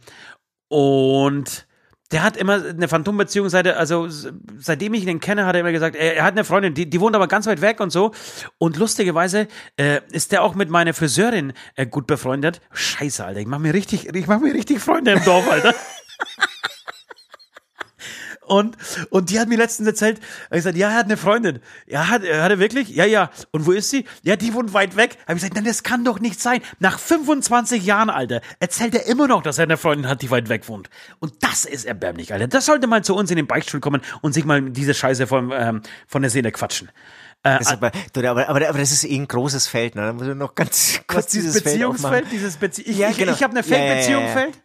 und 0.69 1.67
der 2.13 2.23
hat 2.23 2.37
immer 2.37 2.63
eine 2.65 2.87
Phantombeziehung, 2.89 3.49
seit 3.49 3.67
er, 3.67 3.79
also 3.79 4.07
seitdem 4.09 4.95
ich 4.95 5.07
ihn 5.07 5.19
kenne, 5.19 5.47
hat 5.47 5.57
er 5.57 5.63
immer 5.63 5.73
gesagt, 5.73 5.97
er, 5.97 6.17
er 6.17 6.25
hat 6.25 6.35
eine 6.35 6.45
Freundin, 6.45 6.75
die, 6.75 6.89
die 6.89 7.01
wohnt 7.01 7.17
aber 7.17 7.27
ganz 7.27 7.47
weit 7.47 7.61
weg 7.61 7.81
und 7.81 7.91
so. 7.91 8.13
Und 8.59 8.77
lustigerweise 8.77 9.49
äh, 9.77 10.01
ist 10.13 10.31
der 10.31 10.43
auch 10.43 10.55
mit 10.55 10.71
meiner 10.71 10.95
Friseurin 10.95 11.55
äh, 11.75 11.87
gut 11.87 12.07
befreundet. 12.07 12.61
Scheiße, 12.73 13.25
Alter, 13.25 13.41
ich 13.41 13.47
mach 13.47 13.59
mir 13.59 13.75
richtig, 13.75 14.15
ich 14.15 14.27
mach 14.27 14.41
mir 14.41 14.55
richtig 14.55 14.79
Freunde 14.81 15.13
im 15.13 15.25
Dorf, 15.25 15.51
Alter. 15.51 15.75
Und, 18.45 18.77
und 19.11 19.31
die 19.31 19.39
hat 19.39 19.49
mir 19.49 19.57
letztens 19.57 19.87
erzählt, 19.89 20.19
er 20.19 20.47
hat 20.47 20.51
gesagt, 20.57 20.77
ja, 20.77 20.91
er 20.91 20.97
hat 20.97 21.05
eine 21.07 21.17
Freundin. 21.17 21.61
Ja, 21.87 22.09
hat, 22.09 22.23
hat 22.23 22.51
er 22.51 22.59
wirklich? 22.59 22.89
Ja, 22.89 23.05
ja. 23.05 23.31
Und 23.53 23.67
wo 23.67 23.73
ist 23.73 23.91
sie? 23.91 24.05
Ja, 24.23 24.37
die 24.37 24.53
wohnt 24.53 24.75
weit 24.75 24.97
weg. 24.97 25.17
Hab 25.27 25.31
ich 25.37 25.43
gesagt, 25.43 25.55
nein, 25.55 25.65
das 25.65 25.83
kann 25.85 26.05
doch 26.05 26.19
nicht 26.19 26.41
sein. 26.41 26.61
Nach 26.81 26.99
25 26.99 27.85
Jahren, 27.85 28.11
Alter, 28.11 28.41
erzählt 28.59 28.95
er 28.95 29.07
immer 29.07 29.29
noch, 29.29 29.43
dass 29.43 29.59
er 29.59 29.65
eine 29.65 29.77
Freundin 29.77 30.09
hat, 30.09 30.23
die 30.23 30.31
weit 30.31 30.49
weg 30.49 30.69
wohnt. 30.69 30.91
Und 31.21 31.35
das 31.41 31.65
ist 31.65 31.85
erbärmlich, 31.85 32.33
Alter. 32.33 32.49
Das 32.49 32.67
sollte 32.67 32.87
mal 32.89 33.05
zu 33.05 33.15
uns 33.15 33.31
in 33.31 33.37
den 33.37 33.47
Beichtstuhl 33.47 33.81
kommen 33.81 34.03
und 34.23 34.33
sich 34.33 34.45
mal 34.45 34.61
diese 34.61 34.93
Scheiße 34.95 35.27
von, 35.29 35.53
ähm, 35.55 35.83
von 36.09 36.23
der 36.23 36.31
Seele 36.31 36.51
quatschen. 36.51 36.89
Äh, 37.45 37.59
Das 37.59 37.69
ist 37.69 37.73
aber, 37.73 37.91
aber, 38.17 38.49
aber, 38.49 38.69
aber 38.69 38.79
das 38.79 38.93
ist 38.93 39.05
eh 39.05 39.17
ein 39.17 39.27
großes 39.27 39.67
Feld, 39.67 39.95
ne? 39.97 40.03
Da 40.03 40.13
muss 40.13 40.27
ich 40.27 40.35
noch 40.35 40.55
ganz 40.55 41.01
kurz 41.07 41.27
dieses 41.27 41.55
Feld 41.55 41.65
Beziehungsfeld, 41.65 42.15
aufmachen. 42.25 42.31
dieses 42.31 42.57
Bezie 42.57 42.83
ich, 42.83 42.99
Ja, 42.99 43.11
ich, 43.11 43.19
genau. 43.19 43.33
ich 43.33 43.43
habe 43.43 43.57
eine 43.57 43.67
Ja, 43.67 43.77
ja, 43.77 44.21
ja. 44.21 44.29
Feld. 44.29 44.61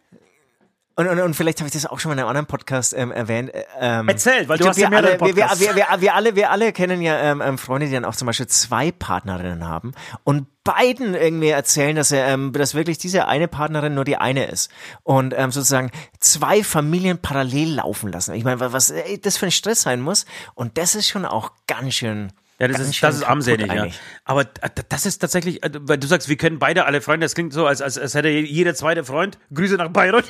Und, 0.98 1.06
und, 1.06 1.20
und 1.20 1.34
vielleicht 1.34 1.60
habe 1.60 1.68
ich 1.68 1.72
das 1.72 1.86
auch 1.86 2.00
schon 2.00 2.08
mal 2.08 2.14
in 2.14 2.18
einem 2.18 2.28
anderen 2.28 2.46
Podcast 2.46 2.92
ähm, 2.92 3.12
erwähnt. 3.12 3.52
Ähm, 3.78 4.08
Erzähl, 4.08 4.48
weil 4.48 4.58
du 4.58 4.66
hast 4.66 4.78
ja 4.78 4.90
mehrere 4.90 5.12
alle, 5.12 5.20
wir, 5.20 5.36
wir, 5.36 5.44
Podcasts. 5.44 5.60
wir, 5.60 5.76
wir, 5.76 5.86
wir, 6.00 6.14
alle, 6.16 6.34
wir 6.34 6.50
alle 6.50 6.72
kennen 6.72 7.00
ja 7.02 7.16
ähm, 7.20 7.40
ähm, 7.40 7.56
Freunde, 7.56 7.86
die 7.86 7.92
dann 7.92 8.04
auch 8.04 8.16
zum 8.16 8.26
Beispiel 8.26 8.48
zwei 8.48 8.90
Partnerinnen 8.90 9.64
haben 9.64 9.92
und 10.24 10.48
beiden 10.64 11.14
irgendwie 11.14 11.50
erzählen, 11.50 11.94
dass 11.94 12.10
er, 12.10 12.26
ähm, 12.26 12.52
dass 12.52 12.74
wirklich 12.74 12.98
diese 12.98 13.28
eine 13.28 13.46
Partnerin 13.46 13.94
nur 13.94 14.02
die 14.02 14.16
eine 14.16 14.46
ist 14.46 14.72
und 15.04 15.34
ähm, 15.36 15.52
sozusagen 15.52 15.92
zwei 16.18 16.64
Familien 16.64 17.18
parallel 17.18 17.76
laufen 17.76 18.10
lassen. 18.10 18.34
Ich 18.34 18.42
meine, 18.42 18.58
was 18.58 18.90
ey, 18.90 19.20
das 19.20 19.36
für 19.36 19.46
ein 19.46 19.52
Stress 19.52 19.82
sein 19.82 20.00
muss 20.00 20.26
und 20.56 20.78
das 20.78 20.96
ist 20.96 21.06
schon 21.06 21.24
auch 21.24 21.52
ganz 21.68 21.94
schön. 21.94 22.32
Ja, 22.60 22.66
das 22.68 22.80
ist, 22.80 23.00
das 23.02 23.16
ist 23.16 23.22
armselig, 23.22 23.72
ja. 23.72 23.86
Aber 24.24 24.44
d- 24.44 24.60
das 24.88 25.06
ist 25.06 25.18
tatsächlich, 25.18 25.62
äh, 25.62 25.70
weil 25.74 25.96
du 25.98 26.06
sagst, 26.08 26.28
wir 26.28 26.36
kennen 26.36 26.58
beide 26.58 26.86
alle 26.86 27.00
Freunde, 27.00 27.24
das 27.24 27.34
klingt 27.34 27.52
so, 27.52 27.66
als, 27.66 27.80
als, 27.80 27.96
als 27.98 28.14
hätte 28.14 28.28
jeder 28.28 28.74
zweite 28.74 29.04
Freund, 29.04 29.38
Grüße 29.54 29.76
nach 29.76 29.90
Bayreuth, 29.90 30.24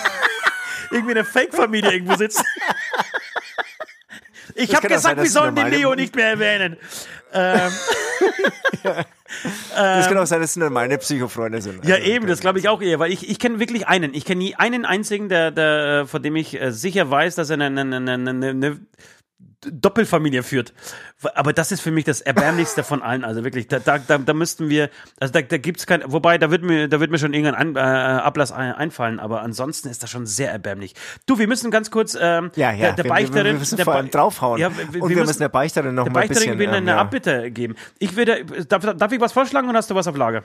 irgendwie 0.92 1.10
eine 1.12 1.24
Fake-Familie 1.24 1.92
irgendwo 1.92 2.16
sitzt. 2.16 2.44
Ich 4.56 4.74
habe 4.74 4.88
gesagt, 4.88 5.02
sein, 5.16 5.22
wir 5.22 5.30
sollen 5.30 5.54
den 5.54 5.68
Leo 5.68 5.94
nicht 5.94 6.16
mehr 6.16 6.30
erwähnen. 6.30 6.76
Ähm, 7.32 7.70
Das 9.74 10.08
kann 10.08 10.18
auch 10.18 10.26
sein, 10.26 10.40
dass 10.40 10.50
es 10.50 10.56
nur 10.56 10.70
meine 10.70 10.98
Psychofreunde 10.98 11.62
sind. 11.62 11.84
ja, 11.84 11.94
Also, 11.96 12.06
eben, 12.08 12.26
das 12.26 12.40
glaube 12.40 12.58
ich 12.58 12.68
auch 12.68 12.82
eher, 12.82 12.98
weil 12.98 13.12
ich, 13.12 13.28
ich 13.30 13.38
kenne 13.38 13.60
wirklich 13.60 13.86
einen. 13.86 14.12
Ich 14.14 14.24
kenne 14.24 14.38
nie 14.42 14.56
einen 14.56 14.84
einzigen, 14.84 15.28
der, 15.28 15.50
der, 15.52 16.06
von 16.08 16.22
dem 16.22 16.34
ich 16.34 16.60
äh, 16.60 16.72
sicher 16.72 17.08
weiß, 17.08 17.36
dass 17.36 17.50
er 17.50 17.60
eine, 17.60 17.66
eine, 17.80 17.96
eine, 17.96 18.30
eine 18.50 18.80
Doppelfamilie 19.62 20.42
führt. 20.42 20.72
Aber 21.34 21.52
das 21.52 21.70
ist 21.70 21.80
für 21.80 21.90
mich 21.90 22.04
das 22.04 22.20
Erbärmlichste 22.20 22.82
von 22.82 23.02
allen. 23.02 23.24
Also 23.24 23.44
wirklich, 23.44 23.68
da, 23.68 23.78
da, 23.78 23.98
da, 23.98 24.18
da 24.18 24.32
müssten 24.32 24.70
wir, 24.70 24.88
also 25.18 25.32
da, 25.32 25.42
da 25.42 25.58
gibt's 25.58 25.86
kein, 25.86 26.02
wobei, 26.06 26.38
da 26.38 26.50
wird 26.50 26.62
mir, 26.62 26.88
da 26.88 27.00
wird 27.00 27.10
mir 27.10 27.18
schon 27.18 27.34
irgendein 27.34 27.54
An, 27.54 27.76
äh, 27.76 27.80
Ablass 27.80 28.52
ein, 28.52 28.72
einfallen, 28.72 29.20
aber 29.20 29.42
ansonsten 29.42 29.88
ist 29.88 30.02
das 30.02 30.10
schon 30.10 30.26
sehr 30.26 30.50
erbärmlich. 30.50 30.94
Du, 31.26 31.38
wir 31.38 31.46
müssen 31.46 31.70
ganz 31.70 31.90
kurz, 31.90 32.16
ähm, 32.20 32.50
Ja, 32.56 32.72
ja, 32.72 32.78
der, 32.78 32.92
der 32.94 33.04
wir, 33.04 33.14
Bechterin, 33.14 33.44
wir, 33.44 33.58
müssen 33.58 33.76
der 33.76 33.84
vor 33.84 33.96
allem 33.96 34.10
draufhauen. 34.10 34.58
Ja, 34.58 34.70
wir, 34.76 35.02
und 35.02 35.10
wir, 35.10 35.16
müssen 35.18 35.40
der 35.40 35.48
Beichterin 35.50 35.94
noch 35.94 36.04
der 36.04 36.12
mal 36.12 36.20
ein 36.20 36.28
bisschen... 36.28 36.58
will 36.58 36.68
ähm, 36.68 36.74
eine 36.74 36.90
ja. 36.92 36.98
Abbitte 36.98 37.50
geben. 37.50 37.76
Ich 37.98 38.16
würde, 38.16 38.44
darf, 38.66 38.82
darf 38.96 39.12
ich 39.12 39.20
was 39.20 39.32
vorschlagen 39.32 39.68
oder 39.68 39.78
hast 39.78 39.90
du 39.90 39.94
was 39.94 40.06
auf 40.06 40.16
Lager? 40.16 40.42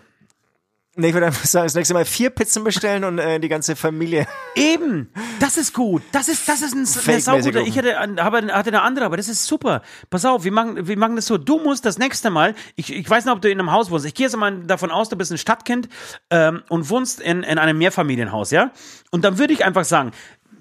Nee, 0.98 1.10
ich 1.10 1.14
würde 1.14 1.26
einfach 1.28 1.43
sagen, 1.46 1.66
das 1.66 1.76
nächste 1.76 1.93
Mal 1.93 2.06
vier 2.06 2.30
Pizzen 2.30 2.64
bestellen 2.64 3.04
und 3.04 3.20
äh, 3.20 3.38
die 3.39 3.50
ganze 3.50 3.76
Familie. 3.76 4.28
Eben, 4.56 5.10
das 5.41 5.58
ist 5.58 5.74
gut. 5.74 6.02
Das 6.14 6.30
ist, 6.30 6.48
das 6.48 6.62
ist 6.62 6.74
ein, 6.74 6.88
eine 7.12 7.20
saugute. 7.20 7.62
Ich 7.64 7.78
hatte, 7.78 7.98
habe, 7.98 8.54
hatte 8.54 8.70
eine 8.70 8.82
andere, 8.82 9.06
aber 9.06 9.18
das 9.18 9.28
ist 9.28 9.46
super. 9.46 9.82
Pass 10.10 10.24
auf, 10.24 10.46
wir 10.46 10.54
machen, 10.54 10.88
wir 10.88 10.98
machen 10.98 11.18
das 11.18 11.26
so. 11.26 11.38
Du 11.38 11.60
musst 11.60 11.86
das 11.86 11.98
nächste 11.98 12.30
Mal, 12.30 12.56
ich, 12.78 12.93
ich 12.93 13.10
weiß 13.10 13.26
nicht, 13.26 13.34
ob 13.34 13.41
du 13.41 13.50
in 13.50 13.60
einem 13.60 13.74
Haus 13.74 13.91
wohnst. 13.91 14.06
Ich 14.06 14.14
gehe 14.14 14.26
jetzt 14.28 14.38
mal 14.38 14.64
davon 14.64 14.89
aus, 14.89 15.10
du 15.10 15.18
bist 15.18 15.34
ein 15.34 15.38
Stadtkind 15.38 15.89
ähm, 16.30 16.64
und 16.70 16.89
wohnst 16.89 17.20
in, 17.20 17.43
in 17.43 17.58
einem 17.58 17.78
Mehrfamilienhaus, 17.78 18.52
ja? 18.52 18.72
Und 19.12 19.26
dann 19.26 19.38
würde 19.38 19.52
ich 19.52 19.66
einfach 19.66 19.84
sagen, 19.84 20.12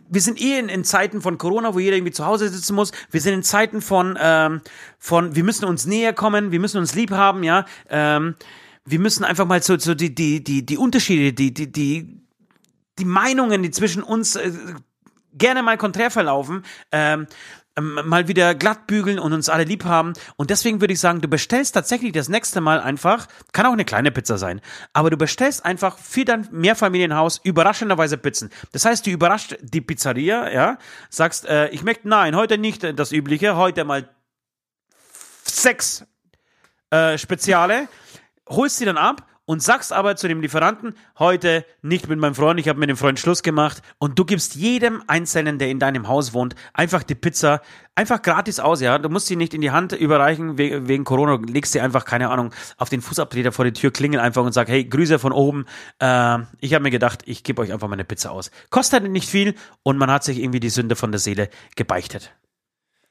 wir 0.09 0.21
sind 0.21 0.41
eh 0.41 0.59
in, 0.59 0.69
in 0.69 0.83
Zeiten 0.83 1.21
von 1.21 1.39
Corona, 1.39 1.75
wo 1.75 1.79
jeder 1.79 1.97
irgendwie 1.97 2.13
zu 2.13 2.27
Hause 2.27 2.49
sitzen 2.49 2.75
muss. 2.75 2.91
Wir 3.11 3.21
sind 3.21 3.35
in 3.35 3.43
Zeiten 3.45 3.81
von, 3.81 4.19
ähm, 4.21 4.63
von, 4.99 5.37
wir 5.37 5.45
müssen 5.45 5.65
uns 5.65 5.87
näher 5.87 6.13
kommen, 6.13 6.51
wir 6.51 6.59
müssen 6.59 6.79
uns 6.79 6.95
lieb 6.97 7.13
haben, 7.13 7.45
ja. 7.45 7.67
Ähm, 7.89 8.35
wir 8.85 8.99
müssen 8.99 9.25
einfach 9.25 9.47
mal 9.47 9.63
so, 9.63 9.79
so 9.79 9.95
die, 9.95 10.15
die, 10.15 10.43
die, 10.43 10.65
die 10.65 10.77
Unterschiede, 10.77 11.33
die, 11.33 11.55
die, 11.55 11.71
die, 11.71 12.21
die 12.99 13.05
Meinungen, 13.05 13.63
die 13.63 13.71
zwischen 13.71 14.03
uns 14.03 14.37
äh, 14.37 14.53
gerne 15.33 15.63
mal 15.63 15.79
konträr 15.79 16.11
verlaufen, 16.11 16.65
ähm, 16.93 17.27
ähm, 17.77 17.99
mal 18.05 18.29
wieder 18.29 18.55
glatt 18.55 18.87
bügeln 18.87 19.19
und 19.19 19.33
uns 19.33 19.49
alle 19.49 19.65
lieb 19.65 19.85
haben. 19.85 20.13
Und 20.37 20.51
deswegen 20.51 20.81
würde 20.81 20.95
ich 20.95 21.01
sagen, 21.01 21.21
du 21.21 21.29
bestellst 21.29 21.75
tatsächlich 21.75 22.13
das 22.13 22.29
nächste 22.29 22.61
Mal 22.61 22.81
einfach, 22.81 23.27
kann 23.53 23.67
auch 23.67 23.73
eine 23.73 23.85
kleine 23.85 24.13
Pizza 24.13 24.39
sein, 24.39 24.61
aber 24.93 25.11
du 25.11 25.17
bestellst 25.17 25.65
einfach 25.65 25.99
für 25.99 26.25
dein 26.25 26.47
Mehrfamilienhaus 26.53 27.41
überraschenderweise 27.43 28.17
Pizzen. 28.17 28.51
Das 28.73 28.85
heißt, 28.85 29.07
du 29.07 29.11
überrascht 29.11 29.57
die 29.61 29.81
Pizzeria, 29.81 30.53
ja, 30.53 30.79
sagst, 31.11 31.47
äh, 31.47 31.69
ich 31.71 31.83
möchte, 31.83 32.09
nein, 32.09 32.37
heute 32.37 32.59
nicht 32.59 32.85
das 32.97 33.11
Übliche, 33.11 33.57
heute 33.57 33.85
mal 33.85 34.09
sechs 35.43 36.05
äh, 36.91 37.19
Speziale, 37.19 37.89
holst 38.49 38.79
sie 38.79 38.85
dann 38.85 38.99
ab 38.99 39.27
und 39.47 39.63
sagst 39.63 39.93
aber 39.93 40.17
zu 40.17 40.27
dem 40.27 40.41
Lieferanten, 40.41 40.95
heute 41.19 41.65
nicht 41.83 42.09
mit 42.09 42.19
meinem 42.19 42.35
Freund, 42.35 42.59
ich 42.59 42.69
habe 42.69 42.79
mit 42.79 42.89
dem 42.89 42.97
Freund 42.97 43.19
Schluss 43.19 43.43
gemacht 43.43 43.83
und 43.99 44.19
du 44.19 44.25
gibst 44.25 44.55
jedem 44.55 45.03
Einzelnen, 45.07 45.59
der 45.59 45.69
in 45.69 45.79
deinem 45.79 46.09
Haus 46.09 46.33
wohnt, 46.33 46.55
einfach 46.73 47.03
die 47.03 47.15
Pizza 47.15 47.61
einfach 47.95 48.23
gratis 48.23 48.59
aus, 48.59 48.81
ja. 48.81 48.99
Du 48.99 49.09
musst 49.09 49.27
sie 49.27 49.37
nicht 49.37 49.55
in 49.55 49.61
die 49.61 49.71
Hand 49.71 49.93
überreichen 49.93 50.59
we 50.59 50.89
wegen 50.89 51.05
Corona, 51.05 51.39
legst 51.47 51.73
sie 51.73 51.81
einfach, 51.81 52.05
keine 52.05 52.31
Ahnung, 52.31 52.53
auf 52.79 52.89
den 52.89 53.03
Fußabtreter 53.03 53.53
vor 53.53 53.65
die 53.65 53.73
Tür, 53.73 53.93
klingel 53.93 54.21
einfach 54.21 54.43
und 54.43 54.53
sag, 54.53 54.69
hey, 54.69 54.85
Grüße 54.85 55.19
von 55.19 55.33
oben, 55.33 55.67
äh, 55.99 56.39
ich 56.61 56.73
habe 56.75 56.83
mir 56.83 56.91
gedacht, 56.91 57.23
ich 57.27 57.45
gebe 57.45 57.61
euch 57.61 57.73
einfach 57.73 57.89
meine 57.89 58.05
Pizza 58.05 58.31
aus. 58.31 58.51
Kostet 58.71 59.05
nicht 59.05 59.29
viel 59.29 59.55
und 59.83 59.99
man 59.99 60.11
hat 60.11 60.25
sich 60.25 60.39
irgendwie 60.39 60.61
die 60.61 60.71
Sünde 60.71 60.97
von 60.97 61.13
der 61.13 61.19
Seele 61.19 61.51
gebeichtet. 61.77 62.33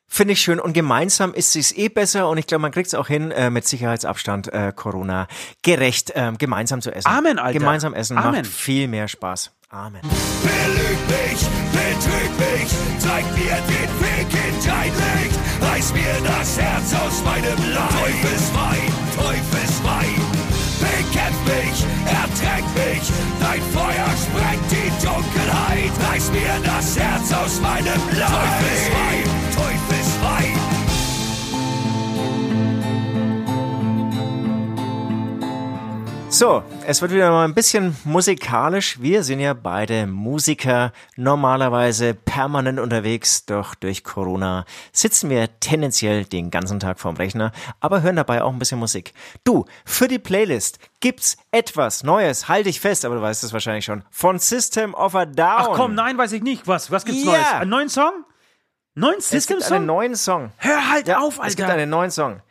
Finde 0.08 0.34
ich 0.34 0.42
schön. 0.42 0.60
Und 0.60 0.74
gemeinsam 0.74 1.34
ist 1.34 1.56
es 1.56 1.76
eh 1.76 1.90
besser 1.90 2.30
und 2.30 2.38
ich 2.38 2.46
glaube, 2.46 2.62
man 2.62 2.72
kriegt 2.72 2.88
es 2.88 2.94
auch 2.94 3.08
hin, 3.08 3.32
äh, 3.32 3.50
mit 3.50 3.68
Sicherheitsabstand 3.68 4.54
äh, 4.54 4.72
Corona 4.76 5.28
gerecht 5.64 6.12
ähm, 6.16 6.38
gemeinsam 6.38 6.82
zu 6.82 6.92
essen. 6.92 7.08
Amen, 7.08 7.40
Alter. 7.40 7.58
Gemeinsam 7.58 7.94
essen 7.94 8.18
Amen. 8.18 8.42
macht 8.42 8.48
viel 8.48 8.88
mehr 8.88 9.08
Spaß. 9.08 9.52
Amen. 9.70 10.02
Belüg 10.02 11.00
mich, 11.08 11.42
betrüg 11.74 12.32
mich, 12.38 12.70
zeig 13.00 13.26
mir 13.34 13.58
den 13.66 13.90
Weg 14.02 14.28
in 14.30 14.68
dein 14.68 14.94
Licht, 14.94 15.40
reiß 15.62 15.94
mir 15.94 16.14
das 16.24 16.60
Herz 16.60 16.94
aus 16.94 17.24
meinem 17.24 17.74
Leib. 17.74 17.90
Teufelswein, 17.90 18.94
Teufelswein, 19.16 20.22
bekämpf 20.80 21.40
mich, 21.48 21.86
ertränk 22.06 22.68
mich, 22.76 23.12
dein 23.40 23.62
Feuer 23.74 24.10
sprengt 24.22 24.72
die 24.72 25.06
Dunkelheit, 25.06 25.92
reiß 26.08 26.32
mir 26.32 26.62
das 26.64 26.98
Herz 27.00 27.34
aus 27.34 27.60
meinem 27.62 28.02
Leib. 28.12 28.30
Teufelswein. 28.30 29.43
So, 36.34 36.64
es 36.88 37.00
wird 37.00 37.12
wieder 37.12 37.30
mal 37.30 37.46
ein 37.46 37.54
bisschen 37.54 37.96
musikalisch. 38.06 39.00
Wir 39.00 39.22
sind 39.24 39.40
ja 39.40 39.54
beide 39.54 40.08
Musiker, 40.08 40.92
normalerweise 41.16 42.16
permanent 42.16 42.80
unterwegs, 42.80 43.46
doch 43.46 43.76
durch 43.76 44.04
Corona 44.04 44.66
sitzen 44.92 45.30
wir 45.30 45.60
tendenziell 45.60 46.26
den 46.26 46.50
ganzen 46.50 46.80
Tag 46.80 47.00
vorm 47.00 47.18
Rechner, 47.18 47.52
aber 47.80 48.02
hören 48.02 48.16
dabei 48.16 48.42
auch 48.42 48.52
ein 48.52 48.58
bisschen 48.58 48.80
Musik. 48.80 49.14
Du, 49.44 49.66
für 49.86 50.08
die 50.08 50.18
Playlist 50.18 50.80
gibt's 51.02 51.38
etwas 51.52 52.02
Neues, 52.04 52.48
halte 52.48 52.68
ich 52.70 52.80
fest, 52.82 53.06
aber 53.06 53.14
du 53.16 53.22
weißt 53.22 53.44
es 53.44 53.54
wahrscheinlich 53.54 53.86
schon, 53.86 54.04
von 54.10 54.40
System 54.40 54.96
of 54.96 55.14
a 55.14 55.26
Down. 55.26 55.48
Ach 55.58 55.70
komm, 55.76 55.94
nein, 55.94 56.18
weiß 56.18 56.32
ich 56.32 56.42
nicht. 56.42 56.68
Was, 56.68 56.90
was 56.90 57.06
gibt's 57.06 57.24
Ja. 57.26 57.32
Neues? 57.32 57.52
Einen 57.54 57.70
neuen 57.70 57.90
Song? 57.90 58.12
Neuen 58.96 59.16
es 59.20 59.30
gibt 59.30 59.34
einen 59.34 59.60
System-Song? 59.62 59.86
neuen 59.86 60.16
Song. 60.16 60.52
Hör 60.58 60.90
halt 60.92 61.08
Ja, 61.08 61.20
auf, 61.20 61.38
Es 61.46 61.56
gibt 61.56 61.62
Alter. 61.70 61.74
einen 61.82 61.92
neuen 61.92 62.10
Song. 62.10 62.42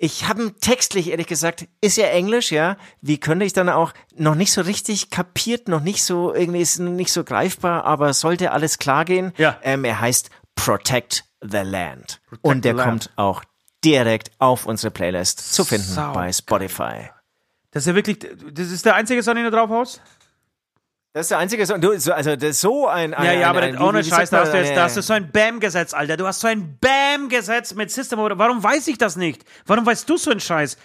Ich 0.00 0.28
habe 0.28 0.54
textlich, 0.60 1.10
ehrlich 1.10 1.26
gesagt, 1.26 1.66
ist 1.80 1.96
ja 1.96 2.06
Englisch, 2.06 2.52
ja. 2.52 2.76
Wie 3.00 3.18
könnte 3.18 3.44
ich 3.44 3.52
dann 3.52 3.68
auch 3.68 3.92
noch 4.14 4.36
nicht 4.36 4.52
so 4.52 4.60
richtig 4.60 5.10
kapiert, 5.10 5.66
noch 5.66 5.80
nicht 5.80 6.04
so, 6.04 6.32
irgendwie 6.32 6.60
ist 6.60 6.78
nicht 6.78 7.12
so 7.12 7.24
greifbar, 7.24 7.84
aber 7.84 8.14
sollte 8.14 8.52
alles 8.52 8.78
klar 8.78 9.04
gehen. 9.04 9.32
Ja. 9.38 9.58
Ähm, 9.62 9.84
er 9.84 10.00
heißt 10.00 10.30
Protect 10.54 11.24
the 11.40 11.58
Land. 11.58 12.20
Und 12.42 12.64
der 12.64 12.74
Land. 12.74 12.88
kommt 12.88 13.10
auch 13.16 13.42
direkt 13.84 14.30
auf 14.38 14.66
unsere 14.66 14.92
Playlist 14.92 15.52
zu 15.52 15.64
finden 15.64 15.88
Sau 15.88 16.12
bei 16.12 16.32
Spotify. 16.32 17.10
Das 17.72 17.82
ist 17.82 17.88
ja 17.88 17.94
wirklich, 17.96 18.18
das 18.52 18.70
ist 18.70 18.86
der 18.86 18.94
einzige 18.94 19.22
Song, 19.22 19.34
den 19.34 19.44
du 19.44 19.50
draufhaust? 19.50 20.00
Das 21.14 21.22
ist 21.24 21.30
der 21.30 21.38
einzige 21.38 21.64
Song. 21.66 21.80
Du, 21.80 21.98
so, 21.98 22.12
also 22.12 22.36
das 22.36 22.50
ist 22.50 22.60
so 22.60 22.86
ein, 22.86 23.14
ein 23.14 23.24
Ja, 23.24 23.32
ja, 23.32 23.38
ein, 23.38 23.44
aber 23.56 23.60
ein, 23.62 23.72
das, 23.74 23.82
ohne 23.82 24.04
Scheiß, 24.04 24.30
da 24.30 24.40
hast, 24.40 24.52
du 24.52 24.58
jetzt, 24.58 24.76
da 24.76 24.82
hast 24.84 24.96
du 24.96 25.02
so 25.02 25.14
ein 25.14 25.30
Bam-Gesetz, 25.32 25.94
Alter. 25.94 26.16
Du 26.16 26.26
hast 26.26 26.40
so 26.40 26.48
ein 26.48 26.78
Bam-Gesetz 26.80 27.74
mit 27.74 27.90
System. 27.90 28.18
Warum 28.18 28.62
weiß 28.62 28.86
ich 28.88 28.98
das 28.98 29.16
nicht? 29.16 29.44
Warum 29.66 29.86
weißt 29.86 30.08
du 30.08 30.16
so 30.16 30.30
einen 30.30 30.40
Scheiß? 30.40 30.76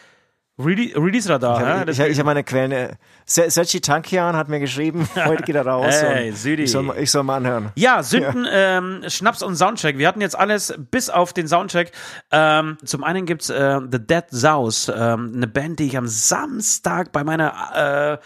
Rele 0.59 0.95
Release 0.95 1.27
Radar, 1.27 1.87
Ich, 1.89 1.97
ja? 1.97 2.05
ich, 2.05 2.11
ich, 2.11 2.19
habe 2.19 2.27
meine 2.27 2.43
Quellen. 2.43 2.71
äh, 2.71 2.93
Se- 3.25 3.49
Sergi 3.49 3.81
Tankian 3.81 4.35
hat 4.35 4.49
mir 4.49 4.59
geschrieben, 4.59 5.09
heute 5.25 5.41
geht 5.43 5.55
er 5.55 5.65
raus. 5.65 5.95
Ey, 5.95 6.31
Südi. 6.31 6.63
Ich 6.63 6.71
soll, 6.71 6.83
mal- 6.83 6.97
ich 6.99 7.09
soll 7.09 7.23
mal 7.23 7.37
anhören. 7.37 7.71
Ja, 7.75 8.03
Sünden, 8.03 8.47
Ähm, 8.49 9.03
Schnaps 9.07 9.41
und 9.41 9.55
Soundcheck. 9.55 9.97
Wir 9.97 10.07
hatten 10.07 10.21
jetzt 10.21 10.37
alles 10.37 10.75
bis 10.91 11.09
auf 11.09 11.33
den 11.33 11.47
Soundcheck. 11.47 11.91
Ähm, 12.31 12.77
zum 12.85 13.03
einen 13.03 13.25
gibt's 13.25 13.49
äh, 13.49 13.79
The 13.91 13.97
Dead 13.99 14.25
Souse, 14.29 14.89
ähm, 14.95 15.33
eine 15.35 15.47
Band, 15.47 15.79
die 15.79 15.87
ich 15.87 15.97
am 15.97 16.07
Samstag 16.07 17.11
bei 17.11 17.23
meiner 17.23 18.19
äh, 18.21 18.23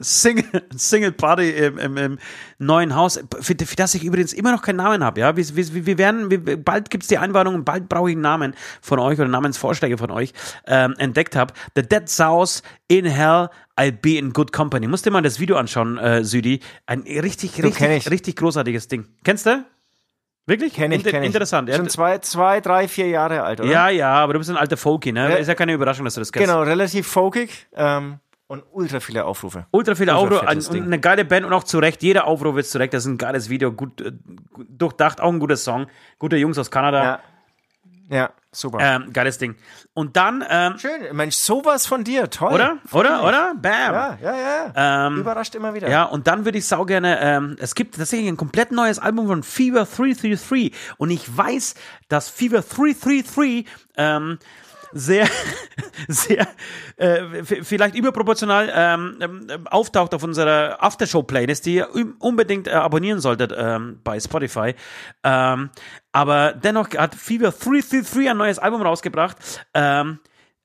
Single, 0.00 0.44
Single 0.76 1.12
Party 1.12 1.50
im, 1.50 1.78
im, 1.78 1.96
im 1.96 2.18
neuen 2.58 2.94
Haus, 2.94 3.20
für, 3.40 3.54
für 3.54 3.76
das 3.76 3.94
ich 3.94 4.04
übrigens 4.04 4.32
immer 4.32 4.52
noch 4.52 4.62
keinen 4.62 4.76
Namen 4.76 5.02
habe. 5.02 5.20
Ja, 5.20 5.36
wir, 5.36 5.44
wir, 5.56 5.86
wir 5.86 5.98
werden, 5.98 6.30
wir, 6.30 6.62
bald 6.62 6.90
gibt's 6.90 7.08
die 7.08 7.18
Einwarnung, 7.18 7.64
bald 7.64 7.88
brauche 7.88 8.10
ich 8.10 8.14
einen 8.14 8.22
Namen 8.22 8.54
von 8.80 8.98
euch 8.98 9.18
oder 9.18 9.28
Namensvorschläge 9.28 9.98
von 9.98 10.10
euch 10.10 10.32
ähm, 10.66 10.94
entdeckt 10.98 11.36
habe. 11.36 11.54
The 11.74 11.82
Dead 11.82 12.08
Souse 12.08 12.62
in 12.88 13.06
Hell. 13.06 13.48
I'll 13.78 13.92
be 13.92 14.16
in 14.16 14.32
good 14.32 14.52
company. 14.52 14.86
Musst 14.86 15.04
dir 15.04 15.10
mal 15.10 15.20
das 15.20 15.38
Video 15.38 15.56
anschauen, 15.56 15.98
äh, 15.98 16.24
Südi. 16.24 16.60
Ein 16.86 17.00
richtig, 17.00 17.62
richtig, 17.62 18.06
ich. 18.06 18.10
richtig 18.10 18.36
großartiges 18.36 18.88
Ding. 18.88 19.06
Kennst 19.22 19.44
du? 19.44 19.66
Wirklich? 20.46 20.74
Kenn 20.74 20.92
ich, 20.92 20.98
Inter 20.98 21.10
kenn 21.10 21.22
ich. 21.22 21.26
Interessant. 21.26 21.68
Ja, 21.68 21.76
Schon 21.76 21.88
zwei, 21.88 22.18
zwei, 22.18 22.60
drei, 22.60 22.86
vier 22.88 23.08
Jahre 23.08 23.42
alt, 23.42 23.60
oder? 23.60 23.68
ja, 23.68 23.88
ja, 23.88 24.12
aber 24.14 24.34
du 24.34 24.38
bist 24.38 24.48
ein 24.48 24.56
alter 24.56 24.76
Folky, 24.76 25.12
ne? 25.12 25.36
Ist 25.38 25.48
ja 25.48 25.54
keine 25.54 25.72
Überraschung, 25.72 26.04
dass 26.04 26.14
du 26.14 26.20
das 26.20 26.32
kennst. 26.32 26.48
Genau, 26.48 26.62
relativ 26.62 27.06
folkig 27.06 27.66
ähm, 27.74 28.20
und 28.48 28.64
ultra 28.72 29.00
viele 29.00 29.24
Aufrufe. 29.24 29.66
Ultra 29.72 29.94
viele 29.94 30.16
Ultra 30.16 30.40
Aufrufe, 30.40 30.48
ein, 30.48 30.82
eine 30.84 31.00
geile 31.00 31.24
Band 31.24 31.46
und 31.46 31.52
auch 31.52 31.64
zu 31.64 31.78
Recht. 31.78 32.02
Jeder 32.02 32.26
Aufruf 32.26 32.56
ist 32.58 32.70
zu 32.70 32.78
Recht. 32.78 32.94
Das 32.94 33.04
ist 33.04 33.10
ein 33.10 33.18
geiles 33.18 33.48
Video, 33.48 33.72
gut, 33.72 34.00
äh, 34.00 34.12
gut 34.52 34.66
durchdacht, 34.70 35.20
auch 35.20 35.32
ein 35.32 35.40
guter 35.40 35.56
Song. 35.56 35.86
Gute 36.18 36.36
Jungs 36.36 36.56
aus 36.58 36.70
Kanada. 36.70 37.20
Ja, 38.08 38.16
ja 38.16 38.30
super. 38.52 38.78
Ähm, 38.80 39.12
geiles 39.12 39.38
Ding. 39.38 39.56
Und 39.94 40.16
dann, 40.16 40.44
ähm, 40.48 40.78
Schön, 40.78 40.92
Mensch, 41.12 41.34
sowas 41.34 41.86
von 41.86 42.04
dir, 42.04 42.30
toll. 42.30 42.52
oder? 42.52 42.78
Oder? 42.92 43.24
Oder? 43.24 43.54
Bam. 43.60 43.92
Ja, 43.92 44.18
ja, 44.22 44.36
ja. 44.36 45.06
Ähm, 45.08 45.18
Überrascht 45.18 45.54
immer 45.56 45.74
wieder. 45.74 45.88
Ja, 45.88 46.04
und 46.04 46.28
dann 46.28 46.44
würde 46.44 46.58
ich 46.58 46.66
sau 46.66 46.84
gerne, 46.84 47.18
ähm, 47.20 47.56
es 47.58 47.74
gibt 47.74 47.96
tatsächlich 47.96 48.28
ein 48.28 48.36
komplett 48.36 48.70
neues 48.70 49.00
Album 49.00 49.26
von 49.26 49.42
Fever 49.42 49.86
333 49.86 50.72
und 50.98 51.10
ich 51.10 51.36
weiß, 51.36 51.74
dass 52.08 52.28
Fever 52.28 52.62
333 52.62 53.66
ähm, 53.96 54.38
sehr, 54.98 55.28
sehr, 56.08 56.48
äh, 56.96 57.42
vielleicht 57.44 57.94
überproportional 57.94 58.70
ähm, 58.74 59.18
ähm, 59.20 59.66
auftaucht 59.66 60.14
auf 60.14 60.22
unserer 60.22 60.82
Aftershow-Playlist, 60.82 61.66
die 61.66 61.74
ihr 61.76 61.94
un- 61.94 62.14
unbedingt 62.18 62.68
äh, 62.68 62.72
abonnieren 62.72 63.20
solltet 63.20 63.52
ähm, 63.56 64.00
bei 64.04 64.18
Spotify. 64.20 64.74
Ähm, 65.22 65.70
aber 66.12 66.52
dennoch 66.52 66.90
hat 66.96 67.14
Fever 67.14 67.50
333 67.52 68.30
ein 68.30 68.36
neues 68.36 68.58
Album 68.58 68.82
rausgebracht. 68.82 69.36
Ähm, 69.74 70.18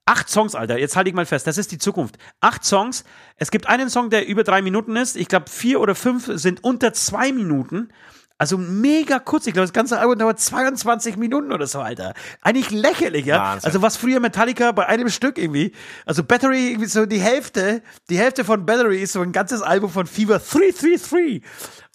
Acht 0.06 0.30
Songs, 0.30 0.56
Alter. 0.56 0.80
Jetzt 0.80 0.96
halte 0.96 1.10
ich 1.10 1.16
mal 1.16 1.28
fest. 1.28 1.46
Das 1.46 1.60
ist 1.60 1.72
die 1.72 1.78
Zukunft. 1.78 2.18
Acht 2.42 2.66
Songs. 2.66 3.06
Es 3.38 3.52
gibt 3.52 3.70
einen 3.70 3.90
Song, 3.90 4.10
der 4.10 4.28
über 4.28 4.44
drei 4.44 4.62
Minuten 4.64 4.96
ist. 4.96 5.16
Ich 5.16 5.28
glaube, 5.28 5.50
vier 5.50 5.80
oder 5.80 5.94
fünf 5.94 6.26
sind 6.34 6.64
unter 6.64 6.92
zwei 6.94 7.32
Minuten. 7.32 7.90
Also 8.42 8.58
mega 8.58 9.20
kurz. 9.20 9.46
Ich 9.46 9.54
glaube, 9.54 9.68
das 9.68 9.72
ganze 9.72 10.00
Album 10.00 10.18
dauert 10.18 10.40
22 10.40 11.16
Minuten 11.16 11.52
oder 11.52 11.68
so, 11.68 11.80
Alter. 11.80 12.16
Eigentlich 12.42 12.72
lächerlich, 12.72 13.28
ja. 13.28 13.38
Wahnsinn. 13.38 13.68
Also 13.68 13.84
was 13.84 13.98
früher 13.98 14.20
Metallica 14.20 14.72
bei 14.72 14.88
einem 14.88 15.10
Stück 15.10 15.38
irgendwie. 15.38 15.74
Also 16.08 16.24
Battery, 16.24 16.70
irgendwie 16.70 16.88
so 16.88 17.06
die 17.06 17.22
Hälfte, 17.22 17.84
die 18.10 18.18
Hälfte 18.18 18.44
von 18.44 18.66
Battery 18.66 19.00
ist 19.00 19.14
so 19.14 19.22
ein 19.22 19.32
ganzes 19.32 19.62
Album 19.62 19.92
von 19.92 20.08
Fever 20.08 20.40
333. 20.40 21.44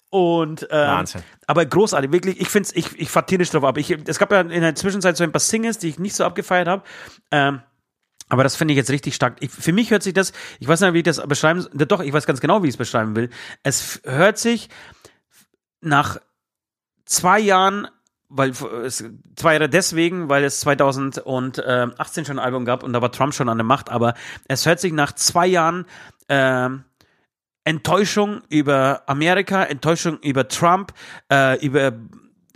Und 0.09 0.65
ähm, 0.71 0.87
Wahnsinn. 0.87 1.23
aber 1.47 1.65
großartig, 1.65 2.13
wirklich, 2.13 2.39
ich 2.39 2.47
finde 2.47 2.69
ich, 2.75 2.97
ich 2.97 3.09
fahr 3.09 3.25
tierisch 3.25 3.49
drauf 3.49 3.65
ab. 3.65 3.77
Ich, 3.77 3.91
es 3.91 4.17
gab 4.17 4.31
ja 4.31 4.39
in 4.39 4.61
der 4.61 4.73
Zwischenzeit 4.73 5.17
so 5.17 5.25
ein 5.25 5.33
paar 5.33 5.41
Singles, 5.41 5.79
die 5.79 5.89
ich 5.89 5.99
nicht 5.99 6.15
so 6.15 6.23
abgefeiert 6.23 6.69
habe. 6.69 6.81
Ähm, 7.29 7.59
aber 8.29 8.45
das 8.45 8.55
finde 8.55 8.73
ich 8.73 8.77
jetzt 8.77 8.89
richtig 8.89 9.15
stark. 9.15 9.35
Ich, 9.41 9.51
für 9.51 9.73
mich 9.73 9.91
hört 9.91 10.01
sich 10.01 10.13
das, 10.13 10.31
ich 10.61 10.67
weiß 10.69 10.79
nicht, 10.79 10.93
wie 10.93 10.99
ich 10.99 11.03
das 11.03 11.21
beschreiben 11.27 11.59
soll. 11.59 11.71
Doch, 11.73 11.99
ich 11.99 12.13
weiß 12.13 12.25
ganz 12.25 12.39
genau, 12.39 12.63
wie 12.63 12.67
ich 12.67 12.75
es 12.75 12.77
beschreiben 12.77 13.17
will. 13.17 13.31
Es 13.63 13.99
hört 14.05 14.37
sich 14.37 14.69
nach 15.81 16.19
zwei 17.07 17.39
Jahren, 17.39 17.87
weil 18.29 18.51
es 18.51 19.03
zwei 19.35 19.53
Jahre 19.53 19.69
deswegen, 19.69 20.29
weil 20.29 20.43
es 20.43 20.59
2018 20.59 22.25
schon 22.25 22.39
ein 22.39 22.45
Album 22.45 22.65
gab 22.65 22.83
und 22.83 22.93
da 22.93 23.01
war 23.01 23.11
Trump 23.11 23.33
schon 23.33 23.49
an 23.49 23.57
der 23.57 23.65
Macht, 23.65 23.89
aber 23.89 24.13
es 24.47 24.65
hört 24.65 24.79
sich 24.79 24.93
nach 24.93 25.13
zwei 25.13 25.47
Jahren 25.47 25.85
ähm, 26.29 26.83
Enttäuschung 27.63 28.41
über 28.49 29.03
Amerika, 29.07 29.63
Enttäuschung 29.63 30.19
über 30.19 30.47
Trump, 30.47 30.93
äh, 31.31 31.59
über 31.65 31.93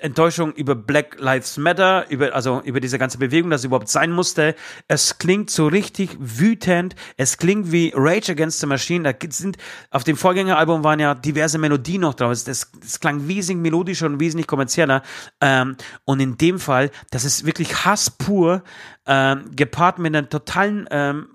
Enttäuschung 0.01 0.53
über 0.53 0.75
Black 0.75 1.17
Lives 1.19 1.57
Matter, 1.57 2.05
über, 2.09 2.33
also 2.33 2.61
über 2.63 2.79
diese 2.79 2.97
ganze 2.97 3.17
Bewegung, 3.17 3.49
dass 3.49 3.61
es 3.61 3.65
überhaupt 3.65 3.89
sein 3.89 4.11
musste. 4.11 4.55
Es 4.87 5.17
klingt 5.17 5.49
so 5.49 5.67
richtig 5.67 6.17
wütend. 6.19 6.95
Es 7.17 7.37
klingt 7.37 7.71
wie 7.71 7.93
Rage 7.95 8.31
Against 8.31 8.59
the 8.59 8.67
Machine. 8.67 9.03
Da 9.03 9.27
sind, 9.29 9.57
auf 9.91 10.03
dem 10.03 10.17
Vorgängeralbum 10.17 10.83
waren 10.83 10.99
ja 10.99 11.15
diverse 11.15 11.57
Melodien 11.57 12.01
noch 12.01 12.13
drauf. 12.13 12.43
Das 12.43 12.71
klang 12.99 13.27
wesentlich 13.27 13.61
melodischer 13.61 14.07
und 14.07 14.19
wesentlich 14.19 14.47
kommerzieller. 14.47 15.03
Ähm, 15.39 15.77
und 16.05 16.19
in 16.19 16.37
dem 16.37 16.59
Fall, 16.59 16.91
das 17.11 17.25
ist 17.25 17.45
wirklich 17.45 17.85
Hass 17.85 18.09
pur, 18.09 18.63
ähm, 19.05 19.51
gepaart 19.55 19.99
mit 19.99 20.15
einem 20.15 20.29
totalen, 20.29 20.87
ähm, 20.91 21.27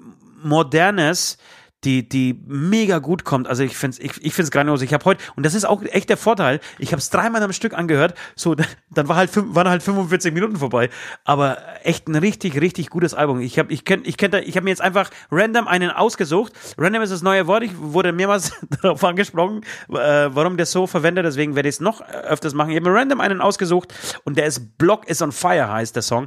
modernes, 0.43 1.39
die, 1.87 2.09
die 2.09 2.39
mega 2.47 2.99
gut 2.99 3.24
kommt. 3.24 3.47
Also 3.49 3.62
ich 3.62 3.76
finde 3.76 3.97
es 3.97 4.05
ich, 4.05 4.24
ich 4.24 4.34
find's 4.34 4.51
grandios. 4.51 4.82
Ich 4.82 4.93
habe 4.93 5.05
heute, 5.05 5.22
und 5.37 5.47
das 5.47 5.55
ist 5.55 5.64
auch 5.64 5.82
echt 5.82 6.09
der 6.11 6.16
Vorteil, 6.16 6.61
ich 6.78 6.93
habe 6.93 6.99
es 6.99 7.09
dreimal 7.11 7.43
am 7.43 7.53
Stück 7.53 7.72
angehört, 7.72 8.14
so 8.34 8.55
dann 8.91 9.09
war 9.09 9.16
halt, 9.16 9.30
waren 9.55 9.68
halt 9.68 9.82
45 9.82 10.34
Minuten 10.34 10.57
vorbei. 10.57 10.91
Aber 11.24 11.59
echt 11.84 12.09
ein 12.09 12.16
richtig, 12.16 12.61
richtig 12.61 12.91
gutes 12.91 13.14
Album. 13.14 13.41
Ich 13.41 13.59
habe 13.59 13.72
ich 13.72 13.84
kenn, 13.84 14.03
ich 14.05 14.16
kenn, 14.16 14.30
da- 14.32 14.39
ich 14.41 14.57
hab 14.57 14.64
mir 14.64 14.70
jetzt 14.70 14.82
einfach 14.82 15.11
random 15.30 15.68
einen 15.68 15.91
ausgesucht. 15.91 16.53
Random 16.76 17.03
ist 17.03 17.11
das 17.12 17.22
neue 17.22 17.47
Wort. 17.47 17.62
Ich 17.62 17.72
wurde 17.78 18.12
mehrmals 18.12 18.53
darauf 18.82 19.03
angesprochen, 19.05 19.62
äh, 19.91 19.95
warum 20.32 20.57
der 20.57 20.66
so 20.66 20.87
verwendet. 20.87 21.24
Deswegen 21.24 21.55
werde 21.55 21.68
ich 21.68 21.76
es 21.76 21.80
noch 21.80 22.01
öfters 22.01 22.53
machen. 22.55 22.70
Ich 22.70 22.76
habe 22.76 22.91
mir 22.91 22.97
random 22.99 23.20
einen 23.20 23.41
ausgesucht 23.41 23.95
und 24.24 24.37
der 24.37 24.47
ist 24.47 24.76
Block 24.78 25.09
is 25.09 25.22
on 25.22 25.32
Fire 25.32 25.70
heißt 25.72 25.95
der 25.95 26.03
Song. 26.03 26.26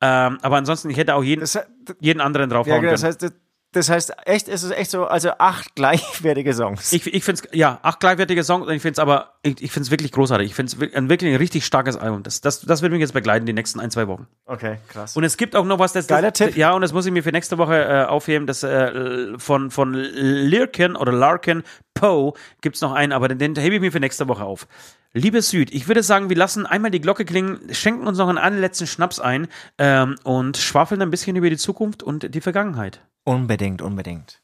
Ähm, 0.00 0.38
aber 0.42 0.56
ansonsten, 0.56 0.88
ich 0.90 0.96
hätte 0.96 1.14
auch 1.14 1.24
jeden, 1.24 1.40
Das, 1.40 1.58
jeden 1.98 2.20
anderen 2.20 2.48
ja, 2.50 2.56
draufhauen 2.56 2.80
genau, 2.80 2.92
können. 2.94 3.02
das 3.02 3.22
heißt, 3.22 3.34
das, 3.72 3.88
heißt, 3.88 4.12
echt, 4.26 4.48
es 4.48 4.62
ist 4.62 4.70
echt 4.72 4.90
so, 4.90 5.06
also 5.06 5.30
acht 5.38 5.74
gleichwertige 5.76 6.52
Songs. 6.54 6.92
Ich, 6.92 7.06
ich 7.06 7.24
finde 7.24 7.42
es, 7.42 7.56
ja, 7.56 7.78
acht 7.82 8.00
gleichwertige 8.00 8.42
Songs 8.44 8.66
und 8.66 8.72
ich 8.72 8.82
finde 8.82 8.92
es 8.92 8.98
aber, 8.98 9.34
ich, 9.42 9.62
ich 9.62 9.72
finde 9.72 9.84
es 9.86 9.90
wirklich 9.90 10.12
großartig. 10.12 10.48
Ich 10.48 10.54
finde 10.54 10.86
es 10.86 10.94
ein 10.94 11.08
wirklich 11.08 11.32
ein 11.32 11.36
richtig 11.36 11.64
starkes 11.64 11.96
Album. 11.96 12.22
Das, 12.22 12.40
das, 12.40 12.60
das 12.60 12.82
wird 12.82 12.92
mich 12.92 13.00
jetzt 13.00 13.12
begleiten 13.12 13.46
die 13.46 13.52
nächsten 13.52 13.80
ein, 13.80 13.90
zwei 13.90 14.08
Wochen. 14.08 14.26
okay, 14.46 14.78
krass. 14.88 15.16
Und 15.16 15.24
es 15.24 15.36
gibt 15.36 15.56
auch 15.56 15.64
noch 15.64 15.78
was, 15.78 15.92
das. 15.92 16.06
Geiler 16.06 16.30
das, 16.30 16.38
Tipp. 16.38 16.56
Ja, 16.56 16.72
und 16.72 16.82
das 16.82 16.92
muss 16.92 17.06
ich 17.06 17.12
mir 17.12 17.22
für 17.22 17.32
nächste 17.32 17.58
Woche 17.58 17.76
äh, 17.76 18.04
aufheben. 18.04 18.46
Das 18.46 18.62
äh, 18.62 19.38
von, 19.38 19.70
von 19.70 19.94
Lirkin 19.94 20.96
oder 20.96 21.12
Larkin 21.12 21.62
Poe 21.94 22.32
gibt 22.60 22.76
es 22.76 22.82
noch 22.82 22.92
einen, 22.92 23.12
aber 23.12 23.28
den, 23.28 23.38
den 23.38 23.56
hebe 23.56 23.74
ich 23.74 23.80
mir 23.80 23.92
für 23.92 24.00
nächste 24.00 24.28
Woche 24.28 24.44
auf. 24.44 24.66
Liebe 25.12 25.42
Süd, 25.42 25.72
ich 25.74 25.88
würde 25.88 26.04
sagen, 26.04 26.28
wir 26.28 26.36
lassen 26.36 26.66
einmal 26.66 26.92
die 26.92 27.00
Glocke 27.00 27.24
klingen, 27.24 27.60
schenken 27.72 28.06
uns 28.06 28.18
noch 28.18 28.28
einen 28.28 28.38
allerletzten 28.38 28.86
Schnaps 28.86 29.18
ein 29.18 29.48
ähm, 29.76 30.14
und 30.22 30.56
schwafeln 30.56 31.02
ein 31.02 31.10
bisschen 31.10 31.34
über 31.34 31.50
die 31.50 31.56
Zukunft 31.56 32.02
und 32.02 32.32
die 32.32 32.40
Vergangenheit. 32.40 33.00
Unbedingt, 33.24 33.82
unbedingt. 33.82 34.40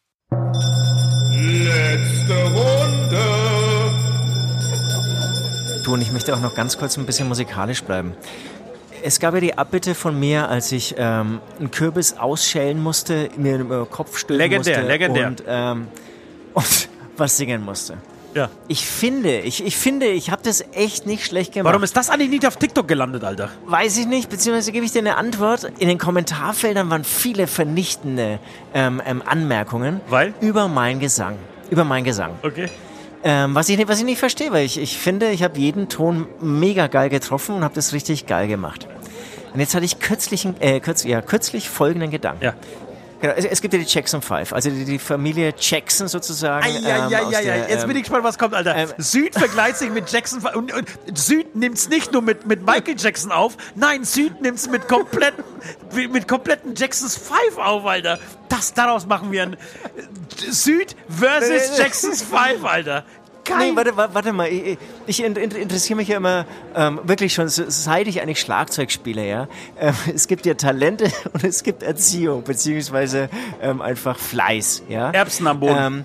Letzte 1.31 2.35
Runde. 2.55 3.25
Du, 5.85 5.93
und 5.95 6.01
ich 6.03 6.13
möchte 6.13 6.35
auch 6.35 6.41
noch 6.41 6.55
ganz 6.55 6.79
kurz 6.79 6.97
ein 6.97 7.07
bisschen 7.07 7.29
musikalisch 7.29 7.83
bleiben. 7.83 8.15
Es 9.03 9.21
gab 9.21 9.35
ja 9.35 9.41
die 9.41 9.57
Abbitte 9.57 9.95
von 9.95 10.19
mir, 10.19 10.49
als 10.49 10.73
ich 10.73 10.95
ähm, 10.99 11.41
einen 11.59 11.71
Kürbis 11.71 12.17
ausschälen 12.17 12.83
musste, 12.83 13.29
mir 13.37 13.59
über 13.59 13.85
den 13.85 13.91
Kopf 13.91 14.19
stülpen 14.19 14.51
Legendär, 14.51 14.79
musste 14.79 14.89
legendär. 14.89 15.27
Und, 15.29 15.45
ähm, 15.47 15.89
und 16.55 16.89
was 17.17 17.37
singen 17.37 17.65
musste. 17.65 17.99
Ja. 18.37 18.51
Ich 18.69 18.87
finde, 18.87 19.41
ich, 19.41 19.65
ich 19.65 19.77
finde, 19.77 20.07
ich 20.07 20.31
habe 20.31 20.43
das 20.45 20.63
echt 20.73 21.07
nicht 21.07 21.25
schlecht 21.25 21.53
gemacht. 21.55 21.73
Warum 21.73 21.83
ist 21.83 21.97
das 21.97 22.11
eigentlich 22.11 22.29
nicht 22.31 22.47
auf 22.47 22.57
TikTok 22.57 22.87
gelandet, 22.87 23.25
Alter? 23.25 23.49
Weiß 23.67 23.97
ich 23.97 24.07
nicht, 24.07 24.29
beziehungsweise 24.29 24.73
gebe 24.73 24.85
ich 24.85 24.93
dir 24.93 24.99
eine 24.99 25.17
Antwort. 25.17 25.65
In 25.79 25.89
den 25.89 25.97
Kommentarfeldern 25.99 26.91
waren 26.91 27.03
viele 27.05 27.47
vernichtende 27.47 28.39
ähm, 28.75 29.01
ähm, 29.07 29.23
Anmerkungen 29.25 30.01
Weil? 30.09 30.35
über 30.43 30.69
meinen 30.69 31.01
Gesang. 31.01 31.37
Über 31.71 31.85
meinen 31.85 32.05
Gesang. 32.05 32.33
Okay. 32.43 32.69
Ähm, 33.25 33.55
was, 33.55 33.69
ich, 33.71 33.79
nicht- 33.79 33.89
was 33.89 33.99
ich 33.99 34.05
nicht 34.05 34.19
verstehe, 34.19 34.53
weil 34.53 34.67
ich, 34.67 34.79
ich 34.79 34.99
finde, 34.99 35.31
ich 35.31 35.43
habe 35.43 35.59
jeden 35.59 35.89
Ton 35.89 36.27
mega 36.41 36.87
geil 36.87 37.09
getroffen 37.09 37.57
und 37.57 37.65
habe 37.65 37.75
das 37.75 37.93
richtig 37.95 38.27
geil 38.27 38.47
gemacht. 38.49 38.87
Und 39.55 39.61
jetzt 39.61 39.75
hatte 39.75 39.87
ich 39.87 39.99
kürzlich, 39.99 40.47
äh, 40.61 40.81
kürzlich, 40.81 41.11
ja, 41.11 41.23
kürzlich 41.23 41.71
folgenden 41.71 42.11
Gedanken. 42.11 42.45
Ja. 42.45 42.55
Genau, 43.21 43.33
es, 43.35 43.45
es 43.45 43.61
gibt 43.63 43.73
ja 43.73 43.81
die 43.81 43.87
Jackson 43.87 44.21
Five, 44.21 44.53
also 44.53 44.69
die, 44.71 44.85
die 44.85 44.99
Familie 44.99 45.55
Jackson 45.59 46.09
sozusagen. 46.09 46.67
ähm, 46.85 47.15
aus 47.15 47.31
der, 47.31 47.69
Jetzt 47.71 47.83
bin 47.83 47.91
ähm, 47.91 47.97
ich 47.97 48.03
gespannt, 48.03 48.25
was 48.25 48.39
kommt, 48.39 48.55
Alter. 48.55 48.77
ähm, 48.77 48.89
Süd 48.99 49.35
vergleicht 49.35 49.79
sich 49.79 49.91
mit 49.91 50.11
Jackson 50.11 50.45
und, 50.55 50.73
und 50.73 50.89
Süd 51.15 51.57
nimmt's 51.57 51.89
nicht 51.89 52.13
nur 52.13 52.23
mit, 52.23 52.47
mit 52.47 52.65
Michael 52.65 52.97
Jackson 52.99 53.33
auf, 53.33 53.57
nein, 53.75 54.05
Süd 54.05 54.41
nimmt's 54.43 54.69
mit 54.69 54.87
kompletten, 54.89 55.45
mit 56.11 56.29
kompletten 56.29 56.75
Jacksons 56.75 57.17
Five 57.17 57.57
auf, 57.57 57.87
Alter. 57.87 58.19
Das, 58.49 58.75
daraus 58.75 59.07
machen 59.07 59.33
wir 59.33 59.43
ein 59.43 59.57
Süd 60.37 60.95
versus 61.09 61.79
Jacksons 61.79 62.23
Five, 62.23 62.65
Alter. 62.65 63.05
Nee, 63.59 63.73
warte, 63.75 63.97
wa- 63.97 64.09
warte 64.13 64.33
mal. 64.33 64.49
Ich, 64.49 64.79
ich 65.07 65.23
in- 65.25 65.37
in- 65.37 65.51
interessiere 65.51 65.97
mich 65.97 66.09
ja 66.09 66.17
immer 66.17 66.45
ähm, 66.75 67.01
wirklich 67.05 67.35
schon, 67.35 67.49
seit 67.49 68.07
ich 68.09 68.21
eigentlich 68.23 68.41
Schlagzeug 68.41 68.91
spiele, 68.91 69.27
ja. 69.27 69.49
Ähm, 69.79 69.95
es 70.15 70.27
gibt 70.29 70.47
ja 70.47 70.55
Talente 70.55 71.05
und 71.33 71.45
es 71.45 71.63
gibt 71.63 71.83
Erziehung, 71.83 72.43
beziehungsweise 72.45 73.29
ähm, 73.63 73.81
einfach 73.83 74.19
Fleiß, 74.19 74.83
ja. 74.89 75.11
Erbsen 75.11 75.47
am 75.47 75.61
Boden. 75.61 75.77
Ähm, 75.79 76.05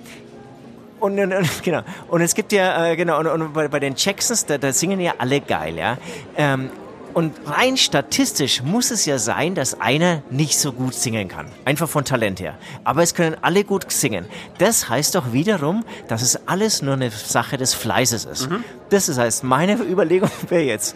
und, 0.99 1.19
und, 1.19 1.33
und 1.33 1.49
genau. 1.63 1.81
Und 2.09 2.21
es 2.21 2.35
gibt 2.35 2.51
ja, 2.51 2.87
äh, 2.87 2.95
genau, 2.95 3.19
und, 3.19 3.27
und 3.27 3.53
bei, 3.53 3.67
bei 3.67 3.79
den 3.79 3.95
Jacksons, 3.97 4.45
da, 4.45 4.57
da 4.57 4.71
singen 4.71 4.99
ja 4.99 5.13
alle 5.17 5.41
geil, 5.41 5.77
ja. 5.77 5.97
Ähm, 6.37 6.69
und 7.13 7.33
rein 7.45 7.77
statistisch 7.77 8.61
muss 8.63 8.91
es 8.91 9.05
ja 9.05 9.17
sein, 9.17 9.55
dass 9.55 9.79
einer 9.79 10.21
nicht 10.29 10.57
so 10.57 10.71
gut 10.71 10.93
singen 10.93 11.27
kann. 11.27 11.47
Einfach 11.65 11.89
von 11.89 12.05
Talent 12.05 12.39
her. 12.39 12.57
Aber 12.83 13.03
es 13.03 13.13
können 13.13 13.35
alle 13.41 13.63
gut 13.63 13.91
singen. 13.91 14.25
Das 14.57 14.89
heißt 14.89 15.15
doch 15.15 15.33
wiederum, 15.33 15.83
dass 16.07 16.21
es 16.21 16.47
alles 16.47 16.81
nur 16.81 16.93
eine 16.93 17.11
Sache 17.11 17.57
des 17.57 17.73
Fleißes 17.73 18.25
ist. 18.25 18.49
Das 18.89 19.09
ist, 19.09 19.17
heißt, 19.17 19.43
meine 19.43 19.75
Überlegung 19.89 20.29
wäre 20.49 20.63
jetzt, 20.63 20.95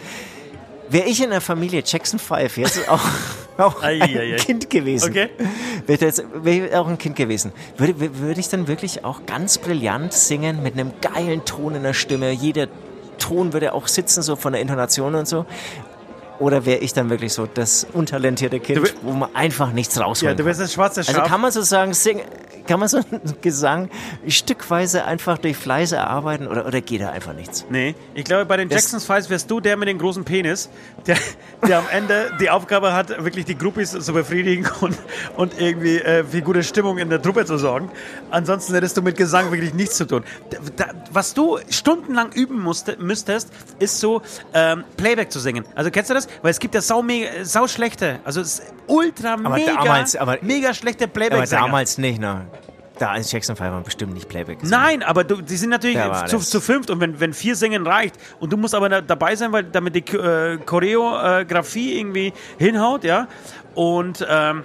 wäre 0.89 1.07
ich 1.07 1.23
in 1.23 1.29
der 1.29 1.41
Familie 1.41 1.83
Jackson 1.85 2.19
5 2.19 2.57
jetzt 2.57 2.89
auch, 2.89 3.01
auch 3.57 3.83
Ei, 3.83 4.01
ein 4.01 4.17
ei, 4.17 4.33
ei. 4.33 4.35
Kind 4.37 4.69
gewesen. 4.69 5.09
Okay. 5.09 5.29
Wäre 5.85 6.05
jetzt 6.05 6.23
ich 6.45 6.75
auch 6.75 6.87
ein 6.87 6.97
Kind 6.97 7.15
gewesen. 7.15 7.51
Würde, 7.77 8.19
würde 8.19 8.39
ich 8.39 8.49
dann 8.49 8.67
wirklich 8.67 9.03
auch 9.05 9.25
ganz 9.25 9.57
brillant 9.57 10.13
singen 10.13 10.63
mit 10.63 10.73
einem 10.73 10.93
geilen 11.01 11.45
Ton 11.45 11.75
in 11.75 11.83
der 11.83 11.93
Stimme? 11.93 12.31
Jeder 12.31 12.67
Ton 13.17 13.53
würde 13.53 13.73
auch 13.73 13.87
sitzen, 13.87 14.21
so 14.21 14.35
von 14.35 14.53
der 14.53 14.61
Intonation 14.61 15.15
und 15.15 15.27
so. 15.27 15.45
Oder 16.39 16.65
wäre 16.65 16.79
ich 16.79 16.93
dann 16.93 17.09
wirklich 17.09 17.33
so 17.33 17.45
das 17.45 17.87
untalentierte 17.93 18.59
Kind, 18.59 18.93
wo 19.01 19.11
man 19.11 19.33
einfach 19.33 19.71
nichts 19.71 19.99
rausholen 19.99 20.33
Ja, 20.33 20.37
du 20.37 20.45
wirst 20.45 20.59
das 20.59 20.73
schwarze 20.73 21.03
Schaf. 21.03 21.15
Also 21.15 21.29
kann 21.29 21.41
man 21.41 21.51
sozusagen 21.51 21.93
singen, 21.93 22.23
kann 22.67 22.79
man 22.79 22.89
so 22.89 22.97
einen 22.97 23.21
Gesang 23.41 23.89
stückweise 24.27 25.05
einfach 25.05 25.37
durch 25.37 25.55
Fleiß 25.57 25.91
erarbeiten 25.93 26.47
oder, 26.47 26.65
oder 26.65 26.81
geht 26.81 27.01
da 27.01 27.09
einfach 27.09 27.33
nichts? 27.33 27.65
Nee, 27.69 27.95
ich 28.13 28.25
glaube, 28.25 28.45
bei 28.45 28.57
den 28.57 28.69
Jacksons 28.69 29.05
Files 29.05 29.29
wärst 29.29 29.49
du 29.49 29.59
der 29.59 29.77
mit 29.77 29.87
dem 29.87 29.97
großen 29.97 30.23
Penis, 30.23 30.69
der, 31.07 31.17
der 31.67 31.79
am 31.79 31.85
Ende 31.91 32.31
die 32.39 32.49
Aufgabe 32.49 32.93
hat, 32.93 33.23
wirklich 33.23 33.45
die 33.45 33.57
Groupies 33.57 33.91
zu 33.91 34.13
befriedigen 34.13 34.67
und, 34.81 34.97
und 35.37 35.59
irgendwie 35.59 35.97
äh, 35.99 36.23
für 36.23 36.41
gute 36.41 36.63
Stimmung 36.63 36.97
in 36.97 37.09
der 37.09 37.21
Truppe 37.21 37.45
zu 37.45 37.57
sorgen. 37.57 37.89
Ansonsten 38.31 38.73
hättest 38.73 38.97
du 38.97 39.01
mit 39.01 39.17
Gesang 39.17 39.51
wirklich 39.51 39.73
nichts 39.73 39.97
zu 39.97 40.05
tun. 40.05 40.23
Da, 40.49 40.57
da, 40.75 40.85
was 41.11 41.33
du 41.33 41.59
stundenlang 41.69 42.31
üben 42.33 42.59
musste, 42.59 42.97
müsstest, 42.97 43.49
ist 43.79 43.99
so 43.99 44.21
ähm, 44.53 44.83
Playback 44.97 45.31
zu 45.31 45.39
singen. 45.39 45.65
Also 45.75 45.91
kennst 45.91 46.09
du 46.09 46.13
das? 46.13 46.24
Weil 46.41 46.52
es 46.52 46.60
gibt 46.60 46.76
ja 46.76 46.81
sau, 46.81 47.02
mega, 47.02 47.43
sau 47.43 47.68
schlechte, 47.68 48.19
also 48.23 48.41
ultra 48.88 49.38
mega, 49.38 49.73
damals- 49.76 50.15
aber- 50.15 50.38
mega 50.41 50.73
schlechte 50.73 51.06
Aber 51.06 51.14
Playback-Sänger. 51.14 51.61
damals 51.61 51.97
nicht, 51.97 52.19
ne? 52.19 52.47
Da 52.97 53.14
ist 53.18 53.30
Jackson 53.30 53.57
5 53.57 53.72
war 53.72 53.81
bestimmt 53.81 54.14
nicht 54.14 54.30
Playback. 54.30 54.60
Nein, 54.64 55.03
aber 55.03 55.26
du, 55.26 55.41
die 55.41 55.57
sind 55.57 55.69
natürlich 55.69 55.97
zu, 56.27 56.38
das. 56.38 56.49
zu 56.49 56.61
fünft 56.61 56.89
und 56.89 57.02
wenn, 57.02 57.19
wenn 57.19 57.34
vier 57.34 57.57
singen 57.57 57.85
reicht 57.85 58.15
und 58.39 58.53
du 58.53 58.57
musst 58.57 58.73
aber 58.73 58.88
da, 58.88 59.02
dabei 59.02 59.35
sein, 59.35 59.52
weil 59.52 59.65
damit 59.65 59.95
die 59.95 60.15
äh, 60.15 60.57
Choreografie 60.60 61.99
irgendwie 61.99 62.31
hinhaut, 62.57 63.03
ja, 63.03 63.27
und, 63.73 64.26
ähm, 64.30 64.64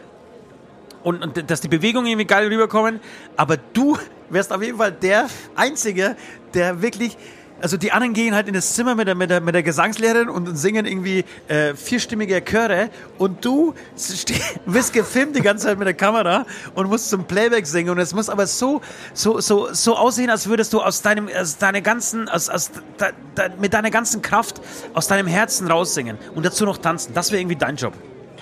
und, 1.03 1.23
und 1.23 1.51
dass 1.51 1.61
die 1.61 1.67
Bewegungen 1.69 2.07
irgendwie 2.07 2.27
geil 2.27 2.47
rüberkommen, 2.47 3.01
aber 3.37 3.57
du 3.57 3.99
wärst 4.29 4.53
auf 4.53 4.63
jeden 4.63 4.79
Fall 4.79 4.93
der 4.93 5.27
Einzige, 5.57 6.15
der 6.55 6.83
wirklich 6.83 7.17
also 7.61 7.77
die 7.77 7.93
anderen 7.93 8.15
gehen 8.15 8.35
halt 8.35 8.49
in 8.49 8.55
das 8.55 8.75
Zimmer 8.75 8.95
mit 8.95 9.07
der, 9.07 9.15
mit 9.15 9.31
der, 9.31 9.41
mit 9.41 9.55
der 9.55 9.63
Gesangslehrerin 9.63 10.29
und 10.29 10.57
singen 10.57 10.87
irgendwie 10.87 11.25
äh, 11.49 11.75
vierstimmige 11.75 12.43
Chöre 12.45 12.91
und 13.19 13.45
du 13.45 13.75
wirst 14.67 14.93
gefilmt 14.93 15.37
die 15.37 15.43
ganze 15.43 15.67
Zeit 15.67 15.79
mit 15.79 15.87
der 15.87 15.95
Kamera 15.95 16.47
und 16.75 16.89
musst 16.89 17.11
zum 17.11 17.25
Playback 17.25 17.67
singen 17.67 17.91
und 17.91 17.99
es 17.99 18.15
muss 18.15 18.29
aber 18.29 18.47
so 18.47 18.81
so 19.15 19.41
so 19.41 19.69
so 19.73 19.97
aussehen, 19.97 20.31
als 20.31 20.49
würdest 20.49 20.73
du 20.73 20.81
aus 20.81 21.03
deinem 21.03 21.29
aus 21.29 21.59
deiner 21.59 21.81
ganzen 21.81 22.29
aus, 22.29 22.49
aus 22.49 22.71
da, 22.97 23.11
da, 23.35 23.49
mit 23.61 23.75
deiner 23.75 23.91
ganzen 23.91 24.23
Kraft 24.23 24.61
aus 24.95 25.07
deinem 25.07 25.27
Herzen 25.27 25.69
raussingen 25.69 26.19
und 26.35 26.45
dazu 26.45 26.65
noch 26.65 26.79
tanzen. 26.79 27.15
Das 27.15 27.31
wäre 27.31 27.41
irgendwie 27.41 27.57
dein 27.57 27.77
Job. 27.77 27.93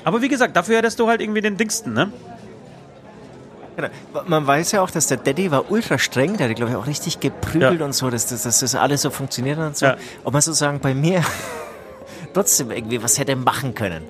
Aber 0.05 0.23
wie 0.23 0.28
gesagt, 0.28 0.57
dafür 0.57 0.78
hättest 0.78 0.99
du 1.01 1.09
halt 1.09 1.20
irgendwie 1.20 1.40
den 1.40 1.57
dicksten, 1.57 1.93
ne? 1.93 2.12
Genau. 3.78 3.90
Man 4.26 4.44
weiß 4.44 4.72
ja 4.72 4.82
auch, 4.82 4.90
dass 4.90 5.06
der 5.06 5.18
Daddy 5.18 5.52
war 5.52 5.70
ultra 5.70 5.98
streng, 5.98 6.36
der 6.36 6.48
hat, 6.48 6.56
glaube 6.56 6.72
ich, 6.72 6.76
auch 6.76 6.88
richtig 6.88 7.20
geprügelt 7.20 7.78
Ja. 7.78 7.86
und 7.86 7.92
so, 7.92 8.10
dass, 8.10 8.26
dass, 8.26 8.42
dass 8.42 8.59
das 8.59 8.74
alles 8.74 9.02
so 9.02 9.10
funktioniert 9.10 9.56
und 9.56 9.76
so. 9.76 9.86
Ja. 9.86 9.96
Ob 10.24 10.32
man 10.32 10.42
sozusagen 10.42 10.80
bei 10.80 10.94
mir 10.94 11.22
trotzdem 12.34 12.72
irgendwie 12.72 13.00
was 13.00 13.20
hätte 13.20 13.36
machen 13.36 13.76
können. 13.76 14.02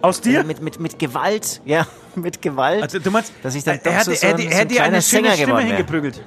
Aus 0.00 0.20
dir? 0.20 0.38
Also 0.38 0.46
mit, 0.46 0.62
mit, 0.62 0.78
mit 0.78 0.98
Gewalt, 1.00 1.60
ja, 1.64 1.88
mit 2.14 2.40
Gewalt. 2.40 2.84
Also 2.84 3.00
du 3.00 3.10
meinst, 3.10 3.32
dass 3.42 3.56
ich 3.56 3.64
dann 3.64 3.80
er 3.82 3.92
hätte, 3.92 4.04
so, 4.04 4.14
so, 4.14 4.26
er 4.28 4.38
so 4.38 4.44
er 4.44 4.66
kleiner 4.66 4.84
eine 4.84 5.02
schöne 5.02 5.30
Sänger 5.30 5.36
Stimme 5.36 5.60
hingeprügelt. 5.60 6.22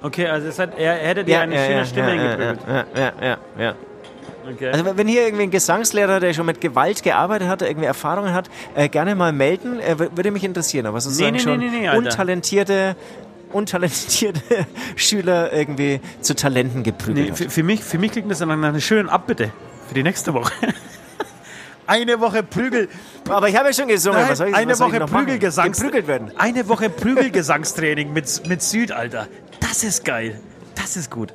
Okay, 0.00 0.28
also 0.28 0.62
hat, 0.62 0.78
er, 0.78 1.00
er 1.00 1.08
hätte 1.08 1.24
dir 1.24 1.40
eine 1.40 1.56
schöne 1.56 1.86
Stimme 1.86 2.14
ja, 2.14 2.22
hingeprügelt. 2.22 2.60
ja, 2.68 2.84
ja, 2.94 3.12
ja, 3.20 3.38
ja. 3.58 3.74
Okay. 4.50 4.70
Also 4.70 4.96
wenn 4.96 5.08
hier 5.08 5.24
irgendwie 5.24 5.44
ein 5.44 5.50
Gesangslehrer, 5.50 6.20
der 6.20 6.32
schon 6.32 6.46
mit 6.46 6.60
Gewalt 6.60 7.02
gearbeitet 7.02 7.48
hat, 7.48 7.62
irgendwie 7.62 7.86
Erfahrungen 7.86 8.32
hat, 8.32 8.48
äh, 8.74 8.88
gerne 8.88 9.14
mal 9.14 9.32
melden, 9.32 9.80
äh, 9.80 9.94
wür- 9.98 10.16
würde 10.16 10.30
mich 10.30 10.44
interessieren. 10.44 10.86
Aber 10.86 11.00
sozusagen 11.00 11.32
nee, 11.34 11.38
schon 11.40 11.58
nee, 11.58 11.68
nee, 11.70 11.88
Alter. 11.88 11.98
untalentierte, 11.98 12.96
untalentierte 13.52 14.66
Schüler 14.96 15.52
irgendwie 15.52 16.00
zu 16.20 16.34
Talenten 16.34 16.82
geprügelt 16.82 17.30
nee, 17.30 17.34
für, 17.34 17.50
für, 17.50 17.62
mich, 17.62 17.82
für 17.84 17.98
mich 17.98 18.12
klingt 18.12 18.30
das 18.30 18.38
dann 18.38 18.48
nach 18.48 18.56
einer 18.68 18.80
schönen 18.80 19.08
Abbitte 19.08 19.50
für 19.88 19.94
die 19.94 20.02
nächste 20.02 20.32
Woche. 20.34 20.52
eine 21.86 22.20
Woche 22.20 22.42
Prügel. 22.42 22.88
Aber 23.28 23.48
ich 23.48 23.56
habe 23.56 23.68
ja 23.68 23.72
schon 23.74 23.88
gesungen. 23.88 24.20
Nein, 24.20 24.30
was 24.30 24.38
soll 24.38 24.48
ich, 24.48 24.54
eine 24.54 24.72
was 24.72 24.80
Woche? 24.80 25.00
Prügelgesangs 25.00 25.78
Geprügelt 25.78 26.06
werden. 26.06 26.32
Eine 26.36 26.68
Woche 26.68 26.90
Prügelgesangstraining 26.90 28.12
mit, 28.12 28.46
mit 28.48 28.62
Süd, 28.62 28.92
Alter. 28.92 29.26
Das 29.60 29.84
ist 29.84 30.04
geil. 30.04 30.40
Das 30.74 30.96
ist 30.96 31.10
gut. 31.10 31.32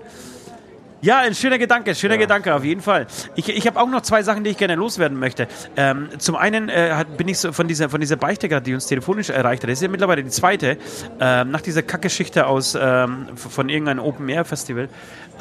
Ja, 1.04 1.18
ein 1.20 1.36
schöner 1.36 1.58
Gedanke, 1.58 1.94
schöner 1.96 2.18
Gedanke 2.18 2.56
auf 2.56 2.64
jeden 2.64 2.80
Fall. 2.80 3.08
Ich, 3.36 3.50
ich 3.50 3.68
habe 3.68 3.78
auch 3.78 3.90
noch 3.90 4.02
zwei 4.04 4.24
Sachen, 4.24 4.46
die 4.46 4.52
ich 4.52 4.58
gerne 4.58 4.76
loswerden 4.76 5.20
möchte. 5.20 5.50
Ähm, 5.76 6.08
zum 6.18 6.38
einen 6.38 6.70
äh, 6.70 7.04
bin 7.18 7.28
ich 7.28 7.40
so 7.40 7.52
von 7.52 7.68
dieser, 7.68 7.90
von 7.90 8.00
dieser 8.00 8.16
Beichte 8.16 8.48
gerade, 8.48 8.64
die 8.64 8.74
uns 8.74 8.86
telefonisch 8.88 9.30
erreicht 9.30 9.64
hat. 9.64 9.70
Das 9.70 9.80
ist 9.80 9.84
ja 9.84 9.90
mittlerweile 9.90 10.24
die 10.24 10.30
zweite. 10.30 10.78
Ähm, 11.20 11.52
nach 11.52 11.60
dieser 11.60 11.82
Kackgeschichte 11.82 12.48
aus 12.48 12.78
ähm, 12.80 13.28
von 13.36 13.68
irgendeinem 13.68 14.00
Open-Air-Festival. 14.00 14.88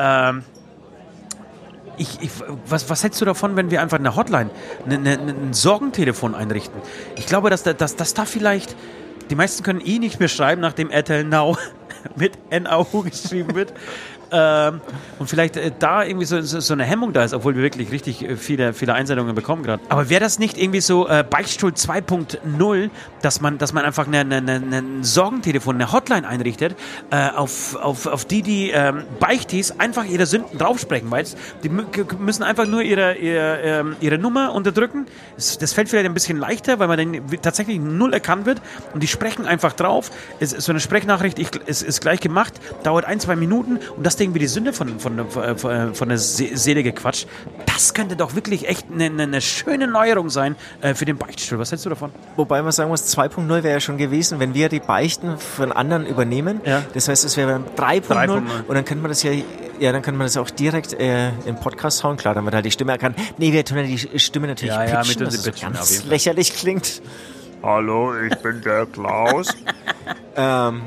Ähm, 0.01 0.43
ich, 1.97 2.20
ich, 2.20 2.30
was, 2.66 2.90
was 2.90 3.05
hältst 3.05 3.20
du 3.20 3.24
davon, 3.24 3.55
wenn 3.55 3.70
wir 3.70 3.82
einfach 3.82 4.01
eine 4.01 4.16
Hotline, 4.16 4.51
eine, 4.84 4.97
eine, 4.97 5.12
ein 5.32 5.52
Sorgentelefon 5.52 6.34
einrichten? 6.34 6.80
Ich 7.14 7.26
glaube, 7.26 7.51
dass, 7.51 7.62
da- 7.62 7.72
dass, 7.72 7.94
dass 7.94 8.14
da 8.14 8.24
vielleicht, 8.24 8.74
die 9.30 9.36
meisten 9.36 9.62
können 9.62 9.80
eh 9.80 10.01
nicht 10.01 10.18
mehr 10.18 10.28
schreiben, 10.28 10.60
nachdem 10.60 10.90
RTL 10.90 11.22
Now 11.22 11.56
mit 12.16 12.32
NAU 12.51 13.02
geschrieben 13.02 13.55
wird. 13.55 13.72
Ähm, 14.33 14.81
und 15.19 15.29
vielleicht 15.29 15.57
äh, 15.57 15.71
da 15.79 16.05
irgendwie 16.05 16.25
so, 16.25 16.41
so, 16.41 16.61
so 16.61 16.73
eine 16.73 16.85
Hemmung 16.85 17.13
da 17.13 17.23
ist, 17.23 17.35
obwohl 17.35 17.55
wir 17.55 17.63
wirklich 17.63 17.93
richtig 17.93 18.23
äh, 18.23 18.37
viele, 18.37 18.73
viele 18.73 18.95
Einsendungen 18.95 19.35
bekommen 19.35 19.63
gerade. 19.63 19.83
Aber 19.91 20.09
wäre 20.09 20.21
das 20.21 20.39
nicht 20.39 20.57
irgendwie 20.57 20.81
so 20.81 21.07
äh, 21.07 21.23
Beichtstuhl 21.29 21.73
2.0, 21.73 22.91
dass 23.21 23.41
man, 23.43 23.59
dass 23.59 23.73
man 23.73 23.85
einfach 23.85 24.07
eine, 24.07 24.21
eine, 24.21 24.37
eine, 24.37 24.77
ein 24.79 25.05
Sorgentelefon, 25.05 25.75
eine 25.75 25.93
Hotline 25.93 26.27
einrichtet, 26.27 26.77
äh, 27.11 27.29
auf, 27.29 27.77
auf, 27.77 28.07
auf 28.07 28.25
die 28.25 28.43
die 28.43 28.71
ähm, 28.71 29.03
Beichtis 29.21 29.79
einfach 29.79 30.05
ihre 30.05 30.25
Sünden 30.25 30.59
draufsprechen, 30.59 31.11
weißt 31.11 31.37
Die 31.63 31.69
müssen 31.69 32.43
einfach 32.43 32.67
nur 32.67 32.83
ihre, 32.83 33.15
ihre, 33.17 33.61
ähm, 33.61 33.97
ihre 34.01 34.17
Nummer 34.17 34.55
unterdrücken. 34.55 35.07
Das, 35.37 35.59
das 35.59 35.75
fällt 35.75 35.91
vielleicht 35.91 36.07
ein 36.07 36.15
bisschen 36.15 36.39
leichter, 36.39 36.79
weil 36.79 36.89
man 36.89 36.99
dann 36.99 37.23
tatsächlich 37.43 37.79
null 37.79 38.15
erkannt 38.15 38.47
wird 38.47 38.63
und 38.95 39.03
die 39.03 39.09
sprechen 39.09 39.47
einfach 39.47 39.75
drauf. 39.75 40.11
Es, 40.41 40.51
so 40.51 40.73
eine 40.73 40.81
Sprechnachricht 40.81 41.39
ich, 41.39 41.55
ist, 41.67 41.83
ist 41.83 42.01
gleich 42.01 42.21
gemacht, 42.21 42.55
dauert 42.83 43.05
ein, 43.05 43.21
zwei 43.21 43.37
Minuten 43.37 43.79
und 43.97 44.07
das 44.07 44.17
Ding 44.23 44.35
wie 44.35 44.39
die 44.39 44.47
Sünde 44.47 44.73
von, 44.73 45.01
von, 45.01 45.28
von, 45.28 45.59
von, 45.59 45.94
von 45.94 46.09
der 46.09 46.19
Se- 46.19 46.57
Seele 46.57 46.82
gequatscht. 46.82 47.27
Das 47.66 47.93
könnte 47.93 48.15
doch 48.16 48.35
wirklich 48.35 48.69
echt 48.69 48.86
eine, 48.93 49.07
eine, 49.07 49.40
schöne 49.40 49.89
Neuerung 49.89 50.31
sein 50.31 50.55
äh, 50.81 50.94
für 50.94 51.05
den 51.05 51.16
Beichtstuhl. 51.19 51.59
Was 51.59 51.70
hältst 51.73 51.85
du 51.86 51.90
davon? 51.90 52.12
Wobei 52.36 52.62
man 52.62 52.70
sagen 52.70 52.90
muss, 52.90 53.05
2.0 53.16 53.49
wäre 53.49 53.70
ja 53.70 53.81
schon 53.81 53.99
gewesen, 53.99 54.39
wenn 54.39 54.55
wir 54.55 54.69
die 54.69 54.81
Beichten 54.81 55.39
von 55.39 55.73
anderen 55.73 56.07
übernehmen. 56.07 56.61
Ja. 56.65 56.82
Das 56.94 57.09
heißt, 57.09 57.24
es 57.24 57.36
wäre 57.36 57.51
dann 57.51 57.65
3.0 57.77 58.07
3.0. 58.28 58.65
und 58.69 58.74
dann 58.74 58.85
könnte 58.85 59.03
man 59.03 59.11
das 59.11 59.23
ja, 59.24 59.32
ja, 59.81 59.90
dann 59.93 60.03
könnte 60.03 60.19
man 60.19 60.27
das 60.27 60.36
auch 60.36 60.51
direkt 60.51 60.93
äh, 60.93 61.31
im 61.44 61.57
Podcast 61.57 62.05
hauen. 62.05 62.16
Klar, 62.16 62.35
dann 62.35 62.44
wird 62.44 62.55
halt 62.55 62.65
die 62.65 62.70
Stimme 62.70 62.93
erkannt. 62.93 63.19
Nee, 63.39 63.53
wir 63.53 63.65
tun 63.65 63.78
ja 63.78 63.82
die 63.82 64.19
Stimme 64.20 64.47
natürlich 64.47 64.74
Ja, 64.74 64.85
ja, 64.85 65.01
pitchen, 65.01 65.24
mit 65.24 65.35
dass 65.35 65.43
pitchen, 65.43 65.73
ganz 65.73 66.05
lächerlich 66.05 66.55
klingt. 66.55 67.03
Hallo, 67.62 68.12
ich 68.20 68.36
bin 68.36 68.61
der 68.62 68.86
Klaus. 68.86 69.49
Ähm, 70.35 70.82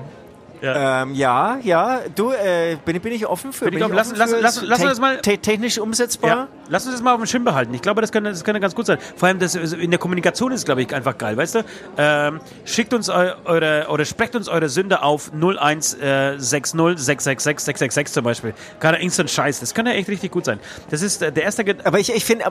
Ja. 0.66 1.04
ähm, 1.04 1.14
ja, 1.14 1.58
ja, 1.62 2.00
du, 2.16 2.32
äh, 2.32 2.78
bin, 2.84 3.00
bin 3.00 3.14
ich 3.14 3.26
offen 3.28 3.54
für, 3.54 3.66
Bin 3.66 3.76
ich 3.76 3.80
bin 3.80 3.94
offen. 3.96 3.96
Lass- 3.96 4.12
offen 4.12 4.20
lass- 4.20 4.58
für 4.60 4.66
lass- 4.66 4.70
lass 4.70 4.80
uns 4.82 4.90
das 4.90 5.00
mal- 5.00 5.18
te 5.22 5.38
technisch 5.38 5.78
umsetzbar? 5.78 6.30
Ja, 6.30 6.48
lass 6.70 6.86
uns 6.86 6.96
das 6.96 7.04
mal 7.04 7.14
auf 7.14 7.20
dem 7.20 7.28
Schirm 7.28 7.44
behalten. 7.44 7.74
Ich 7.74 7.82
glaube, 7.82 8.02
das 8.02 8.12
könnte, 8.12 8.32
das 8.32 8.44
könnte 8.44 8.60
ganz 8.60 8.74
gut 8.74 8.86
sein. 8.88 8.98
Vor 9.16 9.28
allem 9.28 9.38
das, 9.40 9.54
in 9.56 9.92
der 9.92 10.00
Kommunikation 10.00 10.52
ist, 10.52 10.66
glaube 10.66 10.82
ich, 10.82 10.94
einfach 10.94 11.18
geil. 11.18 11.38
Weißt 11.38 11.56
du? 11.56 11.60
Ähm, 11.98 12.40
schickt 12.66 12.94
uns 12.94 13.10
eu, 13.10 13.32
eure 13.46 13.88
oder 13.90 14.06
sprecht 14.06 14.36
uns 14.36 14.48
eure 14.48 14.68
Sünde 14.70 15.04
auf 15.04 15.32
0160 15.34 16.00
666 16.40 17.60
666 17.64 18.14
zum 18.14 18.24
Beispiel. 18.24 18.54
Gerade 18.80 18.98
Instant 18.98 19.30
Scheiß. 19.30 19.60
Das 19.60 19.74
könnte 19.74 19.92
echt 19.94 20.10
richtig 20.10 20.32
gut 20.32 20.46
sein. 20.46 20.60
Das 20.90 21.02
ist 21.02 21.22
äh, 21.22 21.32
der 21.32 21.44
erste. 21.44 21.64
Ge 21.64 21.76
Aber 21.84 22.00
ich, 22.00 22.12
ich 22.14 22.26
finde, 22.26 22.46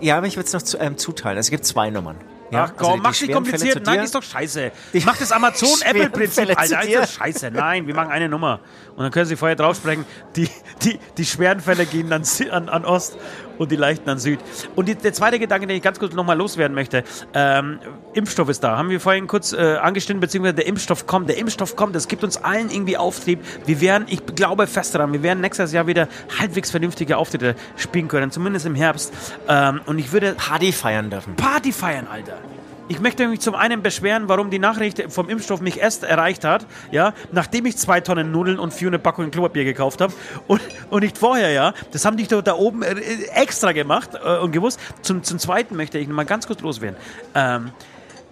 ja, 0.00 0.16
aber 0.18 0.26
ich 0.26 0.36
würde 0.36 0.46
es 0.46 0.52
noch 0.52 0.62
zu, 0.62 0.78
ähm, 0.78 0.98
zuteilen. 0.98 1.38
Es 1.38 1.50
gibt 1.50 1.64
zwei 1.64 1.90
Nummern. 1.90 2.16
Ja, 2.50 2.64
Ach 2.64 2.70
also 2.70 2.74
komm, 2.76 2.94
die 2.94 3.00
mach 3.02 3.20
nicht 3.20 3.32
kompliziert. 3.32 3.86
Nein, 3.86 4.00
ist 4.00 4.14
doch 4.14 4.22
scheiße. 4.22 4.70
Die 4.92 5.00
Mach 5.00 5.16
das 5.16 5.32
Amazon-Apple-Prinzip, 5.32 6.48
Alter. 6.58 6.82
ist 6.82 6.94
doch 7.16 7.24
scheiße. 7.24 7.50
Nein, 7.50 7.86
wir 7.86 7.94
machen 7.94 8.10
eine 8.10 8.28
Nummer. 8.28 8.60
Und 8.94 9.02
dann 9.02 9.10
können 9.10 9.26
Sie 9.26 9.36
vorher 9.36 9.56
drauf 9.56 9.76
sprechen, 9.76 10.04
die, 10.36 10.48
die, 10.82 10.98
die 11.16 11.24
schweren 11.24 11.60
Fälle 11.60 11.86
gehen 11.86 12.12
an, 12.12 12.22
Sü- 12.22 12.50
an, 12.50 12.68
an 12.68 12.84
Ost 12.84 13.16
und 13.58 13.70
die 13.70 13.76
leichten 13.76 14.08
an 14.08 14.18
Süd. 14.18 14.40
Und 14.74 14.88
die, 14.88 14.94
der 14.94 15.12
zweite 15.12 15.38
Gedanke, 15.38 15.66
den 15.66 15.76
ich 15.76 15.82
ganz 15.82 15.98
kurz 15.98 16.14
nochmal 16.14 16.36
loswerden 16.36 16.74
möchte, 16.74 17.04
ähm, 17.34 17.78
Impfstoff 18.12 18.48
ist 18.48 18.62
da. 18.62 18.76
Haben 18.76 18.90
wir 18.90 19.00
vorhin 19.00 19.26
kurz 19.26 19.52
äh, 19.52 19.76
angestimmt, 19.76 20.20
beziehungsweise 20.20 20.54
der 20.54 20.66
Impfstoff 20.66 21.06
kommt. 21.06 21.28
Der 21.28 21.38
Impfstoff 21.38 21.76
kommt, 21.76 21.94
das 21.94 22.08
gibt 22.08 22.24
uns 22.24 22.36
allen 22.36 22.70
irgendwie 22.70 22.96
Auftrieb. 22.96 23.40
Wir 23.66 23.80
werden, 23.80 24.06
ich 24.08 24.24
glaube 24.26 24.66
fest 24.66 24.94
daran, 24.94 25.12
wir 25.12 25.22
werden 25.22 25.40
nächstes 25.40 25.72
Jahr 25.72 25.86
wieder 25.86 26.08
halbwegs 26.38 26.70
vernünftige 26.70 27.16
Auftritte 27.16 27.54
spielen 27.76 28.08
können, 28.08 28.30
zumindest 28.30 28.66
im 28.66 28.74
Herbst. 28.74 29.12
Ähm, 29.48 29.80
und 29.86 29.98
ich 29.98 30.12
würde 30.12 30.34
Party 30.34 30.72
feiern 30.72 31.10
dürfen. 31.10 31.36
Party 31.36 31.72
feiern, 31.72 32.06
Alter. 32.10 32.38
Ich 32.86 33.00
möchte 33.00 33.26
mich 33.28 33.40
zum 33.40 33.54
einen 33.54 33.82
beschweren, 33.82 34.28
warum 34.28 34.50
die 34.50 34.58
Nachricht 34.58 35.10
vom 35.10 35.30
Impfstoff 35.30 35.62
mich 35.62 35.80
erst 35.80 36.04
erreicht 36.04 36.44
hat, 36.44 36.66
ja, 36.90 37.14
nachdem 37.32 37.64
ich 37.64 37.78
zwei 37.78 38.00
Tonnen 38.00 38.30
Nudeln 38.30 38.58
und 38.58 38.74
vier 38.74 38.88
eine 38.88 38.98
Packung 38.98 39.30
Klopapier 39.30 39.64
gekauft 39.64 40.02
habe 40.02 40.12
und, 40.48 40.60
und 40.90 41.02
nicht 41.02 41.16
vorher, 41.16 41.50
ja. 41.50 41.72
Das 41.92 42.04
haben 42.04 42.18
die 42.18 42.26
da 42.26 42.54
oben 42.54 42.82
äh, 42.82 42.94
extra 43.34 43.72
gemacht 43.72 44.10
äh, 44.22 44.38
und 44.38 44.52
gewusst. 44.52 44.78
Zum, 45.00 45.22
zum 45.22 45.38
Zweiten 45.38 45.76
möchte 45.76 45.98
ich 45.98 46.08
mal 46.08 46.24
ganz 46.24 46.46
kurz 46.46 46.60
loswerden, 46.60 46.96
ähm, 47.34 47.70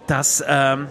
dass 0.05 0.43
ähm, 0.47 0.87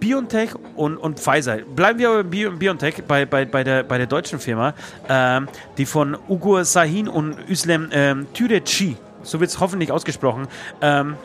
BioNTech 0.00 0.50
und, 0.76 0.96
und 0.96 1.20
Pfizer. 1.20 1.58
Bleiben 1.58 1.98
wir 1.98 2.10
bei 2.10 2.22
Bio, 2.22 2.50
BioNTech, 2.52 3.04
bei, 3.06 3.26
bei, 3.26 3.44
bei, 3.44 3.64
der, 3.64 3.82
bei 3.82 3.98
der 3.98 4.06
deutschen 4.06 4.38
Firma, 4.38 4.72
ähm, 5.10 5.46
die 5.76 5.84
von 5.84 6.16
Ugur 6.26 6.64
Sahin 6.64 7.06
und 7.06 7.36
Üslem 7.50 7.90
ähm, 7.92 8.26
Türeci, 8.32 8.96
so 9.22 9.40
wird 9.40 9.50
es 9.50 9.60
hoffentlich 9.60 9.92
ausgesprochen, 9.92 10.48
ähm, 10.80 11.16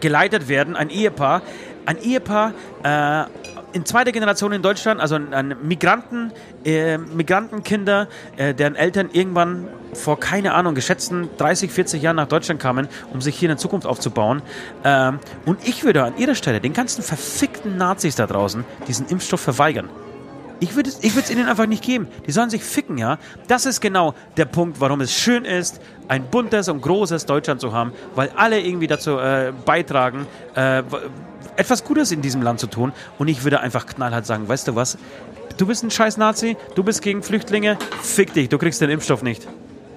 geleitet 0.00 0.48
werden, 0.48 0.76
ein 0.76 0.90
Ehepaar, 0.90 1.42
ein 1.86 1.98
Ehepaar 1.98 2.52
äh, 2.82 3.24
in 3.72 3.84
zweiter 3.84 4.12
Generation 4.12 4.52
in 4.52 4.62
Deutschland, 4.62 5.00
also 5.00 5.16
ein 5.16 5.56
Migranten, 5.62 6.32
äh, 6.64 6.98
Migrantenkinder, 6.98 8.08
äh, 8.36 8.54
deren 8.54 8.74
Eltern 8.74 9.10
irgendwann 9.12 9.68
vor, 9.92 10.18
keine 10.18 10.54
Ahnung, 10.54 10.74
geschätzten 10.74 11.28
30, 11.38 11.70
40 11.70 12.02
Jahren 12.02 12.16
nach 12.16 12.28
Deutschland 12.28 12.60
kamen, 12.60 12.88
um 13.12 13.20
sich 13.20 13.36
hier 13.36 13.48
eine 13.48 13.56
Zukunft 13.56 13.86
aufzubauen. 13.86 14.42
Ähm, 14.84 15.18
und 15.46 15.66
ich 15.66 15.84
würde 15.84 16.04
an 16.04 16.16
ihrer 16.16 16.34
Stelle 16.34 16.60
den 16.60 16.72
ganzen 16.72 17.02
verfickten 17.02 17.76
Nazis 17.76 18.16
da 18.16 18.26
draußen 18.26 18.64
diesen 18.88 19.06
Impfstoff 19.06 19.40
verweigern. 19.40 19.88
Ich 20.60 20.76
würde 20.76 20.90
es 20.90 21.02
ich 21.02 21.30
ihnen 21.30 21.48
einfach 21.48 21.66
nicht 21.66 21.82
geben. 21.82 22.06
Die 22.26 22.32
sollen 22.32 22.50
sich 22.50 22.62
ficken, 22.62 22.98
ja. 22.98 23.18
Das 23.48 23.64
ist 23.64 23.80
genau 23.80 24.14
der 24.36 24.44
Punkt, 24.44 24.80
warum 24.80 25.00
es 25.00 25.12
schön 25.12 25.44
ist, 25.46 25.80
ein 26.06 26.24
buntes 26.24 26.68
und 26.68 26.82
großes 26.82 27.24
Deutschland 27.24 27.60
zu 27.60 27.72
haben, 27.72 27.92
weil 28.14 28.30
alle 28.36 28.60
irgendwie 28.60 28.86
dazu 28.86 29.18
äh, 29.18 29.52
beitragen, 29.64 30.26
äh, 30.54 30.82
etwas 31.56 31.82
Gutes 31.82 32.12
in 32.12 32.20
diesem 32.20 32.42
Land 32.42 32.60
zu 32.60 32.66
tun. 32.66 32.92
Und 33.18 33.28
ich 33.28 33.42
würde 33.42 33.60
einfach 33.60 33.86
knallhart 33.86 34.26
sagen, 34.26 34.48
weißt 34.48 34.68
du 34.68 34.74
was? 34.74 34.98
Du 35.56 35.66
bist 35.66 35.82
ein 35.82 35.90
scheiß 35.90 36.16
Nazi, 36.18 36.56
du 36.74 36.82
bist 36.82 37.02
gegen 37.02 37.22
Flüchtlinge, 37.22 37.78
fick 38.02 38.32
dich, 38.34 38.48
du 38.48 38.58
kriegst 38.58 38.80
den 38.80 38.90
Impfstoff 38.90 39.22
nicht. 39.22 39.46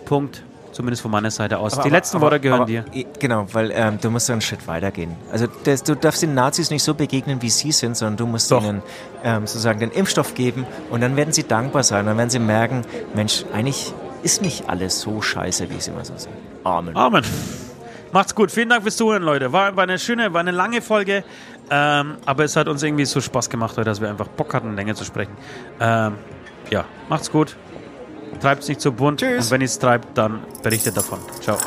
Punkt. 0.05 0.43
Zumindest 0.73 1.03
von 1.03 1.11
meiner 1.11 1.31
Seite 1.31 1.59
aus. 1.59 1.79
Die 1.79 1.89
letzten 1.89 2.19
Worte 2.19 2.39
gehören 2.39 2.61
aber, 2.61 2.67
dir. 2.67 2.85
Genau, 3.19 3.45
weil 3.53 3.71
ähm, 3.73 3.99
du 4.01 4.09
musst 4.09 4.29
einen 4.29 4.41
Schritt 4.41 4.67
weitergehen. 4.67 5.15
Also 5.31 5.47
das, 5.63 5.83
du 5.83 5.95
darfst 5.95 6.23
den 6.23 6.33
Nazis 6.33 6.71
nicht 6.71 6.83
so 6.83 6.95
begegnen, 6.95 7.41
wie 7.41 7.49
sie 7.49 7.71
sind, 7.71 7.95
sondern 7.95 8.17
du 8.17 8.25
musst 8.25 8.51
Doch. 8.51 8.63
ihnen 8.63 8.81
ähm, 9.23 9.45
sozusagen 9.45 9.79
den 9.79 9.91
Impfstoff 9.91 10.33
geben 10.33 10.65
und 10.89 11.01
dann 11.01 11.15
werden 11.15 11.31
sie 11.31 11.43
dankbar 11.43 11.83
sein. 11.83 12.07
Dann 12.07 12.17
werden 12.17 12.31
sie 12.31 12.39
merken, 12.39 12.81
Mensch, 13.13 13.45
eigentlich 13.53 13.93
ist 14.23 14.41
nicht 14.41 14.67
alles 14.67 14.99
so 14.99 15.21
scheiße, 15.21 15.69
wie 15.69 15.79
sie 15.79 15.91
immer 15.91 16.03
so 16.03 16.13
sind. 16.17 16.33
Amen. 16.63 16.95
Amen. 16.97 17.23
Macht's 18.11 18.33
gut. 18.33 18.51
Vielen 18.51 18.69
Dank 18.69 18.83
fürs 18.83 18.97
Zuhören, 18.97 19.23
Leute. 19.23 19.51
War, 19.51 19.75
war 19.75 19.83
eine 19.83 19.99
schöne, 19.99 20.33
war 20.33 20.39
eine 20.39 20.51
lange 20.51 20.81
Folge. 20.81 21.23
Ähm, 21.69 22.17
aber 22.25 22.43
es 22.43 22.55
hat 22.55 22.67
uns 22.67 22.83
irgendwie 22.83 23.05
so 23.05 23.21
Spaß 23.21 23.49
gemacht 23.49 23.77
heute, 23.77 23.85
dass 23.85 24.01
wir 24.01 24.09
einfach 24.09 24.27
Bock 24.27 24.53
hatten, 24.53 24.75
länger 24.75 24.95
zu 24.95 25.03
sprechen. 25.03 25.33
Ähm, 25.79 26.15
ja, 26.69 26.85
macht's 27.09 27.31
gut. 27.31 27.55
Treibt's 28.43 28.67
nicht 28.67 28.81
so 28.81 28.91
bunt. 28.91 29.21
Tschüss. 29.21 29.45
Und 29.45 29.51
wenn 29.51 29.61
ich's 29.61 29.79
treibt, 29.79 30.17
dann 30.17 30.41
berichtet 30.63 30.97
davon. 30.97 31.19
Ciao. 31.39 31.57